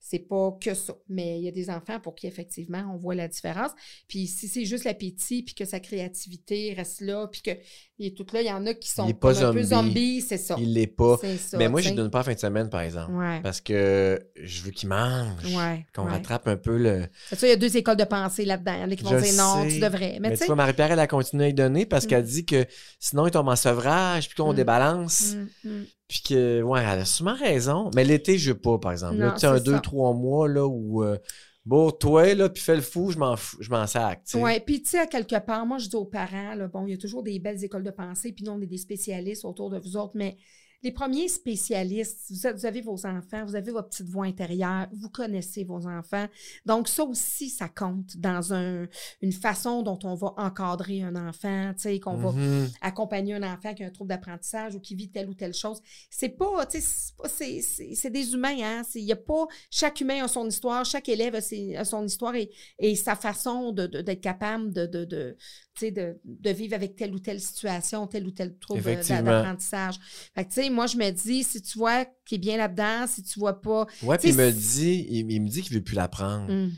C'est 0.00 0.18
pas 0.28 0.56
que 0.60 0.74
ça. 0.74 0.94
Mais 1.08 1.38
il 1.38 1.44
y 1.44 1.48
a 1.48 1.52
des 1.52 1.70
enfants 1.70 1.98
pour 2.00 2.14
qui, 2.14 2.26
effectivement, 2.26 2.84
on 2.92 2.96
voit 2.98 3.14
la 3.14 3.28
différence. 3.28 3.70
Puis 4.08 4.26
si 4.26 4.48
c'est 4.48 4.64
juste 4.66 4.84
l'appétit, 4.84 5.42
puis 5.42 5.54
que 5.54 5.64
sa 5.64 5.80
créativité 5.80 6.74
reste 6.76 7.00
là, 7.00 7.26
puis 7.28 7.40
que 7.42 7.50
il 7.98 8.06
est 8.06 8.16
tout 8.16 8.26
là, 8.32 8.40
il 8.42 8.48
y 8.48 8.50
en 8.50 8.66
a 8.66 8.74
qui 8.74 8.88
sont 8.90 9.06
Il 9.06 9.14
pas 9.14 9.44
un 9.44 9.52
peu 9.52 9.62
zombie. 9.62 9.88
zombies, 9.88 10.20
c'est 10.22 10.36
ça. 10.38 10.56
Il 10.58 10.74
l'est 10.74 10.86
pas. 10.88 11.18
Ça, 11.38 11.56
Mais 11.56 11.68
moi, 11.68 11.80
je 11.80 11.90
ne 11.90 11.94
donne 11.94 12.10
pas 12.10 12.20
en 12.20 12.24
fin 12.24 12.34
de 12.34 12.38
semaine, 12.38 12.68
par 12.68 12.80
exemple. 12.80 13.12
Ouais. 13.12 13.40
Parce 13.42 13.60
que 13.60 14.18
je 14.42 14.62
veux 14.62 14.72
qu'il 14.72 14.88
mange. 14.88 15.44
Ouais, 15.54 15.86
Qu'on 15.94 16.04
ouais. 16.06 16.10
rattrape 16.10 16.48
un 16.48 16.56
peu 16.56 16.76
le. 16.76 17.06
C'est 17.28 17.38
ça, 17.38 17.46
il 17.46 17.50
y 17.50 17.52
a 17.52 17.56
deux 17.56 17.76
écoles 17.76 17.96
de 17.96 18.04
pensée 18.04 18.41
là-dedans. 18.44 18.74
Il 18.74 18.80
y 18.80 18.84
en 18.84 18.90
a 18.90 18.96
qui 18.96 19.04
vont 19.04 19.10
Je 19.18 19.22
dire 19.24 19.34
non, 19.36 19.62
sais. 19.62 19.68
tu 19.74 19.80
devrais. 19.80 20.18
Mais, 20.20 20.30
Mais, 20.30 20.36
tu 20.36 20.44
vois, 20.46 20.54
Marie-Pierre, 20.56 20.92
elle 20.92 20.98
a 21.00 21.06
continué 21.06 21.44
à 21.44 21.48
y 21.48 21.54
donner 21.54 21.86
parce 21.86 22.04
Mm. 22.04 22.08
qu'elle 22.08 22.24
dit 22.24 22.44
que 22.46 22.66
sinon, 22.98 23.26
il 23.26 23.30
tombe 23.30 23.48
en 23.48 23.56
sevrage, 23.56 24.28
puis 24.28 24.36
qu'on 24.36 24.52
Mm. 24.52 24.56
débalance. 24.56 25.34
Mm, 25.64 25.68
mm. 25.68 25.84
Puis 26.08 26.22
que, 26.28 26.62
ouais, 26.62 26.80
elle 26.80 27.00
a 27.00 27.04
sûrement 27.04 27.34
raison. 27.36 27.90
Mais 27.94 28.04
l'été, 28.04 28.36
je 28.38 28.52
veux 28.52 28.58
pas, 28.58 28.78
par 28.78 28.92
exemple. 28.92 29.16
Là, 29.16 29.32
tu 29.32 29.40
sais, 29.40 29.46
un 29.46 29.60
deux, 29.60 29.80
trois 29.80 30.12
mois, 30.12 30.48
là, 30.48 30.66
où, 30.66 31.02
euh, 31.04 31.16
Bourre-toi, 31.64 32.34
là, 32.34 32.48
puis 32.48 32.60
fais 32.60 32.74
le 32.74 32.80
fou, 32.82 33.12
je 33.12 33.18
m'en 33.18 33.36
je 33.36 33.70
m'en 33.70 33.86
sac. 33.86 34.22
Oui, 34.34 34.58
puis 34.66 34.82
tu 34.82 34.90
sais, 34.90 34.98
à 34.98 35.06
quelque 35.06 35.38
part, 35.38 35.64
moi, 35.64 35.78
je 35.78 35.88
dis 35.88 35.94
aux 35.94 36.04
parents, 36.04 36.54
là, 36.56 36.66
bon, 36.66 36.86
il 36.88 36.90
y 36.90 36.94
a 36.94 36.98
toujours 36.98 37.22
des 37.22 37.38
belles 37.38 37.62
écoles 37.62 37.84
de 37.84 37.92
pensée, 37.92 38.32
puis 38.32 38.44
nous, 38.44 38.50
on 38.50 38.60
est 38.60 38.66
des 38.66 38.78
spécialistes 38.78 39.44
autour 39.44 39.70
de 39.70 39.78
vous 39.78 39.96
autres, 39.96 40.10
mais 40.16 40.36
les 40.82 40.90
premiers 40.92 41.28
spécialistes, 41.28 42.30
vous, 42.30 42.66
avez 42.66 42.80
vos 42.80 43.06
enfants, 43.06 43.44
vous 43.46 43.54
avez 43.54 43.70
votre 43.70 43.88
petite 43.88 44.08
voix 44.08 44.26
intérieure, 44.26 44.88
vous 44.92 45.08
connaissez 45.08 45.64
vos 45.64 45.86
enfants. 45.86 46.26
Donc, 46.66 46.88
ça 46.88 47.04
aussi, 47.04 47.50
ça 47.50 47.68
compte 47.68 48.16
dans 48.16 48.52
un, 48.52 48.86
une 49.20 49.32
façon 49.32 49.82
dont 49.82 49.98
on 50.04 50.14
va 50.14 50.34
encadrer 50.38 51.02
un 51.02 51.14
enfant, 51.14 51.72
tu 51.74 51.82
sais, 51.82 52.00
qu'on 52.00 52.16
va 52.16 52.32
Mhm. 52.32 52.68
accompagner 52.80 53.34
un 53.34 53.42
enfant 53.42 53.74
qui 53.74 53.84
a 53.84 53.86
un 53.86 53.90
trouble 53.90 54.08
d'apprentissage 54.08 54.74
ou 54.74 54.80
qui 54.80 54.94
vit 54.94 55.08
telle 55.10 55.28
ou 55.28 55.34
telle 55.34 55.54
chose. 55.54 55.80
C'est 56.10 56.30
pas, 56.30 56.66
tu 56.66 56.80
sais, 56.80 57.60
c'est 57.94 58.10
des 58.10 58.34
humains, 58.34 58.56
hein. 58.62 58.82
Il 58.94 59.02
y 59.04 59.12
a 59.12 59.16
pas, 59.16 59.46
chaque 59.70 60.00
humain 60.00 60.24
a 60.24 60.28
son 60.28 60.48
histoire, 60.48 60.84
chaque 60.84 61.08
élève 61.08 61.34
a, 61.36 61.40
ses- 61.40 61.76
a 61.76 61.84
son 61.84 62.04
histoire 62.04 62.34
et, 62.34 62.50
et 62.78 62.96
sa 62.96 63.14
façon 63.14 63.72
d'être 63.72 64.20
capable 64.20 64.72
de, 64.72 64.86
de, 64.86 65.04
de, 65.04 65.36
de, 65.80 66.20
de 66.24 66.50
vivre 66.50 66.74
avec 66.74 66.96
telle 66.96 67.14
ou 67.14 67.18
telle 67.18 67.40
situation, 67.40 68.06
tel 68.06 68.26
ou 68.26 68.30
tel 68.30 68.56
trouble 68.58 68.80
d'apprentissage. 69.24 69.96
Fait 70.34 70.44
que, 70.44 70.48
tu 70.48 70.62
sais, 70.62 70.70
moi, 70.70 70.86
je 70.86 70.96
me 70.96 71.10
dis, 71.10 71.42
si 71.44 71.60
tu 71.62 71.78
vois 71.78 72.04
qu'il 72.24 72.36
est 72.36 72.38
bien 72.38 72.56
là-dedans, 72.58 73.06
si 73.06 73.22
tu 73.22 73.38
vois 73.38 73.60
pas. 73.60 73.86
Ouais, 74.02 74.18
puis 74.18 74.28
il 74.30 74.36
me 74.36 74.50
dit, 74.52 75.06
il, 75.10 75.30
il 75.32 75.40
me 75.42 75.48
dit 75.48 75.62
qu'il 75.62 75.74
veut 75.74 75.82
plus 75.82 75.96
l'apprendre. 75.96 76.50
Hum, 76.52 76.72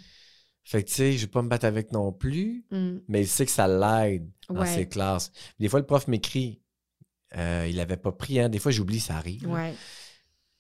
Fait 0.65 0.83
que, 0.83 0.89
tu 0.89 0.95
sais, 0.95 1.13
je 1.13 1.23
vais 1.23 1.31
pas 1.31 1.43
me 1.43 1.49
battre 1.49 1.67
avec 1.67 1.93
non 1.93 2.13
plus, 2.13 2.65
hum, 2.71 3.03
mais 3.09 3.23
il 3.23 3.29
sait 3.29 3.45
que 3.45 3.53
ça 3.53 3.67
l'aide 3.69 4.31
dans 4.49 4.65
ses 4.67 4.89
classes. 4.89 5.33
Des 5.59 5.69
fois, 5.69 5.81
le 5.81 5.87
prof 5.87 6.09
m'écrit, 6.09 6.61
euh, 7.37 7.67
il 7.69 7.81
avait 7.81 7.97
pas 7.97 8.13
pris, 8.13 8.39
hein. 8.39 8.49
Des 8.49 8.59
fois, 8.61 8.71
j'oublie, 8.73 9.01
ça 9.01 9.17
arrive. 9.17 9.49
ouais. 9.51 9.75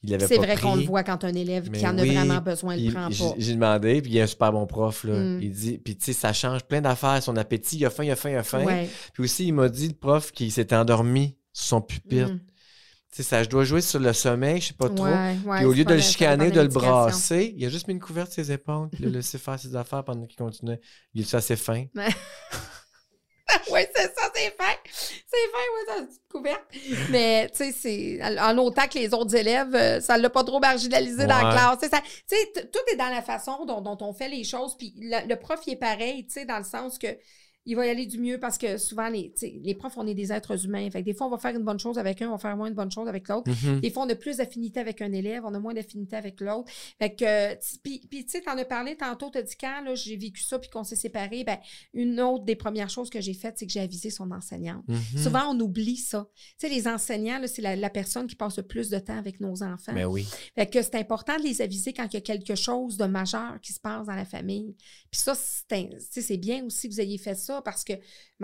C'est 0.06 0.36
vrai 0.36 0.56
qu'on 0.56 0.76
le 0.76 0.82
voit 0.82 1.02
quand 1.02 1.24
un 1.24 1.34
élève 1.34 1.68
Mais 1.70 1.78
qui 1.78 1.86
en 1.86 1.96
oui, 1.98 2.10
a 2.10 2.20
vraiment 2.24 2.40
besoin, 2.40 2.76
il 2.76 2.86
le 2.86 2.92
prend 2.92 3.08
pas. 3.08 3.34
J'ai 3.38 3.54
demandé, 3.54 4.02
puis 4.02 4.12
il 4.12 4.16
y 4.16 4.20
a 4.20 4.24
un 4.24 4.26
super 4.26 4.52
bon 4.52 4.66
prof, 4.66 5.04
là. 5.04 5.14
Mm. 5.14 5.42
Il 5.42 5.52
dit, 5.52 5.78
puis 5.78 5.96
tu 5.96 6.06
sais, 6.06 6.12
ça 6.12 6.32
change 6.32 6.64
plein 6.64 6.80
d'affaires, 6.80 7.22
son 7.22 7.36
appétit, 7.36 7.76
il 7.76 7.86
a 7.86 7.90
faim, 7.90 8.04
il 8.04 8.10
a 8.10 8.16
faim, 8.16 8.30
il 8.30 8.36
a 8.36 8.42
faim. 8.42 8.64
Ouais. 8.64 8.88
Puis 9.12 9.24
aussi, 9.24 9.46
il 9.46 9.52
m'a 9.52 9.68
dit, 9.68 9.88
le 9.88 9.94
prof, 9.94 10.32
qu'il 10.32 10.50
s'était 10.52 10.76
endormi 10.76 11.36
sur 11.52 11.66
son 11.66 11.80
pupitre. 11.80 12.30
Hum. 12.30 12.40
Tu 13.14 13.22
sais, 13.22 13.28
ça, 13.28 13.42
je 13.44 13.48
dois 13.48 13.62
jouer 13.62 13.80
sur 13.80 14.00
le 14.00 14.12
sommeil, 14.12 14.60
je 14.60 14.68
sais 14.68 14.74
pas 14.74 14.88
trop. 14.88 15.04
Ouais, 15.04 15.36
ouais, 15.46 15.58
Puis 15.58 15.66
au 15.66 15.72
lieu 15.72 15.84
de 15.84 15.94
le 15.94 16.00
chicaner, 16.00 16.50
de 16.50 16.60
le 16.60 16.66
brasser, 16.66 17.54
il 17.56 17.64
a 17.64 17.68
juste 17.68 17.86
mis 17.86 17.94
une 17.94 18.00
couverte 18.00 18.32
sur 18.32 18.44
ses 18.44 18.50
épaules, 18.50 18.88
puis 18.90 19.04
il 19.04 19.06
a 19.06 19.10
laissé 19.10 19.38
faire 19.38 19.56
ses 19.56 19.76
affaires 19.76 20.02
pendant 20.02 20.26
qu'il 20.26 20.36
continuait. 20.36 20.80
Il 21.14 21.20
est 21.20 21.34
assez 21.34 21.54
fin. 21.54 21.84
oui, 23.70 23.80
c'est 23.94 24.14
ça, 24.16 24.23
c'est 24.44 24.56
fin. 24.56 24.72
C'est 24.92 25.50
fin, 25.52 25.58
oui, 25.74 25.80
ça, 25.86 26.06
c'est 26.10 26.28
couverte. 26.28 26.64
Mais, 27.10 27.48
tu 27.50 27.56
sais, 27.56 27.72
c'est. 27.72 28.38
En 28.40 28.56
autant 28.58 28.86
que 28.86 28.98
les 28.98 29.12
autres 29.14 29.34
élèves, 29.34 29.74
euh, 29.74 30.00
ça 30.00 30.18
l'a 30.18 30.30
pas 30.30 30.44
trop 30.44 30.60
marginalisé 30.60 31.26
dans 31.26 31.40
la 31.42 31.52
classe. 31.52 31.78
Tu 31.80 32.36
sais, 32.36 32.70
tout 32.72 32.92
est 32.92 32.96
dans 32.96 33.10
la 33.10 33.22
façon 33.22 33.64
dont, 33.64 33.80
dont 33.80 33.98
on 34.00 34.12
fait 34.12 34.28
les 34.28 34.44
choses. 34.44 34.76
Puis 34.76 34.94
le, 34.98 35.26
le 35.28 35.36
prof, 35.36 35.60
il 35.66 35.74
est 35.74 35.76
pareil, 35.76 36.26
tu 36.26 36.32
sais, 36.32 36.44
dans 36.44 36.58
le 36.58 36.64
sens 36.64 36.98
que. 36.98 37.08
Il 37.66 37.76
va 37.76 37.86
y 37.86 37.90
aller 37.90 38.06
du 38.06 38.18
mieux 38.18 38.38
parce 38.38 38.58
que 38.58 38.76
souvent, 38.78 39.08
les, 39.08 39.32
les 39.42 39.74
profs, 39.74 39.96
on 39.96 40.06
est 40.06 40.14
des 40.14 40.32
êtres 40.32 40.64
humains. 40.64 40.90
Fait 40.90 41.00
que 41.00 41.04
des 41.04 41.14
fois, 41.14 41.26
on 41.26 41.30
va 41.30 41.38
faire 41.38 41.54
une 41.56 41.64
bonne 41.64 41.78
chose 41.78 41.98
avec 41.98 42.20
un, 42.22 42.28
on 42.28 42.32
va 42.32 42.38
faire 42.38 42.56
moins 42.56 42.68
une 42.68 42.74
bonne 42.74 42.90
chose 42.90 43.08
avec 43.08 43.28
l'autre. 43.28 43.50
Mhm. 43.50 43.80
Des 43.80 43.90
fois, 43.90 44.04
on 44.04 44.08
a 44.08 44.14
plus 44.14 44.38
d'affinité 44.38 44.80
avec 44.80 45.00
un 45.00 45.12
élève, 45.12 45.42
on 45.44 45.54
a 45.54 45.58
moins 45.58 45.74
d'affinité 45.74 46.16
avec 46.16 46.40
l'autre. 46.40 46.70
Fait 46.98 47.14
que, 47.14 47.54
puis, 47.82 48.00
tu 48.10 48.24
sais, 48.28 48.42
t'en 48.42 48.56
as 48.58 48.64
parlé 48.64 48.96
tantôt, 48.96 49.30
t'as 49.30 49.42
dit 49.42 49.56
quand, 49.58 49.82
là, 49.84 49.94
j'ai 49.94 50.16
vécu 50.16 50.42
ça, 50.42 50.58
puis 50.58 50.70
qu'on 50.70 50.84
s'est 50.84 50.96
séparés, 50.96 51.44
ben, 51.44 51.58
une 51.92 52.20
autre 52.20 52.44
des 52.44 52.56
premières 52.56 52.90
choses 52.90 53.10
que 53.10 53.20
j'ai 53.20 53.34
faites, 53.34 53.58
c'est 53.58 53.66
que 53.66 53.72
j'ai 53.72 53.80
avisé 53.80 54.10
son 54.10 54.30
enseignante. 54.30 54.84
Mhm. 54.88 55.22
Souvent, 55.22 55.54
on 55.54 55.60
oublie 55.60 55.96
ça. 55.96 56.28
Tu 56.58 56.66
sais, 56.66 56.68
les 56.68 56.86
enseignants, 56.86 57.38
là, 57.38 57.48
c'est 57.48 57.62
la, 57.62 57.76
la 57.76 57.90
personne 57.90 58.26
qui 58.26 58.36
passe 58.36 58.56
le 58.56 58.62
plus 58.62 58.90
de 58.90 58.98
temps 58.98 59.18
avec 59.18 59.40
nos 59.40 59.62
enfants. 59.62 59.92
Mais 59.92 60.04
oui. 60.04 60.26
Fait 60.54 60.66
que 60.66 60.82
c'est 60.82 60.96
important 60.96 61.36
de 61.36 61.42
les 61.42 61.62
aviser 61.62 61.92
quand 61.92 62.06
il 62.12 62.14
y 62.14 62.16
a 62.16 62.20
quelque 62.20 62.54
chose 62.54 62.96
de 62.96 63.04
majeur 63.04 63.60
qui 63.62 63.72
se 63.72 63.80
passe 63.80 64.06
dans 64.06 64.14
la 64.14 64.24
famille. 64.24 64.74
Puis 65.10 65.20
ça, 65.20 65.34
c'est 65.34 66.36
bien 66.36 66.64
aussi 66.64 66.88
que 66.88 66.94
vous 66.94 67.00
ayez 67.00 67.18
fait 67.18 67.34
ça 67.34 67.53
parce 67.62 67.84
que, 67.84 67.92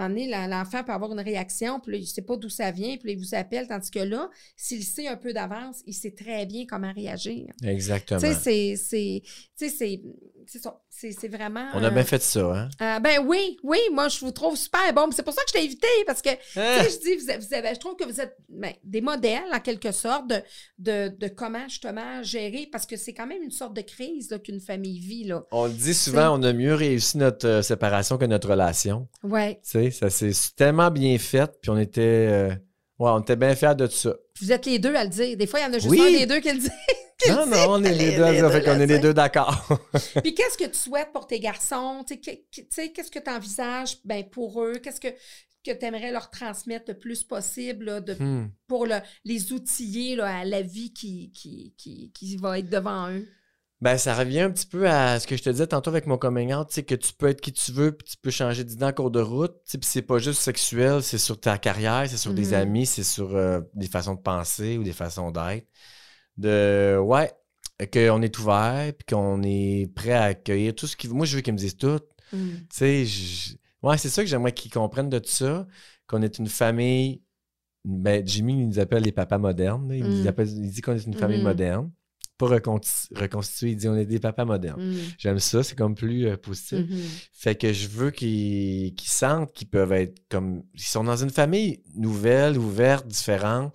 donné, 0.08 0.28
l'enfant 0.48 0.82
peut 0.84 0.92
avoir 0.92 1.12
une 1.12 1.20
réaction, 1.20 1.80
puis 1.80 1.92
là, 1.92 1.98
il 1.98 2.02
ne 2.02 2.06
sait 2.06 2.22
pas 2.22 2.36
d'où 2.36 2.48
ça 2.48 2.70
vient, 2.70 2.96
puis 2.96 3.08
là, 3.08 3.18
il 3.18 3.18
vous 3.18 3.34
appelle, 3.34 3.66
tandis 3.68 3.90
que 3.90 3.98
là, 4.00 4.28
s'il 4.56 4.82
sait 4.84 5.06
un 5.08 5.16
peu 5.16 5.32
d'avance, 5.32 5.82
il 5.86 5.94
sait 5.94 6.12
très 6.14 6.46
bien 6.46 6.64
comment 6.68 6.92
réagir. 6.92 7.46
Exactement. 7.62 8.20
Tu 8.20 8.34
sais, 8.34 9.22
c'est- 9.58 11.28
vraiment... 11.28 11.66
On 11.74 11.82
a 11.82 11.86
euh, 11.86 11.90
bien 11.90 12.04
fait 12.04 12.20
ça, 12.22 12.40
hein? 12.40 12.68
euh, 12.82 13.00
ben 13.00 13.24
oui, 13.24 13.56
oui, 13.62 13.78
moi, 13.92 14.08
je 14.08 14.18
vous 14.20 14.32
trouve 14.32 14.56
super 14.56 14.92
bon. 14.92 15.08
C'est 15.12 15.22
pour 15.22 15.32
ça 15.32 15.42
que 15.42 15.48
je 15.48 15.52
t'ai 15.54 15.64
invité, 15.64 15.86
parce 16.06 16.20
que 16.20 16.30
Hein? 16.30 16.82
je 16.84 17.00
dis, 17.00 17.16
vous 17.16 17.24
vous 17.46 17.54
avez- 17.54 17.74
je 17.74 17.78
trouve 17.80 17.96
que 17.96 18.04
vous 18.04 18.20
êtes 18.20 18.36
ben, 18.48 18.72
des 18.84 19.00
modèles, 19.00 19.44
en 19.52 19.60
quelque 19.60 19.92
sorte, 19.92 20.28
de, 20.28 20.40
de, 20.78 21.08
de 21.16 21.28
comment 21.28 21.68
justement 21.68 22.22
gérer, 22.22 22.68
parce 22.70 22.86
que 22.86 22.96
c'est 22.96 23.14
quand 23.14 23.26
même 23.26 23.42
une 23.42 23.50
sorte 23.50 23.74
de 23.74 23.80
crise 23.82 24.38
qu'une 24.44 24.60
famille 24.60 24.98
vit. 24.98 25.24
Là. 25.24 25.44
On 25.52 25.66
le 25.66 25.72
dit 25.72 25.94
souvent, 25.94 26.38
on 26.38 26.42
a 26.42 26.52
mieux 26.52 26.74
réussi 26.74 27.16
notre 27.18 27.46
euh, 27.46 27.62
séparation 27.62 28.18
que 28.18 28.24
notre 28.24 28.48
relation. 28.50 29.08
Ouais. 29.22 29.60
Tu 29.62 29.70
sais, 29.70 29.89
ça 29.90 30.10
s'est 30.10 30.32
tellement 30.56 30.90
bien 30.90 31.18
fait, 31.18 31.50
puis 31.60 31.70
on 31.70 31.78
était, 31.78 32.00
euh, 32.02 32.48
ouais, 32.98 33.10
on 33.10 33.20
était 33.20 33.36
bien 33.36 33.54
fiers 33.54 33.74
de 33.76 33.86
ça. 33.86 34.14
Vous 34.40 34.52
êtes 34.52 34.66
les 34.66 34.78
deux 34.78 34.94
à 34.94 35.04
le 35.04 35.10
dire. 35.10 35.36
Des 35.36 35.46
fois, 35.46 35.60
il 35.60 35.62
y 35.64 35.66
en 35.66 35.72
a 35.72 35.78
juste 35.78 35.90
Oui. 35.90 36.00
un 36.00 36.18
des 36.20 36.26
deux 36.26 36.40
qui 36.40 36.52
le 36.52 36.58
dit. 36.60 36.70
qui 37.22 37.30
Non, 37.30 37.44
le 37.44 37.50
non, 37.50 37.64
on 37.68 37.84
est 37.84 37.92
les 37.92 38.10
Les- 38.12 38.16
deux, 38.16 38.24
les 38.32 38.40
deux 38.40 38.48
fait 38.50 38.60
le 38.74 38.82
est 38.82 38.86
les 38.86 38.98
deux 38.98 39.12
d'accord. 39.14 39.68
Puis 40.22 40.34
qu'est-ce 40.34 40.56
que 40.56 40.64
tu 40.70 40.78
souhaites 40.78 41.12
pour 41.12 41.26
tes 41.26 41.38
garçons? 41.40 42.04
Qu'est-ce 42.08 43.10
que 43.10 43.18
tu 43.18 43.30
envisages 43.30 43.98
ben, 44.04 44.24
pour 44.24 44.62
eux? 44.62 44.74
Qu'est-ce 44.82 45.00
que, 45.00 45.08
que 45.08 45.72
tu 45.72 45.84
aimerais 45.84 46.12
leur 46.12 46.30
transmettre 46.30 46.86
le 46.88 46.98
plus 46.98 47.22
possible 47.22 47.84
là, 47.84 48.00
de, 48.00 48.14
Hmm. 48.14 48.48
pour 48.66 48.86
le- 48.86 49.00
les 49.26 49.52
outiller 49.52 50.16
là, 50.16 50.38
à 50.38 50.44
la 50.46 50.62
vie 50.62 50.92
qui, 50.94 51.30
qui, 51.32 51.74
qui, 51.76 52.10
qui 52.14 52.36
va 52.38 52.58
être 52.58 52.70
devant 52.70 53.10
eux? 53.10 53.26
Ben, 53.82 53.96
ça 53.96 54.14
revient 54.14 54.40
un 54.40 54.50
petit 54.50 54.66
peu 54.66 54.86
à 54.88 55.18
ce 55.18 55.26
que 55.26 55.36
je 55.38 55.42
te 55.42 55.48
disais 55.48 55.66
tantôt 55.66 55.88
avec 55.88 56.06
mon 56.06 56.18
coming 56.18 56.52
out, 56.52 56.68
que 56.84 56.94
tu 56.94 57.14
peux 57.14 57.28
être 57.28 57.40
qui 57.40 57.50
tu 57.52 57.72
veux, 57.72 57.92
puis 57.92 58.06
tu 58.10 58.16
peux 58.20 58.30
changer 58.30 58.62
d'idée 58.62 58.84
en 58.84 58.92
cours 58.92 59.10
de 59.10 59.20
route, 59.20 59.54
puis 59.64 59.78
c'est 59.82 60.02
pas 60.02 60.18
juste 60.18 60.40
sexuel, 60.42 61.02
c'est 61.02 61.16
sur 61.16 61.40
ta 61.40 61.56
carrière, 61.56 62.04
c'est 62.06 62.18
sur 62.18 62.34
des 62.34 62.48
Mhm. 62.48 62.54
amis, 62.54 62.84
c'est 62.86 63.04
sur 63.04 63.34
euh, 63.34 63.62
des 63.72 63.86
façons 63.88 64.14
de 64.14 64.20
penser 64.20 64.76
ou 64.76 64.82
des 64.82 64.92
façons 64.92 65.30
d'être. 65.30 65.66
De, 66.36 66.98
ouais, 67.02 67.32
qu'on 67.92 68.20
est 68.20 68.38
ouvert, 68.38 68.92
puis 68.92 69.06
qu'on 69.16 69.42
est 69.42 69.90
prêt 69.94 70.12
à 70.12 70.24
accueillir 70.24 70.74
tout 70.74 70.86
ce 70.86 70.94
qu'ils 70.96 71.10
Moi, 71.10 71.24
je 71.24 71.36
veux 71.36 71.42
qu'ils 71.42 71.54
me 71.54 71.58
disent 71.58 71.76
tout. 71.78 72.00
Mm. 72.34 72.36
Tu 72.58 72.66
sais, 72.70 73.06
je- 73.06 73.54
ouais, 73.82 73.96
c'est 73.96 74.10
ça 74.10 74.22
que 74.22 74.28
j'aimerais 74.28 74.52
qu'ils 74.52 74.70
comprennent 74.70 75.08
de 75.08 75.18
tout 75.18 75.30
ça, 75.30 75.66
qu'on 76.06 76.20
est 76.20 76.38
une 76.38 76.48
famille. 76.48 77.22
Ben, 77.86 78.26
Jimmy, 78.26 78.60
il 78.60 78.68
nous 78.68 78.78
appelle 78.78 79.02
les 79.04 79.12
papas 79.12 79.38
modernes. 79.38 79.88
là. 79.88 79.96
Il, 79.96 80.04
nous 80.04 80.24
Mm. 80.24 80.26
appelle- 80.28 80.48
il 80.50 80.70
dit 80.70 80.82
qu'on 80.82 80.94
est 80.94 81.06
une 81.06 81.14
famille 81.14 81.38
Mhm. 81.38 81.44
moderne. 81.44 81.90
Pas 82.40 82.46
reconstitué, 82.46 83.70
il 83.70 83.76
dit 83.76 83.88
on 83.88 83.96
est 83.96 84.06
des 84.06 84.18
papas 84.18 84.44
modernes. 84.44 84.82
Mm. 84.82 84.96
J'aime 85.18 85.38
ça, 85.38 85.62
c'est 85.62 85.76
comme 85.76 85.94
plus 85.94 86.26
euh, 86.26 86.36
positif. 86.36 86.78
Mhm. 86.78 87.00
Fait 87.32 87.54
que 87.54 87.72
je 87.72 87.88
veux 87.88 88.10
qu'ils 88.10 88.94
sentent 89.04 89.52
qu'ils 89.52 89.68
peuvent 89.68 89.92
être 89.92 90.18
comme. 90.28 90.62
Ils 90.74 90.80
sont 90.82 91.04
dans 91.04 91.16
une 91.22 91.30
famille 91.30 91.82
nouvelle, 91.94 92.56
ouverte, 92.58 93.06
différente. 93.06 93.74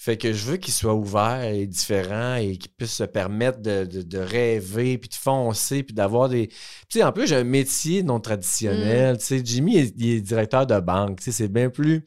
Fait 0.00 0.16
que 0.16 0.32
je 0.32 0.44
veux 0.46 0.56
qu'ils 0.58 0.72
soient 0.72 0.94
ouverts 0.94 1.42
et 1.42 1.66
différents 1.66 2.36
et 2.36 2.56
qu'ils 2.56 2.70
puissent 2.70 2.94
se 2.94 3.02
permettre 3.04 3.60
de, 3.60 3.84
de- 3.84 4.02
de 4.02 4.18
rêver, 4.18 4.96
puis 4.96 5.08
de 5.08 5.14
foncer, 5.14 5.82
puis 5.82 5.92
d'avoir 5.94 6.28
des. 6.28 6.46
Tu 6.48 6.56
sais, 7.00 7.02
en 7.02 7.10
plus, 7.12 7.26
j'ai 7.26 7.34
un 7.36 7.44
métier 7.44 8.02
non 8.04 8.20
traditionnel. 8.20 9.16
Mm. 9.16 9.18
Tu 9.18 9.24
sais, 9.24 9.42
Jimmy, 9.44 9.74
il 9.74 9.78
est, 9.80 9.94
il 9.98 10.08
est 10.10 10.20
directeur 10.20 10.66
de 10.66 10.78
banque. 10.80 11.18
Tu 11.18 11.24
sais, 11.24 11.32
c'est 11.32 11.48
bien 11.48 11.68
plus 11.68 12.04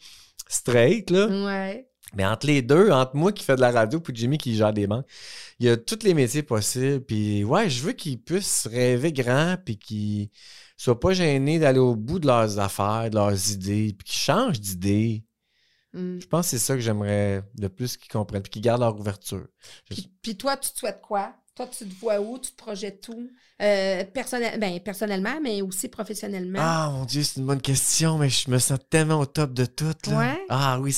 straight, 0.47 1.09
là. 1.09 1.27
Ouais. 1.27 1.87
Mais 2.13 2.25
entre 2.25 2.47
les 2.47 2.61
deux, 2.61 2.91
entre 2.91 3.15
moi 3.15 3.31
qui 3.31 3.43
fais 3.43 3.55
de 3.55 3.61
la 3.61 3.71
radio 3.71 4.01
puis 4.01 4.13
Jimmy 4.13 4.37
qui 4.37 4.53
gère 4.55 4.73
des 4.73 4.85
banques, 4.85 5.05
il 5.61 5.65
y 5.65 5.69
a 5.69 5.77
tous 5.77 5.99
les 6.03 6.15
métiers 6.15 6.41
possibles. 6.41 7.01
Puis 7.01 7.43
ouais, 7.43 7.69
je 7.69 7.83
veux 7.83 7.93
qu'ils 7.93 8.19
puissent 8.19 8.65
rêver 8.65 9.13
grand 9.13 9.57
puis 9.63 9.77
qu'ils 9.77 10.29
soient 10.75 10.99
pas 10.99 11.13
gênés 11.13 11.59
d'aller 11.59 11.77
au 11.79 11.95
bout 11.95 12.17
de 12.17 12.25
leurs 12.25 12.57
affaires, 12.57 13.11
de 13.11 13.15
leurs 13.15 13.51
idées, 13.51 13.93
puis 13.95 14.05
qu'ils 14.05 14.19
changent 14.19 14.59
d'idées. 14.59 15.23
Mm. 15.93 16.19
Je 16.19 16.25
pense 16.25 16.47
que 16.47 16.49
c'est 16.51 16.57
ça 16.57 16.73
que 16.73 16.81
j'aimerais 16.81 17.43
le 17.59 17.69
plus 17.69 17.95
qu'ils 17.95 18.11
comprennent, 18.11 18.41
puis 18.41 18.49
qu'ils 18.49 18.63
gardent 18.63 18.81
leur 18.81 18.99
ouverture. 18.99 19.45
Je- 19.91 20.01
Puis, 20.23 20.35
toi, 20.35 20.57
tu 20.57 20.71
te 20.71 20.79
souhaites 20.79 21.01
quoi? 21.01 21.35
Toi, 21.53 21.67
tu 21.67 21.87
te 21.87 21.99
vois 21.99 22.19
où? 22.19 22.39
Tu 22.39 22.51
te 22.51 22.55
projettes 22.55 23.07
où? 23.09 23.29
Euh, 23.61 24.03
personnel, 24.05 24.59
ben, 24.59 24.79
personnellement, 24.79 25.39
mais 25.43 25.61
aussi 25.61 25.89
professionnellement. 25.89 26.59
Ah 26.59 26.89
mon 26.91 27.05
Dieu, 27.05 27.21
c'est 27.21 27.39
une 27.39 27.45
bonne 27.45 27.61
question, 27.61 28.17
mais 28.17 28.29
je 28.29 28.49
me 28.49 28.57
sens 28.57 28.79
tellement 28.89 29.19
au 29.19 29.25
top 29.27 29.53
de 29.53 29.65
tout. 29.65 29.93
Là. 30.07 30.17
Ouais? 30.17 30.41
Ah 30.49 30.79
oui, 30.79 30.95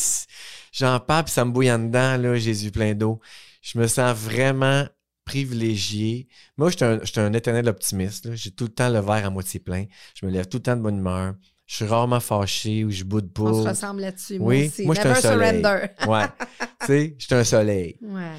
j'en 0.72 1.00
parle 1.02 1.26
puis 1.26 1.34
ça 1.34 1.44
me 1.44 1.52
bouille 1.52 1.72
en 1.72 1.80
dedans, 1.80 2.16
là, 2.16 2.36
Jésus 2.38 2.72
plein 2.72 2.94
d'eau. 2.94 3.20
Je 3.64 3.80
me 3.80 3.88
sens 3.88 4.16
vraiment 4.16 4.86
privilégié. 5.26 6.28
Moi, 6.58 6.70
je 6.70 6.76
suis 6.76 7.20
un, 7.20 7.26
un 7.26 7.34
éternel 7.34 7.68
optimiste. 7.70 8.34
J'ai 8.36 8.52
tout 8.52 8.66
le 8.66 8.70
temps 8.74 8.90
le 8.90 9.00
verre 9.00 9.26
à 9.26 9.30
moitié 9.30 9.60
plein. 9.60 9.86
Je 10.16 10.26
me 10.26 10.32
lève 10.32 10.48
tout 10.48 10.58
le 10.58 10.64
temps 10.64 10.76
de 10.76 10.82
bonne 10.82 10.98
humeur. 10.98 11.34
Je 11.66 11.76
suis 11.78 11.86
rarement 11.86 12.20
fâché 12.20 12.84
ou 12.84 12.92
je 12.92 13.04
boude 13.06 13.32
pas. 13.34 13.44
On 13.44 13.64
se 13.64 13.70
ressemble 13.70 14.02
là-dessus. 14.02 14.38
Moi 14.38 14.48
Oui, 14.50 14.68
aussi. 14.68 14.86
moi, 14.86 14.96
je 14.96 15.00
suis 15.00 15.10
un 15.10 15.16
soleil. 15.16 15.62
surrender. 15.62 15.88
Ouais. 16.08 16.26
tu 16.82 16.86
sais, 16.88 17.16
je 17.18 17.26
suis 17.26 17.36
un 17.36 17.44
soleil. 17.46 17.98
Ouais. 18.02 18.32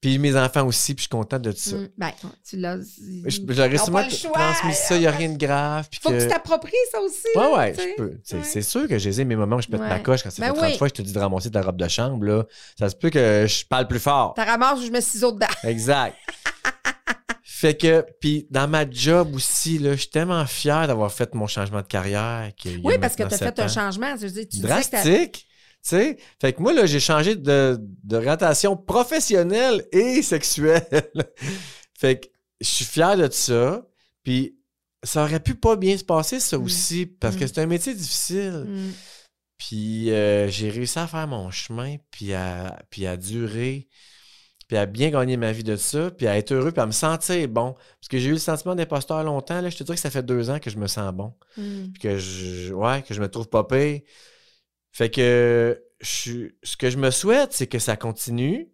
Puis 0.00 0.18
mes 0.20 0.36
enfants 0.36 0.64
aussi, 0.64 0.94
puis 0.94 1.02
je 1.02 1.08
suis 1.08 1.08
content 1.08 1.40
de 1.40 1.50
ça. 1.50 1.74
Mm. 1.76 1.88
Ben, 1.98 2.10
tu 2.48 2.56
l'as. 2.56 2.76
Ils 3.00 3.24
ont 3.26 3.78
sûrement 3.78 4.02
transmis 4.32 4.72
ça, 4.74 4.94
il 4.94 5.00
n'y 5.00 5.06
a 5.08 5.10
rien 5.10 5.30
de 5.30 5.36
grave. 5.36 5.88
Puis 5.90 5.98
Faut 6.00 6.10
que 6.10 6.14
que... 6.18 6.22
tu 6.22 6.28
t'appropries 6.28 6.72
ça 6.92 7.00
aussi. 7.00 7.16
Ouais, 7.34 7.42
là, 7.42 7.56
ouais, 7.56 7.74
je 7.76 7.96
peux. 7.96 8.20
C'est 8.22 8.36
Ouais. 8.54 8.62
sûr 8.62 8.86
que 8.86 8.96
j'ai 8.96 9.24
mes 9.24 9.34
moments 9.34 9.56
où 9.56 9.60
je 9.60 9.66
pète 9.66 9.80
ma 9.80 9.96
Ouais. 9.96 10.02
coche 10.02 10.22
quand 10.22 10.30
ça 10.30 10.40
Ben 10.40 10.52
fait 10.54 10.58
30 10.60 10.70
oui. 10.72 10.78
fois 10.78 10.88
que 10.88 10.96
je 10.96 11.02
te 11.02 11.06
dis 11.06 11.12
de 11.12 11.18
ramasser 11.18 11.50
ta 11.50 11.62
robe 11.62 11.76
de 11.76 11.88
chambre. 11.88 12.24
Là. 12.24 12.44
Ça 12.78 12.88
se 12.88 12.94
peut 12.94 13.10
que 13.10 13.46
je 13.48 13.64
parle 13.66 13.88
plus 13.88 13.98
fort. 13.98 14.34
T'as 14.36 14.44
ramasse 14.44 14.78
ou 14.78 14.86
je 14.86 14.92
mets 14.92 15.00
ciseaux 15.00 15.32
dedans. 15.32 15.46
Exact. 15.64 16.14
Fait 17.42 17.76
que, 17.76 18.06
puis 18.20 18.46
dans 18.52 18.68
ma 18.68 18.88
job 18.88 19.34
aussi, 19.34 19.78
là, 19.78 19.94
je 19.94 20.00
suis 20.02 20.10
tellement 20.10 20.46
fier 20.46 20.86
d'avoir 20.86 21.10
fait 21.12 21.34
mon 21.34 21.48
changement 21.48 21.80
de 21.80 21.86
carrière. 21.88 22.52
Oui, 22.84 22.98
parce 23.00 23.16
que 23.16 23.24
tu 23.24 23.34
as 23.34 23.38
fait 23.38 23.58
un 23.58 23.66
changement. 23.66 24.14
Je 24.16 24.26
veux 24.26 24.32
dire, 24.32 24.46
tu 24.48 24.60
drastique. 24.60 25.47
Tu 25.88 25.96
sais, 25.96 26.18
fait 26.40 26.52
que 26.52 26.60
moi, 26.60 26.72
là, 26.74 26.84
j'ai 26.86 27.00
changé 27.00 27.34
de, 27.34 27.78
rotation 28.12 28.76
professionnelle 28.76 29.86
et 29.92 30.20
sexuelle. 30.22 30.84
fait 31.98 32.20
que 32.20 32.26
je 32.60 32.66
suis 32.68 32.84
fier 32.84 33.16
de 33.16 33.28
ça. 33.30 33.86
Puis 34.22 34.56
ça 35.02 35.22
aurait 35.24 35.40
pu 35.40 35.54
pas 35.54 35.76
bien 35.76 35.96
se 35.96 36.04
passer, 36.04 36.40
ça 36.40 36.58
Mm. 36.58 36.62
aussi, 36.64 37.06
parce 37.06 37.36
que 37.36 37.44
Mm. 37.44 37.48
c'est 37.48 37.58
un 37.60 37.66
métier 37.66 37.94
difficile. 37.94 38.66
Mm. 38.68 38.92
Puis 39.56 40.10
euh, 40.12 40.48
j'ai 40.48 40.68
réussi 40.70 40.98
à 40.98 41.06
faire 41.06 41.26
mon 41.26 41.50
chemin, 41.50 41.96
puis 42.10 42.34
à, 42.34 42.78
puis 42.90 43.06
à 43.06 43.16
durer, 43.16 43.88
puis 44.68 44.76
à 44.76 44.84
bien 44.86 45.08
gagner 45.10 45.36
ma 45.36 45.52
vie 45.52 45.64
de 45.64 45.76
ça, 45.76 46.10
puis 46.10 46.26
à 46.26 46.36
être 46.36 46.52
heureux, 46.52 46.72
puis 46.72 46.82
à 46.82 46.86
me 46.86 46.92
sentir 46.92 47.48
bon. 47.48 47.72
Parce 47.72 48.08
que 48.10 48.18
j'ai 48.18 48.28
eu 48.28 48.32
le 48.32 48.38
sentiment 48.38 48.74
d'imposteur 48.74 49.24
longtemps. 49.24 49.60
Là, 49.62 49.70
je 49.70 49.76
te 49.78 49.84
dirais 49.84 49.96
que 49.96 50.02
ça 50.02 50.10
fait 50.10 50.22
deux 50.22 50.50
ans 50.50 50.58
que 50.58 50.68
je 50.70 50.76
me 50.76 50.86
sens 50.86 51.12
bon 51.14 51.32
puis 51.54 52.00
que 52.02 52.18
je, 52.18 52.72
ouais, 52.74 53.02
que 53.02 53.14
je 53.14 53.20
me 53.22 53.28
trouve 53.28 53.48
pas 53.48 53.64
pire. 53.64 54.00
Fait 54.92 55.10
que 55.10 55.82
je, 56.00 56.48
ce 56.62 56.76
que 56.76 56.90
je 56.90 56.96
me 56.96 57.10
souhaite, 57.10 57.52
c'est 57.52 57.66
que 57.66 57.78
ça 57.78 57.96
continue, 57.96 58.68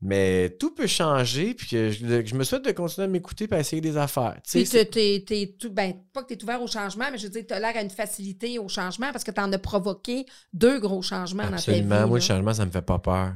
mais 0.00 0.50
tout 0.60 0.74
peut 0.74 0.86
changer, 0.86 1.54
puis 1.54 1.66
que 1.66 1.90
je, 1.90 2.34
me 2.34 2.44
souhaite 2.44 2.64
de 2.64 2.70
continuer 2.70 3.06
à 3.06 3.08
m'écouter 3.08 3.48
et 3.50 3.54
à 3.54 3.58
essayer 3.58 3.82
des 3.82 3.96
affaires. 3.96 4.38
Puis 4.48 4.64
t'es- 4.64 5.56
tout, 5.58 5.70
ben, 5.70 5.94
pas 6.12 6.22
que 6.22 6.28
tu 6.28 6.34
es 6.34 6.42
ouvert 6.44 6.62
au 6.62 6.68
changement, 6.68 7.06
mais 7.10 7.18
je 7.18 7.24
veux 7.24 7.32
dire, 7.32 7.44
tu 7.46 7.52
as 7.52 7.58
l'air 7.58 7.76
à 7.76 7.82
une 7.82 7.90
facilité 7.90 8.58
au 8.58 8.68
changement 8.68 9.10
parce 9.10 9.24
que 9.24 9.32
tu 9.32 9.40
en 9.40 9.52
as 9.52 9.58
provoqué 9.58 10.26
deux 10.52 10.78
gros 10.78 11.02
changements 11.02 11.42
dans 11.44 11.50
ta 11.50 11.56
vie. 11.56 11.80
Absolument. 11.80 12.06
Moi, 12.06 12.18
le 12.18 12.24
changement, 12.24 12.54
ça 12.54 12.64
me 12.64 12.70
fait 12.70 12.82
pas 12.82 12.98
peur. 13.00 13.32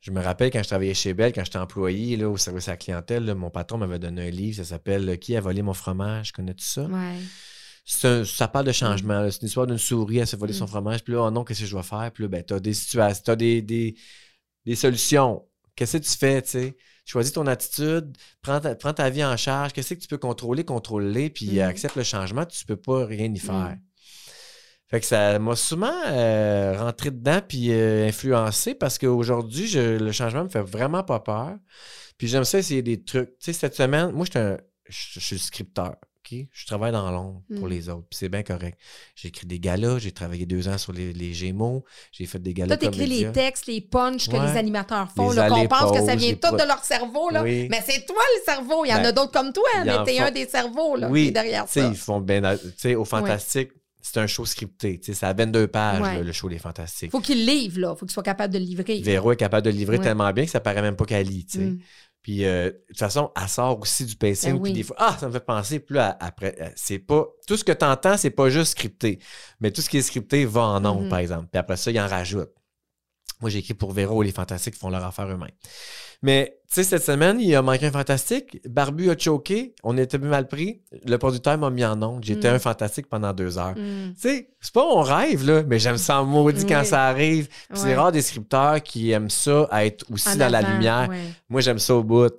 Je 0.00 0.10
me 0.10 0.20
rappelle 0.20 0.50
quand 0.50 0.62
je 0.62 0.68
travaillais 0.68 0.94
chez 0.94 1.14
Bell, 1.14 1.32
quand 1.32 1.44
j'étais 1.44 1.58
employé 1.58 2.16
là, 2.16 2.28
au 2.28 2.36
service 2.36 2.66
à 2.68 2.72
la 2.72 2.76
clientèle, 2.76 3.24
là, 3.24 3.34
mon 3.34 3.50
patron 3.50 3.78
m'avait 3.78 4.00
donné 4.00 4.28
un 4.28 4.30
livre, 4.30 4.56
ça 4.56 4.64
s'appelle 4.64 5.18
Qui 5.18 5.36
a 5.36 5.40
volé 5.40 5.62
mon 5.62 5.74
fromage? 5.74 6.32
Connais-tu 6.32 6.64
ça? 6.64 6.82
Ouais. 6.84 7.18
Un- 8.04 8.24
ça 8.24 8.46
parle 8.48 8.66
de 8.66 8.72
changement. 8.72 9.20
là. 9.20 9.30
C'est 9.30 9.40
une 9.42 9.48
histoire 9.48 9.66
d'une 9.66 9.78
souris, 9.78 10.18
elle 10.18 10.26
s'est 10.26 10.36
volé 10.36 10.52
son 10.52 10.64
Mm. 10.64 10.68
fromage. 10.68 11.02
Puis 11.04 11.12
là, 11.14 11.24
oh 11.24 11.30
non, 11.30 11.44
qu'est-ce 11.44 11.60
que 11.60 11.66
je 11.66 11.70
dois 11.72 11.82
faire? 11.82 12.10
Puis 12.12 12.22
là, 12.24 12.28
ben, 12.28 12.42
t'as 12.44 12.60
des 12.60 12.74
situations, 12.74 13.22
t'as 13.24 13.36
des, 13.36 13.60
des, 13.62 13.96
des 14.64 14.74
solutions. 14.76 15.44
Qu'est-ce 15.74 15.96
que 15.96 16.02
tu 16.04 16.16
fais, 16.16 16.42
tu 16.42 16.50
sais? 16.50 16.76
Choisis 17.04 17.32
ton 17.32 17.46
attitude, 17.48 18.16
prends 18.42 18.60
ta, 18.60 18.76
prends 18.76 18.92
ta 18.94 19.10
vie 19.10 19.24
en 19.24 19.36
charge. 19.36 19.72
Qu'est-ce 19.72 19.94
que 19.94 19.98
tu 20.00 20.06
peux 20.06 20.18
contrôler? 20.18 20.64
Contrôler, 20.64 21.30
puis 21.30 21.56
Mm. 21.58 21.62
accepte 21.62 21.96
le 21.96 22.04
changement. 22.04 22.44
Tu 22.46 22.64
peux 22.64 22.76
pas 22.76 23.04
rien 23.04 23.32
y 23.32 23.38
faire. 23.38 23.54
Mm. 23.76 23.80
Fait 24.88 25.00
que 25.00 25.06
ça 25.06 25.38
m'a 25.38 25.56
souvent 25.56 25.92
euh, 26.06 26.74
rentré 26.78 27.10
dedans 27.10 27.40
puis 27.46 27.72
euh, 27.72 28.06
influencé 28.06 28.74
parce 28.74 28.98
qu'aujourd'hui, 28.98 29.70
le 29.74 30.12
changement 30.12 30.44
me 30.44 30.48
fait 30.50 30.60
vraiment 30.62 31.02
pas 31.02 31.18
peur. 31.18 31.56
Puis 32.18 32.28
j'aime 32.28 32.44
ça 32.44 32.58
essayer 32.58 32.82
des 32.82 33.02
trucs. 33.02 33.30
Tu 33.38 33.46
sais, 33.46 33.52
cette 33.54 33.74
semaine, 33.74 34.10
moi, 34.12 34.26
j'étais 34.26 34.38
un- 34.38 34.58
je 34.88 35.18
je 35.18 35.20
suis 35.20 35.38
scripteur. 35.38 35.96
OK? 36.24 36.38
Je 36.52 36.66
travaille 36.66 36.92
dans 36.92 37.10
l'ombre 37.10 37.42
pour 37.56 37.66
les 37.68 37.88
autres. 37.88 38.06
Puis 38.08 38.18
c'est 38.18 38.28
bien 38.28 38.42
correct. 38.42 38.78
J'ai 39.16 39.28
écrit 39.28 39.46
des 39.46 39.58
galas, 39.58 39.98
j'ai 39.98 40.12
travaillé 40.12 40.46
deux 40.46 40.68
ans 40.68 40.78
sur 40.78 40.92
les, 40.92 41.12
les 41.12 41.32
Gémeaux, 41.34 41.84
j'ai 42.12 42.26
fait 42.26 42.38
des 42.38 42.54
galas 42.54 42.76
Toi, 42.76 42.90
t'écris 42.90 43.06
les 43.06 43.32
textes, 43.32 43.66
les 43.66 43.80
punchs 43.80 44.28
que 44.28 44.36
Ouais. 44.36 44.52
les 44.52 44.56
animateurs 44.58 45.10
font, 45.10 45.28
qu'on 45.34 45.66
pense 45.68 45.98
que 45.98 46.04
ça 46.04 46.14
vient 46.14 46.34
tout 46.34 46.52
de 46.56 46.66
leur 46.66 46.84
cerveau, 46.84 47.30
là. 47.30 47.42
Oui. 47.42 47.66
Mais 47.70 47.82
c'est 47.84 48.06
toi 48.06 48.22
le 48.38 48.44
cerveau. 48.44 48.84
Il 48.84 48.90
y 48.90 48.92
en 48.94 48.98
Ben, 48.98 49.06
a 49.06 49.12
d'autres 49.12 49.32
comme 49.32 49.52
toi, 49.52 49.64
mais 49.84 50.04
t'es 50.04 50.18
font- 50.18 50.24
un 50.24 50.30
des 50.30 50.46
cerveaux, 50.46 50.96
là, 50.96 51.10
qui 51.10 51.26
est 51.28 51.30
derrière 51.32 51.66
Tu 51.66 51.72
sais, 51.72 51.80
ça. 51.80 51.88
ils 51.88 51.96
font 51.96 52.20
bien. 52.20 52.56
Au 52.96 53.04
Fantastique, 53.04 53.70
c'est 54.00 54.18
un 54.18 54.26
show 54.26 54.44
scripté. 54.44 55.00
C'est 55.02 55.22
à 55.24 55.32
22 55.32 55.66
pages, 55.68 56.00
Ouais. 56.00 56.16
là, 56.16 56.22
le 56.22 56.32
show 56.32 56.48
des 56.48 56.58
Fantastiques. 56.58 57.10
Faut 57.10 57.20
qu'il 57.20 57.44
livre, 57.46 57.80
là. 57.80 57.94
Faut 57.96 58.04
qu'il 58.06 58.12
soit 58.12 58.22
capable 58.22 58.52
de 58.54 58.58
le 58.58 58.64
livrer. 58.64 59.00
Véro 59.00 59.32
est 59.32 59.36
capable 59.36 59.64
de 59.64 59.70
le 59.70 59.76
livrer 59.76 59.98
Ouais. 59.98 60.02
tellement 60.04 60.30
bien 60.32 60.44
que 60.44 60.50
ça 60.50 60.60
paraît 60.60 60.82
même 60.82 60.96
pas 60.96 61.04
qu'elle 61.04 61.26
lit, 61.26 61.46
tu 61.46 61.58
sais. 61.58 61.64
Mm. 61.64 61.78
Puis, 62.22 62.44
euh, 62.44 62.66
de 62.70 62.78
toute 62.88 62.98
façon, 62.98 63.32
elle 63.40 63.48
sort 63.48 63.80
aussi 63.80 64.04
du 64.04 64.14
pacing. 64.14 64.52
Ben 64.52 64.58
oui. 64.60 64.70
Puis 64.70 64.72
des 64.74 64.82
fois, 64.84 64.96
ah, 64.98 65.16
ça 65.18 65.26
me 65.26 65.32
fait 65.32 65.40
penser. 65.44 65.80
Puis 65.80 65.96
là, 65.96 66.16
après, 66.20 66.54
euh, 66.60 66.68
c'est 66.76 67.00
pas. 67.00 67.26
Tout 67.48 67.56
ce 67.56 67.64
que 67.64 67.72
tu 67.72 67.84
entends, 67.84 68.16
c'est 68.16 68.30
pas 68.30 68.48
juste 68.48 68.72
scripté. 68.72 69.18
Mais 69.60 69.72
tout 69.72 69.80
ce 69.82 69.90
qui 69.90 69.98
est 69.98 70.02
scripté 70.02 70.44
va 70.44 70.60
en 70.62 70.84
ondes, 70.84 71.04
Mhm. 71.04 71.08
par 71.08 71.18
exemple. 71.18 71.48
Puis 71.50 71.58
après 71.58 71.76
ça, 71.76 71.90
il 71.90 72.00
en 72.00 72.06
rajoute. 72.06 72.50
Moi, 73.42 73.50
j'ai 73.50 73.58
écrit 73.58 73.74
pour 73.74 73.92
Véro, 73.92 74.22
les 74.22 74.32
fantastiques 74.32 74.76
font 74.76 74.88
leur 74.88 75.04
affaire 75.04 75.26
eux-mêmes. 75.26 75.50
Mais, 76.22 76.56
tu 76.68 76.74
sais, 76.76 76.84
cette 76.84 77.02
semaine, 77.04 77.40
il 77.40 77.52
a 77.56 77.60
manqué 77.62 77.86
un 77.86 77.90
fantastique. 77.90 78.60
Barbu 78.68 79.10
a 79.10 79.18
choqué. 79.18 79.74
On 79.82 79.98
était 79.98 80.16
mal 80.18 80.46
pris. 80.46 80.80
Le 81.04 81.18
producteur 81.18 81.58
m'a 81.58 81.68
mis 81.68 81.84
en 81.84 82.00
ondes. 82.00 82.22
J'étais 82.24 82.48
Mhm. 82.48 82.54
un 82.54 82.58
fantastique 82.60 83.08
pendant 83.08 83.32
deux 83.32 83.58
heures. 83.58 83.74
Mm. 83.76 84.12
Tu 84.14 84.20
sais, 84.20 84.48
c'est 84.60 84.72
pas 84.72 84.84
mon 84.86 85.02
rêve, 85.02 85.44
là, 85.44 85.64
mais 85.66 85.80
j'aime 85.80 85.98
ça 85.98 86.22
en 86.22 86.24
maudit 86.24 86.64
quand 86.64 86.84
ça 86.84 87.06
arrive. 87.06 87.48
Puis 87.68 87.80
c'est 87.80 87.94
rare 87.96 88.12
des 88.12 88.22
scripteurs 88.22 88.80
qui 88.82 89.10
aiment 89.10 89.30
ça, 89.30 89.66
à 89.72 89.84
être 89.84 90.04
aussi 90.12 90.28
En 90.28 90.36
dans 90.36 90.48
la 90.52 90.62
lumière. 90.62 91.08
ouais. 91.10 91.18
Moi, 91.48 91.60
j'aime 91.60 91.80
ça 91.80 91.96
au 91.96 92.04
bout. 92.04 92.30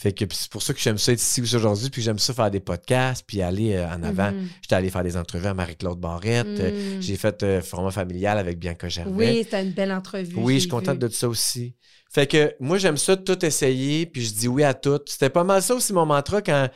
Fait 0.00 0.12
que 0.12 0.24
c'est 0.30 0.48
pour 0.50 0.62
ça 0.62 0.72
que 0.72 0.78
j'aime 0.80 0.96
ça 0.96 1.10
être 1.12 1.20
ici 1.20 1.40
aujourd'hui, 1.40 1.90
puis 1.90 2.02
j'aime 2.02 2.20
ça 2.20 2.32
faire 2.32 2.50
des 2.52 2.60
podcasts, 2.60 3.24
puis 3.26 3.42
aller 3.42 3.74
euh, 3.74 3.88
en 3.88 4.00
avant. 4.04 4.30
Mhm. 4.30 4.48
J'étais 4.62 4.76
allé 4.76 4.90
faire 4.90 5.02
des 5.02 5.16
entrevues 5.16 5.48
à 5.48 5.54
Marie-Claude 5.54 5.98
Barrette. 5.98 6.46
euh, 6.46 6.98
Mm. 6.98 7.02
J'ai 7.02 7.16
fait 7.16 7.42
euh, 7.42 7.60
format 7.62 7.90
familial 7.90 8.38
avec 8.38 8.58
Bianca 8.60 8.88
Gervais. 8.88 9.10
Oui, 9.12 9.38
c'était 9.42 9.62
une 9.62 9.72
belle 9.72 9.90
entrevue. 9.90 10.34
Oui, 10.36 10.54
je 10.54 10.58
suis 10.60 10.68
contente 10.68 10.98
de 11.00 11.08
ça 11.08 11.28
aussi. 11.28 11.74
Fait 12.10 12.26
que 12.28 12.54
moi, 12.60 12.78
j'aime 12.78 12.96
ça 12.96 13.16
tout 13.16 13.44
essayer, 13.44 14.06
puis 14.06 14.24
je 14.24 14.32
dis 14.32 14.46
oui 14.48 14.62
à 14.62 14.72
tout. 14.72 15.00
C'était 15.06 15.30
pas 15.30 15.42
mal 15.44 15.62
ça 15.62 15.74
aussi 15.74 15.92
mon 15.92 16.06
mantra 16.06 16.40
quand 16.42 16.68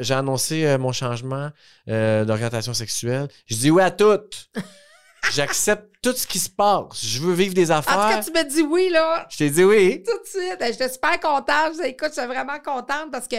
j'ai- 0.00 0.14
annoncé 0.14 0.64
euh, 0.64 0.78
mon 0.78 0.92
changement 0.92 1.50
d'orientation 1.86 2.72
sexuelle. 2.74 3.28
Je 3.46 3.56
dis 3.56 3.70
oui 3.70 3.82
à 3.82 3.90
tout. 3.90 4.18
J'accepte 5.30 5.88
tout 6.02 6.12
ce 6.12 6.26
qui 6.26 6.38
se 6.38 6.50
passe. 6.50 7.04
Je 7.04 7.20
veux 7.20 7.32
vivre 7.32 7.54
des 7.54 7.70
En 7.70 7.80
tout 7.80 7.88
affaires. 7.88 8.08
cas, 8.18 8.22
tu 8.22 8.32
me 8.32 8.42
dis 8.44 8.62
oui, 8.62 8.88
là. 8.90 9.26
Je 9.30 9.38
t'ai 9.38 9.50
dit 9.50 9.64
oui. 9.64 10.02
Tout 10.02 10.18
de 10.18 10.26
suite. 10.26 10.56
J'étais 10.60 10.88
super 10.88 11.18
contente. 11.20 11.74
Je- 11.78 11.84
Écoute, 11.86 12.08
je 12.14 12.20
suis 12.20 12.26
vraiment 12.26 12.58
contente 12.58 13.10
parce 13.12 13.28
que, 13.28 13.36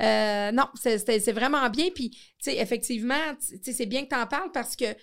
euh, 0.00 0.52
non, 0.52 0.66
c'est- 0.74 1.32
vraiment 1.32 1.68
bien. 1.70 1.88
Puis, 1.94 2.10
tu 2.10 2.18
sais, 2.40 2.58
effectivement, 2.58 3.34
tu 3.40 3.58
sais, 3.62 3.72
c'est 3.72 3.86
bien 3.86 4.04
que 4.04 4.10
tu 4.10 4.16
en 4.16 4.26
parles 4.26 4.52
parce 4.52 4.76
que, 4.76 4.92
tu 4.92 4.98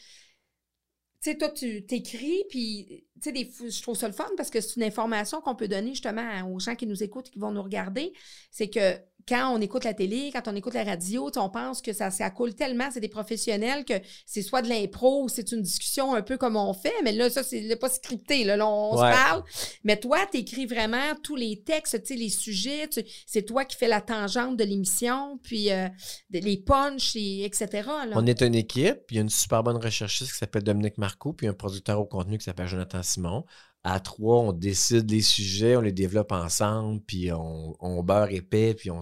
sais, 1.32 1.38
toi, 1.38 1.50
tu 1.50 1.86
t'écris, 1.86 2.44
puis, 2.50 3.06
tu 3.22 3.32
sais, 3.32 3.70
je 3.72 3.82
trouve 3.82 3.98
ça 3.98 4.08
le 4.08 4.14
fun 4.14 4.30
parce 4.38 4.50
que 4.50 4.62
c'est 4.62 4.76
une 4.78 4.84
information 4.84 5.42
qu'on 5.42 5.56
peut 5.56 5.68
donner 5.68 5.90
justement 5.90 6.48
aux 6.50 6.60
gens 6.60 6.76
qui 6.76 6.86
nous 6.88 7.04
écoutent 7.04 7.28
et 7.28 7.32
qui 7.32 7.40
vont 7.40 7.52
nous 7.52 7.64
regarder. 7.64 8.14
C'est 8.52 8.70
que 8.70 8.96
quand 9.30 9.54
on 9.56 9.62
écoute 9.62 9.84
la 9.86 9.94
télé, 9.94 10.32
quand 10.34 10.48
on 10.48 10.56
écoute 10.56 10.74
la 10.74 10.84
radio, 10.84 11.30
on 11.38 11.50
pense 11.50 11.82
que 11.82 11.94
ça, 11.94 12.10
ça 12.10 12.30
coule 12.32 12.56
tellement, 12.56 12.90
c'est 12.92 13.00
des 13.00 13.08
professionnels 13.08 13.86
que 13.86 13.94
c'est 14.26 14.42
soit 14.42 14.62
de 14.64 14.68
l'impro 14.70 15.24
ou 15.24 15.30
c'est 15.30 15.52
une 15.52 15.62
discussion 15.62 16.16
un 16.16 16.22
peu 16.24 16.38
comme 16.38 16.56
on 16.56 16.74
fait, 16.74 16.94
mais 17.04 17.12
là, 17.12 17.30
ça, 17.30 17.44
c'est 17.44 17.76
pas 17.76 17.90
scripté, 17.90 18.44
là, 18.44 18.58
Là, 18.58 18.68
on 18.68 18.92
Ouais. 19.00 19.12
se 19.12 19.16
parle. 19.16 19.44
Mais 19.84 19.98
toi, 20.00 20.20
tu 20.32 20.40
écris 20.40 20.66
vraiment 20.66 21.14
tous 21.24 21.36
les 21.36 21.62
textes, 21.62 22.02
tu 22.04 22.08
sais, 22.14 22.16
les 22.20 22.30
sujets, 22.30 22.90
c'est 23.26 23.44
toi 23.44 23.64
qui 23.66 23.78
fais 23.78 23.88
la 23.88 24.02
tangente 24.02 24.58
de 24.58 24.64
l'émission, 24.64 25.40
puis 25.44 25.72
euh, 25.72 25.88
les 26.32 26.58
punchs, 26.58 27.16
et 27.16 27.46
etc. 27.46 27.68
là. 27.86 28.08
On 28.16 28.26
est 28.26 28.42
une 28.42 28.56
équipe, 28.56 29.00
il 29.12 29.16
y 29.16 29.20
a 29.20 29.22
une 29.22 29.30
super 29.30 29.64
bonne 29.64 29.78
recherchiste 29.78 30.32
qui 30.32 30.38
s'appelle 30.38 30.64
Dominique 30.64 30.98
Marcoux, 30.98 31.34
puis 31.34 31.48
un 31.48 31.54
producteur 31.54 32.00
au 32.00 32.06
contenu 32.06 32.38
qui 32.38 32.46
s'appelle 32.46 32.68
Jonathan 32.68 33.04
Simon. 33.04 33.46
À 33.84 34.00
trois, 34.00 34.40
on 34.40 34.52
décide 34.52 35.10
les 35.10 35.22
sujets, 35.22 35.78
on 35.78 35.82
les 35.82 35.92
développe 35.94 36.32
ensemble, 36.32 37.02
puis 37.08 37.32
on, 37.32 37.76
on 37.80 38.04
beurre 38.04 38.30
épais, 38.32 38.74
puis 38.74 38.92
on. 38.92 39.00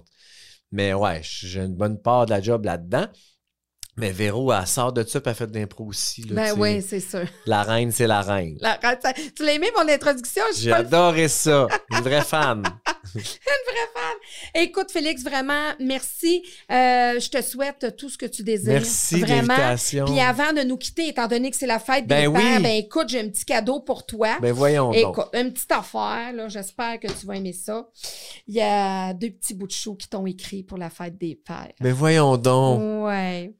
Mais 0.72 0.94
ouais, 0.94 1.22
j'ai 1.24 1.62
une 1.62 1.76
bonne 1.76 2.00
part 2.02 2.26
de 2.26 2.32
la 2.32 2.42
job 2.42 2.66
là-dedans. 2.66 3.08
Mais 4.00 4.12
Véro, 4.12 4.54
elle 4.54 4.68
sort 4.68 4.94
de 4.94 5.04
ça, 5.04 5.20
puis 5.20 5.32
elle 5.32 5.36
fait 5.36 5.48
de 5.48 5.58
l'impro 5.58 5.86
aussi. 5.86 6.22
là, 6.22 6.36
Ben 6.36 6.54
oui, 6.60 6.84
c'est 6.84 7.00
sûr. 7.00 7.26
La 7.48 7.64
reine, 7.64 7.92
c'est 7.92 8.06
la 8.06 8.22
reine. 8.22 8.56
La- 8.62 8.78
tu 9.36 9.44
l'as 9.44 9.54
aimé, 9.54 9.70
mon 9.76 9.90
introduction? 9.92 10.44
J'ai 10.56 10.70
le 10.70 10.76
adoré 10.76 11.28
ça. 11.28 11.68
Une 11.92 12.02
vraie 12.02 12.22
fan. 12.22 12.62
vraie 13.16 13.90
fan. 13.94 14.62
Écoute, 14.64 14.92
Félix, 14.92 15.24
vraiment, 15.24 15.74
merci. 15.80 16.44
Euh, 16.72 17.20
je 17.20 17.30
te 17.30 17.42
souhaite 17.42 17.96
tout 17.98 18.10
ce 18.10 18.18
que 18.18 18.26
tu 18.26 18.44
désires. 18.44 18.74
Merci 18.74 19.20
Vraiment. 19.20 19.56
Puis 20.06 20.20
avant 20.20 20.54
de 20.54 20.64
nous 20.64 20.78
quitter, 20.78 21.08
étant 21.10 21.28
donné 21.28 21.52
que 21.52 21.58
c'est 21.58 21.68
la 21.68 21.80
fête 21.80 22.08
Ben 22.08 22.22
des 22.22 22.28
oui. 22.28 22.40
pères, 22.40 22.62
ben 22.62 22.76
écoute, 22.76 23.10
j'ai 23.10 23.20
un 23.20 23.30
petit 23.30 23.46
cadeau 23.46 23.80
pour 23.80 24.06
toi. 24.06 24.38
Ben 24.42 24.52
voyons 24.52 24.92
donc. 24.92 25.20
Une 25.34 25.52
petite 25.54 25.72
affaire, 25.72 26.34
là, 26.34 26.48
j'espère 26.48 27.00
que 27.00 27.08
tu 27.08 27.26
vas 27.26 27.36
aimer 27.36 27.54
ça. 27.54 27.88
Il 28.48 28.56
y 28.56 28.62
a 28.62 29.14
deux 29.14 29.32
petits 29.32 29.54
bouts 29.54 29.68
de 29.68 29.72
chou 29.72 29.96
qui 29.96 30.08
t'ont 30.08 30.26
écrit 30.26 30.64
pour 30.64 30.78
la 30.78 30.90
fête 30.90 31.18
des 31.18 31.36
pères. 31.36 31.74
Ben 31.80 31.94
voyons 31.94 32.38
donc. 32.38 33.06
Ouais. 33.06 33.54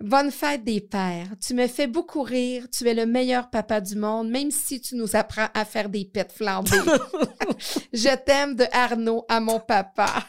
Bonne 0.00 0.30
fête 0.30 0.64
des 0.64 0.80
pères. 0.80 1.28
Tu 1.44 1.54
me 1.54 1.66
fais 1.66 1.86
beaucoup 1.86 2.22
rire. 2.22 2.66
Tu 2.72 2.88
es 2.88 2.94
le 2.94 3.06
meilleur 3.06 3.50
papa 3.50 3.80
du 3.80 3.96
monde, 3.96 4.30
même 4.30 4.50
si 4.50 4.80
tu 4.80 4.94
nous 4.96 5.14
apprends 5.16 5.48
à 5.54 5.64
faire 5.64 5.88
des 5.88 6.04
pets 6.04 6.32
flambés. 6.32 6.70
Je 7.92 8.14
t'aime 8.24 8.54
de 8.54 8.64
Arnaud 8.90 9.24
à 9.28 9.40
mon 9.40 9.60
papa. 9.60 10.24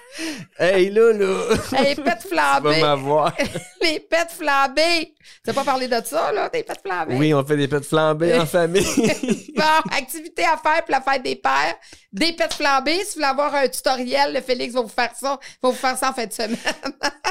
Hey, 0.58 0.90
là, 0.90 1.14
là. 1.14 1.56
Les 1.84 1.96
pets 2.04 2.20
Tu 2.28 2.36
vas 2.36 2.60
m'avoir. 2.60 3.36
Les 3.82 4.00
pets 4.00 4.32
flambés. 4.32 5.14
Tu 5.44 5.50
n'as 5.50 5.54
pas 5.54 5.64
parlé 5.64 5.88
de 5.88 6.02
ça, 6.04 6.32
là, 6.32 6.50
des 6.50 6.64
pets 6.64 6.82
flambés? 6.86 7.16
Oui, 7.16 7.34
on 7.34 7.44
fait 7.46 7.58
des 7.58 7.68
pets 7.68 7.84
flambés 7.84 8.38
en 8.38 8.46
famille. 8.46 8.86
Bon, 9.56 9.92
activité 9.96 10.44
à 10.44 10.58
faire 10.58 10.84
pour 10.86 10.92
la 10.92 11.02
fête 11.02 11.24
des 11.24 11.36
pères. 11.36 11.76
Des 12.12 12.34
pets 12.34 12.54
flambés. 12.54 13.00
Si 13.00 13.06
vous 13.06 13.14
voulez 13.16 13.26
avoir 13.26 13.54
un 13.54 13.68
tutoriel, 13.68 14.34
le 14.34 14.42
Félix 14.42 14.74
va 14.74 14.82
vous 14.82 14.88
faire 14.88 15.12
ça. 15.16 15.40
Va 15.62 15.70
vous 15.70 15.76
faire 15.76 15.98
ça 15.98 16.10
en 16.10 16.14
fin 16.14 16.26
de 16.26 16.34
semaine. 16.34 16.58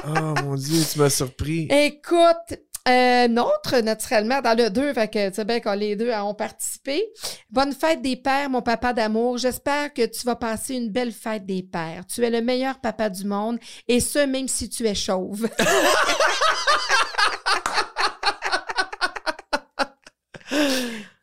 oh 0.06 0.34
mon 0.44 0.54
Dieu, 0.54 0.82
tu 0.92 0.98
m'as 0.98 1.10
surpris. 1.10 1.68
Écoute, 1.70 2.58
Euh, 2.88 3.28
nôtre, 3.28 3.76
naturellement, 3.82 4.40
dans 4.40 4.56
le 4.56 4.70
2, 4.70 4.94
fait 4.94 5.08
que 5.08 5.28
tu 5.28 5.34
sais 5.34 5.44
bien 5.44 5.60
quand 5.60 5.74
les 5.74 5.96
deux 5.96 6.12
ont 6.12 6.34
participé. 6.34 7.04
Bonne 7.50 7.74
fête 7.74 8.00
des 8.00 8.16
pères, 8.16 8.48
mon 8.48 8.62
papa 8.62 8.92
d'amour. 8.92 9.36
J'espère 9.36 9.92
que 9.92 10.06
tu 10.06 10.24
vas 10.24 10.36
passer 10.36 10.76
une 10.76 10.88
belle 10.88 11.12
fête 11.12 11.44
des 11.44 11.62
pères. 11.62 12.04
Tu 12.06 12.24
es 12.24 12.30
le 12.30 12.40
meilleur 12.40 12.80
papa 12.80 13.10
du 13.10 13.24
monde, 13.24 13.58
et 13.86 14.00
ce, 14.00 14.20
même 14.20 14.48
si 14.48 14.68
tu 14.68 14.86
es 14.86 14.94
chauve. 14.94 15.48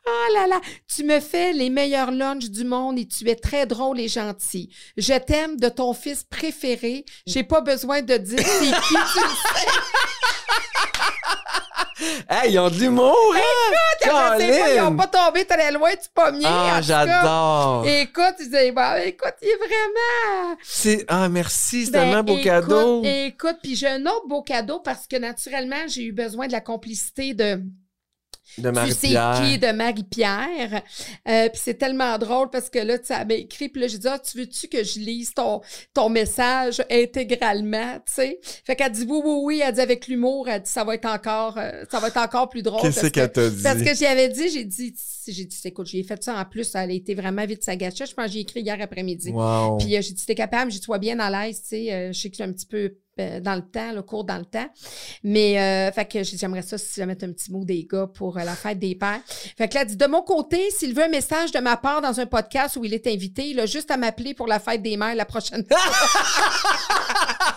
Oh 0.09 0.33
là 0.33 0.47
là, 0.47 0.61
tu 0.93 1.03
me 1.03 1.19
fais 1.19 1.51
les 1.51 1.69
meilleurs 1.69 2.11
lunchs 2.11 2.49
du 2.49 2.63
monde 2.63 2.97
et 2.97 3.07
tu 3.07 3.29
es 3.29 3.35
très 3.35 3.65
drôle 3.65 3.99
et 3.99 4.07
gentil. 4.07 4.69
Je 4.95 5.13
t'aime 5.13 5.57
de 5.57 5.67
ton 5.67 5.93
fils 5.93 6.23
préféré. 6.23 7.03
J'ai 7.25 7.43
pas 7.43 7.59
besoin 7.59 8.01
de 8.01 8.15
dire 8.15 8.39
c'est 8.39 8.65
qui 8.65 8.95
tu 8.95 9.19
sais. 9.19 9.67
Hey, 12.29 12.51
ils 12.53 12.59
ont 12.59 12.69
de 12.69 12.75
l'humour, 12.75 13.15
hein? 13.35 13.39
C'est 13.99 14.09
pas, 14.09 14.37
ils 14.39 14.81
ont 14.81 14.95
pas 14.95 15.07
tombé 15.07 15.45
très 15.45 15.71
loin 15.71 15.91
du 15.91 16.07
pommier. 16.13 16.45
Ah, 16.45 16.79
j'adore! 16.81 17.85
Écoute, 17.87 18.35
tu 18.37 18.45
disais, 18.45 18.71
bon, 18.71 19.03
écoute, 19.03 19.33
il 19.41 19.47
est 19.47 19.55
vraiment. 19.57 20.55
C'est... 20.63 21.05
Ah, 21.07 21.27
merci, 21.29 21.85
c'est 21.85 21.91
Ben, 21.91 22.01
tellement 22.01 22.17
un 22.17 22.23
beau 22.23 22.33
écoute, 22.33 22.43
cadeau. 22.43 23.01
Écoute, 23.03 23.57
puis 23.63 23.75
j'ai 23.75 23.87
un 23.87 24.05
autre 24.05 24.27
beau 24.27 24.43
cadeau 24.43 24.79
parce 24.79 25.07
que 25.07 25.15
naturellement, 25.17 25.87
j'ai 25.87 26.03
eu 26.03 26.11
besoin 26.11 26.47
de 26.47 26.51
la 26.51 26.61
complicité 26.61 27.33
de 27.33 27.61
De 28.57 28.71
tu 28.71 28.91
sais 28.91 29.07
qui? 29.07 29.57
De 29.59 29.71
Marie-Pierre. 29.71 30.81
Euh, 31.27 31.49
puis 31.49 31.61
c'est 31.63 31.75
tellement 31.75 32.17
drôle 32.17 32.49
parce 32.49 32.69
que 32.69 32.79
là, 32.79 32.97
tu 32.97 33.05
sais, 33.05 33.15
elle 33.19 33.27
m'a 33.27 33.33
écrit, 33.35 33.69
puis 33.69 33.81
là, 33.81 33.87
j'ai 33.87 33.97
dit, 33.99 34.07
ah, 34.07 34.19
tu 34.19 34.37
veux-tu 34.37 34.67
que 34.67 34.83
je 34.83 34.99
lise 34.99 35.33
ton, 35.33 35.61
ton 35.93 36.09
message 36.09 36.81
intégralement, 36.89 37.95
tu 38.05 38.13
sais? 38.13 38.39
Fait 38.65 38.75
qu'elle 38.75 38.91
dit 38.91 39.05
oui, 39.07 39.19
oui, 39.23 39.39
oui, 39.43 39.61
elle 39.63 39.73
dit 39.73 39.81
avec 39.81 40.07
l'humour, 40.07 40.47
elle 40.49 40.61
dit, 40.61 40.71
ça 40.71 40.83
va 40.83 40.95
être 40.95 41.05
encore, 41.05 41.57
euh, 41.57 41.83
ça 41.91 41.99
va 41.99 42.07
être 42.07 42.17
encore 42.17 42.49
plus 42.49 42.63
drôle. 42.63 42.81
Qu'est-ce 42.81 43.07
qu'elle 43.07 43.29
que- 43.29 43.33
t'a 43.33 43.49
dit? 43.49 43.63
Parce 43.63 43.81
que 43.81 43.95
j'y 43.95 44.05
avais 44.05 44.29
dit, 44.29 44.49
j'ai 44.49 44.63
dit, 44.65 44.93
j'ai 45.27 45.45
dit, 45.45 45.57
écoute, 45.65 45.87
j'ai 45.87 46.03
fait 46.03 46.23
ça 46.23 46.35
en 46.39 46.45
plus, 46.45 46.73
elle 46.75 46.89
a 46.89 46.93
été 46.93 47.13
vraiment 47.15 47.45
vite 47.45 47.63
sa 47.63 47.75
gâchette. 47.75 48.09
Je 48.09 48.13
pense 48.15 48.25
que 48.27 48.31
j'ai 48.31 48.39
écrit 48.39 48.61
hier 48.61 48.77
après-midi. 48.81 49.31
Wow. 49.31 49.77
Puis 49.77 49.95
euh, 49.95 50.01
j'ai 50.01 50.13
dit, 50.13 50.25
t'es 50.25 50.35
capable, 50.35 50.71
j'ai 50.71 50.79
dit, 50.79 50.85
toi 50.85 50.97
bien 50.99 51.19
à 51.19 51.29
l'aise, 51.29 51.61
tu 51.61 51.69
sais, 51.69 51.93
euh, 51.93 52.13
je 52.13 52.19
sais 52.19 52.29
que 52.29 52.37
j'ai 52.37 52.43
un 52.43 52.51
petit 52.53 52.65
peu 52.65 52.95
dans 53.41 53.55
le 53.55 53.61
temps, 53.61 53.91
le 53.93 54.01
cours 54.01 54.23
dans 54.23 54.37
le 54.37 54.45
temps. 54.45 54.67
Mais, 55.23 55.59
euh, 55.59 55.91
fait 55.91 56.05
que 56.05 56.23
j'aimerais 56.23 56.61
ça 56.61 56.77
si 56.77 57.03
mettre 57.05 57.25
un 57.25 57.31
petit 57.31 57.51
mot 57.51 57.63
des 57.65 57.87
gars 57.89 58.07
pour 58.07 58.37
euh, 58.37 58.43
la 58.43 58.55
fête 58.55 58.79
des 58.79 58.95
pères. 58.95 59.21
Fait 59.57 59.67
que 59.67 59.75
là, 59.75 59.85
de 59.85 60.07
mon 60.07 60.21
côté, 60.21 60.69
s'il 60.71 60.93
veut 60.93 61.03
un 61.03 61.09
message 61.09 61.51
de 61.51 61.59
ma 61.59 61.77
part 61.77 62.01
dans 62.01 62.19
un 62.19 62.25
podcast 62.25 62.75
où 62.75 62.85
il 62.85 62.93
est 62.93 63.07
invité, 63.07 63.49
il 63.49 63.59
a 63.59 63.65
juste 63.65 63.91
à 63.91 63.97
m'appeler 63.97 64.33
pour 64.33 64.47
la 64.47 64.59
fête 64.59 64.81
des 64.81 64.97
mères 64.97 65.15
la 65.15 65.25
prochaine 65.25 65.65
fois. 65.65 65.77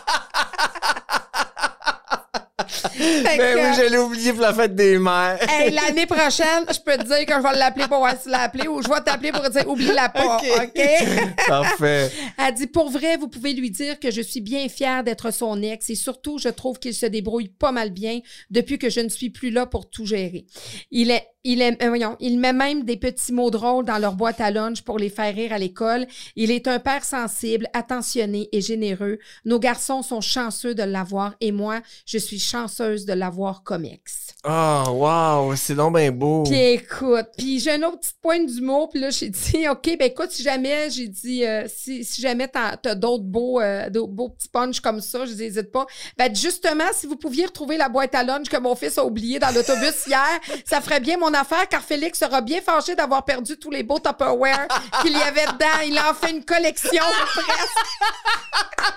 Fait 2.68 3.36
Ben 3.36 3.38
que, 3.38 3.56
oui, 3.56 3.74
je 3.76 3.90
l'ai 3.90 3.98
oublié 3.98 4.32
pour 4.32 4.42
la 4.42 4.54
fête 4.54 4.74
des 4.74 4.98
mères. 4.98 5.38
Hey, 5.50 5.72
l'année 5.72 6.06
prochaine, 6.06 6.64
je 6.68 6.78
peux 6.78 6.96
te 6.96 7.04
dire 7.04 7.26
que 7.26 7.34
je 7.34 7.42
vais 7.42 7.58
l'appeler 7.58 7.86
pour 7.86 7.98
voir 7.98 8.14
s'il 8.20 8.30
l'a 8.30 8.42
appelé 8.42 8.68
ou 8.68 8.82
je 8.82 8.88
vais 8.88 9.00
t'appeler 9.00 9.32
pour 9.32 9.42
te 9.42 9.50
dire 9.50 9.68
oublie-la 9.68 10.08
pas, 10.08 10.36
OK. 10.36 10.46
OK? 10.62 11.36
Parfait. 11.48 12.10
Elle 12.38 12.54
dit 12.54 12.66
pour 12.66 12.90
vrai, 12.90 13.16
vous 13.16 13.28
pouvez 13.28 13.52
lui 13.52 13.70
dire 13.70 13.98
que 13.98 14.10
je 14.10 14.20
suis 14.20 14.40
bien 14.40 14.68
fière 14.68 15.04
d'être 15.04 15.32
son 15.32 15.60
ex 15.62 15.90
et 15.90 15.94
surtout, 15.94 16.38
je 16.38 16.48
trouve 16.48 16.78
qu'il 16.78 16.94
se 16.94 17.06
débrouille 17.06 17.48
pas 17.48 17.72
mal 17.72 17.90
bien 17.90 18.20
depuis 18.50 18.78
que 18.78 18.90
je 18.90 19.00
ne 19.00 19.08
suis 19.08 19.30
plus 19.30 19.50
là 19.50 19.66
pour 19.66 19.90
tout 19.90 20.06
gérer. 20.06 20.46
Il 20.90 21.10
est 21.10 21.26
il, 21.44 21.62
est, 21.62 21.82
euh, 21.82 21.88
voyons, 21.88 22.16
il 22.20 22.38
met 22.38 22.52
même 22.52 22.84
des 22.84 22.96
petits 22.96 23.32
mots 23.32 23.50
drôles 23.50 23.84
dans 23.84 23.98
leur 23.98 24.14
boîte 24.14 24.40
à 24.40 24.50
lunch 24.50 24.82
pour 24.82 24.98
les 24.98 25.08
faire 25.08 25.34
rire 25.34 25.52
à 25.52 25.58
l'école. 25.58 26.06
Il 26.36 26.50
est 26.50 26.68
un 26.68 26.78
père 26.78 27.04
sensible, 27.04 27.66
attentionné 27.72 28.48
et 28.52 28.60
généreux. 28.60 29.18
Nos 29.44 29.58
garçons 29.58 30.02
sont 30.02 30.20
chanceux 30.20 30.74
de 30.74 30.82
l'avoir 30.82 31.34
et 31.40 31.52
moi, 31.52 31.80
je 32.04 32.18
suis 32.18 32.38
chanceuse 32.50 33.04
de 33.04 33.12
l'avoir 33.12 33.62
comme 33.62 33.84
ex. 33.84 34.28
Oh, 34.44 34.84
wow, 34.88 35.54
c'est 35.54 35.74
donc 35.74 35.96
bien 35.96 36.10
beau. 36.10 36.44
Puis 36.44 36.58
écoute, 36.58 37.26
puis 37.36 37.60
j'ai 37.60 37.72
un 37.72 37.82
autre 37.82 38.00
petit 38.00 38.14
point 38.22 38.42
d'humour, 38.42 38.88
puis 38.88 39.00
là 39.00 39.10
j'ai 39.10 39.28
dit 39.28 39.68
OK, 39.70 39.84
ben 39.98 40.06
écoute, 40.06 40.30
si 40.30 40.42
jamais 40.42 40.90
j'ai 40.90 41.08
dit 41.08 41.44
euh, 41.44 41.66
si, 41.68 42.04
si 42.04 42.20
jamais 42.22 42.48
t'as 42.48 42.76
t'as 42.76 42.94
d'autres 42.94 43.24
beaux 43.24 43.60
euh, 43.60 43.88
beaux 43.90 44.30
petits 44.30 44.48
punchs 44.48 44.80
comme 44.80 45.00
ça, 45.00 45.26
je 45.26 45.32
dis 45.32 45.44
hésite 45.44 45.70
pas. 45.70 45.86
Ben 46.16 46.34
justement, 46.34 46.88
si 46.92 47.06
vous 47.06 47.16
pouviez 47.16 47.46
retrouver 47.46 47.76
la 47.76 47.88
boîte 47.88 48.14
à 48.14 48.24
lunch 48.24 48.48
que 48.48 48.56
mon 48.56 48.74
fils 48.74 48.98
a 48.98 49.04
oubliée 49.04 49.38
dans 49.38 49.54
l'autobus 49.54 49.94
hier, 50.06 50.40
ça 50.64 50.80
ferait 50.80 51.00
bien 51.00 51.18
mon 51.18 51.34
affaire 51.34 51.68
car 51.68 51.82
Félix 51.82 52.18
sera 52.18 52.40
bien 52.40 52.60
fâché 52.60 52.94
d'avoir 52.94 53.24
perdu 53.24 53.58
tous 53.58 53.70
les 53.70 53.82
beaux 53.82 53.98
Tupperware 53.98 54.66
qu'il 55.02 55.12
y 55.12 55.22
avait 55.22 55.46
dedans. 55.46 55.80
Il 55.86 55.98
en 55.98 56.14
fait 56.14 56.30
une 56.30 56.44
collection 56.44 57.04
presque. 57.34 58.90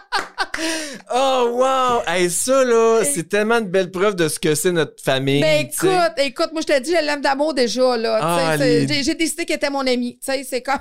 Oh, 1.12 1.50
wow! 1.54 2.04
Hey, 2.08 2.30
ça, 2.30 2.64
là, 2.64 3.04
c'est 3.04 3.34
tellement 3.44 3.60
une 3.66 3.70
belle 3.72 3.92
preuve 3.92 4.16
de 4.16 4.28
ce 4.28 4.40
que 4.40 4.56
c'est 4.56 4.72
notre 4.72 5.02
famille. 5.04 5.42
Ben 5.42 5.66
écoute, 5.66 6.14
écoute, 6.18 6.50
moi 6.54 6.62
je 6.62 6.74
te 6.74 6.80
dis, 6.80 6.92
je 6.92 7.06
l'aime 7.06 7.22
d'amour 7.22 7.54
déjà 7.54 7.98
là. 7.98 8.20
Ah, 8.22 8.58
les- 8.58 9.04
J'ai 9.04 9.16
décidé 9.16 9.46
qu'elle 9.46 9.58
était 9.58 9.70
mon 9.70 9.86
amie. 9.86 10.18
Tu 10.24 10.32
sais, 10.32 10.44
c'est 10.44 10.62
comme 10.62 10.80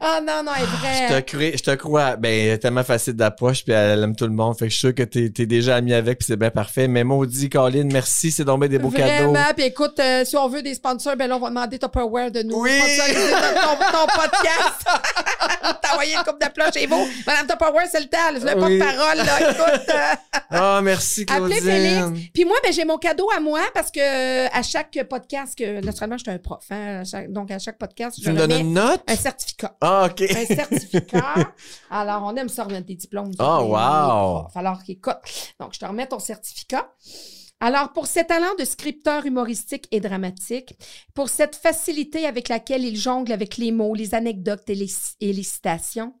Ah 0.00 0.20
non 0.26 0.42
non, 0.44 0.52
elle 0.56 0.62
est 0.62 0.66
vraie. 0.66 1.08
Je 1.08 1.20
te, 1.20 1.30
crois, 1.36 1.50
je 1.56 1.62
te 1.62 1.74
crois. 1.76 2.16
Ben, 2.16 2.28
elle 2.30 2.48
est 2.54 2.58
tellement 2.58 2.84
facile 2.84 3.14
d'approche, 3.14 3.64
puis 3.64 3.72
elle 3.72 4.02
aime 4.02 4.14
tout 4.16 4.26
le 4.26 4.32
monde. 4.32 4.58
Fait 4.58 4.66
que 4.66 4.70
je 4.70 4.76
suis 4.76 4.86
sûr 4.88 4.94
que 4.94 5.02
t'es 5.02 5.32
es 5.38 5.46
déjà 5.46 5.76
ami 5.76 5.94
avec, 5.94 6.18
puis 6.18 6.26
c'est 6.26 6.36
bien 6.36 6.50
parfait. 6.50 6.88
Mais 6.88 7.04
maudit, 7.04 7.48
Colin, 7.48 7.88
merci, 7.90 8.30
c'est 8.32 8.44
bien 8.44 8.68
des 8.68 8.78
beaux 8.78 8.88
Vraiment, 8.90 9.32
cadeaux. 9.32 9.54
puis 9.56 9.64
écoute, 9.66 9.98
euh, 10.00 10.24
si 10.24 10.36
on 10.36 10.48
veut 10.48 10.62
des 10.62 10.74
sponsors, 10.74 11.16
ben 11.16 11.26
là, 11.28 11.36
on 11.36 11.40
va 11.40 11.48
demander 11.48 11.78
Tupperware 11.78 12.30
de 12.30 12.42
nous 12.42 12.60
Oui! 12.60 12.70
ton, 12.76 13.98
ton- 13.98 14.06
podcast. 14.06 14.84
T'as 15.82 15.92
envoyé 15.92 16.14
une 16.14 16.22
coupe 16.24 16.40
de 16.42 16.48
plat 16.50 16.70
chez 16.72 16.86
vous. 16.86 17.06
Madame 17.26 17.46
Tupperware, 17.46 17.86
c'est 17.90 18.00
le 18.00 18.06
temps. 18.06 18.18
Je 18.34 18.44
l'ai 18.44 18.54
Oui. 18.54 18.78
pas 18.78 18.90
de 18.90 18.96
parole, 18.96 19.16
là. 19.18 19.40
Écoute, 19.50 19.88
euh, 19.88 20.38
Ah, 20.50 20.80
merci, 20.82 21.24
Claudine. 21.24 21.56
appelez 21.56 21.60
Félix. 21.60 22.30
Puis 22.34 22.44
moi, 22.44 22.56
ben, 22.62 22.72
j'ai 22.72 22.84
mon 22.84 22.98
cadeau 22.98 23.28
à 23.34 23.40
moi 23.40 23.60
parce 23.72 23.90
que 23.90 24.00
euh, 24.00 24.48
à 24.52 24.62
chaque 24.62 24.98
podcast, 25.08 25.56
que 25.56 25.80
naturellement, 25.84 26.18
je 26.18 26.24
suis 26.24 26.30
un 26.32 26.38
prof. 26.38 26.64
hein, 26.70 27.00
à 27.00 27.04
chaque- 27.04 27.32
donc, 27.32 27.50
à 27.50 27.58
chaque 27.58 27.78
podcast, 27.78 28.16
je 28.18 28.24
Tu 28.24 28.30
me 28.32 28.36
donnes 28.36 28.52
une 28.52 28.72
note? 28.74 29.02
un 29.08 29.16
certificat. 29.16 29.51
Ah, 29.80 30.08
OK. 30.10 30.22
un 30.22 30.46
certificat. 30.46 31.54
Alors, 31.90 32.22
on 32.24 32.36
aime 32.36 32.48
ça 32.48 32.64
remettre 32.64 32.86
des 32.86 32.94
diplômes. 32.94 33.30
Oh, 33.38 33.42
wow. 33.42 34.42
profs. 34.42 34.56
Alors, 34.56 34.78
écoute, 34.88 35.16
donc 35.60 35.74
je 35.74 35.78
te 35.78 35.84
remets 35.84 36.06
ton 36.06 36.18
certificat. 36.18 36.92
Alors, 37.64 37.92
pour 37.92 38.08
cet 38.08 38.26
talent 38.26 38.56
de 38.58 38.64
scripteur 38.64 39.24
humoristique 39.24 39.86
et 39.92 40.00
dramatique, 40.00 40.74
pour 41.14 41.28
cette 41.28 41.54
facilité 41.54 42.26
avec 42.26 42.48
laquelle 42.48 42.82
il 42.82 42.96
jongle 42.96 43.30
avec 43.30 43.56
les 43.56 43.70
mots, 43.70 43.94
les 43.94 44.16
anecdotes 44.16 44.68
et 44.68 44.74
les, 44.74 44.90
et 45.20 45.32
les 45.32 45.44
citations, 45.44 46.12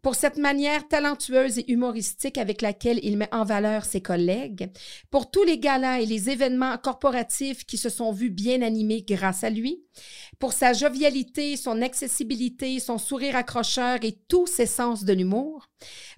pour 0.00 0.14
cette 0.14 0.38
manière 0.38 0.88
talentueuse 0.88 1.58
et 1.58 1.70
humoristique 1.70 2.38
avec 2.38 2.62
laquelle 2.62 2.98
il 3.02 3.18
met 3.18 3.28
en 3.34 3.44
valeur 3.44 3.84
ses 3.84 4.00
collègues, 4.00 4.70
pour 5.10 5.30
tous 5.30 5.44
les 5.44 5.58
galas 5.58 6.00
et 6.00 6.06
les 6.06 6.30
événements 6.30 6.78
corporatifs 6.78 7.66
qui 7.66 7.76
se 7.76 7.90
sont 7.90 8.10
vus 8.10 8.30
bien 8.30 8.62
animés 8.62 9.04
grâce 9.06 9.44
à 9.44 9.50
lui, 9.50 9.82
pour 10.38 10.52
sa 10.52 10.72
jovialité, 10.72 11.56
son 11.56 11.80
accessibilité, 11.82 12.78
son 12.80 12.98
sourire 12.98 13.36
accrocheur 13.36 13.98
et 14.02 14.18
tous 14.28 14.46
ses 14.46 14.66
sens 14.66 15.04
de 15.04 15.12
l'humour, 15.12 15.68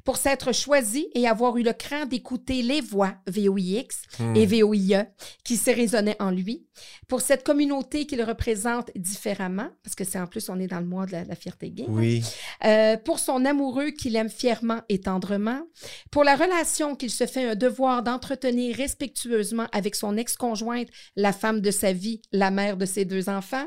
pour 0.04 0.16
s'être 0.16 0.52
choisi 0.54 1.08
et 1.14 1.26
avoir 1.28 1.56
eu 1.56 1.62
le 1.62 1.72
cran 1.72 2.06
d'écouter 2.06 2.62
les 2.62 2.80
voix 2.80 3.14
VOIX 3.26 3.86
Hmm. 4.18 4.34
et 4.34 4.46
VOIE 4.46 5.04
qui 5.44 5.56
se 5.56 5.70
résonnaient 5.70 6.16
en 6.20 6.30
lui, 6.30 6.66
pour 7.08 7.20
cette 7.20 7.44
communauté 7.44 8.06
qu'il 8.06 8.22
représente 8.22 8.90
différemment, 8.96 9.68
parce 9.84 9.94
que 9.94 10.02
c'est 10.04 10.18
en 10.18 10.26
plus, 10.26 10.48
on 10.48 10.58
est 10.58 10.66
dans 10.66 10.80
le 10.80 10.86
mois 10.86 11.06
de 11.06 11.12
la, 11.12 11.24
la 11.24 11.34
fierté 11.36 11.70
gay, 11.70 11.84
Oui. 11.88 12.22
euh, 12.64 12.96
pour 12.96 13.18
son 13.18 13.44
amoureux 13.44 13.90
qu'il 13.90 14.16
aime 14.16 14.28
fièrement 14.30 14.80
et 14.88 15.00
tendrement, 15.00 15.60
pour 16.10 16.24
la 16.24 16.34
relation 16.36 16.96
qu'il 16.96 17.10
se 17.10 17.26
fait 17.26 17.44
un 17.50 17.54
devoir 17.54 18.02
d'entretenir 18.02 18.74
respectueusement 18.76 19.66
avec 19.72 19.94
son 19.94 20.16
ex-conjointe, 20.16 20.88
la 21.16 21.32
femme 21.32 21.60
de 21.60 21.70
sa 21.70 21.92
vie, 21.92 22.22
la 22.32 22.50
mère 22.50 22.76
de 22.76 22.86
ses 22.86 23.04
deux 23.04 23.28
enfants, 23.28 23.66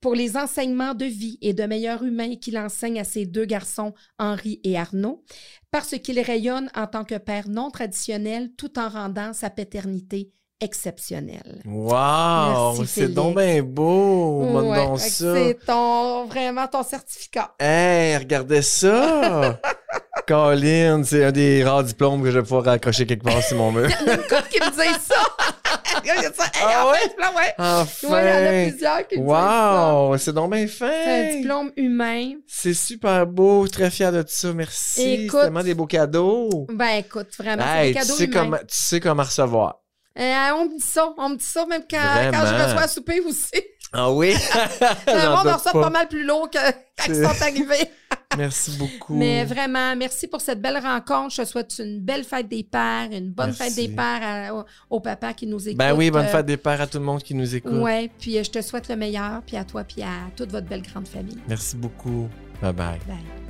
pour 0.00 0.14
les 0.14 0.36
enseignements 0.36 0.94
de 0.94 1.04
vie 1.04 1.38
et 1.40 1.54
de 1.54 1.64
meilleur 1.64 2.02
humain 2.02 2.36
qu'il 2.36 2.58
enseigne 2.58 3.00
à 3.00 3.04
ses 3.04 3.26
deux 3.26 3.44
garçons, 3.44 3.94
Henri 4.18 4.60
et 4.64 4.78
Arnaud, 4.78 5.22
parce 5.70 5.98
qu'il 5.98 6.20
rayonne 6.20 6.70
en 6.74 6.86
tant 6.86 7.04
que 7.04 7.16
père 7.16 7.48
non 7.48 7.70
traditionnel 7.70 8.50
tout 8.56 8.78
en 8.78 8.88
rendant 8.88 9.32
sa 9.32 9.50
paternité 9.50 10.32
exceptionnelle. 10.60 11.62
Wow! 11.64 12.84
C'est 12.84 13.08
donc 13.08 13.36
bien 13.36 13.62
beau! 13.62 14.42
Ouais. 14.44 14.98
C'est 14.98 15.58
ton, 15.64 16.26
vraiment 16.26 16.66
ton 16.66 16.82
certificat. 16.82 17.54
Hey, 17.60 18.16
regardez 18.16 18.62
ça! 18.62 19.60
Colin, 20.26 21.02
c'est 21.04 21.24
un 21.24 21.32
des 21.32 21.64
rares 21.64 21.84
diplômes 21.84 22.22
que 22.22 22.30
je 22.30 22.38
vais 22.38 22.42
pouvoir 22.42 22.64
raccrocher 22.64 23.06
quelque 23.06 23.24
part 23.24 23.42
sur 23.42 23.56
mon 23.56 23.72
mur. 23.72 23.88
couple 23.88 24.48
qui 24.50 24.60
me 24.60 24.98
ça. 24.98 25.17
Il 26.16 26.22
y 26.22 26.26
a 26.26 26.32
ça. 26.32 26.44
Hey, 26.44 26.50
Ah 26.64 26.86
en 26.86 26.90
ouais? 26.90 26.98
fait, 26.98 27.14
là, 27.18 27.32
ouais. 27.36 27.54
Enfin! 27.58 28.08
Ouais, 28.08 28.22
il 28.22 28.28
y 28.28 28.32
en 28.32 28.46
a 28.46 28.70
plusieurs 28.70 29.08
qui 29.08 29.18
me 29.18 29.22
disent 29.22 29.30
ça. 29.34 29.94
Wow! 30.04 30.16
C'est 30.18 30.32
donc 30.32 30.52
bien 30.52 30.66
C'est 30.66 30.84
un 30.84 30.88
fin! 31.30 31.36
diplôme 31.36 31.72
humain. 31.76 32.30
C'est 32.46 32.74
super 32.74 33.26
beau, 33.26 33.66
très 33.68 33.90
fier 33.90 34.12
de 34.12 34.24
ça, 34.26 34.52
merci. 34.52 35.24
Écoute. 35.24 35.38
C'est 35.40 35.44
tellement 35.46 35.62
des 35.62 35.74
beaux 35.74 35.86
cadeaux. 35.86 36.66
Ben 36.72 36.96
écoute, 36.98 37.28
vraiment, 37.38 37.62
Hey, 37.64 37.92
c'est 37.92 37.92
tu, 37.92 37.92
des 37.92 38.00
cadeaux 38.00 38.14
sais 38.18 38.24
humains. 38.24 38.40
comment, 38.44 38.56
tu 38.58 38.64
sais 38.76 39.00
comment 39.00 39.22
recevoir. 39.22 39.76
Euh, 40.18 40.34
on 40.56 40.64
me 40.64 40.70
dit 40.70 40.84
ça, 40.84 41.12
on 41.16 41.28
me 41.28 41.36
dit 41.36 41.44
ça 41.44 41.64
même 41.66 41.82
quand, 41.88 41.96
quand 42.32 42.46
je 42.46 42.64
reçois 42.64 42.82
à 42.82 42.88
souper 42.88 43.20
aussi. 43.20 43.62
Ah 43.92 44.10
oui? 44.10 44.34
Le 45.06 45.28
monde 45.36 45.46
reçoit 45.54 45.72
pas. 45.72 45.82
pas 45.82 45.90
mal 45.90 46.08
plus 46.08 46.24
lourd 46.24 46.50
que 46.50 46.58
quand 46.58 47.04
ils 47.08 47.14
sont 47.24 47.42
arrivés. 47.42 47.88
Merci 48.36 48.76
beaucoup. 48.76 49.14
Mais 49.16 49.44
vraiment, 49.44 49.96
merci 49.96 50.28
pour 50.28 50.40
cette 50.40 50.60
belle 50.60 50.78
rencontre. 50.78 51.34
Je 51.34 51.42
te 51.42 51.46
souhaite 51.48 51.74
une 51.78 52.00
belle 52.00 52.24
fête 52.24 52.46
des 52.48 52.62
pères, 52.62 53.08
une 53.10 53.30
bonne 53.30 53.46
Merci. 53.46 53.62
fête 53.62 53.74
des 53.74 53.88
pères 53.88 54.20
à- 54.22 54.54
au, 54.54 54.64
au 54.90 55.00
papa 55.00 55.32
qui 55.32 55.46
nous 55.46 55.66
écoute. 55.66 55.78
Ben 55.78 55.94
oui, 55.94 56.10
bonne 56.10 56.26
Euh, 56.26 56.28
fête 56.28 56.46
des 56.46 56.56
pères 56.58 56.80
à 56.80 56.86
tout 56.86 56.98
le 56.98 57.04
monde 57.04 57.22
qui 57.22 57.34
nous 57.34 57.54
écoute. 57.54 57.72
Ouais, 57.72 58.10
puis 58.20 58.38
euh, 58.38 58.42
je 58.44 58.50
te 58.50 58.60
souhaite 58.60 58.88
le 58.88 58.96
meilleur, 58.96 59.42
puis 59.46 59.56
à 59.56 59.64
toi, 59.64 59.82
puis 59.82 60.02
à 60.02 60.30
toute 60.36 60.50
votre 60.52 60.66
belle 60.68 60.82
grande 60.82 61.08
famille. 61.08 61.38
Merci 61.48 61.76
beaucoup. 61.76 62.28
Bye 62.60 62.72
bye. 62.74 62.98
Bye. 63.08 63.47